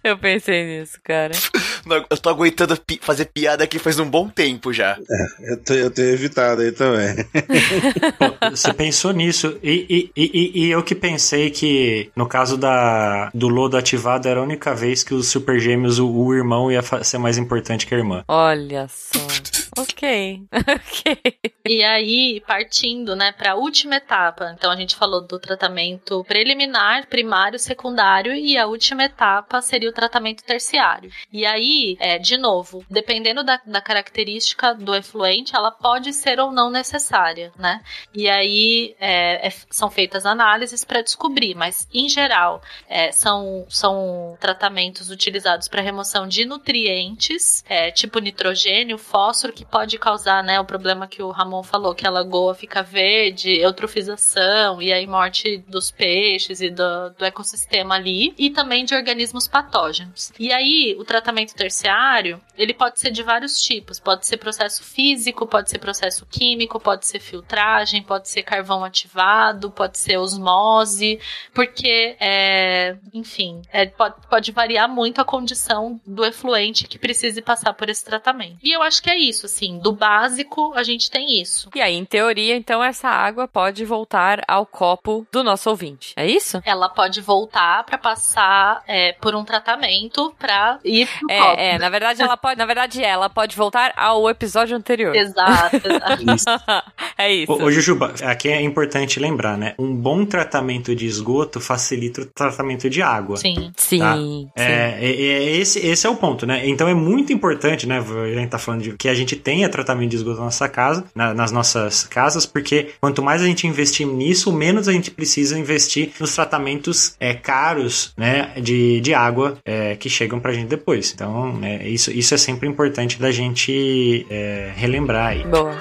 Eu 0.05 0.19
pensei 0.19 0.65
nisso, 0.65 1.01
cara. 1.03 1.33
Eu 2.11 2.19
tô 2.19 2.29
aguentando 2.29 2.77
pi 2.77 3.01
fazer 3.03 3.27
piada 3.27 3.65
aqui 3.65 3.79
faz 3.79 3.99
um 3.99 4.09
bom 4.09 4.29
tempo 4.29 4.73
já. 4.73 4.97
É, 5.11 5.53
eu, 5.53 5.57
tô, 5.63 5.75
eu 5.75 5.91
tenho 5.91 6.11
evitado 6.11 6.63
aí 6.63 6.73
também. 6.73 7.17
Pô, 8.19 8.51
você 8.51 8.73
pensou 8.73 9.13
nisso. 9.13 9.59
E, 9.63 10.11
e, 10.17 10.23
e, 10.25 10.65
e, 10.65 10.71
eu 10.71 10.83
que 10.83 10.95
pensei 10.95 11.51
que, 11.51 12.11
no 12.15 12.27
caso 12.27 12.57
da, 12.57 13.31
do 13.35 13.49
lodo 13.49 13.77
ativado, 13.77 14.29
era 14.29 14.41
a 14.41 14.43
única 14.43 14.75
vez 14.75 15.03
que 15.03 15.15
os 15.15 15.29
super 15.29 15.59
gêmeos, 15.59 15.99
o, 15.99 16.09
o 16.09 16.35
irmão 16.35 16.71
ia 16.71 16.83
ser 17.03 17.19
mais 17.19 17.39
importante 17.39 17.87
que 17.87 17.95
a 17.95 17.99
irmã. 17.99 18.25
Olha 18.29 18.87
só. 18.89 19.19
Ok, 19.79 20.43
ok. 20.53 21.35
E 21.67 21.83
aí, 21.83 22.43
partindo, 22.47 23.17
né, 23.17 23.33
para 23.33 23.53
a 23.53 23.55
última 23.55 23.97
etapa. 23.97 24.55
Então, 24.55 24.71
a 24.71 24.77
gente 24.77 24.95
falou 24.95 25.27
do 25.27 25.39
tratamento 25.39 26.23
preliminar, 26.25 27.07
primário, 27.07 27.59
secundário, 27.59 28.35
e 28.35 28.59
a 28.59 28.67
última 28.67 29.05
etapa 29.05 29.63
seria 29.63 29.89
o 29.89 29.93
tratamento 29.93 30.45
terciário. 30.45 31.11
E 31.33 31.47
aí, 31.47 31.72
é, 31.99 32.19
de 32.19 32.37
novo, 32.37 32.85
dependendo 32.91 33.43
da, 33.43 33.61
da 33.65 33.81
característica 33.81 34.75
do 34.75 34.95
efluente, 34.95 35.55
ela 35.55 35.71
pode 35.71 36.13
ser 36.13 36.41
ou 36.41 36.53
não 36.53 36.71
necessária, 36.71 37.53
né? 37.59 37.81
E 38.15 38.29
aí, 38.29 38.95
é, 39.01 39.47
é, 39.47 39.51
são 39.71 39.91
feitas 39.91 40.25
análises 40.27 40.85
para 40.85 41.03
descobrir, 41.03 41.55
mas, 41.55 41.89
em 41.93 42.09
geral, 42.09 42.63
é, 42.89 43.13
são, 43.13 43.67
são 43.69 44.37
tratamentos 44.41 45.11
utilizados 45.11 45.69
para 45.69 45.83
remoção 45.83 46.27
de 46.27 46.45
nutrientes, 46.45 47.65
é, 47.69 47.91
tipo 47.91 48.19
nitrogênio, 48.19 48.99
fósforo, 48.99 49.53
que 49.53 49.65
pode 49.65 49.99
causar, 49.99 50.43
né, 50.43 50.61
o 50.61 50.65
problema 50.65 51.07
que 51.07 51.23
o 51.23 51.31
Ramon 51.31 51.63
falou, 51.63 51.95
que 51.95 52.07
a 52.07 52.11
lagoa 52.11 52.55
fica 52.55 52.83
verde, 52.83 53.51
eutrofização 53.59 54.81
e 54.81 54.93
aí 54.93 55.07
morte 55.07 55.59
dos 55.69 55.91
peixes 55.91 56.61
e 56.61 56.71
do, 56.71 57.11
do 57.19 57.25
ecossistema 57.25 57.95
ali, 57.95 58.35
e 58.39 58.51
também 58.51 58.85
de 58.85 58.95
organismos 58.95 59.47
patógenos. 59.47 60.33
E 60.39 60.53
aí, 60.53 60.97
o 60.99 61.05
tratamento 61.05 61.55
terciário, 61.63 62.41
ele 62.59 62.75
pode 62.75 62.99
ser 62.99 63.13
de 63.13 63.23
vários 63.23 63.61
tipos, 63.61 64.01
pode 64.01 64.27
ser 64.27 64.37
processo 64.37 64.83
físico, 64.83 65.47
pode 65.47 65.71
ser 65.71 65.79
processo 65.79 66.27
químico, 66.27 66.81
pode 66.81 67.07
ser 67.07 67.21
filtragem, 67.21 68.03
pode 68.03 68.29
ser 68.29 68.43
carvão 68.43 68.85
ativado, 68.85 69.71
pode 69.71 69.97
ser 69.97 70.17
osmose, 70.19 71.21
porque, 71.55 72.17
é, 72.19 72.97
enfim, 73.15 73.63
é, 73.73 73.87
pode, 73.87 74.17
pode 74.29 74.51
variar 74.51 74.89
muito 74.89 75.21
a 75.21 75.25
condição 75.25 76.01
do 76.05 76.25
efluente 76.25 76.89
que 76.89 76.99
precise 76.99 77.41
passar 77.41 77.75
por 77.75 77.89
esse 77.89 78.05
tratamento. 78.05 78.59
E 78.61 78.75
eu 78.75 78.83
acho 78.83 79.01
que 79.01 79.11
é 79.11 79.17
isso, 79.17 79.47
assim, 79.47 79.79
do 79.79 79.93
básico 79.93 80.73
a 80.75 80.83
gente 80.83 81.11
tem 81.11 81.41
isso. 81.41 81.71
E 81.75 81.81
aí, 81.81 81.95
em 81.95 82.05
teoria, 82.05 82.57
então, 82.57 82.83
essa 82.83 83.09
água 83.09 83.47
pode 83.47 83.85
voltar 83.85 84.43
ao 84.49 84.67
copo 84.67 85.25
do 85.31 85.45
nosso 85.45 85.71
ouvinte. 85.71 86.13
É 86.17 86.27
isso? 86.27 86.61
Ela 86.65 86.89
pode 86.89 87.21
voltar 87.21 87.85
para 87.85 87.99
passar 87.99 88.83
é, 88.87 89.13
por 89.13 89.35
um 89.37 89.45
tratamento 89.45 90.35
para 90.39 90.81
ir 90.85 91.07
pro 91.07 91.31
é, 91.31 91.39
copo. 91.39 91.52
Volta. 91.55 91.63
É, 91.63 91.79
na 91.79 91.89
verdade 91.89 92.23
ela 92.23 92.37
pode, 92.37 92.59
na 92.59 92.67
verdade 92.67 93.03
ela 93.03 93.29
pode 93.29 93.57
voltar 93.57 93.93
ao 93.97 94.29
episódio 94.29 94.77
anterior. 94.77 95.15
Exato, 95.15 95.77
exato. 95.87 96.93
é 97.19 97.33
isso. 97.33 97.53
Ô, 97.53 97.65
ô, 97.65 97.71
Jujuba, 97.71 98.15
aqui 98.23 98.49
é 98.49 98.61
importante 98.61 99.19
lembrar, 99.21 99.57
né? 99.57 99.75
Um 99.79 99.95
bom 99.95 100.25
tratamento 100.25 100.95
de 100.95 101.07
esgoto 101.07 101.61
facilita 101.61 102.23
o 102.23 102.27
tratamento 102.27 102.89
de 102.91 103.03
água. 103.03 103.37
Sim. 103.37 103.73
Sim. 103.77 103.99
Tá. 104.01 104.15
sim. 104.17 104.49
É, 104.57 104.99
é- 105.01 105.23
é- 105.23 105.57
esse, 105.57 105.79
esse 105.87 106.07
é 106.07 106.11
o 106.11 106.17
ponto, 106.17 106.47
né? 106.47 106.67
Então 106.69 106.89
é 106.89 106.95
muito 106.95 107.33
importante, 107.33 107.87
né? 107.87 107.99
A 107.99 108.27
gente 108.41 108.49
tá 108.51 108.59
falando 108.59 108.83
de 108.83 108.93
que 108.97 109.09
a 109.09 109.15
gente 109.15 109.37
tenha 109.37 109.69
tratamento 109.69 110.11
de 110.11 110.17
esgoto 110.17 110.39
na 110.39 110.45
nossa 110.47 110.69
casa, 110.69 111.05
na- 111.15 111.35
nas 111.35 111.51
nossas 111.53 112.05
casas, 112.05 112.47
porque 112.47 112.91
quanto 113.01 113.23
mais 113.23 113.43
a 113.43 113.47
gente 113.47 113.67
investir 113.67 114.07
nisso, 114.07 114.53
menos 114.53 114.89
a 114.89 114.93
gente 114.93 115.11
precisa 115.11 115.59
investir 115.59 116.13
nos 116.21 116.35
tratamentos 116.35 117.15
é, 117.21 117.35
caros, 117.35 118.13
né? 118.17 118.53
De, 118.61 119.01
de 119.01 119.15
água 119.15 119.59
é, 119.65 119.97
que 119.97 120.09
chegam 120.09 120.41
pra 120.41 120.53
gente 120.53 120.69
depois. 120.69 121.13
Então, 121.15 121.42
é, 121.63 121.89
isso, 121.89 122.11
isso 122.11 122.35
é 122.35 122.39
sempre 122.39 122.69
importante 122.69 123.21
da 123.21 123.31
gente 123.31 124.27
é, 124.31 124.73
relembrar 124.77 125.29
aí. 125.29 125.45
Boa. 125.45 125.77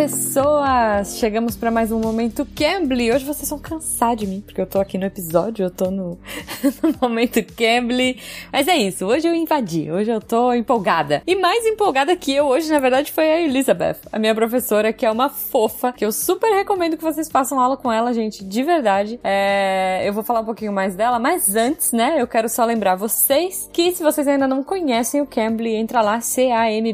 Pessoas! 0.00 1.18
Chegamos 1.18 1.56
para 1.56 1.70
mais 1.70 1.92
um 1.92 2.00
momento 2.00 2.48
Cambly. 2.56 3.12
Hoje 3.12 3.22
vocês 3.22 3.50
vão 3.50 3.58
cansar 3.58 4.16
de 4.16 4.26
mim, 4.26 4.40
porque 4.40 4.58
eu 4.58 4.66
tô 4.66 4.80
aqui 4.80 4.96
no 4.96 5.04
episódio, 5.04 5.66
eu 5.66 5.70
tô 5.70 5.90
no, 5.90 6.18
no 6.82 6.94
momento 7.02 7.42
Cambly. 7.54 8.18
Mas 8.50 8.66
é 8.66 8.78
isso, 8.78 9.04
hoje 9.04 9.28
eu 9.28 9.34
invadi, 9.34 9.92
hoje 9.92 10.10
eu 10.10 10.18
tô 10.18 10.54
empolgada. 10.54 11.22
E 11.26 11.36
mais 11.36 11.66
empolgada 11.66 12.16
que 12.16 12.34
eu 12.34 12.46
hoje, 12.46 12.72
na 12.72 12.78
verdade, 12.78 13.12
foi 13.12 13.30
a 13.30 13.42
Elizabeth, 13.42 13.98
a 14.10 14.18
minha 14.18 14.34
professora, 14.34 14.90
que 14.90 15.04
é 15.04 15.10
uma 15.10 15.28
fofa, 15.28 15.92
que 15.92 16.06
eu 16.06 16.12
super 16.12 16.50
recomendo 16.50 16.96
que 16.96 17.04
vocês 17.04 17.28
façam 17.30 17.60
aula 17.60 17.76
com 17.76 17.92
ela, 17.92 18.14
gente, 18.14 18.42
de 18.42 18.62
verdade. 18.62 19.20
É, 19.22 20.02
eu 20.06 20.14
vou 20.14 20.22
falar 20.22 20.40
um 20.40 20.46
pouquinho 20.46 20.72
mais 20.72 20.94
dela, 20.94 21.18
mas 21.18 21.54
antes, 21.54 21.92
né, 21.92 22.14
eu 22.18 22.26
quero 22.26 22.48
só 22.48 22.64
lembrar 22.64 22.96
vocês 22.96 23.68
que 23.70 23.92
se 23.92 24.02
vocês 24.02 24.26
ainda 24.26 24.48
não 24.48 24.64
conhecem 24.64 25.20
o 25.20 25.26
Cambly, 25.26 25.74
entra 25.74 26.00
lá, 26.00 26.22
c-a-m-b-l-y.com, 26.22 26.88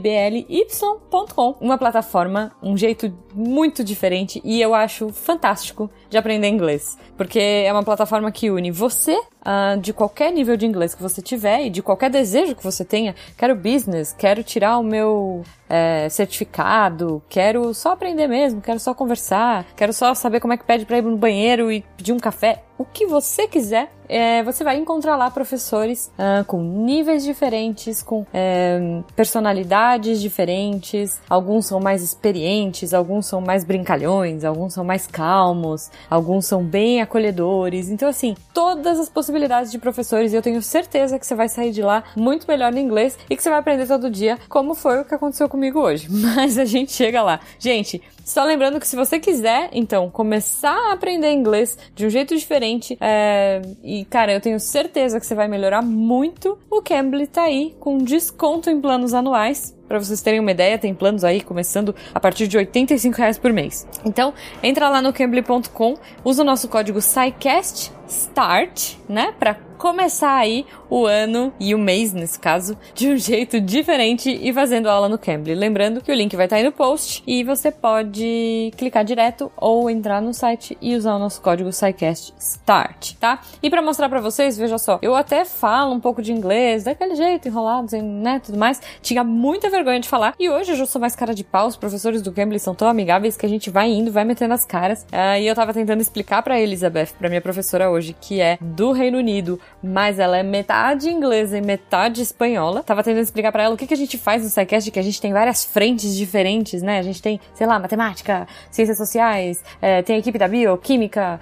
uma 1.61 1.79
plataforma, 1.79 2.51
um 2.61 2.77
jeito 2.77 2.96
muito 3.35 3.85
diferente 3.85 4.41
e 4.45 4.61
eu 4.61 4.75
acho 4.75 5.11
fantástico 5.11 5.91
de 6.09 6.17
aprender 6.17 6.49
inglês, 6.49 6.97
porque 7.17 7.39
é 7.39 7.73
uma 7.73 7.83
plataforma 7.83 8.31
que 8.31 8.51
une 8.51 8.71
você 8.71 9.19
ah, 9.45 9.77
de 9.81 9.93
qualquer 9.93 10.33
nível 10.33 10.57
de 10.57 10.67
inglês 10.67 10.95
que 10.95 11.03
você 11.03 11.23
tiver 11.23 11.67
e 11.67 11.71
de 11.71 11.83
qualquer 11.83 12.11
desejo 12.11 12.57
que 12.57 12.65
você 12.65 12.85
tenha. 12.85 13.15
Quero 13.37 13.55
business, 13.55 14.13
quero 14.13 14.43
tirar 14.43 14.79
o 14.79 14.83
meu 14.83 15.45
é, 15.69 16.09
certificado, 16.09 17.23
quero 17.29 17.73
só 17.75 17.93
aprender 17.93 18.27
mesmo, 18.27 18.61
quero 18.61 18.81
só 18.81 18.95
conversar, 18.95 19.67
quero 19.77 19.93
só 19.93 20.15
saber 20.15 20.41
como 20.41 20.53
é 20.53 20.57
que 20.57 20.65
pede 20.65 20.85
pra 20.85 20.99
ir 20.99 21.03
no 21.03 21.17
banheiro 21.17 21.71
e 21.71 21.83
pedir 21.97 22.13
um 22.13 22.19
café. 22.19 22.65
O 22.79 22.85
que 22.85 23.07
você 23.07 23.47
quiser, 23.47 23.91
é, 24.09 24.43
você 24.43 24.65
vai 24.65 24.77
encontrar 24.77 25.17
lá 25.17 25.31
professores 25.31 26.11
ah, 26.19 26.45
com 26.47 26.63
níveis 26.63 27.25
diferentes, 27.25 28.03
com 28.03 28.27
é, 28.33 29.03
personalidades 29.15 30.21
diferentes. 30.21 31.21
Alguns 31.29 31.67
são 31.67 31.81
mais 31.81 32.03
experientes, 32.03 32.95
alguns 32.95 33.27
são 33.27 33.41
mais 33.41 33.65
brincalhões, 33.65 34.45
alguns 34.45 34.75
são 34.75 34.85
mais 34.85 35.07
calmos, 35.07 35.91
alguns 36.09 36.47
são 36.47 36.63
bem 36.63 37.01
acolhedores. 37.01 37.89
Então, 37.89 38.09
assim, 38.09 38.35
todas 38.53 38.99
as 38.99 39.09
possibilidades 39.09 39.71
de 39.71 39.79
professores 39.79 40.33
eu 40.33 40.43
tenho 40.43 40.63
certeza 40.63 41.19
que 41.19 41.27
você 41.27 41.35
vai 41.35 41.49
sair 41.49 41.73
de 41.73 41.83
lá 41.83 42.05
muito 42.17 42.47
melhor 42.47 42.73
no 42.73 42.79
inglês 42.79 43.19
e 43.29 43.37
que 43.37 43.43
você 43.43 43.51
vai 43.51 43.59
aprender 43.59 43.87
todo 43.87 44.11
dia, 44.11 44.39
como 44.49 44.75
foi 44.75 45.01
o 45.01 45.05
que 45.05 45.15
aconteceu 45.15 45.49
comigo 45.49 45.81
hoje. 45.81 46.09
Mas 46.11 46.59
a 46.59 46.65
gente 46.65 46.93
chega 46.93 47.23
lá. 47.23 47.41
Gente, 47.59 48.03
só 48.27 48.43
lembrando 48.43 48.81
que 48.81 48.89
se 48.89 48.97
você 48.97 49.21
quiser, 49.21 49.71
então, 49.73 50.11
começar 50.11 50.91
a 50.91 50.93
aprender 50.95 51.31
inglês 51.31 51.79
de 51.95 52.07
um 52.07 52.11
jeito 52.11 52.37
diferente, 52.37 52.99
é, 53.01 53.63
e 53.85 53.96
cara, 54.05 54.33
eu 54.33 54.41
tenho 54.41 54.61
certeza 54.61 55.19
que 55.19 55.27
você 55.27 55.35
vai 55.35 55.49
melhorar 55.49 55.83
muito, 55.83 56.59
o 56.71 56.83
Cambly 56.83 57.27
tá 57.27 57.43
aí 57.43 57.75
com 57.81 57.99
desconto 57.99 58.71
em 58.71 58.81
planos 58.81 59.15
anuais. 59.15 59.75
Pra 59.89 59.99
vocês 59.99 60.21
terem 60.21 60.41
uma 60.41 60.51
ideia, 60.51 60.79
tem 60.79 60.93
planos 60.93 61.23
aí 61.23 61.41
começando 61.41 61.95
a 62.13 62.19
partir 62.19 62.49
de 62.49 62.57
85 62.57 63.17
reais 63.17 63.39
por 63.39 63.53
mês. 63.53 63.87
Então, 64.05 64.35
entra 64.63 64.89
lá 64.89 65.01
no 65.01 65.13
cambly.com, 65.13 65.95
usa 66.25 66.43
o 66.43 66.45
nosso 66.45 66.69
código 66.69 67.01
SciCast 67.01 67.93
START, 68.09 68.97
né? 69.09 69.33
Pra 69.39 69.55
começar 69.77 70.37
aí 70.37 70.67
o 70.89 71.07
ano 71.07 71.53
e 71.59 71.75
o 71.75 71.79
mês, 71.79 72.13
nesse 72.13 72.39
caso, 72.39 72.77
de 72.95 73.09
um 73.09 73.17
jeito 73.19 73.61
diferente 73.61 74.31
e 74.31 74.53
fazendo 74.53 74.89
aula 74.89 75.09
no 75.09 75.19
Cambly. 75.19 75.55
Lembrando 75.55 76.01
que 76.01 76.11
o 76.11 76.15
link 76.15 76.35
vai 76.37 76.47
estar 76.47 76.57
aí 76.57 76.65
no 76.65 76.73
post 76.73 77.23
e 77.27 77.45
você 77.45 77.71
pode 77.71 78.73
clicar 78.77 79.05
direto 79.05 79.51
ou 79.57 79.89
entrar 79.91 80.21
no 80.21 80.33
site 80.33 80.77
e 80.81 80.95
usar 80.95 81.15
o 81.15 81.19
nosso 81.19 81.41
código 81.41 81.73
SciCast 81.73 82.35
START, 82.39 83.15
tá? 83.19 83.41
E 83.63 83.71
pra 83.71 83.83
mostrar 83.83 84.09
pra 84.09 84.21
vocês, 84.21 84.57
veja 84.57 84.79
só, 84.79 84.99
eu 85.03 85.15
até 85.15 85.45
falo 85.45 85.95
um 85.95 86.01
pouco 86.01 86.23
de 86.23 86.33
inglês, 86.33 86.85
daquele 86.85 87.15
jeito, 87.15 87.49
enrolado, 87.49 87.97
né, 88.03 88.41
tudo 88.45 88.59
mais. 88.59 88.81
Tinha 89.03 89.23
muita 89.23 89.69
vergonha 89.71 90.01
de 90.01 90.09
falar 90.09 90.35
e 90.39 90.49
hoje 90.49 90.73
eu 90.73 90.77
já 90.77 90.87
sou 90.87 91.01
mais 91.01 91.15
cara 91.15 91.35
de 91.35 91.45
pau, 91.45 91.67
os 91.67 91.77
professores 91.77 92.23
do 92.23 92.33
Cambly 92.33 92.59
são 92.59 92.75
tão 92.75 92.89
amigáveis 92.89 93.37
que 93.37 93.47
a 93.47 93.49
gente 93.49 93.71
vai 93.71 93.91
indo, 93.91 94.11
vai 94.13 94.25
metendo 94.25 94.55
as 94.55 94.65
caras. 94.65 95.07
Ah, 95.13 95.39
e 95.39 95.47
eu 95.47 95.55
tava 95.55 95.73
tentando 95.73 96.01
explicar 96.01 96.43
pra 96.43 96.61
Elizabeth, 96.61 97.09
pra 97.19 97.29
minha 97.29 97.41
professora 97.41 97.91
hoje, 97.91 98.17
que 98.21 98.41
é 98.41 98.59
do 98.61 98.93
Reino 98.93 99.19
Unido, 99.19 99.61
mas 99.83 100.19
ela 100.19 100.37
é 100.37 100.43
metade 100.43 101.09
inglesa 101.09 101.59
e 101.59 101.61
metade 101.61 102.23
espanhola. 102.23 102.83
Tava 102.83 103.03
tentando 103.03 103.23
explicar 103.23 103.53
pra 103.53 103.65
ela 103.65 103.75
o 103.75 103.77
que, 103.77 103.87
que 103.87 103.95
a 103.95 103.97
gente 103.97 104.19
faz 104.19 104.43
no 104.43 104.49
SciCast, 104.49 104.91
que 104.91 104.99
a 104.99 105.03
gente 105.03 105.21
tem 105.21 105.33
várias 105.33 105.65
frentes 105.65 106.15
diferentes, 106.17 106.83
né? 106.83 106.99
A 106.99 107.03
gente 107.03 107.23
tem, 107.23 107.41
sei 107.55 107.67
lá, 107.67 107.79
matemática, 107.79 108.47
ciências 108.71 108.97
sociais, 108.99 109.63
é, 109.81 110.03
tem 110.03 110.17
a 110.17 110.19
equipe 110.19 110.39
da 110.39 110.49
bioquímica, 110.49 111.41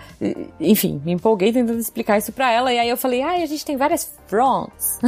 enfim, 0.61 1.01
me 1.05 1.13
empolguei 1.13 1.53
tentando 1.53 1.79
explicar 1.79 2.19
isso 2.19 2.33
pra 2.33 2.51
ela, 2.51 2.73
e 2.73 2.79
aí 2.79 2.89
eu 2.89 2.97
falei, 2.97 3.23
ai, 3.23 3.43
a 3.43 3.47
gente 3.47 3.65
tem 3.65 3.77
várias 3.77 4.13
fronts. 4.27 4.99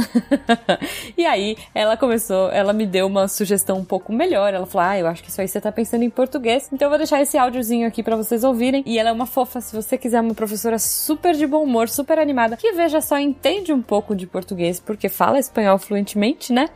e 1.17 1.25
aí 1.25 1.57
ela 1.73 1.97
começou, 1.97 2.49
ela 2.51 2.73
me 2.73 2.85
deu 2.85 3.07
uma 3.07 3.27
sugestão 3.27 3.77
um 3.77 3.85
pouco 3.85 4.13
melhor. 4.13 4.53
Ela 4.53 4.65
falou, 4.65 4.87
ah, 4.87 4.97
eu 4.97 5.07
acho 5.07 5.23
que 5.23 5.29
isso 5.29 5.41
aí 5.41 5.47
você 5.47 5.59
tá 5.59 5.71
pensando 5.71 6.03
em 6.03 6.09
português, 6.09 6.69
então 6.71 6.85
eu 6.85 6.89
vou 6.89 6.97
deixar 6.97 7.21
esse 7.21 7.37
áudiozinho 7.37 7.87
aqui 7.87 8.01
pra 8.01 8.15
vocês 8.15 8.43
ouvirem. 8.43 8.83
E 8.85 8.97
ela 8.97 9.09
é 9.09 9.11
uma 9.11 9.25
fofa, 9.25 9.61
se 9.61 9.75
você 9.75 9.97
quiser 9.97 10.21
uma 10.21 10.33
professora 10.33 10.79
super 10.79 11.33
de 11.33 11.45
bom 11.45 11.63
humor, 11.63 11.89
super 11.89 12.19
animada, 12.19 12.57
que 12.57 12.71
veja 12.71 13.01
só, 13.07 13.17
entende 13.17 13.71
um 13.71 13.81
pouco 13.81 14.15
de 14.15 14.27
português, 14.27 14.79
porque 14.79 15.07
fala 15.09 15.39
espanhol 15.39 15.77
fluentemente, 15.77 16.51
né? 16.51 16.69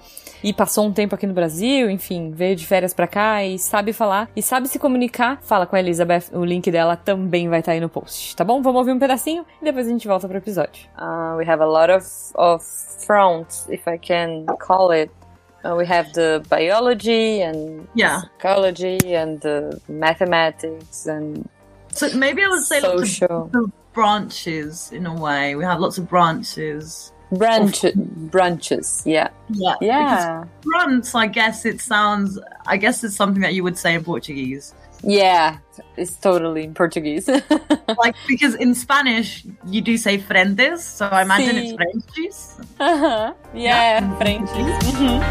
E 0.43 0.51
passou 0.53 0.85
um 0.87 0.91
tempo 0.91 1.13
aqui 1.13 1.27
no 1.27 1.33
Brasil, 1.33 1.89
enfim, 1.89 2.31
veio 2.31 2.55
de 2.55 2.65
férias 2.65 2.93
pra 2.93 3.05
cá 3.07 3.43
e 3.43 3.59
sabe 3.59 3.93
falar 3.93 4.27
e 4.35 4.41
sabe 4.41 4.67
se 4.67 4.79
comunicar, 4.79 5.39
fala 5.43 5.67
com 5.67 5.75
a 5.75 5.79
Elizabeth. 5.79 6.25
O 6.33 6.43
link 6.43 6.71
dela 6.71 6.95
também 6.95 7.47
vai 7.47 7.59
estar 7.59 7.73
aí 7.73 7.79
no 7.79 7.89
post, 7.89 8.35
tá 8.35 8.43
bom? 8.43 8.61
Vamos 8.61 8.79
ouvir 8.79 8.91
um 8.91 8.97
pedacinho 8.99 9.45
e 9.61 9.65
depois 9.65 9.85
a 9.85 9.89
gente 9.89 10.07
volta 10.07 10.27
pro 10.27 10.37
episódio. 10.37 10.87
Uh, 10.97 11.35
we 11.37 11.45
have 11.47 11.61
a 11.61 11.65
lot 11.67 11.91
of, 11.91 12.05
of 12.35 12.63
fronts, 13.05 13.67
if 13.69 13.87
I 13.87 13.97
can 13.99 14.45
call 14.59 14.91
it. 14.91 15.11
Uh, 15.63 15.75
we 15.75 15.85
have 15.85 16.11
the 16.13 16.41
biology 16.49 17.43
and 17.43 17.87
Yeah. 17.93 18.21
psychology 18.21 18.97
and 19.15 19.39
the 19.41 19.79
mathematics 19.87 21.05
and 21.07 21.45
So 21.93 22.07
maybe 22.17 22.41
I 22.41 22.47
would 22.47 22.63
say 22.63 22.79
social 22.79 23.51
of, 23.53 23.55
of 23.55 23.71
branches 23.93 24.91
in 24.91 25.05
a 25.05 25.13
way. 25.13 25.55
We 25.55 25.63
have 25.63 25.79
lots 25.79 25.97
of 25.97 26.07
branches. 26.09 27.11
branch 27.31 27.85
branches. 28.31 29.03
Yeah, 29.05 29.29
Yeah. 29.49 29.75
yeah, 29.81 30.43
fronts, 30.63 31.15
I 31.15 31.27
guess 31.27 31.65
it 31.65 31.79
sounds. 31.81 32.37
I 32.67 32.75
guess 32.77 33.03
it's 33.05 33.15
something 33.15 33.41
that 33.41 33.53
you 33.53 33.63
would 33.63 33.77
say 33.77 33.93
in 33.95 34.03
Portuguese. 34.03 34.73
yeah. 35.03 35.57
It's 35.97 36.13
totally 36.19 36.63
in 36.65 36.73
Portuguese. 36.75 37.27
like 38.03 38.15
because 38.27 38.53
in 38.55 38.75
Spanish 38.75 39.45
you 39.65 39.81
do 39.81 39.97
say 39.97 40.17
frentes, 40.19 40.83
so 40.83 41.07
I 41.07 41.21
imagine 41.23 41.55
it's 41.57 41.71
Sí. 41.71 41.75
frentes. 41.77 42.57
Aham. 42.79 43.33
yeah, 43.55 44.17
frente. 44.19 44.49
Uhum. 44.51 45.21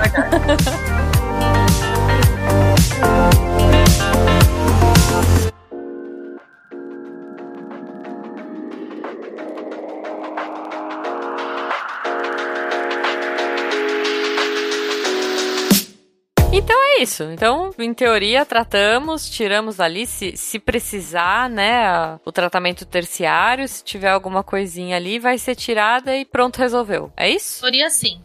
Mm-hmm. 3.00 3.56
isso. 17.02 17.24
Então, 17.24 17.70
em 17.78 17.92
teoria, 17.92 18.44
tratamos, 18.44 19.28
tiramos 19.28 19.80
ali, 19.80 20.06
se, 20.06 20.36
se 20.36 20.58
precisar, 20.58 21.48
né, 21.48 22.18
o 22.24 22.32
tratamento 22.32 22.84
terciário, 22.84 23.66
se 23.68 23.82
tiver 23.84 24.10
alguma 24.10 24.42
coisinha 24.42 24.96
ali, 24.96 25.18
vai 25.18 25.38
ser 25.38 25.54
tirada 25.54 26.16
e 26.16 26.24
pronto, 26.24 26.58
resolveu. 26.58 27.12
É 27.16 27.28
isso? 27.28 27.60
Teoria 27.60 27.90
sim. 27.90 28.20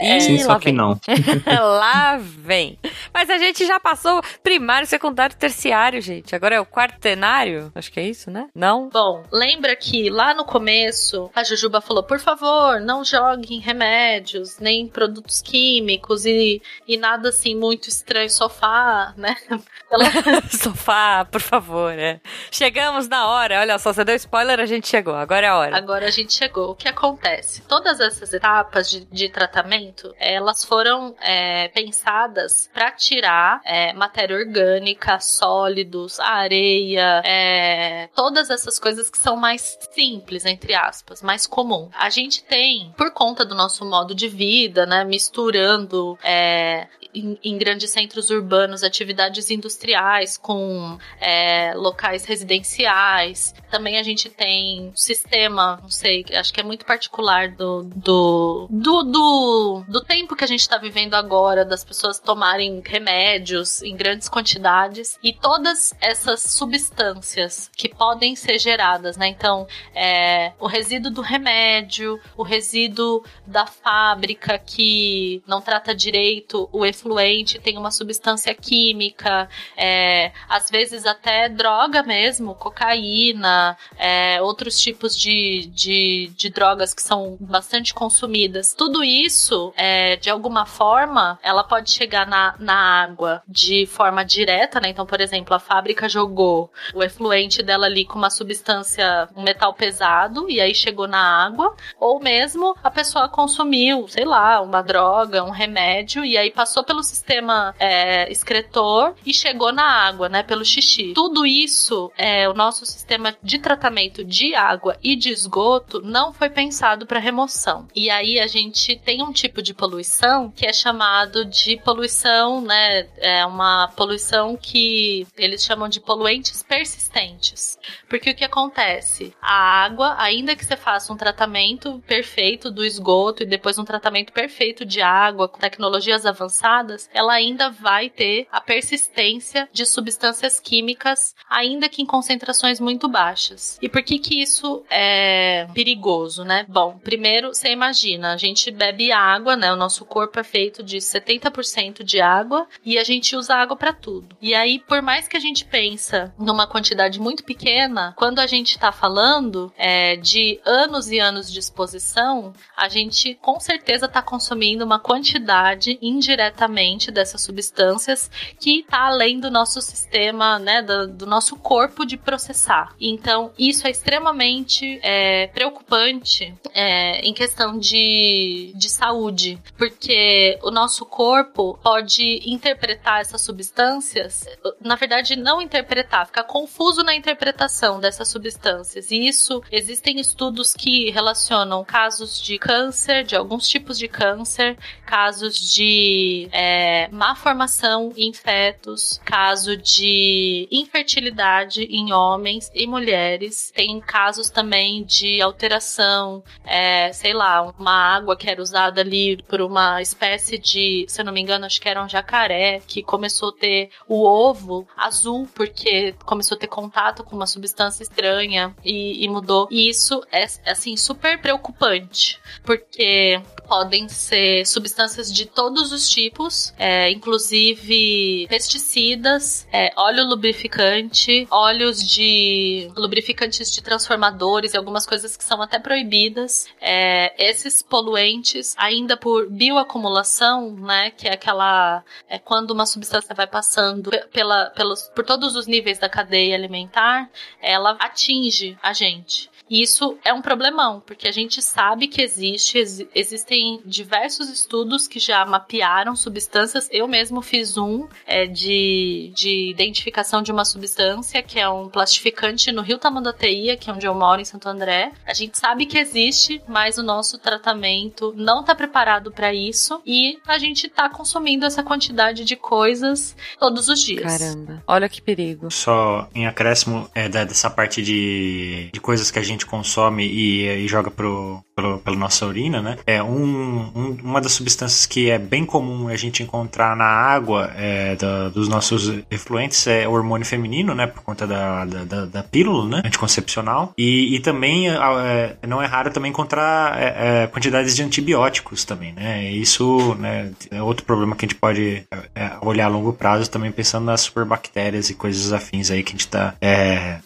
Ih, 0.00 0.20
Sim, 0.20 0.38
lá 0.38 0.44
só 0.44 0.58
que 0.58 0.66
vem. 0.66 0.74
não. 0.74 1.00
Lá 1.46 2.18
vem. 2.20 2.78
Mas 3.12 3.30
a 3.30 3.38
gente 3.38 3.66
já 3.66 3.78
passou 3.80 4.22
primário, 4.42 4.86
secundário, 4.86 5.36
terciário, 5.36 6.00
gente. 6.00 6.34
Agora 6.34 6.54
é 6.56 6.60
o 6.60 6.66
quartenário? 6.66 7.70
Acho 7.74 7.90
que 7.92 8.00
é 8.00 8.04
isso, 8.08 8.30
né? 8.30 8.48
Não? 8.54 8.88
Bom, 8.88 9.24
lembra 9.32 9.74
que 9.76 10.10
lá 10.10 10.34
no 10.34 10.44
começo 10.44 11.30
a 11.34 11.42
Jujuba 11.44 11.80
falou: 11.80 12.02
por 12.02 12.18
favor, 12.20 12.80
não 12.80 13.04
joguem 13.04 13.60
remédios, 13.60 14.58
nem 14.58 14.86
produtos 14.86 15.40
químicos 15.42 16.24
e, 16.26 16.60
e 16.86 16.96
nada 16.96 17.28
assim 17.28 17.54
muito 17.54 17.88
estranho, 17.88 18.30
sofá, 18.30 19.14
né? 19.16 19.34
Ela- 19.90 20.04
Sofá, 20.50 21.24
por 21.24 21.40
favor, 21.40 21.92
é. 21.98 22.20
Chegamos 22.50 23.08
na 23.08 23.28
hora. 23.28 23.60
Olha 23.60 23.78
só, 23.78 23.92
você 23.92 24.04
deu 24.04 24.16
spoiler, 24.16 24.58
a 24.60 24.66
gente 24.66 24.88
chegou. 24.88 25.14
Agora 25.14 25.46
é 25.46 25.48
a 25.48 25.56
hora. 25.56 25.76
Agora 25.76 26.06
a 26.06 26.10
gente 26.10 26.32
chegou. 26.32 26.70
O 26.70 26.74
que 26.74 26.88
acontece? 26.88 27.62
Todas 27.62 28.00
essas 28.00 28.32
etapas 28.32 28.90
de, 28.90 29.04
de 29.14 29.28
tratamento, 29.28 30.12
elas 30.18 30.64
foram 30.64 31.14
é, 31.20 31.68
pensadas 31.68 32.68
para 32.74 32.90
tirar 32.90 33.60
é, 33.64 33.92
matéria 33.92 34.36
orgânica, 34.36 35.20
sólidos, 35.20 36.18
areia, 36.18 37.22
é, 37.24 38.08
todas 38.14 38.50
essas 38.50 38.78
coisas 38.78 39.08
que 39.08 39.18
são 39.18 39.36
mais 39.36 39.78
simples, 39.92 40.44
entre 40.44 40.74
aspas, 40.74 41.22
mais 41.22 41.46
comum. 41.46 41.88
A 41.94 42.10
gente 42.10 42.42
tem, 42.42 42.92
por 42.96 43.12
conta 43.12 43.44
do 43.44 43.54
nosso 43.54 43.84
modo 43.84 44.14
de 44.14 44.26
vida, 44.26 44.84
né, 44.84 45.04
misturando 45.04 46.18
é, 46.22 46.88
em, 47.14 47.38
em 47.42 47.56
grandes 47.56 47.90
centros 47.90 48.30
urbanos 48.30 48.82
atividades 48.82 49.50
industriais 49.50 50.36
com 50.36 50.98
é, 51.20 51.72
locais 51.76 52.24
residenciais. 52.24 53.54
Também 53.70 53.98
a 53.98 54.02
gente 54.02 54.28
tem 54.28 54.88
um 54.88 54.96
sistema, 54.96 55.78
não 55.80 55.88
sei, 55.88 56.24
acho 56.34 56.52
que 56.52 56.60
é 56.60 56.64
muito 56.64 56.84
particular 56.84 57.52
do, 57.52 57.84
do, 57.84 58.66
do, 58.68 59.02
do, 59.04 59.84
do 59.88 60.00
tempo 60.00 60.34
que 60.34 60.44
a 60.44 60.46
gente 60.46 60.60
está 60.60 60.76
vivendo 60.76 61.14
agora, 61.14 61.64
das 61.64 61.84
pessoas 61.84 62.18
tomarem 62.18 62.82
remédios 62.84 63.82
em 63.82 63.96
grandes 63.96 64.28
quantidades 64.28 65.18
e 65.22 65.32
todas 65.32 65.94
essas 66.00 66.42
substâncias 66.42 67.70
que 67.76 67.88
podem 67.88 68.34
ser 68.36 68.58
geradas, 68.58 69.16
né? 69.16 69.28
Então, 69.28 69.66
é, 69.94 70.52
o 70.58 70.66
resíduo 70.66 71.10
do 71.10 71.20
remédio, 71.20 72.20
o 72.36 72.42
resíduo 72.42 73.24
da 73.46 73.66
fábrica 73.66 74.58
que 74.58 75.42
não 75.46 75.60
trata 75.60 75.94
direito 75.94 76.68
o 76.72 76.84
efluente, 76.84 77.58
tem 77.58 77.78
uma 77.78 77.90
substância 77.90 78.54
química, 78.54 79.48
é, 79.76 80.32
às 80.48 80.70
vezes 80.70 81.06
até 81.06 81.48
droga 81.48 82.02
mesmo, 82.02 82.54
cocaína, 82.54 83.76
é, 83.96 84.40
outros 84.42 84.78
tipos 84.80 85.16
de, 85.16 85.66
de, 85.72 86.32
de 86.36 86.50
drogas 86.50 86.94
que 86.94 87.02
são 87.02 87.36
bastante 87.40 87.94
consumidas. 87.94 88.74
Tudo 88.84 89.02
isso, 89.02 89.72
é, 89.78 90.16
de 90.16 90.28
alguma 90.28 90.66
forma, 90.66 91.38
ela 91.42 91.64
pode 91.64 91.90
chegar 91.90 92.26
na, 92.26 92.54
na 92.58 93.02
água 93.02 93.42
de 93.48 93.86
forma 93.86 94.22
direta, 94.22 94.78
né? 94.78 94.90
Então, 94.90 95.06
por 95.06 95.22
exemplo, 95.22 95.54
a 95.54 95.58
fábrica 95.58 96.06
jogou 96.06 96.70
o 96.92 97.02
efluente 97.02 97.62
dela 97.62 97.86
ali 97.86 98.04
com 98.04 98.18
uma 98.18 98.28
substância, 98.28 99.26
um 99.34 99.42
metal 99.42 99.72
pesado, 99.72 100.50
e 100.50 100.60
aí 100.60 100.74
chegou 100.74 101.08
na 101.08 101.46
água, 101.46 101.74
ou 101.98 102.20
mesmo 102.20 102.76
a 102.84 102.90
pessoa 102.90 103.26
consumiu, 103.26 104.06
sei 104.06 104.26
lá, 104.26 104.60
uma 104.60 104.82
droga, 104.82 105.42
um 105.42 105.50
remédio, 105.50 106.22
e 106.22 106.36
aí 106.36 106.50
passou 106.50 106.84
pelo 106.84 107.02
sistema 107.02 107.74
é, 107.78 108.30
excretor 108.30 109.14
e 109.24 109.32
chegou 109.32 109.72
na 109.72 109.86
água, 109.86 110.28
né, 110.28 110.42
pelo 110.42 110.62
xixi. 110.62 111.14
Tudo 111.14 111.46
isso, 111.46 112.12
é, 112.18 112.46
o 112.50 112.52
nosso 112.52 112.84
sistema 112.84 113.34
de 113.42 113.58
tratamento 113.58 114.22
de 114.22 114.54
água 114.54 114.94
e 115.02 115.16
de 115.16 115.30
esgoto 115.30 116.02
não 116.02 116.34
foi 116.34 116.50
pensado 116.50 117.06
para 117.06 117.18
remoção. 117.18 117.88
E 117.96 118.10
aí 118.10 118.38
a 118.38 118.46
gente 118.46 118.73
tem 119.04 119.22
um 119.22 119.32
tipo 119.32 119.62
de 119.62 119.72
poluição 119.72 120.50
que 120.50 120.66
é 120.66 120.72
chamado 120.72 121.44
de 121.44 121.76
poluição, 121.78 122.60
né, 122.60 123.08
é 123.18 123.44
uma 123.46 123.88
poluição 123.88 124.56
que 124.56 125.26
eles 125.36 125.64
chamam 125.64 125.88
de 125.88 126.00
poluentes 126.00 126.62
persistentes. 126.62 127.78
Porque 128.08 128.30
o 128.30 128.34
que 128.34 128.44
acontece? 128.44 129.34
A 129.40 129.84
água, 129.84 130.16
ainda 130.18 130.56
que 130.56 130.64
você 130.64 130.76
faça 130.76 131.12
um 131.12 131.16
tratamento 131.16 132.02
perfeito 132.06 132.70
do 132.70 132.84
esgoto 132.84 133.42
e 133.42 133.46
depois 133.46 133.78
um 133.78 133.84
tratamento 133.84 134.32
perfeito 134.32 134.84
de 134.84 135.00
água 135.00 135.48
com 135.48 135.58
tecnologias 135.58 136.26
avançadas, 136.26 137.08
ela 137.12 137.32
ainda 137.32 137.70
vai 137.70 138.10
ter 138.10 138.46
a 138.50 138.60
persistência 138.60 139.68
de 139.72 139.86
substâncias 139.86 140.58
químicas, 140.60 141.34
ainda 141.48 141.88
que 141.88 142.02
em 142.02 142.06
concentrações 142.06 142.80
muito 142.80 143.08
baixas. 143.08 143.78
E 143.80 143.88
por 143.88 144.02
que 144.02 144.18
que 144.18 144.40
isso 144.40 144.84
é 144.90 145.66
perigoso, 145.74 146.44
né? 146.44 146.66
Bom, 146.68 146.98
primeiro, 146.98 147.54
você 147.54 147.70
imagina, 147.70 148.32
a 148.32 148.36
gente 148.36 148.63
bebe 148.70 149.12
água, 149.12 149.56
né? 149.56 149.72
O 149.72 149.76
nosso 149.76 150.04
corpo 150.04 150.38
é 150.38 150.44
feito 150.44 150.82
de 150.82 150.98
70% 150.98 152.02
de 152.02 152.20
água 152.20 152.66
e 152.84 152.98
a 152.98 153.04
gente 153.04 153.36
usa 153.36 153.54
água 153.54 153.76
para 153.76 153.92
tudo. 153.92 154.36
E 154.40 154.54
aí, 154.54 154.78
por 154.78 155.02
mais 155.02 155.28
que 155.28 155.36
a 155.36 155.40
gente 155.40 155.64
pensa 155.64 156.32
numa 156.38 156.66
quantidade 156.66 157.20
muito 157.20 157.44
pequena, 157.44 158.12
quando 158.16 158.38
a 158.38 158.46
gente 158.46 158.78
tá 158.78 158.92
falando 158.92 159.72
é, 159.76 160.16
de 160.16 160.60
anos 160.64 161.10
e 161.10 161.18
anos 161.18 161.52
de 161.52 161.58
exposição, 161.58 162.52
a 162.76 162.88
gente 162.88 163.34
com 163.34 163.58
certeza 163.60 164.08
tá 164.08 164.22
consumindo 164.22 164.84
uma 164.84 164.98
quantidade 164.98 165.98
indiretamente 166.00 167.10
dessas 167.10 167.40
substâncias 167.40 168.30
que 168.58 168.84
tá 168.88 169.06
além 169.06 169.40
do 169.40 169.50
nosso 169.50 169.80
sistema, 169.80 170.58
né, 170.58 170.82
do, 170.82 171.08
do 171.08 171.26
nosso 171.26 171.56
corpo 171.56 172.04
de 172.04 172.16
processar. 172.16 172.94
Então, 173.00 173.52
isso 173.58 173.86
é 173.86 173.90
extremamente 173.90 174.98
é, 175.02 175.48
preocupante 175.48 176.54
é, 176.74 177.20
em 177.20 177.32
questão 177.32 177.78
de, 177.78 178.53
de 178.74 178.88
saúde, 178.88 179.58
porque 179.76 180.58
o 180.62 180.70
nosso 180.70 181.04
corpo 181.04 181.78
pode 181.82 182.40
interpretar 182.44 183.20
essas 183.20 183.40
substâncias, 183.40 184.44
na 184.80 184.96
verdade, 184.96 185.36
não 185.36 185.60
interpretar, 185.60 186.26
ficar 186.26 186.44
confuso 186.44 187.02
na 187.02 187.14
interpretação 187.14 188.00
dessas 188.00 188.28
substâncias. 188.28 189.10
E 189.10 189.26
isso, 189.26 189.62
existem 189.70 190.20
estudos 190.20 190.72
que 190.72 191.10
relacionam 191.10 191.84
casos 191.84 192.40
de 192.40 192.58
câncer, 192.58 193.24
de 193.24 193.36
alguns 193.36 193.68
tipos 193.68 193.98
de 193.98 194.08
câncer, 194.08 194.76
casos 195.06 195.58
de 195.58 196.48
é, 196.52 197.08
má 197.08 197.34
formação 197.34 198.12
em 198.16 198.32
fetos, 198.32 199.20
caso 199.24 199.76
de 199.76 200.68
infertilidade 200.70 201.82
em 201.84 202.12
homens 202.12 202.70
e 202.74 202.86
mulheres. 202.86 203.72
Tem 203.74 204.00
casos 204.00 204.50
também 204.50 205.04
de 205.04 205.40
alteração, 205.40 206.42
é, 206.64 207.12
sei 207.12 207.32
lá, 207.32 207.62
uma 207.78 208.16
água 208.16 208.36
que 208.36 208.43
era 208.48 208.62
usada 208.62 209.00
ali 209.00 209.42
por 209.48 209.60
uma 209.60 210.00
espécie 210.00 210.58
de, 210.58 211.04
se 211.08 211.20
eu 211.20 211.24
não 211.24 211.32
me 211.32 211.40
engano, 211.40 211.66
acho 211.66 211.80
que 211.80 211.88
era 211.88 212.02
um 212.02 212.08
jacaré, 212.08 212.80
que 212.86 213.02
começou 213.02 213.50
a 213.50 213.52
ter 213.52 213.90
o 214.08 214.24
ovo 214.24 214.86
azul, 214.96 215.48
porque 215.54 216.14
começou 216.24 216.56
a 216.56 216.58
ter 216.58 216.66
contato 216.66 217.24
com 217.24 217.36
uma 217.36 217.46
substância 217.46 218.02
estranha 218.02 218.74
e, 218.84 219.24
e 219.24 219.28
mudou. 219.28 219.68
E 219.70 219.88
isso 219.88 220.22
é, 220.30 220.44
assim, 220.66 220.96
super 220.96 221.40
preocupante, 221.40 222.40
porque 222.62 223.40
podem 223.66 224.08
ser 224.08 224.66
substâncias 224.66 225.32
de 225.32 225.46
todos 225.46 225.92
os 225.92 226.08
tipos, 226.08 226.72
é, 226.78 227.10
inclusive 227.10 228.46
pesticidas, 228.48 229.66
é, 229.72 229.92
óleo 229.96 230.24
lubrificante, 230.24 231.46
óleos 231.50 232.02
de 232.02 232.90
lubrificantes 232.96 233.72
de 233.72 233.82
transformadores 233.82 234.74
e 234.74 234.76
algumas 234.76 235.06
coisas 235.06 235.36
que 235.36 235.44
são 235.44 235.60
até 235.60 235.78
proibidas. 235.78 236.66
É, 236.80 237.34
esses 237.38 237.82
poluentes, 237.82 238.74
ainda 238.76 239.16
por 239.16 239.48
bioacumulação, 239.50 240.72
né, 240.72 241.10
que 241.10 241.28
é 241.28 241.34
aquela 241.34 242.04
é 242.28 242.38
quando 242.38 242.70
uma 242.70 242.86
substância 242.86 243.34
vai 243.34 243.46
passando 243.46 244.10
pela, 244.32 244.70
pelos, 244.70 245.02
por 245.14 245.24
todos 245.24 245.56
os 245.56 245.66
níveis 245.66 245.98
da 245.98 246.08
cadeia 246.08 246.54
alimentar, 246.54 247.30
ela 247.60 247.96
atinge 248.00 248.76
a 248.82 248.92
gente. 248.92 249.50
E 249.68 249.82
isso 249.82 250.18
é 250.24 250.32
um 250.32 250.42
problemão, 250.42 251.02
porque 251.06 251.26
a 251.26 251.32
gente 251.32 251.62
sabe 251.62 252.06
que 252.06 252.20
existe, 252.20 252.78
ex 252.78 253.04
existem 253.14 253.80
diversos 253.84 254.48
estudos 254.48 255.08
que 255.08 255.18
já 255.18 255.44
mapearam 255.44 256.14
substâncias. 256.14 256.88
Eu 256.92 257.08
mesmo 257.08 257.40
fiz 257.40 257.76
um 257.76 258.06
é, 258.26 258.46
de, 258.46 259.32
de 259.34 259.70
identificação 259.70 260.42
de 260.42 260.52
uma 260.52 260.64
substância, 260.64 261.42
que 261.42 261.58
é 261.58 261.68
um 261.68 261.88
plastificante 261.88 262.70
no 262.72 262.82
Rio 262.82 262.98
Tamandateia, 262.98 263.76
que 263.76 263.88
é 263.88 263.92
onde 263.92 264.06
eu 264.06 264.14
moro, 264.14 264.40
em 264.40 264.44
Santo 264.44 264.68
André. 264.68 265.12
A 265.26 265.32
gente 265.32 265.58
sabe 265.58 265.86
que 265.86 265.98
existe, 265.98 266.62
mas 266.68 266.98
o 266.98 267.02
nosso 267.02 267.38
tratamento 267.38 268.34
não 268.36 268.60
está 268.60 268.74
preparado 268.74 269.32
para 269.32 269.52
isso 269.54 270.00
e 270.04 270.38
a 270.46 270.58
gente 270.58 270.86
está 270.86 271.08
consumindo 271.08 271.64
essa 271.64 271.82
quantidade 271.82 272.44
de 272.44 272.56
coisas 272.56 273.36
todos 273.58 273.88
os 273.88 274.00
dias. 274.00 274.38
Caramba, 274.38 274.82
olha 274.86 275.08
que 275.08 275.22
perigo. 275.22 275.70
Só 275.70 276.28
em 276.34 276.46
acréscimo 276.46 277.08
é, 277.14 277.28
dessa 277.28 277.70
parte 277.70 278.02
de, 278.02 278.90
de 278.92 279.00
coisas 279.00 279.30
que 279.30 279.38
a 279.38 279.42
gente 279.42 279.53
consome 279.62 280.24
e, 280.24 280.84
e 280.84 280.88
joga 280.88 281.10
pro, 281.10 281.64
pelo, 281.74 281.98
pela 281.98 282.16
nossa 282.16 282.46
urina, 282.46 282.80
né? 282.80 282.96
É 283.06 283.22
um, 283.22 283.90
um- 283.94 284.16
uma 284.22 284.40
das 284.40 284.52
substâncias 284.52 285.06
que 285.06 285.30
é 285.30 285.38
bem 285.38 285.64
comum 285.64 286.08
a 286.08 286.16
gente 286.16 286.42
encontrar 286.42 286.96
na 286.96 287.04
água 287.04 287.70
é, 287.76 288.14
da- 288.16 288.48
dos 288.48 288.68
nossos 288.68 289.12
efluentes 289.30 289.86
é 289.86 290.06
o 290.06 290.12
hormônio 290.12 290.46
feminino, 290.46 290.94
né? 290.94 291.06
Por 291.06 291.22
conta 291.22 291.46
da, 291.46 291.84
da, 291.84 292.26
da- 292.26 292.42
pílula, 292.44 292.88
né? 292.88 293.02
Anticoncepcional. 293.04 293.92
E, 293.98 294.36
e 294.36 294.40
também 294.40 294.88
é, 294.88 295.56
não 295.66 295.82
é 295.82 295.86
raro 295.86 296.10
também 296.10 296.30
encontrar 296.30 297.00
é, 297.00 297.42
é, 297.42 297.46
quantidades 297.48 297.96
de 297.96 298.02
antibióticos 298.02 298.84
também, 298.84 299.12
né? 299.12 299.50
Isso 299.50 300.14
né, 300.16 300.50
é 300.70 300.80
outro 300.82 301.04
problema 301.04 301.34
que 301.34 301.44
a 301.44 301.48
gente 301.48 301.58
pode 301.58 302.04
é, 302.10 302.18
é, 302.34 302.50
olhar 302.60 302.84
a 302.86 302.88
longo 302.88 303.12
prazo 303.12 303.50
também 303.50 303.72
pensando 303.72 304.04
nas 304.04 304.20
superbactérias 304.20 305.10
e 305.10 305.14
coisas 305.14 305.52
afins 305.52 305.90
aí 305.90 306.02
que 306.02 306.10
a 306.10 306.12
gente 306.12 306.20
está 306.20 306.54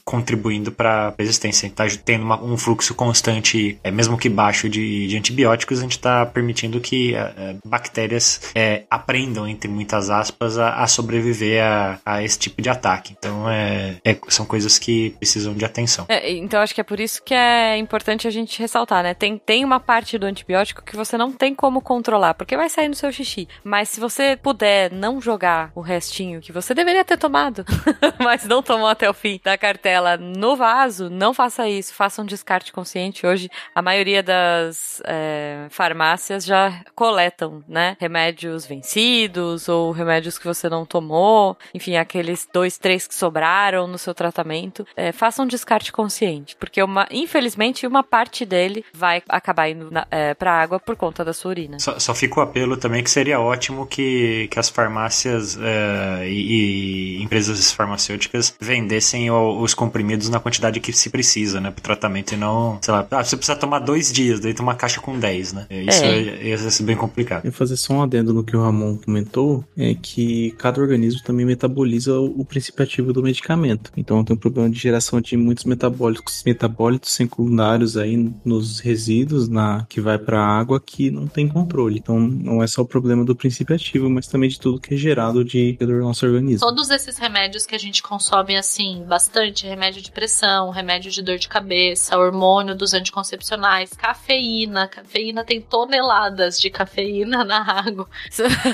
contribuindo 0.05 0.73
para 0.73 1.09
a 1.09 1.15
resistência. 1.19 1.67
A 1.67 1.69
gente 1.89 1.97
está 1.99 2.03
tendo 2.05 2.23
uma- 2.25 2.43
um 2.43 2.57
fluxo 2.57 2.95
constante, 2.95 3.79
é, 3.83 3.91
mesmo 3.91 4.17
que 4.17 4.29
baixo, 4.39 4.69
de, 4.69 5.09
de 5.09 5.17
antibióticos, 5.17 5.81
a 5.81 5.83
gente 5.83 5.97
está 5.97 6.25
permitindo 6.25 6.81
que 6.81 7.13
é, 7.13 7.57
bactérias 7.67 8.53
é, 8.55 8.85
aprendam, 8.89 9.49
entre 9.49 9.69
muitas 9.69 10.11
aspas, 10.11 10.57
a, 10.57 10.75
a 10.77 10.87
sobreviver 10.87 11.61
a, 11.61 11.99
a 12.07 12.23
esse 12.23 12.39
tipo 12.39 12.63
de 12.63 12.69
ataque. 12.71 13.17
Então, 13.19 13.51
é, 13.51 13.97
é- 14.05 14.17
são 14.29 14.47
coisas 14.47 14.79
que 14.79 15.11
precisam 15.19 15.55
de 15.55 15.65
atenção. 15.65 16.07
É, 16.09 16.31
então 16.31 16.61
acho 16.61 16.73
que 16.73 16.81
é 16.81 16.85
por 16.85 17.01
isso 17.01 17.21
que 17.25 17.35
é 17.35 17.77
importante 17.79 18.29
a 18.29 18.31
gente 18.31 18.61
ressaltar, 18.61 19.03
né? 19.03 19.13
Tem, 19.13 19.37
tem 19.39 19.65
uma 19.65 19.81
parte 19.81 20.17
do 20.17 20.27
antibiótico 20.27 20.85
que 20.85 20.95
você 20.97 21.19
não 21.19 21.33
tem 21.33 21.53
como 21.53 21.81
controlar, 21.81 22.35
porque 22.35 22.57
vai 22.57 22.69
sair 22.69 22.87
no 22.87 22.95
seu 22.95 23.11
xixi. 23.11 23.49
Mas 23.65 23.89
se 23.89 23.99
você 23.99 24.39
puder 24.41 24.93
não 24.93 25.21
jogar 25.21 25.73
o 25.75 25.81
restinho 25.81 26.41
que 26.41 26.53
você 26.53 26.75
deveria 26.75 27.05
ter 27.05 27.19
tomado, 27.19 27.65
mas 28.23 28.45
não 28.45 28.63
tomou 28.63 28.87
até 28.87 29.11
o 29.11 29.15
fim 29.15 29.41
da 29.43 29.59
cartela 29.59 30.17
no 30.17 30.55
vaso, 30.55 31.11
não 31.11 31.35
faça 31.35 31.69
isso. 31.69 31.93
Faça 31.93 32.23
um 32.23 32.27
descarte 32.27 32.73
consciente. 32.73 33.27
Hoje, 33.27 33.51
a 33.75 33.83
maioria 33.83 34.23
das 34.29 35.01
é, 35.07 35.67
farmácias 35.71 36.45
já 36.45 36.83
coletam, 36.95 37.65
né? 37.67 37.97
Remédios 37.99 38.67
vencidos 38.67 39.71
ou 39.71 39.91
remédios 39.91 40.39
que 40.39 40.45
você 40.45 40.69
não 40.69 40.85
tomou. 40.85 41.57
Enfim, 41.73 41.97
aqueles 41.97 42.47
dois, 42.53 42.77
três 42.77 43.07
que 43.07 43.15
sobraram 43.15 43.87
no 43.87 43.97
seu 43.97 44.15
tratamento. 44.15 44.87
É, 44.95 45.13
faça 45.13 45.43
um 45.43 45.47
descarte 45.47 45.91
consciente, 45.91 46.55
porque 46.57 46.83
uma, 46.83 47.09
infelizmente 47.11 47.87
uma 47.87 48.03
parte 48.03 48.45
dele 48.45 48.85
vai 48.93 49.23
acabar 49.31 49.71
indo 49.71 49.91
é, 50.11 50.35
pra 50.35 50.53
água 50.53 50.79
por 50.79 50.95
conta 50.95 51.25
da 51.25 51.33
sua 51.33 51.51
urina. 51.51 51.79
Só, 51.79 51.99
só 51.99 52.15
fica 52.15 52.39
o 52.41 52.43
apelo 52.43 52.77
também 52.77 53.03
que 53.03 53.11
seria 53.11 53.41
ótimo 53.41 53.87
que, 53.87 54.47
que 54.51 54.59
as 54.59 54.69
farmácias 54.69 55.59
eh, 55.59 56.29
e, 56.29 57.17
e 57.19 57.23
empresas 57.23 57.73
farmacêuticas 57.73 58.55
vendessem 58.61 59.31
os 59.31 59.73
comprimidos 59.73 60.29
na 60.29 60.39
quantidade 60.39 60.81
que 60.81 60.93
se 60.93 61.09
precisa, 61.09 61.61
né? 61.61 61.71
Pro 61.71 61.83
tratamento 61.83 62.35
e 62.35 62.37
não, 62.37 62.79
sei 62.83 62.93
lá, 62.93 63.07
ah, 63.11 63.25
você 63.25 63.37
precisa 63.37 63.57
tomar 63.57 63.79
dois 63.79 64.13
dias, 64.19 64.41
daí 64.41 64.53
tem 64.53 64.63
uma 64.63 64.75
caixa 64.75 65.01
com 65.01 65.19
10, 65.19 65.53
né? 65.53 65.67
Isso 65.71 66.05
É. 66.05 66.19
é. 66.19 66.49
ia 66.49 66.59
ser 66.59 66.83
bem 66.83 66.97
complicado. 66.97 67.45
Eu 67.45 67.53
fazer 67.53 67.77
só 67.77 67.95
um 67.95 68.03
adendo 68.03 68.33
no 68.35 68.43
que 68.43 68.57
o 68.57 68.63
Ramon 68.63 68.97
comentou, 68.97 69.65
é 69.77 69.95
que 69.95 70.53
cada 70.59 70.81
organismo 70.81 71.23
também 71.23 71.47
metaboliza 71.47 72.19
o, 72.19 72.41
o 72.41 72.45
princípio 72.45 72.83
ativo 72.83 73.13
do 73.13 73.23
medicamento. 73.23 73.93
Então 73.97 74.25
tem 74.25 74.35
um 74.35 74.39
problema 74.39 74.69
de 74.69 74.79
geração 74.79 75.21
de 75.21 75.37
muitos 75.37 75.65
metabólicos, 75.65 76.43
metabólitos 76.45 77.13
secundários 77.13 77.97
aí 77.97 78.17
nos 78.45 78.81
resíduos 78.81 79.49
na 79.49 79.87
que 79.89 80.01
vai 80.01 80.19
para 80.19 80.41
a 80.41 80.59
água 80.59 80.81
que 80.81 81.11
não 81.11 81.27
tem 81.27 81.49
controle. 81.49 81.99
Então 81.99 82.19
não 82.19 82.63
é 82.63 82.67
só 82.67 82.83
o 82.83 82.87
problema 82.87 83.25
do 83.25 83.37
princípio 83.37 83.75
ativo, 83.75 84.11
mas 84.11 84.27
também 84.27 84.49
de 84.49 84.59
tudo 84.59 84.81
que 84.81 84.95
é 84.95 84.97
gerado 84.97 85.45
de 85.45 85.77
do 85.79 85.99
nosso 85.99 86.27
organismo. 86.27 86.61
Todos 86.61 86.91
esses 86.91 87.19
remédios 87.19 87.67
que 87.67 87.75
a 87.75 87.79
gente 87.79 88.03
consome, 88.03 88.57
assim, 88.57 89.05
bastante, 89.07 89.67
remédio 89.67 90.03
de 90.03 90.11
pressão, 90.11 90.71
remédio 90.71 91.11
de 91.11 91.23
dor 91.23 91.39
de 91.39 91.49
cabeça, 91.49 92.19
hormônio 92.19 92.75
dos 92.75 92.95
anticoncepcionais, 92.95 93.91
cafeína. 94.09 94.89
Cafeína 94.89 95.45
tem 95.45 95.61
toneladas 95.61 96.59
de 96.59 96.71
cafeína 96.71 97.45
na 97.45 97.61
água. 97.61 98.09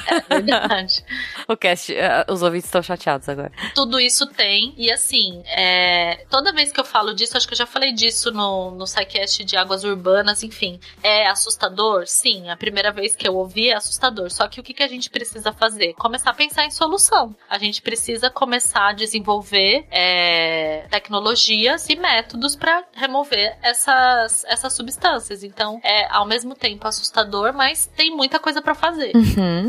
É 0.06 0.40
verdade. 0.40 1.04
O 1.48 1.56
cast, 1.56 1.92
eh, 1.94 2.24
os 2.28 2.42
ouvintes 2.42 2.66
estão 2.66 2.82
chateados 2.82 3.28
agora. 3.28 3.52
Tudo 3.74 4.00
isso 4.00 4.26
tem, 4.26 4.72
e 4.78 4.90
assim, 4.90 5.42
é, 5.46 6.24
toda 6.30 6.52
vez 6.52 6.72
que 6.72 6.80
eu 6.80 6.84
falo 6.84 7.14
disso, 7.14 7.36
acho 7.36 7.46
que 7.46 7.52
eu 7.52 7.58
já 7.58 7.66
falei 7.66 7.92
disso 7.92 8.30
no, 8.30 8.70
no 8.70 8.86
SciCast 8.86 9.44
de 9.44 9.56
águas 9.56 9.84
urbanas, 9.84 10.42
enfim, 10.42 10.80
é 11.02 11.26
assustador? 11.28 12.06
Sim, 12.06 12.48
a 12.48 12.56
primeira 12.56 12.90
vez 12.92 13.14
que 13.14 13.28
eu 13.28 13.34
ouvi 13.34 13.68
é 13.68 13.74
assustador. 13.74 14.30
Só 14.30 14.48
que 14.48 14.58
o 14.58 14.62
que, 14.62 14.72
que 14.72 14.82
a 14.82 14.88
gente 14.88 15.10
precisa 15.10 15.52
fazer? 15.52 15.92
Começar 15.94 16.30
a 16.30 16.34
pensar 16.34 16.64
em 16.64 16.70
solução. 16.70 17.36
A 17.48 17.58
gente 17.58 17.82
precisa 17.82 18.30
começar 18.30 18.88
a 18.88 18.92
desenvolver 18.92 19.86
é, 19.90 20.86
tecnologias 20.90 21.88
e 21.90 21.96
métodos 21.96 22.56
para 22.56 22.84
remover 22.94 23.58
essas, 23.62 24.44
essas 24.44 24.72
substâncias. 24.72 25.23
Então, 25.30 25.80
é 25.82 26.06
ao 26.10 26.26
mesmo 26.26 26.54
tempo 26.54 26.86
assustador, 26.86 27.52
mas 27.54 27.90
tem 27.96 28.14
muita 28.14 28.38
coisa 28.38 28.60
para 28.60 28.74
fazer. 28.74 29.12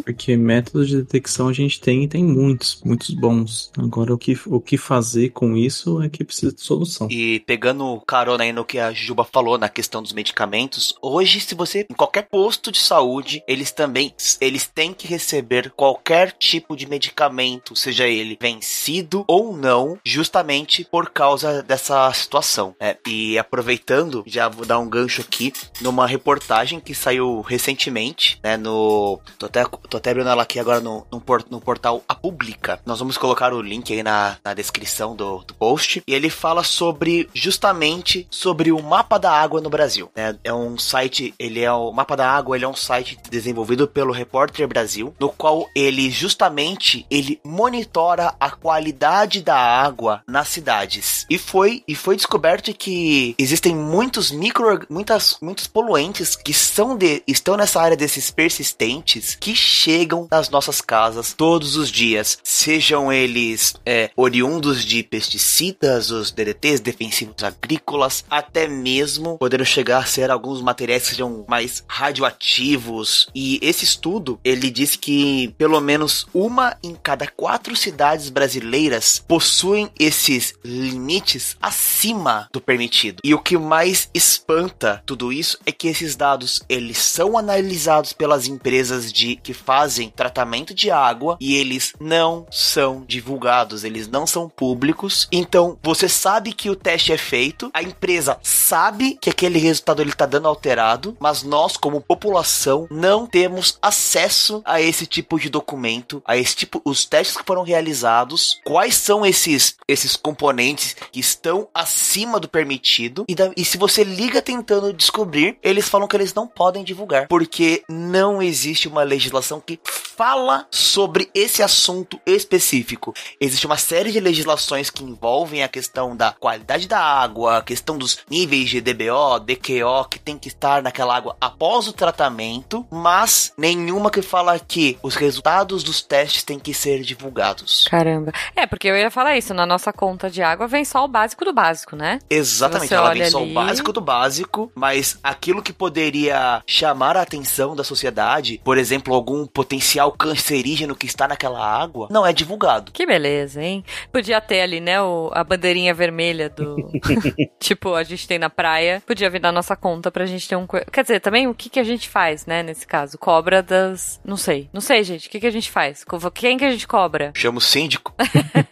Porque 0.03 0.36
métodos 0.38 0.90
de 0.90 0.98
detecção 0.98 1.48
a 1.48 1.53
gente 1.53 1.80
tem 1.80 2.03
e 2.03 2.07
tem 2.07 2.23
muitos, 2.23 2.82
muitos 2.84 3.10
bons. 3.11 3.72
Agora 3.77 4.14
o 4.14 4.18
que, 4.18 4.38
o 4.45 4.60
que 4.60 4.77
fazer 4.77 5.30
com 5.30 5.56
isso 5.56 6.02
é 6.02 6.10
que 6.10 6.23
precisa 6.23 6.53
de 6.53 6.61
solução. 6.61 7.07
E 7.10 7.40
pegando 7.41 8.02
carona 8.06 8.44
aí 8.44 8.53
no 8.53 8.65
que 8.65 8.80
a 8.80 8.91
Juba 8.91 9.23
falou 9.23 9.57
na 9.57 9.69
questão 9.69 10.02
dos 10.02 10.14
medicamentos, 10.14 10.95
hoje 11.02 11.40
se 11.40 11.56
você 11.56 11.86
em 11.90 11.94
qualquer 11.94 12.23
posto 12.23 12.72
de 12.72 12.80
saúde, 12.80 13.44
eles 13.48 13.72
também 13.72 14.14
eles 14.40 14.68
têm 14.68 14.94
que 14.94 15.07
receber 15.07 15.72
qualquer 15.72 16.32
tipo 16.32 16.76
de 16.76 16.88
medicamento, 16.88 17.76
seja 17.76 18.07
ele 18.07 18.38
vencido 18.40 19.23
ou 19.27 19.56
não, 19.56 19.98
justamente 20.03 20.86
por 20.90 21.10
causa 21.10 21.61
dessa 21.64 22.11
situação. 22.14 22.76
É, 22.80 22.98
e 23.07 23.38
aproveitando, 23.38 24.23
já 24.26 24.49
vou 24.49 24.65
dar 24.65 24.80
um 24.80 24.90
gancho 24.90 25.22
aqui 25.22 25.44
numa 25.81 26.07
reportagem 26.07 26.80
que 26.80 26.93
saiu 26.93 27.41
recentemente, 27.41 28.39
né, 28.43 28.57
no 28.57 29.19
tô 29.38 29.45
até 29.45 29.63
tô 29.63 29.97
até 29.97 30.11
abrindo 30.11 30.30
ela 30.30 30.43
aqui 30.43 30.59
agora 30.59 30.80
no, 30.80 31.05
no, 31.11 31.19
por- 31.19 31.45
no 31.49 31.59
portal 31.59 32.03
A 32.07 32.15
Pública. 32.15 32.80
Nós 32.85 32.99
vamos 32.99 33.17
colocar 33.17 33.53
o 33.53 33.61
link 33.61 33.91
aí 33.93 34.03
na, 34.03 34.38
na 34.43 34.53
descrição 34.53 35.15
do, 35.15 35.39
do 35.39 35.53
post. 35.53 36.01
E 36.07 36.13
ele 36.13 36.30
fala 36.30 36.63
sobre 36.63 37.30
justamente 37.34 38.27
sobre 38.30 38.72
o 38.72 38.81
mapa 38.81 39.17
da 39.17 39.31
água 39.31 39.61
no 39.61 39.69
Brasil. 39.69 40.09
né? 40.15 40.38
É 40.43 40.53
um 40.53 40.77
site, 40.77 41.34
ele 41.39 41.61
é 41.61 41.72
o 41.72 41.91
mapa 41.91 42.15
da 42.15 42.30
água, 42.30 42.55
ele 42.55 42.65
é 42.65 42.67
um 42.67 42.76
site 42.76 43.17
desenvolvido 43.30 43.88
pelo 43.88 44.13
Repórter 44.13 44.67
Brasil, 44.67 45.13
no 45.19 45.30
qual 45.30 45.67
ele 45.76 46.09
justamente 46.09 47.05
ele 47.09 47.39
monitora 47.43 48.34
a 48.39 48.49
qualidade 48.51 49.41
da 49.41 49.57
água 49.57 50.22
nas 50.27 50.47
cidades. 50.47 51.26
E 51.30 51.38
foi 51.38 51.84
e 51.88 51.95
foi 51.95 52.15
descoberto 52.15 52.73
que 52.73 53.35
existem 53.38 53.76
muitos 53.76 54.31
micro 54.31 54.80
muitas 54.89 55.35
muitos 55.41 55.68
poluentes 55.68 56.36
que 56.36 56.53
são 56.53 56.98
de 56.98 57.24
estão 57.28 57.57
nessa 57.57 57.82
área 57.82 57.98
desses 57.98 58.32
persistentes 58.32 59.36
que 59.40 59.56
chegam 59.56 60.28
nas 60.32 60.49
nossas 60.49 60.82
casas 60.82 61.34
todos 61.34 61.76
os 61.76 61.91
dias, 61.91 62.38
sejam 62.44 63.12
eles 63.12 63.76
é, 63.86 64.10
oriundos 64.16 64.84
de 64.84 65.03
pesticidas, 65.03 66.12
os 66.12 66.32
DDTs, 66.32 66.82
defensivos 66.82 67.44
agrícolas, 67.44 68.24
até 68.30 68.68
mesmo 68.68 69.38
podendo 69.38 69.66
chegar 69.66 69.99
a 69.99 70.06
ser 70.06 70.32
alguns 70.32 70.62
materiais 70.62 71.03
que 71.03 71.10
sejam 71.10 71.45
mais 71.48 71.84
radioativos. 71.88 73.28
E 73.34 73.60
esse 73.62 73.84
estudo 73.84 74.40
ele 74.44 74.70
diz 74.70 74.95
que 74.95 75.53
pelo 75.57 75.80
menos 75.80 76.28
uma 76.34 76.78
em 76.84 76.95
cada 76.95 77.28
quatro 77.28 77.76
cidades 77.76 78.30
brasileiras 78.30 79.24
possuem 79.28 79.90
esses 79.99 80.53
limites 80.64 81.56
acima 81.62 82.48
do 82.52 82.62
permitido. 82.62 83.22
E 83.24 83.34
o 83.34 83.40
que 83.40 83.57
mais 83.57 84.10
espanta 84.14 85.03
tudo 85.15 85.31
isso 85.31 85.57
é 85.65 85.71
que 85.71 85.87
esses 85.87 86.13
dados 86.13 86.61
eles 86.67 86.97
são 86.97 87.37
analisados 87.37 88.11
pelas 88.11 88.47
empresas 88.47 89.13
de 89.13 89.37
que 89.37 89.53
fazem 89.53 90.09
tratamento 90.09 90.73
de 90.73 90.91
água 90.91 91.37
e 91.39 91.55
eles 91.55 91.93
não 92.01 92.45
são 92.51 93.01
divulgados, 93.07 93.85
eles 93.85 94.09
não 94.09 94.27
são 94.27 94.49
públicos. 94.49 95.25
Então 95.31 95.77
você 95.81 96.09
sabe 96.09 96.51
que 96.51 96.69
o 96.69 96.75
teste 96.75 97.13
é 97.13 97.17
feito, 97.17 97.71
a 97.73 97.81
empresa 97.81 98.37
sabe 98.43 99.17
que 99.21 99.29
aquele 99.29 99.57
resultado 99.57 100.01
ele 100.01 100.11
tá 100.11 100.25
dando 100.25 100.49
alterado, 100.49 101.15
mas 101.17 101.43
nós 101.43 101.77
como 101.77 102.01
população 102.01 102.85
não 102.91 103.25
temos 103.25 103.77
acesso 103.81 104.61
a 104.65 104.81
esse 104.81 105.05
tipo 105.05 105.39
de 105.39 105.47
documento, 105.49 106.21
a 106.25 106.35
esse 106.35 106.57
tipo 106.57 106.81
os 106.83 107.05
testes 107.05 107.37
que 107.37 107.45
foram 107.45 107.63
realizados, 107.63 108.59
quais 108.65 108.95
são 108.95 109.25
esses 109.25 109.77
esses 109.87 110.17
componentes 110.17 110.93
que 111.09 111.21
estão 111.21 111.69
acima 111.73 112.37
do 112.37 112.49
permitido 112.49 113.23
e, 113.29 113.33
da- 113.35 113.53
e 113.55 113.63
se 113.63 113.77
você 113.77 114.03
liga 114.03 114.41
tentando 114.41 114.91
descobrir, 115.10 115.57
eles 115.61 115.88
falam 115.88 116.07
que 116.07 116.15
eles 116.18 116.34
não 116.34 116.48
podem 116.48 116.84
divulgar, 116.84 117.27
porque 117.27 117.84
não 117.88 118.41
existe 118.41 118.88
uma 118.88 119.03
legislação 119.03 119.61
que 119.61 119.80
fala 119.86 120.65
sobre 120.72 121.30
esse 121.34 121.61
assunto 121.61 122.19
específico. 122.26 123.14
Existe 123.40 123.65
uma 123.65 123.77
série 123.77 124.11
de 124.11 124.19
legislações 124.19 124.90
que 124.90 125.03
envolvem 125.03 125.61
a 125.61 125.68
questão 125.68 126.15
da 126.15 126.32
qualidade 126.32 126.88
da 126.88 126.99
água, 126.99 127.57
a 127.57 127.61
questão 127.61 127.98
dos 127.98 128.19
níveis 128.30 128.69
de 128.69 128.82
DBO, 128.82 129.40
DQO 129.40 130.06
que 130.10 130.18
tem 130.18 130.38
que 130.38 130.48
estar 130.48 130.82
naquela 130.82 131.15
água 131.15 131.36
após 131.40 131.88
o 131.88 131.94
tratamento, 131.94 132.86
mas 132.90 133.53
nenhuma 133.57 134.10
que 134.10 134.22
fala 134.22 134.57
que 134.57 134.98
os 135.03 135.15
resultados 135.15 135.84
dos 135.84 136.02
testes 136.02 136.44
têm 136.44 136.57
que 136.57 136.73
ser 136.73 137.02
divulgados. 137.02 137.86
Caramba. 137.90 138.32
É, 138.56 138.65
porque 138.65 138.88
eu 138.88 138.95
ia 138.95 139.11
falar 139.11 139.38
isso, 139.38 139.53
na 139.53 139.65
nossa 139.65 139.91
conta 139.91 140.30
de 140.30 140.41
água 140.41 140.65
vem 140.68 140.86
só 140.86 141.03
o 141.03 141.07
básico 141.10 141.44
do 141.44 141.53
básico, 141.53 141.95
né? 141.95 142.19
Exatamente, 142.30 142.94
ela 142.94 143.14
vem 143.14 143.30
só 143.30 143.40
ali- 143.40 143.52
o 143.52 143.53
básico 143.53 143.91
do 143.91 144.02
básico, 144.02 144.72
mas 144.73 144.94
mas 144.95 145.19
aquilo 145.22 145.61
que 145.61 145.73
poderia 145.73 146.63
chamar 146.65 147.17
a 147.17 147.22
atenção 147.22 147.76
da 147.76 147.84
sociedade, 147.84 148.61
por 148.63 148.77
exemplo, 148.77 149.13
algum 149.13 149.45
potencial 149.45 150.09
cancerígeno 150.13 150.95
que 150.95 151.05
está 151.05 151.27
naquela 151.27 151.59
água, 151.59 152.07
não 152.09 152.26
é 152.26 152.31
divulgado. 152.31 152.93
Que 152.93 153.05
beleza, 153.05 153.61
hein? 153.61 153.84
Podia 154.09 154.39
ter 154.39 154.61
ali, 154.61 154.80
né, 154.80 155.01
o, 155.01 155.30
a 155.34 155.43
bandeirinha 155.43 155.93
vermelha 155.93 156.49
do. 156.49 156.77
tipo, 157.59 157.93
a 157.93 158.03
gente 158.03 158.26
tem 158.26 158.39
na 158.39 158.49
praia. 158.49 159.03
Podia 159.05 159.30
vir 159.30 159.41
na 159.41 159.51
nossa 159.51 159.76
conta 159.76 160.09
pra 160.09 160.26
gente 160.26 160.47
ter 160.47 160.55
um. 160.55 160.65
Quer 160.65 161.01
dizer, 161.01 161.19
também 161.19 161.45
o 161.45 161.53
que, 161.53 161.69
que 161.69 161.80
a 161.80 161.84
gente 161.84 162.07
faz, 162.07 162.45
né, 162.45 162.63
nesse 162.63 162.88
caso? 162.88 163.17
Cobra 163.17 163.61
das. 163.61 164.22
Não 164.23 164.38
sei. 164.38 164.69
Não 164.72 164.80
sei, 164.80 165.03
gente. 165.03 165.27
O 165.27 165.30
que, 165.30 165.41
que 165.41 165.47
a 165.47 165.51
gente 165.51 165.69
faz? 165.69 166.05
Quem 166.34 166.57
que 166.57 166.63
a 166.63 166.72
gente 166.72 166.88
cobra? 166.88 167.34
Chama 167.35 167.57
o 167.57 167.61
síndico. 167.61 168.15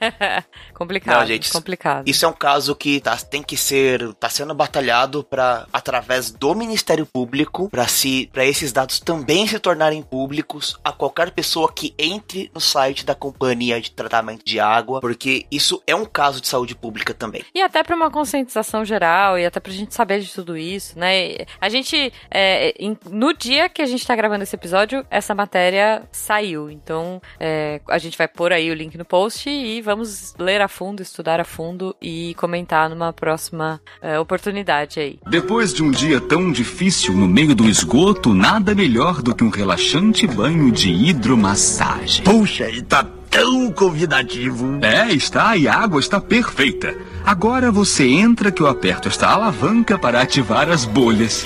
complicado. 0.73 1.19
Não, 1.19 1.25
gente, 1.25 1.51
complicado. 1.51 2.07
Isso 2.07 2.23
é 2.23 2.27
um 2.29 2.33
caso 2.33 2.73
que 2.75 3.01
tá, 3.01 3.17
tem 3.17 3.43
que 3.43 3.57
ser, 3.57 4.13
tá 4.13 4.29
sendo 4.29 4.53
batalhado 4.53 5.21
para 5.23 5.67
através 5.73 6.12
do 6.21 6.53
Ministério 6.55 7.05
Público 7.05 7.69
para 7.69 7.87
se, 7.87 8.29
para 8.31 8.45
esses 8.45 8.71
dados 8.71 8.99
também 8.99 9.47
se 9.47 9.59
tornarem 9.59 10.01
públicos 10.01 10.79
a 10.83 10.91
qualquer 10.91 11.31
pessoa 11.31 11.71
que 11.71 11.93
entre 11.97 12.49
no 12.53 12.61
site 12.61 13.05
da 13.05 13.15
companhia 13.15 13.79
de 13.81 13.91
tratamento 13.91 14.43
de 14.45 14.59
água, 14.59 14.99
porque 15.01 15.45
isso 15.51 15.81
é 15.87 15.95
um 15.95 16.05
caso 16.05 16.39
de 16.41 16.47
saúde 16.47 16.75
pública 16.75 17.13
também. 17.13 17.43
E 17.53 17.61
até 17.61 17.83
pra 17.83 17.95
uma 17.95 18.09
conscientização 18.11 18.83
geral 18.85 19.37
e 19.37 19.45
até 19.45 19.59
pra 19.59 19.71
gente 19.71 19.93
saber 19.93 20.19
de 20.19 20.31
tudo 20.33 20.57
isso, 20.57 20.97
né? 20.97 21.37
A 21.59 21.69
gente, 21.69 22.11
é, 22.29 22.73
em- 22.79 22.97
no 23.09 23.33
dia 23.33 23.69
que 23.69 23.81
a 23.81 23.85
gente 23.85 24.05
tá 24.05 24.15
gravando 24.15 24.43
esse 24.43 24.55
episódio, 24.55 25.05
essa 25.09 25.33
matéria 25.35 26.03
saiu. 26.11 26.69
Então, 26.69 27.21
é, 27.39 27.81
a 27.89 27.97
gente 27.97 28.17
vai 28.17 28.27
pôr 28.27 28.51
aí 28.53 28.69
o 28.69 28.73
link 28.73 28.97
no 28.97 29.05
post 29.05 29.49
e 29.49 29.81
vamos 29.81 30.33
ler 30.37 30.61
a 30.61 30.67
fundo, 30.67 31.01
estudar 31.01 31.39
a 31.39 31.43
fundo 31.45 31.95
e 32.01 32.33
comentar 32.35 32.89
numa 32.89 33.11
próxima 33.13 33.81
é, 34.01 34.19
oportunidade 34.19 34.99
aí. 34.99 35.19
Depois 35.27 35.73
de 35.73 35.81
um 35.83 35.91
dia 35.91 36.02
tão 36.19 36.51
difícil 36.51 37.13
no 37.13 37.27
meio 37.27 37.55
do 37.55 37.69
esgoto, 37.69 38.33
nada 38.33 38.75
melhor 38.75 39.21
do 39.21 39.33
que 39.33 39.43
um 39.43 39.49
relaxante 39.49 40.27
banho 40.27 40.71
de 40.71 40.91
hidromassagem. 40.91 42.23
Puxa, 42.23 42.69
e 42.69 42.81
tá 42.81 43.05
tão 43.29 43.71
convidativo. 43.71 44.79
É, 44.81 45.11
está 45.11 45.55
e 45.57 45.67
a 45.67 45.75
água 45.75 45.99
está 45.99 46.21
perfeita. 46.21 46.95
Agora 47.25 47.71
você 47.71 48.05
entra 48.07 48.51
que 48.51 48.61
eu 48.61 48.67
aperto 48.67 49.07
esta 49.07 49.27
alavanca 49.27 49.97
para 49.97 50.21
ativar 50.21 50.69
as 50.69 50.85
bolhas. 50.85 51.45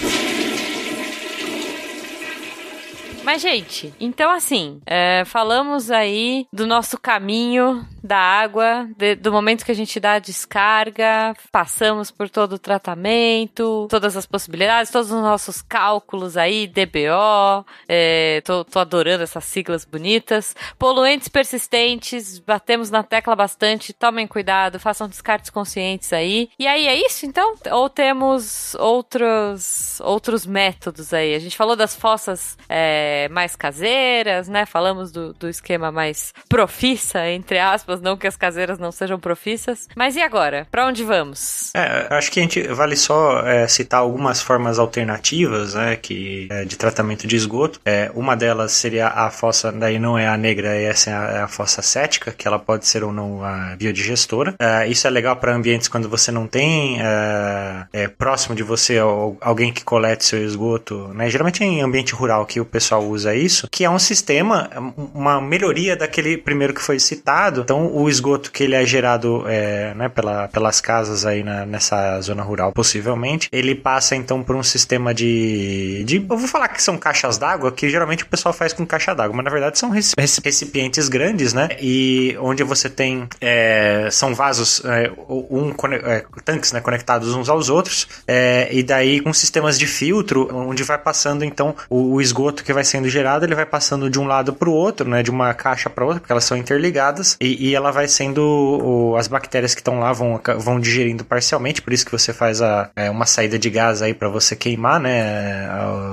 Mas, 3.28 3.42
gente, 3.42 3.94
então 4.00 4.32
assim, 4.32 4.80
é, 4.86 5.24
falamos 5.26 5.92
aí 5.92 6.48
do 6.54 6.66
nosso 6.66 6.98
caminho 6.98 7.86
da 8.02 8.18
água, 8.18 8.88
de- 8.96 9.16
do 9.16 9.34
momento 9.34 9.66
que 9.66 9.72
a 9.74 9.76
gente 9.76 10.00
dá 10.00 10.14
a 10.14 10.20
descarga, 10.20 11.36
passamos 11.52 12.10
por 12.10 12.30
todo 12.30 12.54
o 12.54 12.58
tratamento, 12.58 13.86
todas 13.90 14.16
as 14.16 14.26
possibilidades, 14.26 14.90
todos 14.94 15.12
os 15.12 15.22
nossos 15.22 15.62
cálculos 15.62 16.38
aí, 16.38 16.68
DBO, 16.68 17.66
é, 17.86 18.40
tô, 18.46 18.64
tô 18.64 18.80
adorando 18.80 19.24
essas 19.24 19.44
siglas 19.44 19.84
bonitas. 19.84 20.56
Poluentes 20.80 21.28
persistentes, 21.28 22.40
batemos 22.40 22.90
na 22.90 23.04
tecla 23.04 23.36
bastante, 23.36 23.92
tomem 23.92 24.26
cuidado, 24.26 24.80
façam 24.80 25.10
descartes 25.10 25.50
conscientes 25.50 26.14
aí. 26.14 26.50
E 26.58 26.66
aí, 26.66 26.88
é 26.88 26.96
isso 27.06 27.26
então? 27.26 27.56
Ou 27.72 27.90
temos 27.90 28.74
outros, 28.76 30.00
outros 30.00 30.46
métodos 30.46 31.14
aí? 31.14 31.36
A 31.36 31.40
gente 31.40 31.58
falou 31.58 31.76
das 31.76 31.94
fossas 31.94 32.58
é, 32.70 33.17
mais 33.30 33.56
caseiras, 33.56 34.48
né? 34.50 34.66
Falamos 34.66 35.12
do, 35.12 35.34
do 35.34 35.48
esquema 35.48 35.92
mais 35.92 36.34
profissa, 36.50 37.28
entre 37.30 37.60
aspas, 37.60 38.02
não 38.02 38.18
que 38.18 38.28
as 38.28 38.36
caseiras 38.36 38.78
não 38.78 38.92
sejam 38.92 39.20
profissas. 39.20 39.88
Mas 39.96 40.16
e 40.16 40.22
agora? 40.22 40.68
Pra 40.70 40.86
onde 40.86 41.04
vamos? 41.04 41.72
É, 41.76 42.08
acho 42.12 42.32
que 42.32 42.40
a 42.40 42.44
gente 42.44 42.62
vale 42.68 42.96
só 42.96 43.40
é, 43.48 43.68
citar 43.68 44.02
algumas 44.02 44.42
formas 44.42 44.80
alternativas, 44.80 45.74
né, 45.76 45.96
que 45.96 46.48
é, 46.52 46.66
de 46.66 46.76
tratamento 46.76 47.26
de 47.28 47.36
esgoto. 47.36 47.80
É, 47.86 48.12
uma 48.14 48.36
delas 48.36 48.74
seria 48.74 49.08
a 49.08 49.30
fossa, 49.30 49.72
daí 49.72 50.00
não 50.00 50.18
é 50.18 50.28
a 50.28 50.36
negra, 50.36 50.76
essa 50.76 51.10
é 51.10 51.14
a, 51.14 51.24
é 51.38 51.42
a 51.42 51.48
fossa 51.48 51.82
cética, 51.82 52.32
que 52.32 52.48
ela 52.48 52.60
pode 52.60 52.86
ser 52.86 53.04
ou 53.04 53.14
não 53.14 53.44
a 53.44 53.76
biodigestora. 53.78 54.56
É, 54.60 54.88
isso 54.88 55.08
é 55.08 55.10
legal 55.10 55.36
para 55.36 55.54
ambientes 55.54 55.88
quando 55.88 56.10
você 56.10 56.32
não 56.32 56.48
tem 56.48 57.00
é, 57.02 57.86
é, 57.94 58.08
próximo 58.08 58.56
de 58.56 58.64
você 58.64 58.98
al- 58.98 59.38
alguém 59.40 59.72
que 59.72 59.84
colete 59.84 60.26
seu 60.26 60.44
esgoto, 60.44 61.10
né? 61.14 61.30
Geralmente 61.30 61.64
é 61.64 61.66
em 61.66 61.82
ambiente 61.82 62.14
rural 62.14 62.46
que 62.46 62.60
o 62.60 62.66
pessoal 62.66 63.07
usa 63.10 63.36
isso, 63.36 63.68
que 63.72 63.84
é 63.84 63.90
um 63.90 64.00
sistema, 64.00 64.70
uma 65.14 65.42
melhoria 65.42 65.96
daquele 65.96 66.38
primeiro 66.38 66.74
que 66.74 66.82
foi 66.82 67.00
citado. 67.00 67.62
Então, 67.62 67.88
o 67.96 68.10
esgoto 68.10 68.52
que 68.52 68.64
ele 68.64 68.76
é 68.76 68.86
gerado 68.86 69.44
é, 69.48 69.94
né, 69.94 70.10
pela, 70.10 70.48
pelas 70.48 70.82
casas 70.82 71.26
aí 71.26 71.44
na- 71.44 71.66
nessa 71.66 72.20
zona 72.22 72.44
rural, 72.44 72.72
possivelmente, 72.72 73.48
ele 73.52 73.76
passa 73.76 74.16
então 74.16 74.44
por 74.44 74.56
um 74.56 74.64
sistema 74.64 75.14
de, 75.14 76.04
de 76.06 76.18
eu 76.18 76.38
vou 76.38 76.48
falar 76.48 76.68
que 76.70 76.82
são 76.82 76.98
caixas 76.98 77.38
d'água, 77.38 77.72
que 77.72 77.90
geralmente 77.90 78.24
o 78.24 78.28
pessoal 78.28 78.54
faz 78.54 78.74
com 78.74 78.86
caixa 78.86 79.14
d'água, 79.14 79.36
mas 79.36 79.46
na 79.46 79.52
verdade 79.52 79.78
são 79.78 79.90
reci- 79.90 80.14
reci- 80.18 80.42
recipientes 80.44 81.10
grandes, 81.10 81.54
né? 81.54 81.70
E 81.80 82.36
onde 82.40 82.64
você 82.64 82.90
tem 82.90 83.28
é, 83.42 84.10
são 84.12 84.34
vasos, 84.34 84.82
é, 84.86 85.12
um 85.30 85.74
é, 86.04 86.26
tanques, 86.44 86.72
né, 86.72 86.82
conectados 86.82 87.34
uns 87.36 87.50
aos 87.50 87.70
outros, 87.70 88.08
é, 88.28 88.68
e 88.72 88.82
daí 88.84 89.20
com 89.20 89.32
sistemas 89.34 89.78
de 89.78 89.86
filtro, 89.88 90.50
onde 90.54 90.84
vai 90.84 90.98
passando 90.98 91.44
então 91.46 91.76
o, 91.90 92.16
o 92.16 92.22
esgoto 92.22 92.64
que 92.64 92.74
vai 92.74 92.84
sendo 92.84 92.97
gerado, 93.10 93.46
ele 93.46 93.56
vai 93.56 93.66
passando 93.66 94.10
de 94.10 94.20
um 94.20 94.26
lado 94.26 94.54
para 94.54 94.70
o 94.70 94.74
outro, 94.74 95.08
né, 95.08 95.22
de 95.24 95.30
uma 95.32 95.54
caixa 95.54 95.90
para 95.90 96.04
outra, 96.06 96.20
porque 96.20 96.32
elas 96.32 96.44
são 96.44 96.58
interligadas, 96.58 97.38
e, 97.42 97.70
e 97.70 97.76
ela 97.76 97.92
vai 97.92 98.08
sendo 98.08 98.42
o- 98.42 99.16
as 99.18 99.28
bactérias 99.28 99.74
que 99.74 99.82
estão 99.82 100.00
lá 100.00 100.12
vão, 100.14 100.40
vão 100.60 100.80
digerindo 100.80 101.24
parcialmente, 101.26 101.82
por 101.82 101.94
isso 101.94 102.06
que 102.06 102.12
você 102.12 102.34
faz 102.34 102.62
a, 102.62 102.90
é, 102.96 103.10
uma 103.10 103.26
saída 103.26 103.58
de 103.60 103.70
gás 103.70 104.02
aí 104.02 104.14
para 104.14 104.30
você 104.30 104.56
queimar, 104.56 105.00
né, 105.00 105.68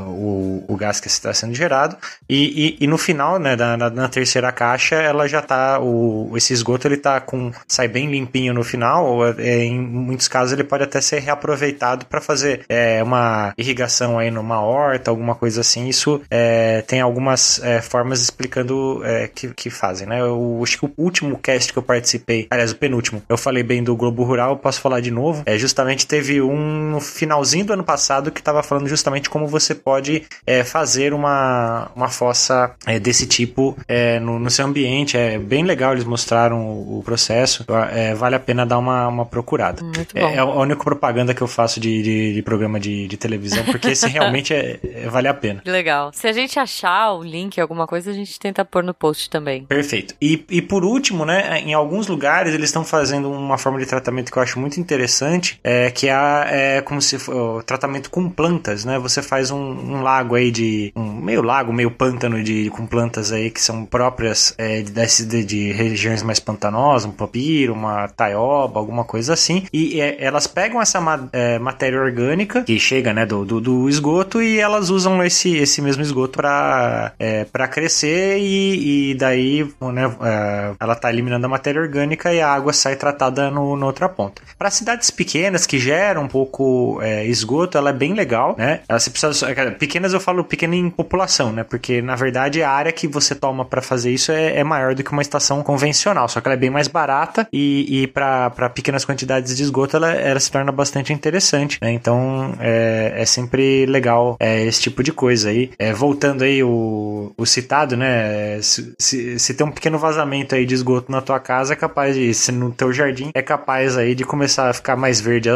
o, 0.08 0.64
o 0.68 0.76
gás 0.76 1.00
que 1.00 1.08
está 1.08 1.32
sendo 1.32 1.54
gerado, 1.54 1.96
e, 2.28 2.76
e, 2.80 2.84
e 2.84 2.86
no 2.86 2.98
final, 2.98 3.38
né, 3.38 3.56
da- 3.56 3.76
na, 3.76 3.90
na 3.90 4.08
terceira 4.08 4.50
caixa, 4.52 4.96
ela 4.96 5.26
já 5.28 5.40
tá, 5.42 5.78
o, 5.80 6.32
esse 6.36 6.52
esgoto 6.52 6.86
ele 6.88 6.96
tá 6.96 7.20
com, 7.20 7.52
sai 7.66 7.88
bem 7.88 8.10
limpinho 8.10 8.54
no 8.54 8.62
final, 8.64 9.06
ou, 9.06 9.28
é, 9.38 9.64
em 9.64 9.78
muitos 9.80 10.28
casos 10.28 10.52
ele 10.52 10.64
pode 10.64 10.84
até 10.84 11.00
ser 11.00 11.20
reaproveitado 11.20 12.06
para 12.06 12.20
fazer 12.20 12.64
é, 12.68 13.02
uma 13.02 13.52
irrigação 13.56 14.18
aí 14.18 14.30
numa 14.30 14.60
horta, 14.60 15.10
alguma 15.10 15.34
coisa 15.34 15.60
assim, 15.60 15.88
isso 15.88 16.20
é, 16.30 16.73
tem 16.82 17.00
algumas 17.00 17.62
é, 17.62 17.80
formas 17.80 18.20
explicando 18.20 19.02
é, 19.04 19.28
que, 19.28 19.48
que 19.48 19.70
fazem, 19.70 20.06
né, 20.06 20.20
eu 20.20 20.60
acho 20.62 20.78
que 20.78 20.86
o 20.86 20.92
último 20.96 21.38
cast 21.38 21.72
que 21.72 21.78
eu 21.78 21.82
participei, 21.82 22.46
aliás, 22.50 22.72
o 22.72 22.76
penúltimo, 22.76 23.22
eu 23.28 23.36
falei 23.36 23.62
bem 23.62 23.82
do 23.82 23.96
Globo 23.96 24.22
Rural, 24.24 24.56
posso 24.56 24.80
falar 24.80 25.00
de 25.00 25.10
novo, 25.10 25.42
é, 25.46 25.58
justamente 25.58 26.06
teve 26.06 26.40
um 26.40 26.90
no 26.90 27.00
finalzinho 27.00 27.64
do 27.64 27.72
ano 27.72 27.84
passado 27.84 28.30
que 28.30 28.40
estava 28.40 28.62
falando 28.62 28.88
justamente 28.88 29.28
como 29.28 29.46
você 29.46 29.74
pode 29.74 30.24
é, 30.46 30.64
fazer 30.64 31.12
uma, 31.12 31.90
uma 31.94 32.08
fossa 32.08 32.74
é, 32.86 32.98
desse 32.98 33.26
tipo 33.26 33.76
é, 33.88 34.18
no, 34.20 34.38
no 34.38 34.50
seu 34.50 34.66
ambiente. 34.66 35.16
É 35.16 35.38
bem 35.38 35.64
legal, 35.64 35.92
eles 35.92 36.04
mostraram 36.04 36.66
o, 36.66 36.98
o 36.98 37.02
processo. 37.02 37.64
É, 37.92 38.14
vale 38.14 38.36
a 38.36 38.40
pena 38.40 38.64
dar 38.64 38.78
uma, 38.78 39.08
uma 39.08 39.26
procurada. 39.26 39.82
É, 40.14 40.34
é 40.34 40.38
a 40.38 40.44
única 40.44 40.82
propaganda 40.84 41.34
que 41.34 41.42
eu 41.42 41.48
faço 41.48 41.80
de, 41.80 42.02
de, 42.02 42.34
de 42.34 42.42
programa 42.42 42.78
de, 42.78 43.06
de 43.08 43.16
televisão, 43.16 43.64
porque 43.64 43.88
esse 43.88 44.06
realmente 44.08 44.52
é, 44.54 44.78
é- 44.82 45.08
vale 45.08 45.28
a 45.28 45.34
pena. 45.34 45.62
Legal. 45.64 46.10
Se 46.12 46.26
a 46.26 46.32
gente 46.32 46.58
achar 46.64 47.12
o 47.12 47.22
link, 47.22 47.60
alguma 47.60 47.86
coisa, 47.86 48.10
a 48.10 48.14
gente 48.14 48.38
tenta 48.38 48.64
pôr 48.64 48.82
no 48.82 48.92
post 48.92 49.30
também. 49.30 49.64
Perfeito. 49.64 50.14
E, 50.20 50.44
e 50.50 50.60
por 50.60 50.84
último, 50.84 51.24
né, 51.24 51.60
em 51.60 51.72
alguns 51.74 52.06
lugares 52.08 52.52
eles 52.52 52.68
estão 52.70 52.84
fazendo 52.84 53.30
uma 53.30 53.56
forma 53.56 53.78
de 53.78 53.86
tratamento 53.86 54.32
que 54.32 54.38
eu 54.38 54.42
acho 54.42 54.58
muito 54.58 54.80
interessante, 54.80 55.58
é, 55.62 55.90
que 55.90 56.08
é, 56.08 56.12
a- 56.12 56.46
é 56.48 56.80
como 56.80 57.00
se 57.00 57.18
for 57.18 57.62
tratamento 57.62 58.10
com 58.10 58.28
plantas, 58.28 58.84
né? 58.84 58.98
Você 58.98 59.22
faz 59.22 59.50
um, 59.50 59.56
um 59.58 60.02
lago 60.02 60.34
aí 60.34 60.50
de 60.50 60.92
um 60.96 61.12
meio 61.14 61.42
lago, 61.42 61.72
meio 61.72 61.90
pântano 61.90 62.42
de 62.42 62.70
com 62.70 62.86
plantas 62.86 63.30
aí 63.32 63.50
que 63.50 63.60
são 63.60 63.84
próprias 63.84 64.54
é, 64.58 64.82
de, 64.82 64.92
de, 65.26 65.44
de 65.44 65.72
regiões 65.72 66.22
mais 66.22 66.40
pantanosas, 66.40 67.04
um 67.08 67.12
papiro, 67.12 67.72
uma 67.72 68.08
taioba, 68.08 68.78
alguma 68.80 69.04
coisa 69.04 69.32
assim, 69.34 69.64
e 69.72 70.00
é, 70.00 70.16
elas 70.24 70.46
pegam 70.46 70.80
essa 70.80 71.00
ma- 71.00 71.28
é, 71.32 71.58
matéria 71.58 72.00
orgânica 72.00 72.62
que 72.64 72.78
chega, 72.78 73.12
né, 73.12 73.24
do, 73.26 73.44
do, 73.44 73.60
do 73.60 73.88
esgoto 73.88 74.42
e 74.42 74.58
elas 74.58 74.90
usam 74.90 75.22
esse, 75.22 75.54
esse 75.56 75.80
mesmo 75.82 76.02
esgoto 76.02 76.40
para 76.44 77.14
é, 77.18 77.46
crescer 77.68 78.38
e, 78.38 79.10
e 79.10 79.14
daí 79.14 79.64
né, 79.80 80.14
é, 80.22 80.74
ela 80.78 80.94
tá 80.94 81.10
eliminando 81.10 81.46
a 81.46 81.48
matéria 81.48 81.80
orgânica 81.80 82.32
e 82.34 82.40
a 82.40 82.52
água 82.52 82.72
sai 82.72 82.96
tratada 82.96 83.50
no, 83.50 83.76
na 83.76 83.86
outra 83.86 84.08
ponta. 84.08 84.42
Para 84.58 84.70
cidades 84.70 85.10
pequenas 85.10 85.66
que 85.66 85.78
geram 85.78 86.24
um 86.24 86.28
pouco 86.28 87.00
é, 87.02 87.24
esgoto, 87.24 87.78
ela 87.78 87.90
é 87.90 87.92
bem 87.92 88.12
legal, 88.12 88.54
né? 88.58 88.80
Ela 88.88 89.00
se 89.00 89.10
precisa 89.10 89.54
cara, 89.54 89.70
pequenas 89.72 90.12
eu 90.12 90.20
falo 90.20 90.44
pequena 90.44 90.76
em 90.76 90.90
população, 90.90 91.50
né? 91.52 91.64
Porque 91.64 92.02
na 92.02 92.14
verdade 92.14 92.62
a 92.62 92.70
área 92.70 92.92
que 92.92 93.08
você 93.08 93.34
toma 93.34 93.64
para 93.64 93.80
fazer 93.80 94.10
isso 94.10 94.30
é, 94.30 94.58
é 94.58 94.64
maior 94.64 94.94
do 94.94 95.02
que 95.02 95.12
uma 95.12 95.22
estação 95.22 95.62
convencional, 95.62 96.28
só 96.28 96.40
que 96.40 96.48
ela 96.48 96.54
é 96.54 96.58
bem 96.58 96.70
mais 96.70 96.88
barata 96.88 97.48
e, 97.52 98.02
e 98.02 98.06
para 98.06 98.50
pequenas 98.74 99.04
quantidades 99.04 99.56
de 99.56 99.62
esgoto 99.62 99.96
ela, 99.96 100.12
ela 100.12 100.40
se 100.40 100.50
torna 100.50 100.70
bastante 100.70 101.12
interessante, 101.12 101.78
né? 101.80 101.92
Então 101.92 102.54
é, 102.60 103.14
é 103.16 103.24
sempre 103.24 103.86
legal 103.86 104.36
é, 104.38 104.62
esse 104.64 104.82
tipo 104.82 105.02
de 105.02 105.12
coisa 105.12 105.48
aí. 105.48 105.70
É, 105.78 105.92
voltando 105.92 106.33
aí 106.42 106.62
o, 106.62 107.32
o 107.36 107.46
citado, 107.46 107.96
né? 107.96 108.60
Se, 108.62 108.94
se, 108.98 109.38
se 109.38 109.54
tem 109.54 109.66
um 109.66 109.70
pequeno 109.70 109.98
vazamento 109.98 110.54
aí 110.54 110.64
de 110.64 110.74
esgoto 110.74 111.12
na 111.12 111.20
tua 111.20 111.38
casa, 111.38 111.74
é 111.74 111.76
capaz 111.76 112.14
de, 112.14 112.32
se 112.34 112.50
no 112.50 112.70
teu 112.72 112.92
jardim, 112.92 113.30
é 113.34 113.42
capaz 113.42 113.96
aí 113.96 114.14
de 114.14 114.24
começar 114.24 114.70
a 114.70 114.72
ficar 114.72 114.96
mais 114.96 115.20
verde 115.20 115.48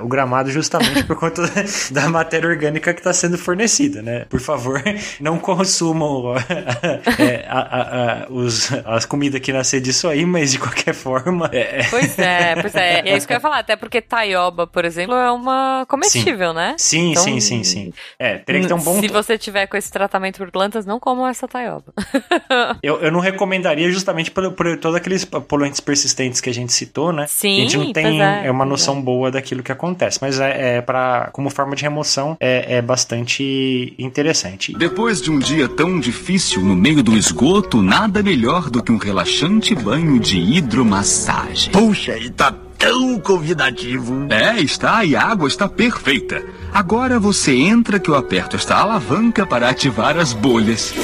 o 0.00 0.08
gramado 0.08 0.50
justamente 0.50 1.04
por 1.04 1.16
conta 1.18 1.42
da 1.90 2.08
matéria 2.08 2.48
orgânica 2.48 2.92
que 2.92 3.00
está 3.00 3.12
sendo 3.12 3.38
fornecida, 3.38 4.02
né? 4.02 4.26
Por 4.28 4.40
favor, 4.40 4.82
não 5.20 5.38
consumam 5.38 6.34
é, 7.18 7.46
a, 7.48 8.26
os, 8.30 8.70
as 8.84 9.04
comidas 9.04 9.40
que 9.40 9.52
nascer 9.52 9.80
disso 9.80 10.08
aí, 10.08 10.26
mas 10.26 10.52
de 10.52 10.58
qualquer 10.58 10.94
forma. 10.94 11.48
É... 11.52 11.84
Pois 11.90 12.18
é, 12.18 12.56
pois 12.60 12.74
é. 12.74 13.02
E 13.04 13.10
é 13.10 13.16
isso 13.16 13.26
que 13.26 13.32
eu 13.32 13.36
ia 13.36 13.40
falar, 13.40 13.58
até 13.58 13.76
porque 13.76 14.00
taioba, 14.00 14.66
por 14.66 14.84
exemplo, 14.84 15.14
é 15.14 15.30
uma 15.30 15.84
comestível, 15.88 16.50
sim. 16.50 16.56
né? 16.56 16.74
Sim, 16.78 17.10
então, 17.10 17.22
sim, 17.22 17.40
sim, 17.40 17.64
sim. 17.64 17.92
É, 18.18 18.38
teria 18.38 18.62
que 18.62 18.68
ter 18.68 18.74
um 18.74 18.80
bom. 18.80 19.00
Se 19.00 19.08
você 19.08 19.38
tiver 19.38 19.66
com 19.66 19.76
esse 19.76 19.90
tratamento 19.90 20.25
por 20.32 20.50
plantas, 20.50 20.84
não 20.84 20.98
comam 20.98 21.26
essa 21.26 21.46
taioba. 21.46 21.92
eu, 22.82 23.00
eu 23.00 23.12
não 23.12 23.20
recomendaria 23.20 23.90
justamente 23.90 24.30
por, 24.30 24.50
por 24.52 24.76
todos 24.78 24.96
aqueles 24.96 25.24
poluentes 25.24 25.80
persistentes 25.80 26.40
que 26.40 26.50
a 26.50 26.54
gente 26.54 26.72
citou, 26.72 27.12
né? 27.12 27.26
Sim. 27.28 27.58
A 27.58 27.60
gente 27.62 27.76
não 27.78 27.92
tem 27.92 28.22
é, 28.22 28.46
é, 28.46 28.50
uma 28.50 28.64
noção 28.64 28.98
é. 28.98 29.00
boa 29.02 29.30
daquilo 29.30 29.62
que 29.62 29.72
acontece. 29.72 30.18
Mas 30.20 30.40
é, 30.40 30.76
é 30.76 30.80
para 30.80 31.30
como 31.32 31.50
forma 31.50 31.74
de 31.74 31.82
remoção 31.82 32.36
é, 32.40 32.76
é 32.76 32.82
bastante 32.82 33.94
interessante. 33.98 34.72
Depois 34.76 35.20
de 35.20 35.30
um 35.30 35.38
dia 35.38 35.68
tão 35.68 35.98
difícil 36.00 36.62
no 36.62 36.74
meio 36.74 37.02
do 37.02 37.16
esgoto, 37.16 37.82
nada 37.82 38.22
melhor 38.22 38.70
do 38.70 38.82
que 38.82 38.92
um 38.92 38.98
relaxante 38.98 39.74
banho 39.74 40.18
de 40.18 40.38
hidromassagem. 40.38 41.72
Puxa, 41.72 42.16
e 42.16 42.30
tá 42.30 42.54
tão 42.78 43.18
convidativo. 43.18 44.26
É, 44.30 44.60
está 44.60 45.04
e 45.04 45.16
a 45.16 45.22
água 45.22 45.48
está 45.48 45.68
perfeita. 45.68 46.42
Agora 46.72 47.18
você 47.18 47.54
entra 47.54 47.98
que 47.98 48.10
eu 48.10 48.14
aperto 48.14 48.56
esta 48.56 48.76
alavanca 48.76 49.46
para 49.46 49.68
ativar 49.68 50.16
as 50.16 50.32
bolhas. 50.32 50.94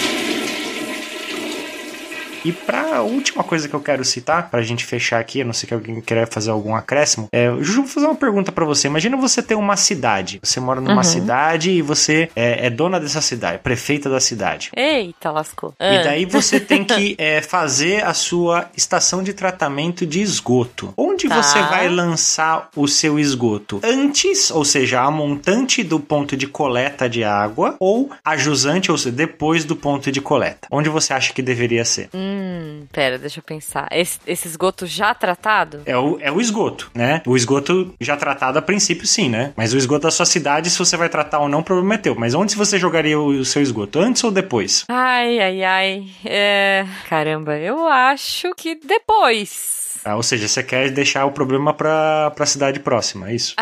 E 2.44 2.52
para 2.52 2.96
a 2.96 3.02
última 3.02 3.44
coisa 3.44 3.68
que 3.68 3.74
eu 3.74 3.80
quero 3.80 4.04
citar, 4.04 4.50
para 4.50 4.60
a 4.60 4.62
gente 4.62 4.84
fechar 4.84 5.20
aqui, 5.20 5.40
a 5.40 5.44
não 5.44 5.52
sei 5.52 5.68
que 5.68 5.74
alguém 5.74 6.00
queira 6.00 6.26
fazer 6.26 6.50
algum 6.50 6.74
acréscimo, 6.74 7.28
é, 7.32 7.48
Juju, 7.60 7.82
vou 7.82 7.86
fazer 7.86 8.06
uma 8.06 8.14
pergunta 8.14 8.50
para 8.50 8.64
você. 8.64 8.88
Imagina 8.88 9.16
você 9.16 9.42
ter 9.42 9.54
uma 9.54 9.76
cidade. 9.76 10.40
Você 10.42 10.58
mora 10.58 10.80
numa 10.80 10.96
uhum. 10.96 11.02
cidade 11.02 11.70
e 11.70 11.82
você 11.82 12.28
é, 12.34 12.66
é, 12.66 12.70
dona 12.70 12.98
dessa 12.98 13.20
cidade, 13.20 13.58
prefeita 13.58 14.10
da 14.10 14.20
cidade. 14.20 14.70
Eita, 14.76 15.30
lascou. 15.30 15.74
E 15.80 15.84
ah. 15.84 16.02
daí 16.02 16.24
você 16.24 16.58
tem 16.58 16.84
que 16.84 17.14
é, 17.18 17.40
fazer 17.40 18.04
a 18.04 18.14
sua 18.14 18.70
estação 18.76 19.22
de 19.22 19.32
tratamento 19.32 20.04
de 20.04 20.20
esgoto. 20.20 20.92
Onde 20.96 21.28
tá. 21.28 21.40
você 21.40 21.60
vai 21.60 21.88
lançar 21.88 22.70
o 22.74 22.88
seu 22.88 23.18
esgoto? 23.18 23.80
Antes, 23.84 24.50
ou 24.50 24.64
seja, 24.64 25.00
a 25.00 25.10
montante 25.10 25.84
do 25.84 26.00
ponto 26.00 26.36
de 26.36 26.46
coleta 26.46 27.08
de 27.08 27.22
água 27.22 27.76
ou 27.78 28.10
a 28.24 28.36
jusante, 28.36 28.90
ou 28.90 28.98
seja, 28.98 29.14
depois 29.14 29.64
do 29.64 29.76
ponto 29.76 30.10
de 30.10 30.20
coleta? 30.20 30.66
Onde 30.70 30.88
você 30.88 31.12
acha 31.12 31.32
que 31.32 31.42
deveria 31.42 31.84
ser? 31.84 32.08
Hum. 32.12 32.31
Hum, 32.32 32.86
pera, 32.90 33.18
deixa 33.18 33.40
eu 33.40 33.42
pensar. 33.42 33.88
Esse, 33.92 34.18
esse, 34.26 34.48
esgoto 34.48 34.86
já 34.86 35.12
tratado? 35.12 35.82
É 35.84 35.96
o, 35.96 36.18
é 36.20 36.32
o 36.32 36.40
esgoto, 36.40 36.90
né? 36.94 37.22
O 37.26 37.36
esgoto 37.36 37.94
já 38.00 38.16
tratado 38.16 38.58
a 38.58 38.62
princípio, 38.62 39.06
sim, 39.06 39.28
né? 39.28 39.52
Mas 39.54 39.74
o 39.74 39.76
esgoto 39.76 40.02
da 40.02 40.10
sua 40.10 40.24
cidade, 40.24 40.70
se 40.70 40.78
você 40.78 40.96
vai 40.96 41.10
tratar 41.10 41.40
ou 41.40 41.48
não, 41.48 41.60
o 41.60 41.64
problema 41.64 41.94
é 41.94 41.98
teu. 41.98 42.14
Mas 42.14 42.32
onde 42.32 42.56
você 42.56 42.78
jogaria 42.78 43.18
o, 43.18 43.26
o 43.26 43.44
seu 43.44 43.60
esgoto? 43.60 43.98
Antes 44.00 44.24
ou 44.24 44.30
depois? 44.30 44.84
Ai, 44.88 45.38
ai, 45.38 45.62
ai. 45.62 46.06
É... 46.24 46.86
Caramba, 47.08 47.58
eu 47.58 47.86
acho 47.86 48.54
que 48.54 48.74
depois. 48.74 50.00
Ah, 50.04 50.16
ou 50.16 50.22
seja, 50.22 50.48
você 50.48 50.62
quer 50.62 50.90
deixar 50.90 51.26
o 51.26 51.32
problema 51.32 51.74
pra, 51.74 52.32
pra 52.34 52.46
cidade 52.46 52.80
próxima, 52.80 53.30
é 53.30 53.34
isso? 53.34 53.54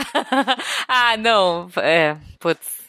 ah, 0.89 1.17
não. 1.17 1.69
É, 1.77 2.17
putz. 2.39 2.80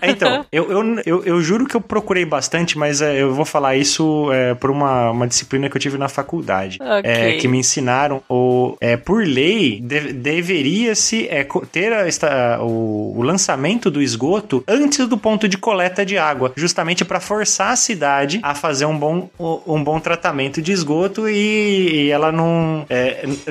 É, 0.00 0.10
então, 0.10 0.46
eu, 0.50 0.70
eu, 0.70 1.02
eu, 1.04 1.24
eu, 1.24 1.40
juro 1.42 1.66
que 1.66 1.74
eu 1.74 1.80
procurei 1.80 2.24
bastante, 2.24 2.78
mas 2.78 3.02
é, 3.02 3.20
eu 3.20 3.34
vou 3.34 3.44
falar 3.44 3.76
isso 3.76 4.32
é, 4.32 4.54
por 4.54 4.70
uma, 4.70 5.10
uma 5.10 5.26
disciplina 5.28 5.68
que 5.68 5.76
eu 5.76 5.80
tive 5.80 5.98
na 5.98 6.08
faculdade. 6.08 6.78
É, 6.80 6.98
okay. 6.98 7.38
que 7.38 7.48
me 7.48 7.58
ensinaram, 7.58 8.22
o, 8.28 8.76
é, 8.80 8.96
por 8.96 9.22
lei, 9.24 9.78
de, 9.80 10.12
deveria-se 10.12 11.28
é, 11.28 11.46
ter 11.70 11.92
a, 11.92 12.06
esta, 12.06 12.60
o, 12.62 13.18
o, 13.18 13.22
lançamento 13.22 13.90
do 13.90 14.00
esgoto 14.00 14.64
antes 14.66 15.06
do 15.06 15.18
ponto 15.18 15.46
de 15.46 15.58
coleta 15.58 16.04
de 16.04 16.16
água, 16.16 16.52
justamente 16.56 17.04
para 17.04 17.20
forçar 17.20 17.72
a 17.72 17.76
cidade 17.76 18.40
a 18.42 18.54
fazer 18.54 18.86
um 18.86 18.96
bom, 18.98 19.28
um 19.66 19.84
bom 19.84 20.00
tratamento 20.00 20.62
de 20.62 20.72
esgoto 20.72 21.28
e, 21.28 22.06
e 22.06 22.10
ela 22.10 22.32
não, 22.32 22.86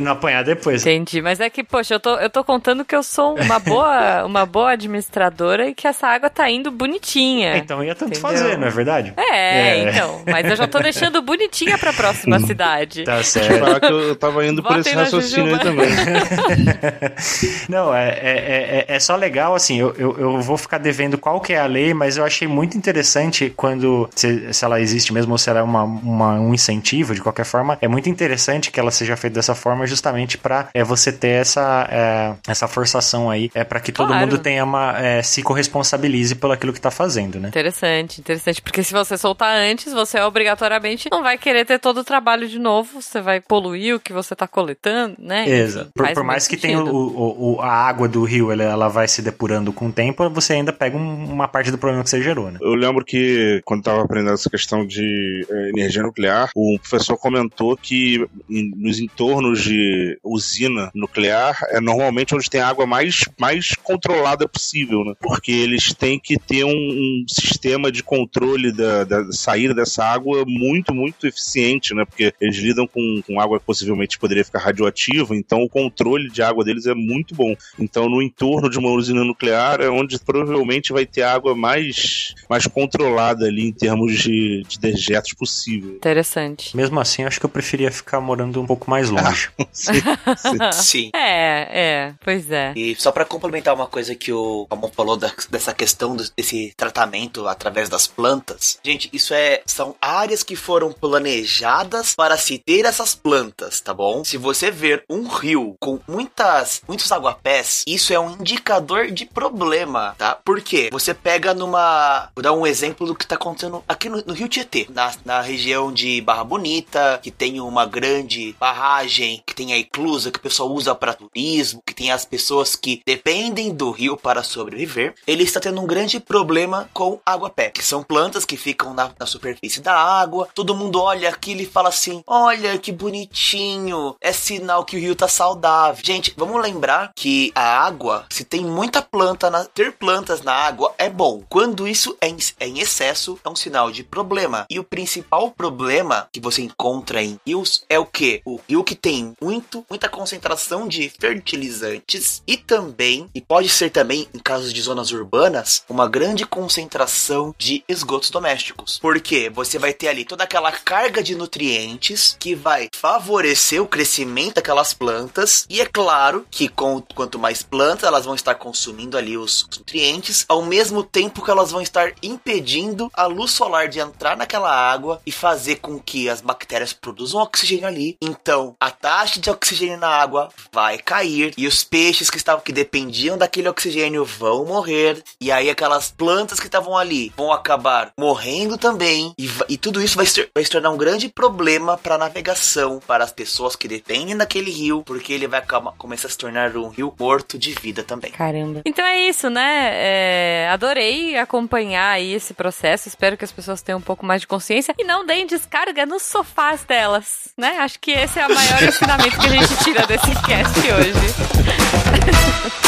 não 0.02 0.12
apanhar 0.12 0.44
depois. 0.44 0.82
Entendi, 0.82 1.22
mas 1.22 1.40
é 1.40 1.50
que, 1.50 1.64
poxa, 1.64 1.96
eu 1.96 2.00
tô, 2.00 2.16
eu 2.18 2.30
tô 2.30 2.44
contando 2.44 2.84
que 2.84 2.96
eu 2.96 3.04
sou 3.04 3.36
uma 3.40 3.60
boa, 3.60 4.26
uma 4.26 4.46
boa 4.46 4.72
administradora 4.72 5.68
e 5.68 5.76
que 5.76 5.91
essa 5.92 6.08
água 6.08 6.30
tá 6.30 6.50
indo 6.50 6.72
bonitinha. 6.72 7.58
Então 7.58 7.84
ia 7.84 7.94
tanto 7.94 8.18
entendeu? 8.18 8.30
fazer, 8.30 8.58
não 8.58 8.68
é 8.68 8.70
verdade? 8.70 9.14
É, 9.16 9.38
é, 9.38 9.90
então. 9.90 10.22
Mas 10.26 10.46
eu 10.46 10.56
já 10.56 10.68
tô 10.68 10.80
deixando 10.80 11.22
bonitinha 11.22 11.78
pra 11.78 11.94
próxima 11.94 12.40
cidade. 12.40 13.04
Tá 13.04 13.22
certo. 13.24 13.80
Que 13.80 13.92
eu 13.92 14.16
tava 14.16 14.46
indo 14.46 14.64
por 14.64 14.80
esse 14.80 14.94
raciocínio 14.94 15.56
aí 15.56 15.60
também. 15.60 15.88
não, 17.70 17.94
é, 17.94 18.10
é, 18.10 18.86
é, 18.90 18.96
é, 18.96 19.00
só 19.00 19.16
legal, 19.16 19.54
assim, 19.54 19.80
eu, 19.80 19.94
eu, 19.98 20.18
eu, 20.18 20.42
vou 20.42 20.58
ficar 20.58 20.78
devendo 20.78 21.18
qual 21.18 21.40
que 21.40 21.54
é 21.54 21.60
a 21.60 21.66
lei, 21.66 21.94
mas 21.94 22.18
eu 22.18 22.24
achei 22.24 22.48
muito 22.48 22.78
interessante 22.78 23.52
quando, 23.56 24.10
se, 24.16 24.54
se 24.54 24.66
ela 24.66 24.80
existe 24.80 25.14
mesmo 25.14 25.34
ou 25.34 25.38
se 25.38 25.50
ela 25.50 25.60
é 25.60 25.64
uma, 25.64 25.84
uma, 25.84 26.34
um 26.34 26.54
incentivo, 26.54 27.14
de 27.14 27.22
qualquer 27.22 27.46
forma, 27.46 27.78
é 27.82 27.88
muito 27.88 28.10
interessante 28.10 28.72
que 28.72 28.80
ela 28.80 28.92
seja 28.92 29.16
feita 29.16 29.36
dessa 29.36 29.56
forma 29.56 29.86
justamente 29.86 30.38
pra 30.38 30.70
é, 30.74 30.84
você 30.84 31.12
ter 31.12 31.42
essa, 31.42 31.88
é, 31.92 32.34
essa 32.48 32.68
forçação 32.68 33.30
aí, 33.30 33.52
é 33.54 33.64
para 33.64 33.80
que 33.80 33.92
todo 33.92 34.08
claro. 34.08 34.22
mundo 34.22 34.38
tenha 34.38 34.64
uma, 34.64 34.98
é, 34.98 35.22
se 35.22 35.42
corresponda 35.42 35.81
responsabilize 35.82 36.36
pelo 36.36 36.54
aquilo 36.54 36.72
que 36.72 36.80
tá 36.80 36.92
fazendo, 36.92 37.40
né? 37.40 37.50
Interessante, 37.50 38.22
interessante. 38.22 38.62
Porque 38.62 38.84
se 38.84 38.94
você 38.94 39.18
soltar 39.18 39.56
antes, 39.56 39.92
você 39.92 40.20
obrigatoriamente 40.20 41.10
não 41.12 41.24
vai 41.24 41.38
querer 41.38 41.66
ter 41.66 41.80
todo 41.80 42.00
o 42.00 42.04
trabalho 42.04 42.48
de 42.48 42.60
novo, 42.60 43.02
você 43.02 43.20
vai 43.22 43.42
poluir 43.42 43.96
o 43.96 44.00
que 44.00 44.14
você 44.14 44.36
tá 44.36 44.48
coletando, 44.48 45.16
né? 45.20 45.50
Exato. 45.50 45.92
Por, 45.94 46.08
por 46.14 46.24
mais 46.24 46.48
que 46.48 46.56
tenha 46.56 46.82
o, 46.82 47.56
o, 47.56 47.62
a 47.62 47.72
água 47.72 48.08
do 48.08 48.24
rio, 48.24 48.52
ela, 48.52 48.64
ela 48.64 48.88
vai 48.88 49.08
se 49.08 49.22
depurando 49.22 49.74
com 49.74 49.88
o 49.88 49.92
tempo, 49.92 50.30
você 50.30 50.54
ainda 50.54 50.72
pega 50.72 50.98
um, 50.98 51.26
uma 51.26 51.48
parte 51.48 51.72
do 51.72 51.78
problema 51.78 52.04
que 52.04 52.10
você 52.10 52.22
gerou, 52.22 52.52
né? 52.52 52.60
Eu 52.62 52.76
lembro 52.76 53.04
que 53.04 53.62
quando 53.66 53.84
tava 53.84 54.04
aprendendo 54.04 54.34
essa 54.34 54.50
questão 54.50 54.86
de 54.86 55.46
é, 55.50 55.70
energia 55.70 56.04
nuclear, 56.04 56.50
o 56.56 56.78
professor 56.80 57.18
comentou 57.18 57.76
que 57.76 58.26
em, 58.50 58.72
nos 58.76 59.00
entornos 59.00 59.62
de 59.64 60.18
usina 60.24 60.92
nuclear 60.94 61.58
é 61.70 61.80
normalmente 61.80 62.36
onde 62.36 62.50
tem 62.50 62.62
a 62.62 62.68
água 62.68 62.86
mais, 62.86 63.26
mais 63.40 63.74
controlada 63.84 64.48
possível, 64.48 65.04
né? 65.04 65.14
Porque 65.20 65.52
ele 65.52 65.71
eles 65.72 65.94
têm 65.94 66.20
que 66.20 66.38
ter 66.38 66.64
um, 66.64 66.70
um 66.70 67.26
sistema 67.28 67.92
de 67.92 68.04
controle 68.04 68.72
da, 68.72 69.04
da, 69.04 69.32
saída 69.32 69.74
dessa 69.74 70.04
água 70.04 70.44
muito, 70.46 70.94
muito 70.94 71.26
eficiente, 71.28 71.94
né? 71.94 72.06
Porque 72.06 72.34
eles 72.40 72.58
lidam 72.58 72.88
com, 72.88 73.22
com 73.26 73.40
água 73.40 73.60
que 73.60 73.66
possivelmente 73.66 74.20
poderia 74.20 74.44
ficar 74.44 74.60
radioativa, 74.60 75.36
então 75.36 75.64
o 75.64 75.70
controle 75.70 76.30
de 76.30 76.42
água 76.42 76.64
deles 76.64 76.86
é 76.86 76.94
muito 76.94 77.34
bom. 77.34 77.56
Então, 77.80 78.10
no 78.10 78.22
entorno 78.22 78.70
de 78.70 78.78
uma 78.78 78.90
usina 78.92 79.24
nuclear 79.24 79.82
é 79.82 79.90
onde 79.90 80.20
provavelmente 80.20 80.92
vai 80.92 81.06
ter 81.06 81.24
água 81.24 81.56
mais, 81.56 82.34
mais 82.50 82.68
controlada 82.68 83.46
ali 83.46 83.68
em 83.68 83.72
termos 83.72 84.20
de, 84.20 84.64
de 84.68 84.80
dejetos 84.80 85.34
possível. 85.34 85.96
Interessante. 85.96 86.76
Mesmo 86.76 87.00
assim, 87.00 87.24
acho 87.24 87.40
que 87.40 87.46
eu 87.46 87.50
preferia 87.50 87.92
ficar 87.92 88.20
morando 88.20 88.62
um 88.62 88.66
pouco 88.66 88.90
mais 88.90 89.10
longe. 89.10 89.50
Ah, 89.58 89.66
sim, 89.72 89.94
sim. 89.94 90.72
sim. 90.74 91.12
É, 91.22 91.68
é, 91.72 92.14
pois 92.24 92.50
é. 92.52 92.74
E 92.76 92.96
só 92.96 93.12
para 93.12 93.26
complementar 93.26 93.74
uma 93.74 93.88
coisa 93.88 94.16
que 94.16 94.32
o 94.32 94.68
Ramon 94.70 94.90
falou 94.90 95.18
da, 95.18 95.32
dessa 95.62 95.74
questão 95.74 96.16
desse 96.16 96.74
tratamento 96.76 97.48
através 97.48 97.88
das 97.88 98.08
plantas. 98.08 98.80
Gente, 98.84 99.10
isso 99.14 99.34
é 99.34 99.62
são 99.66 99.96
áreas 100.02 100.42
que 100.42 100.56
foram 100.56 100.92
planejadas 100.92 102.16
para 102.16 102.36
se 102.36 102.58
ter 102.58 102.86
essas 102.86 103.14
plantas, 103.14 103.80
tá 103.80 103.94
bom? 103.94 104.24
Se 104.24 104.38
você 104.38 104.72
ver 104.72 105.06
um 105.08 105.28
rio 105.28 105.76
com 105.80 106.00
muitas 106.08 106.82
muitos 106.88 107.12
aguapés, 107.12 107.84
isso 107.88 108.12
é 108.12 108.20
um 108.20 108.32
indicador 108.32 109.12
de 109.12 109.26
problema, 109.26 110.16
tá? 110.18 110.36
Por 110.36 110.62
quê? 110.62 110.90
Você 110.92 111.14
pega 111.14 111.54
numa, 111.54 112.30
vou 112.36 112.42
dar 112.42 112.54
um 112.54 112.66
exemplo 112.66 113.06
do 113.06 113.16
que 113.16 113.28
tá 113.28 113.36
acontecendo 113.36 113.84
aqui 113.88 114.10
no, 114.10 114.24
no 114.26 114.34
Rio 114.34 114.50
Tietê, 114.50 114.88
na, 114.90 115.14
na 115.24 115.42
região 115.42 115.94
de 115.94 116.22
Barra 116.22 116.44
Bonita, 116.44 117.20
que 117.22 117.30
tem 117.30 117.62
uma 117.62 117.86
grande 117.86 118.56
barragem, 118.60 119.44
que 119.46 119.54
tem 119.54 119.74
a 119.74 119.78
eclusa 119.78 120.32
que 120.32 120.40
o 120.40 120.42
pessoal 120.42 120.72
usa 120.72 120.96
para 120.96 121.14
turismo, 121.14 121.84
que 121.86 121.94
tem 121.94 122.12
as 122.12 122.26
pessoas 122.26 122.76
que 122.76 123.02
dependem 123.06 123.74
do 123.74 123.92
rio 123.92 124.18
para 124.18 124.42
sobreviver. 124.44 125.14
Eles 125.28 125.51
está 125.52 125.60
tendo 125.60 125.82
um 125.82 125.88
grande 125.88 126.20
problema 126.20 126.90
com 126.94 127.20
água-pé, 127.26 127.70
que 127.70 127.84
são 127.84 128.04
plantas 128.04 128.46
que 128.46 128.58
ficam 128.58 128.94
na, 128.94 129.12
na, 129.20 129.26
superfície 129.26 129.82
da 129.82 129.94
água. 129.94 130.48
Todo 130.54 130.76
mundo 130.76 131.00
olha 131.00 131.30
aquilo 131.30 131.62
e 131.62 131.66
fala 131.66 131.90
assim: 131.90 132.24
olha 132.26 132.78
que 132.78 132.92
bonitinho, 132.92 134.16
é 134.22 134.32
sinal 134.32 134.86
que 134.86 134.96
o 134.96 135.00
rio 135.00 135.16
tá 135.16 135.28
saudável. 135.28 136.04
Gente, 136.04 136.34
vamos 136.38 136.62
lembrar 136.62 137.12
que 137.16 137.52
a 137.54 137.86
água, 137.86 138.26
se 138.30 138.44
tem 138.44 138.64
muita 138.64 139.02
planta, 139.02 139.50
na, 139.50 139.66
ter 139.66 139.94
plantas 139.94 140.42
na 140.42 140.54
água 140.54 140.94
é 140.98 141.10
bom. 141.10 141.44
Quando 141.50 141.88
isso 141.88 142.16
é 142.22 142.28
em, 142.28 142.38
é 142.60 142.68
em 142.68 142.80
excesso, 142.80 143.40
é 143.44 143.50
um 143.50 143.56
sinal 143.56 143.92
de 143.92 144.04
problema. 144.04 144.66
E 144.70 144.80
o 144.80 144.84
principal 144.84 145.52
problema 145.52 146.28
que 146.32 146.40
você 146.40 146.62
encontra 146.62 147.22
em 147.22 147.40
rios 147.46 147.84
é 147.90 148.00
o 148.00 148.06
que? 148.06 148.42
O 148.46 148.60
rio 148.68 148.84
que 148.84 148.96
tem 148.96 149.34
muito, 149.42 149.86
muita 149.90 150.10
concentração 150.10 150.88
de 150.88 151.10
fertilizantes 151.10 152.42
e 152.48 152.58
também, 152.58 153.30
e 153.34 153.42
pode 153.42 153.70
ser 153.70 153.90
também, 153.90 154.28
em 154.34 154.40
casos 154.40 154.74
de 154.74 154.82
zonas 154.82 155.12
urbanas, 155.12 155.41
uma 155.90 156.08
grande 156.08 156.46
concentração 156.46 157.56
de 157.58 157.84
esgotos 157.88 158.30
domésticos. 158.30 159.00
Porque 159.00 159.50
você 159.50 159.80
vai 159.80 159.94
ter 159.94 160.08
ali 160.08 160.24
toda 160.24 160.44
aquela 160.44 160.72
carga 160.72 161.24
de 161.24 161.36
nutrientes 161.36 162.36
que 162.40 162.54
vai 162.54 162.90
favorecer 162.96 163.82
o 163.82 163.88
crescimento 163.88 164.56
daquelas 164.56 164.94
plantas. 164.94 165.66
E 165.70 165.82
é 165.82 165.86
claro 165.86 166.46
que 166.52 166.68
com, 166.68 167.02
quanto 167.16 167.40
mais 167.40 167.64
plantas 167.64 168.08
elas 168.08 168.26
vão 168.26 168.36
estar 168.36 168.56
consumindo 168.56 169.18
ali 169.18 169.38
os, 169.38 169.68
os 169.70 169.80
nutrientes, 169.80 170.46
ao 170.48 170.64
mesmo 170.64 171.04
tempo 171.04 171.44
que 171.44 171.52
elas 171.52 171.72
vão 171.72 171.82
estar 171.82 172.14
impedindo 172.22 173.10
a 173.14 173.26
luz 173.26 173.52
solar 173.52 173.88
de 173.88 174.00
entrar 174.00 174.38
naquela 174.38 174.72
água 174.72 175.22
e 175.26 175.32
fazer 175.32 175.78
com 175.78 176.00
que 176.00 176.30
as 176.30 176.42
bactérias 176.42 176.94
produzam 176.94 177.42
oxigênio 177.42 177.88
ali. 177.88 178.18
Então, 178.22 178.76
a 178.80 178.92
taxa 178.92 179.40
de 179.40 179.50
oxigênio 179.50 179.98
na 179.98 180.10
água 180.10 180.50
vai 180.72 180.98
cair 180.98 181.54
e 181.58 181.66
os 181.66 181.84
peixes 181.84 182.30
que 182.30 182.38
estavam 182.38 182.64
que 182.64 182.72
dependiam 182.72 183.38
daquele 183.38 183.70
oxigênio 183.70 184.24
vão 184.24 184.66
morrer. 184.66 185.24
E 185.40 185.52
aí 185.52 185.70
aquelas 185.70 186.12
plantas 186.12 186.60
que 186.60 186.66
estavam 186.68 186.98
ali 186.98 187.32
vão 187.36 187.52
acabar 187.52 188.12
morrendo 188.18 188.78
também. 188.78 189.34
E, 189.38 189.50
e 189.70 189.78
tudo 189.78 190.02
isso 190.02 190.16
vai 190.16 190.26
se, 190.26 190.50
vai 190.54 190.64
se 190.64 190.70
tornar 190.70 190.90
um 190.90 190.98
grande 190.98 191.30
problema 191.30 191.98
para 191.98 192.16
a 192.16 192.18
navegação, 192.18 193.00
para 193.06 193.24
as 193.24 193.32
pessoas 193.32 193.76
que 193.76 193.88
dependem 193.88 194.36
daquele 194.36 194.72
rio, 194.72 195.04
porque 195.04 195.34
ele 195.34 195.48
vai 195.48 195.60
acabar, 195.60 195.94
começar 195.98 196.28
a 196.28 196.32
se 196.32 196.38
tornar 196.38 196.76
um 196.76 196.90
rio 196.90 197.14
morto 197.20 197.58
de 197.58 197.74
vida 197.74 198.04
também. 198.04 198.32
Caramba. 198.32 198.82
Então 198.86 199.06
é 199.06 199.22
isso, 199.22 199.50
né? 199.50 199.90
É, 199.94 200.70
adorei 200.72 201.38
acompanhar 201.38 202.12
aí 202.12 202.34
esse 202.34 202.54
processo. 202.54 203.08
Espero 203.08 203.38
que 203.38 203.46
as 203.46 203.52
pessoas 203.52 203.82
tenham 203.82 204.00
um 204.00 204.04
pouco 204.04 204.26
mais 204.26 204.42
de 204.42 204.48
consciência 204.48 204.94
e 204.98 205.04
não 205.04 205.26
deem 205.26 205.46
descarga 205.46 206.06
nos 206.06 206.24
sofás 206.24 206.84
delas, 206.84 207.50
né? 207.58 207.78
Acho 207.80 208.00
que 208.00 208.12
esse 208.12 208.40
é 208.40 208.48
o 208.48 208.54
maior 208.54 208.84
ensinamento 208.84 209.40
que 209.40 209.48
a 209.48 209.50
gente 209.50 209.84
tira 209.84 210.06
desse 210.08 210.34
cast 210.44 210.80
hoje. 210.80 211.12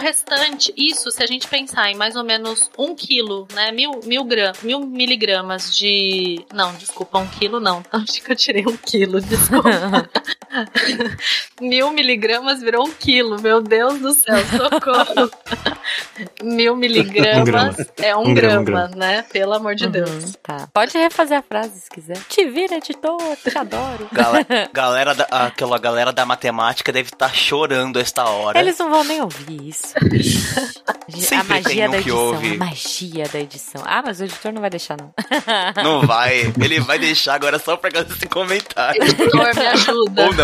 restante, 0.05 0.73
isso 0.77 1.11
se 1.11 1.23
a 1.23 1.27
gente 1.27 1.49
pensar 1.49 1.91
em 1.91 1.97
mais 1.97 2.15
ou 2.15 2.23
menos 2.23 2.71
um 2.77 2.95
quilo, 2.95 3.49
né? 3.55 3.73
Mil, 3.73 4.01
mil, 4.05 4.23
gram, 4.25 4.53
mil 4.63 4.81
miligramas 4.81 5.75
de. 5.75 6.45
Não, 6.53 6.75
desculpa, 6.75 7.19
um 7.19 7.27
quilo 7.27 7.59
não. 7.59 7.83
Acho 7.91 8.23
que 8.23 8.31
eu 8.31 8.37
tirei 8.37 8.67
um 8.67 8.77
quilo, 8.77 9.19
desculpa. 9.21 9.71
mil 11.61 11.91
miligramas 11.93 12.61
virou 12.61 12.87
um 12.87 12.91
quilo, 12.93 13.41
meu 13.41 13.61
Deus 13.61 13.99
do 14.01 14.13
céu, 14.13 14.37
socorro. 14.47 15.31
mil 16.43 16.77
miligramas 16.77 17.41
Um 17.41 17.45
grama. 17.45 17.77
é 17.99 18.17
um, 18.17 18.21
Um 18.29 18.35
grama, 18.35 18.63
grama, 18.65 18.89
né? 18.97 19.23
Pelo 19.33 19.53
amor 19.55 19.75
de 19.75 19.89
Deus. 19.89 20.11
Uhum, 20.11 20.33
tá. 20.43 20.69
Pode 20.73 20.97
refazer 20.97 21.39
a 21.39 21.43
frase 21.43 21.81
se 21.81 21.91
quiser. 21.91 22.19
Te 22.29 22.45
vira, 22.49 22.77
editor, 22.77 23.19
te 23.43 23.57
adoro. 23.57 24.09
Gala- 24.13 24.47
galera 24.73 25.15
da, 25.15 25.25
aquela 25.25 25.79
galera 25.79 26.13
da 26.13 26.25
matemática 26.25 26.93
deve 26.93 27.09
estar 27.11 27.35
chorando 27.35 27.99
esta 27.99 28.25
hora. 28.25 28.59
Eles 28.59 28.79
não 28.79 28.91
vão 28.91 29.05
nem 29.05 29.21
ouvir 29.21 29.69
isso. 29.69 29.95
a 29.97 31.17
Sempre 31.21 31.55
magia 31.55 31.63
tem 31.75 31.89
um 31.89 31.91
da 31.91 31.97
que 32.03 32.09
edição, 32.11 32.19
ouve. 32.19 32.55
a 32.55 32.59
magia 32.59 33.29
da 33.33 33.41
edição. 33.41 33.83
Ah, 33.85 34.03
mas 34.05 34.21
o 34.21 34.25
editor 34.25 34.53
não 34.53 34.61
vai 34.61 34.71
deixar, 34.71 34.97
não. 34.97 35.13
Não 35.83 36.07
vai. 36.07 36.53
Ele 36.63 36.81
vai 36.81 36.99
deixar 36.99 37.35
agora 37.35 37.59
só 37.59 37.77
por 37.77 37.91
causa 37.93 38.09
desse 38.09 38.27
comentário. 38.27 39.03
Editor, 39.03 39.55
me 39.55 39.67
ajuda. 39.67 40.25
Ou 40.27 40.35
não. 40.35 40.44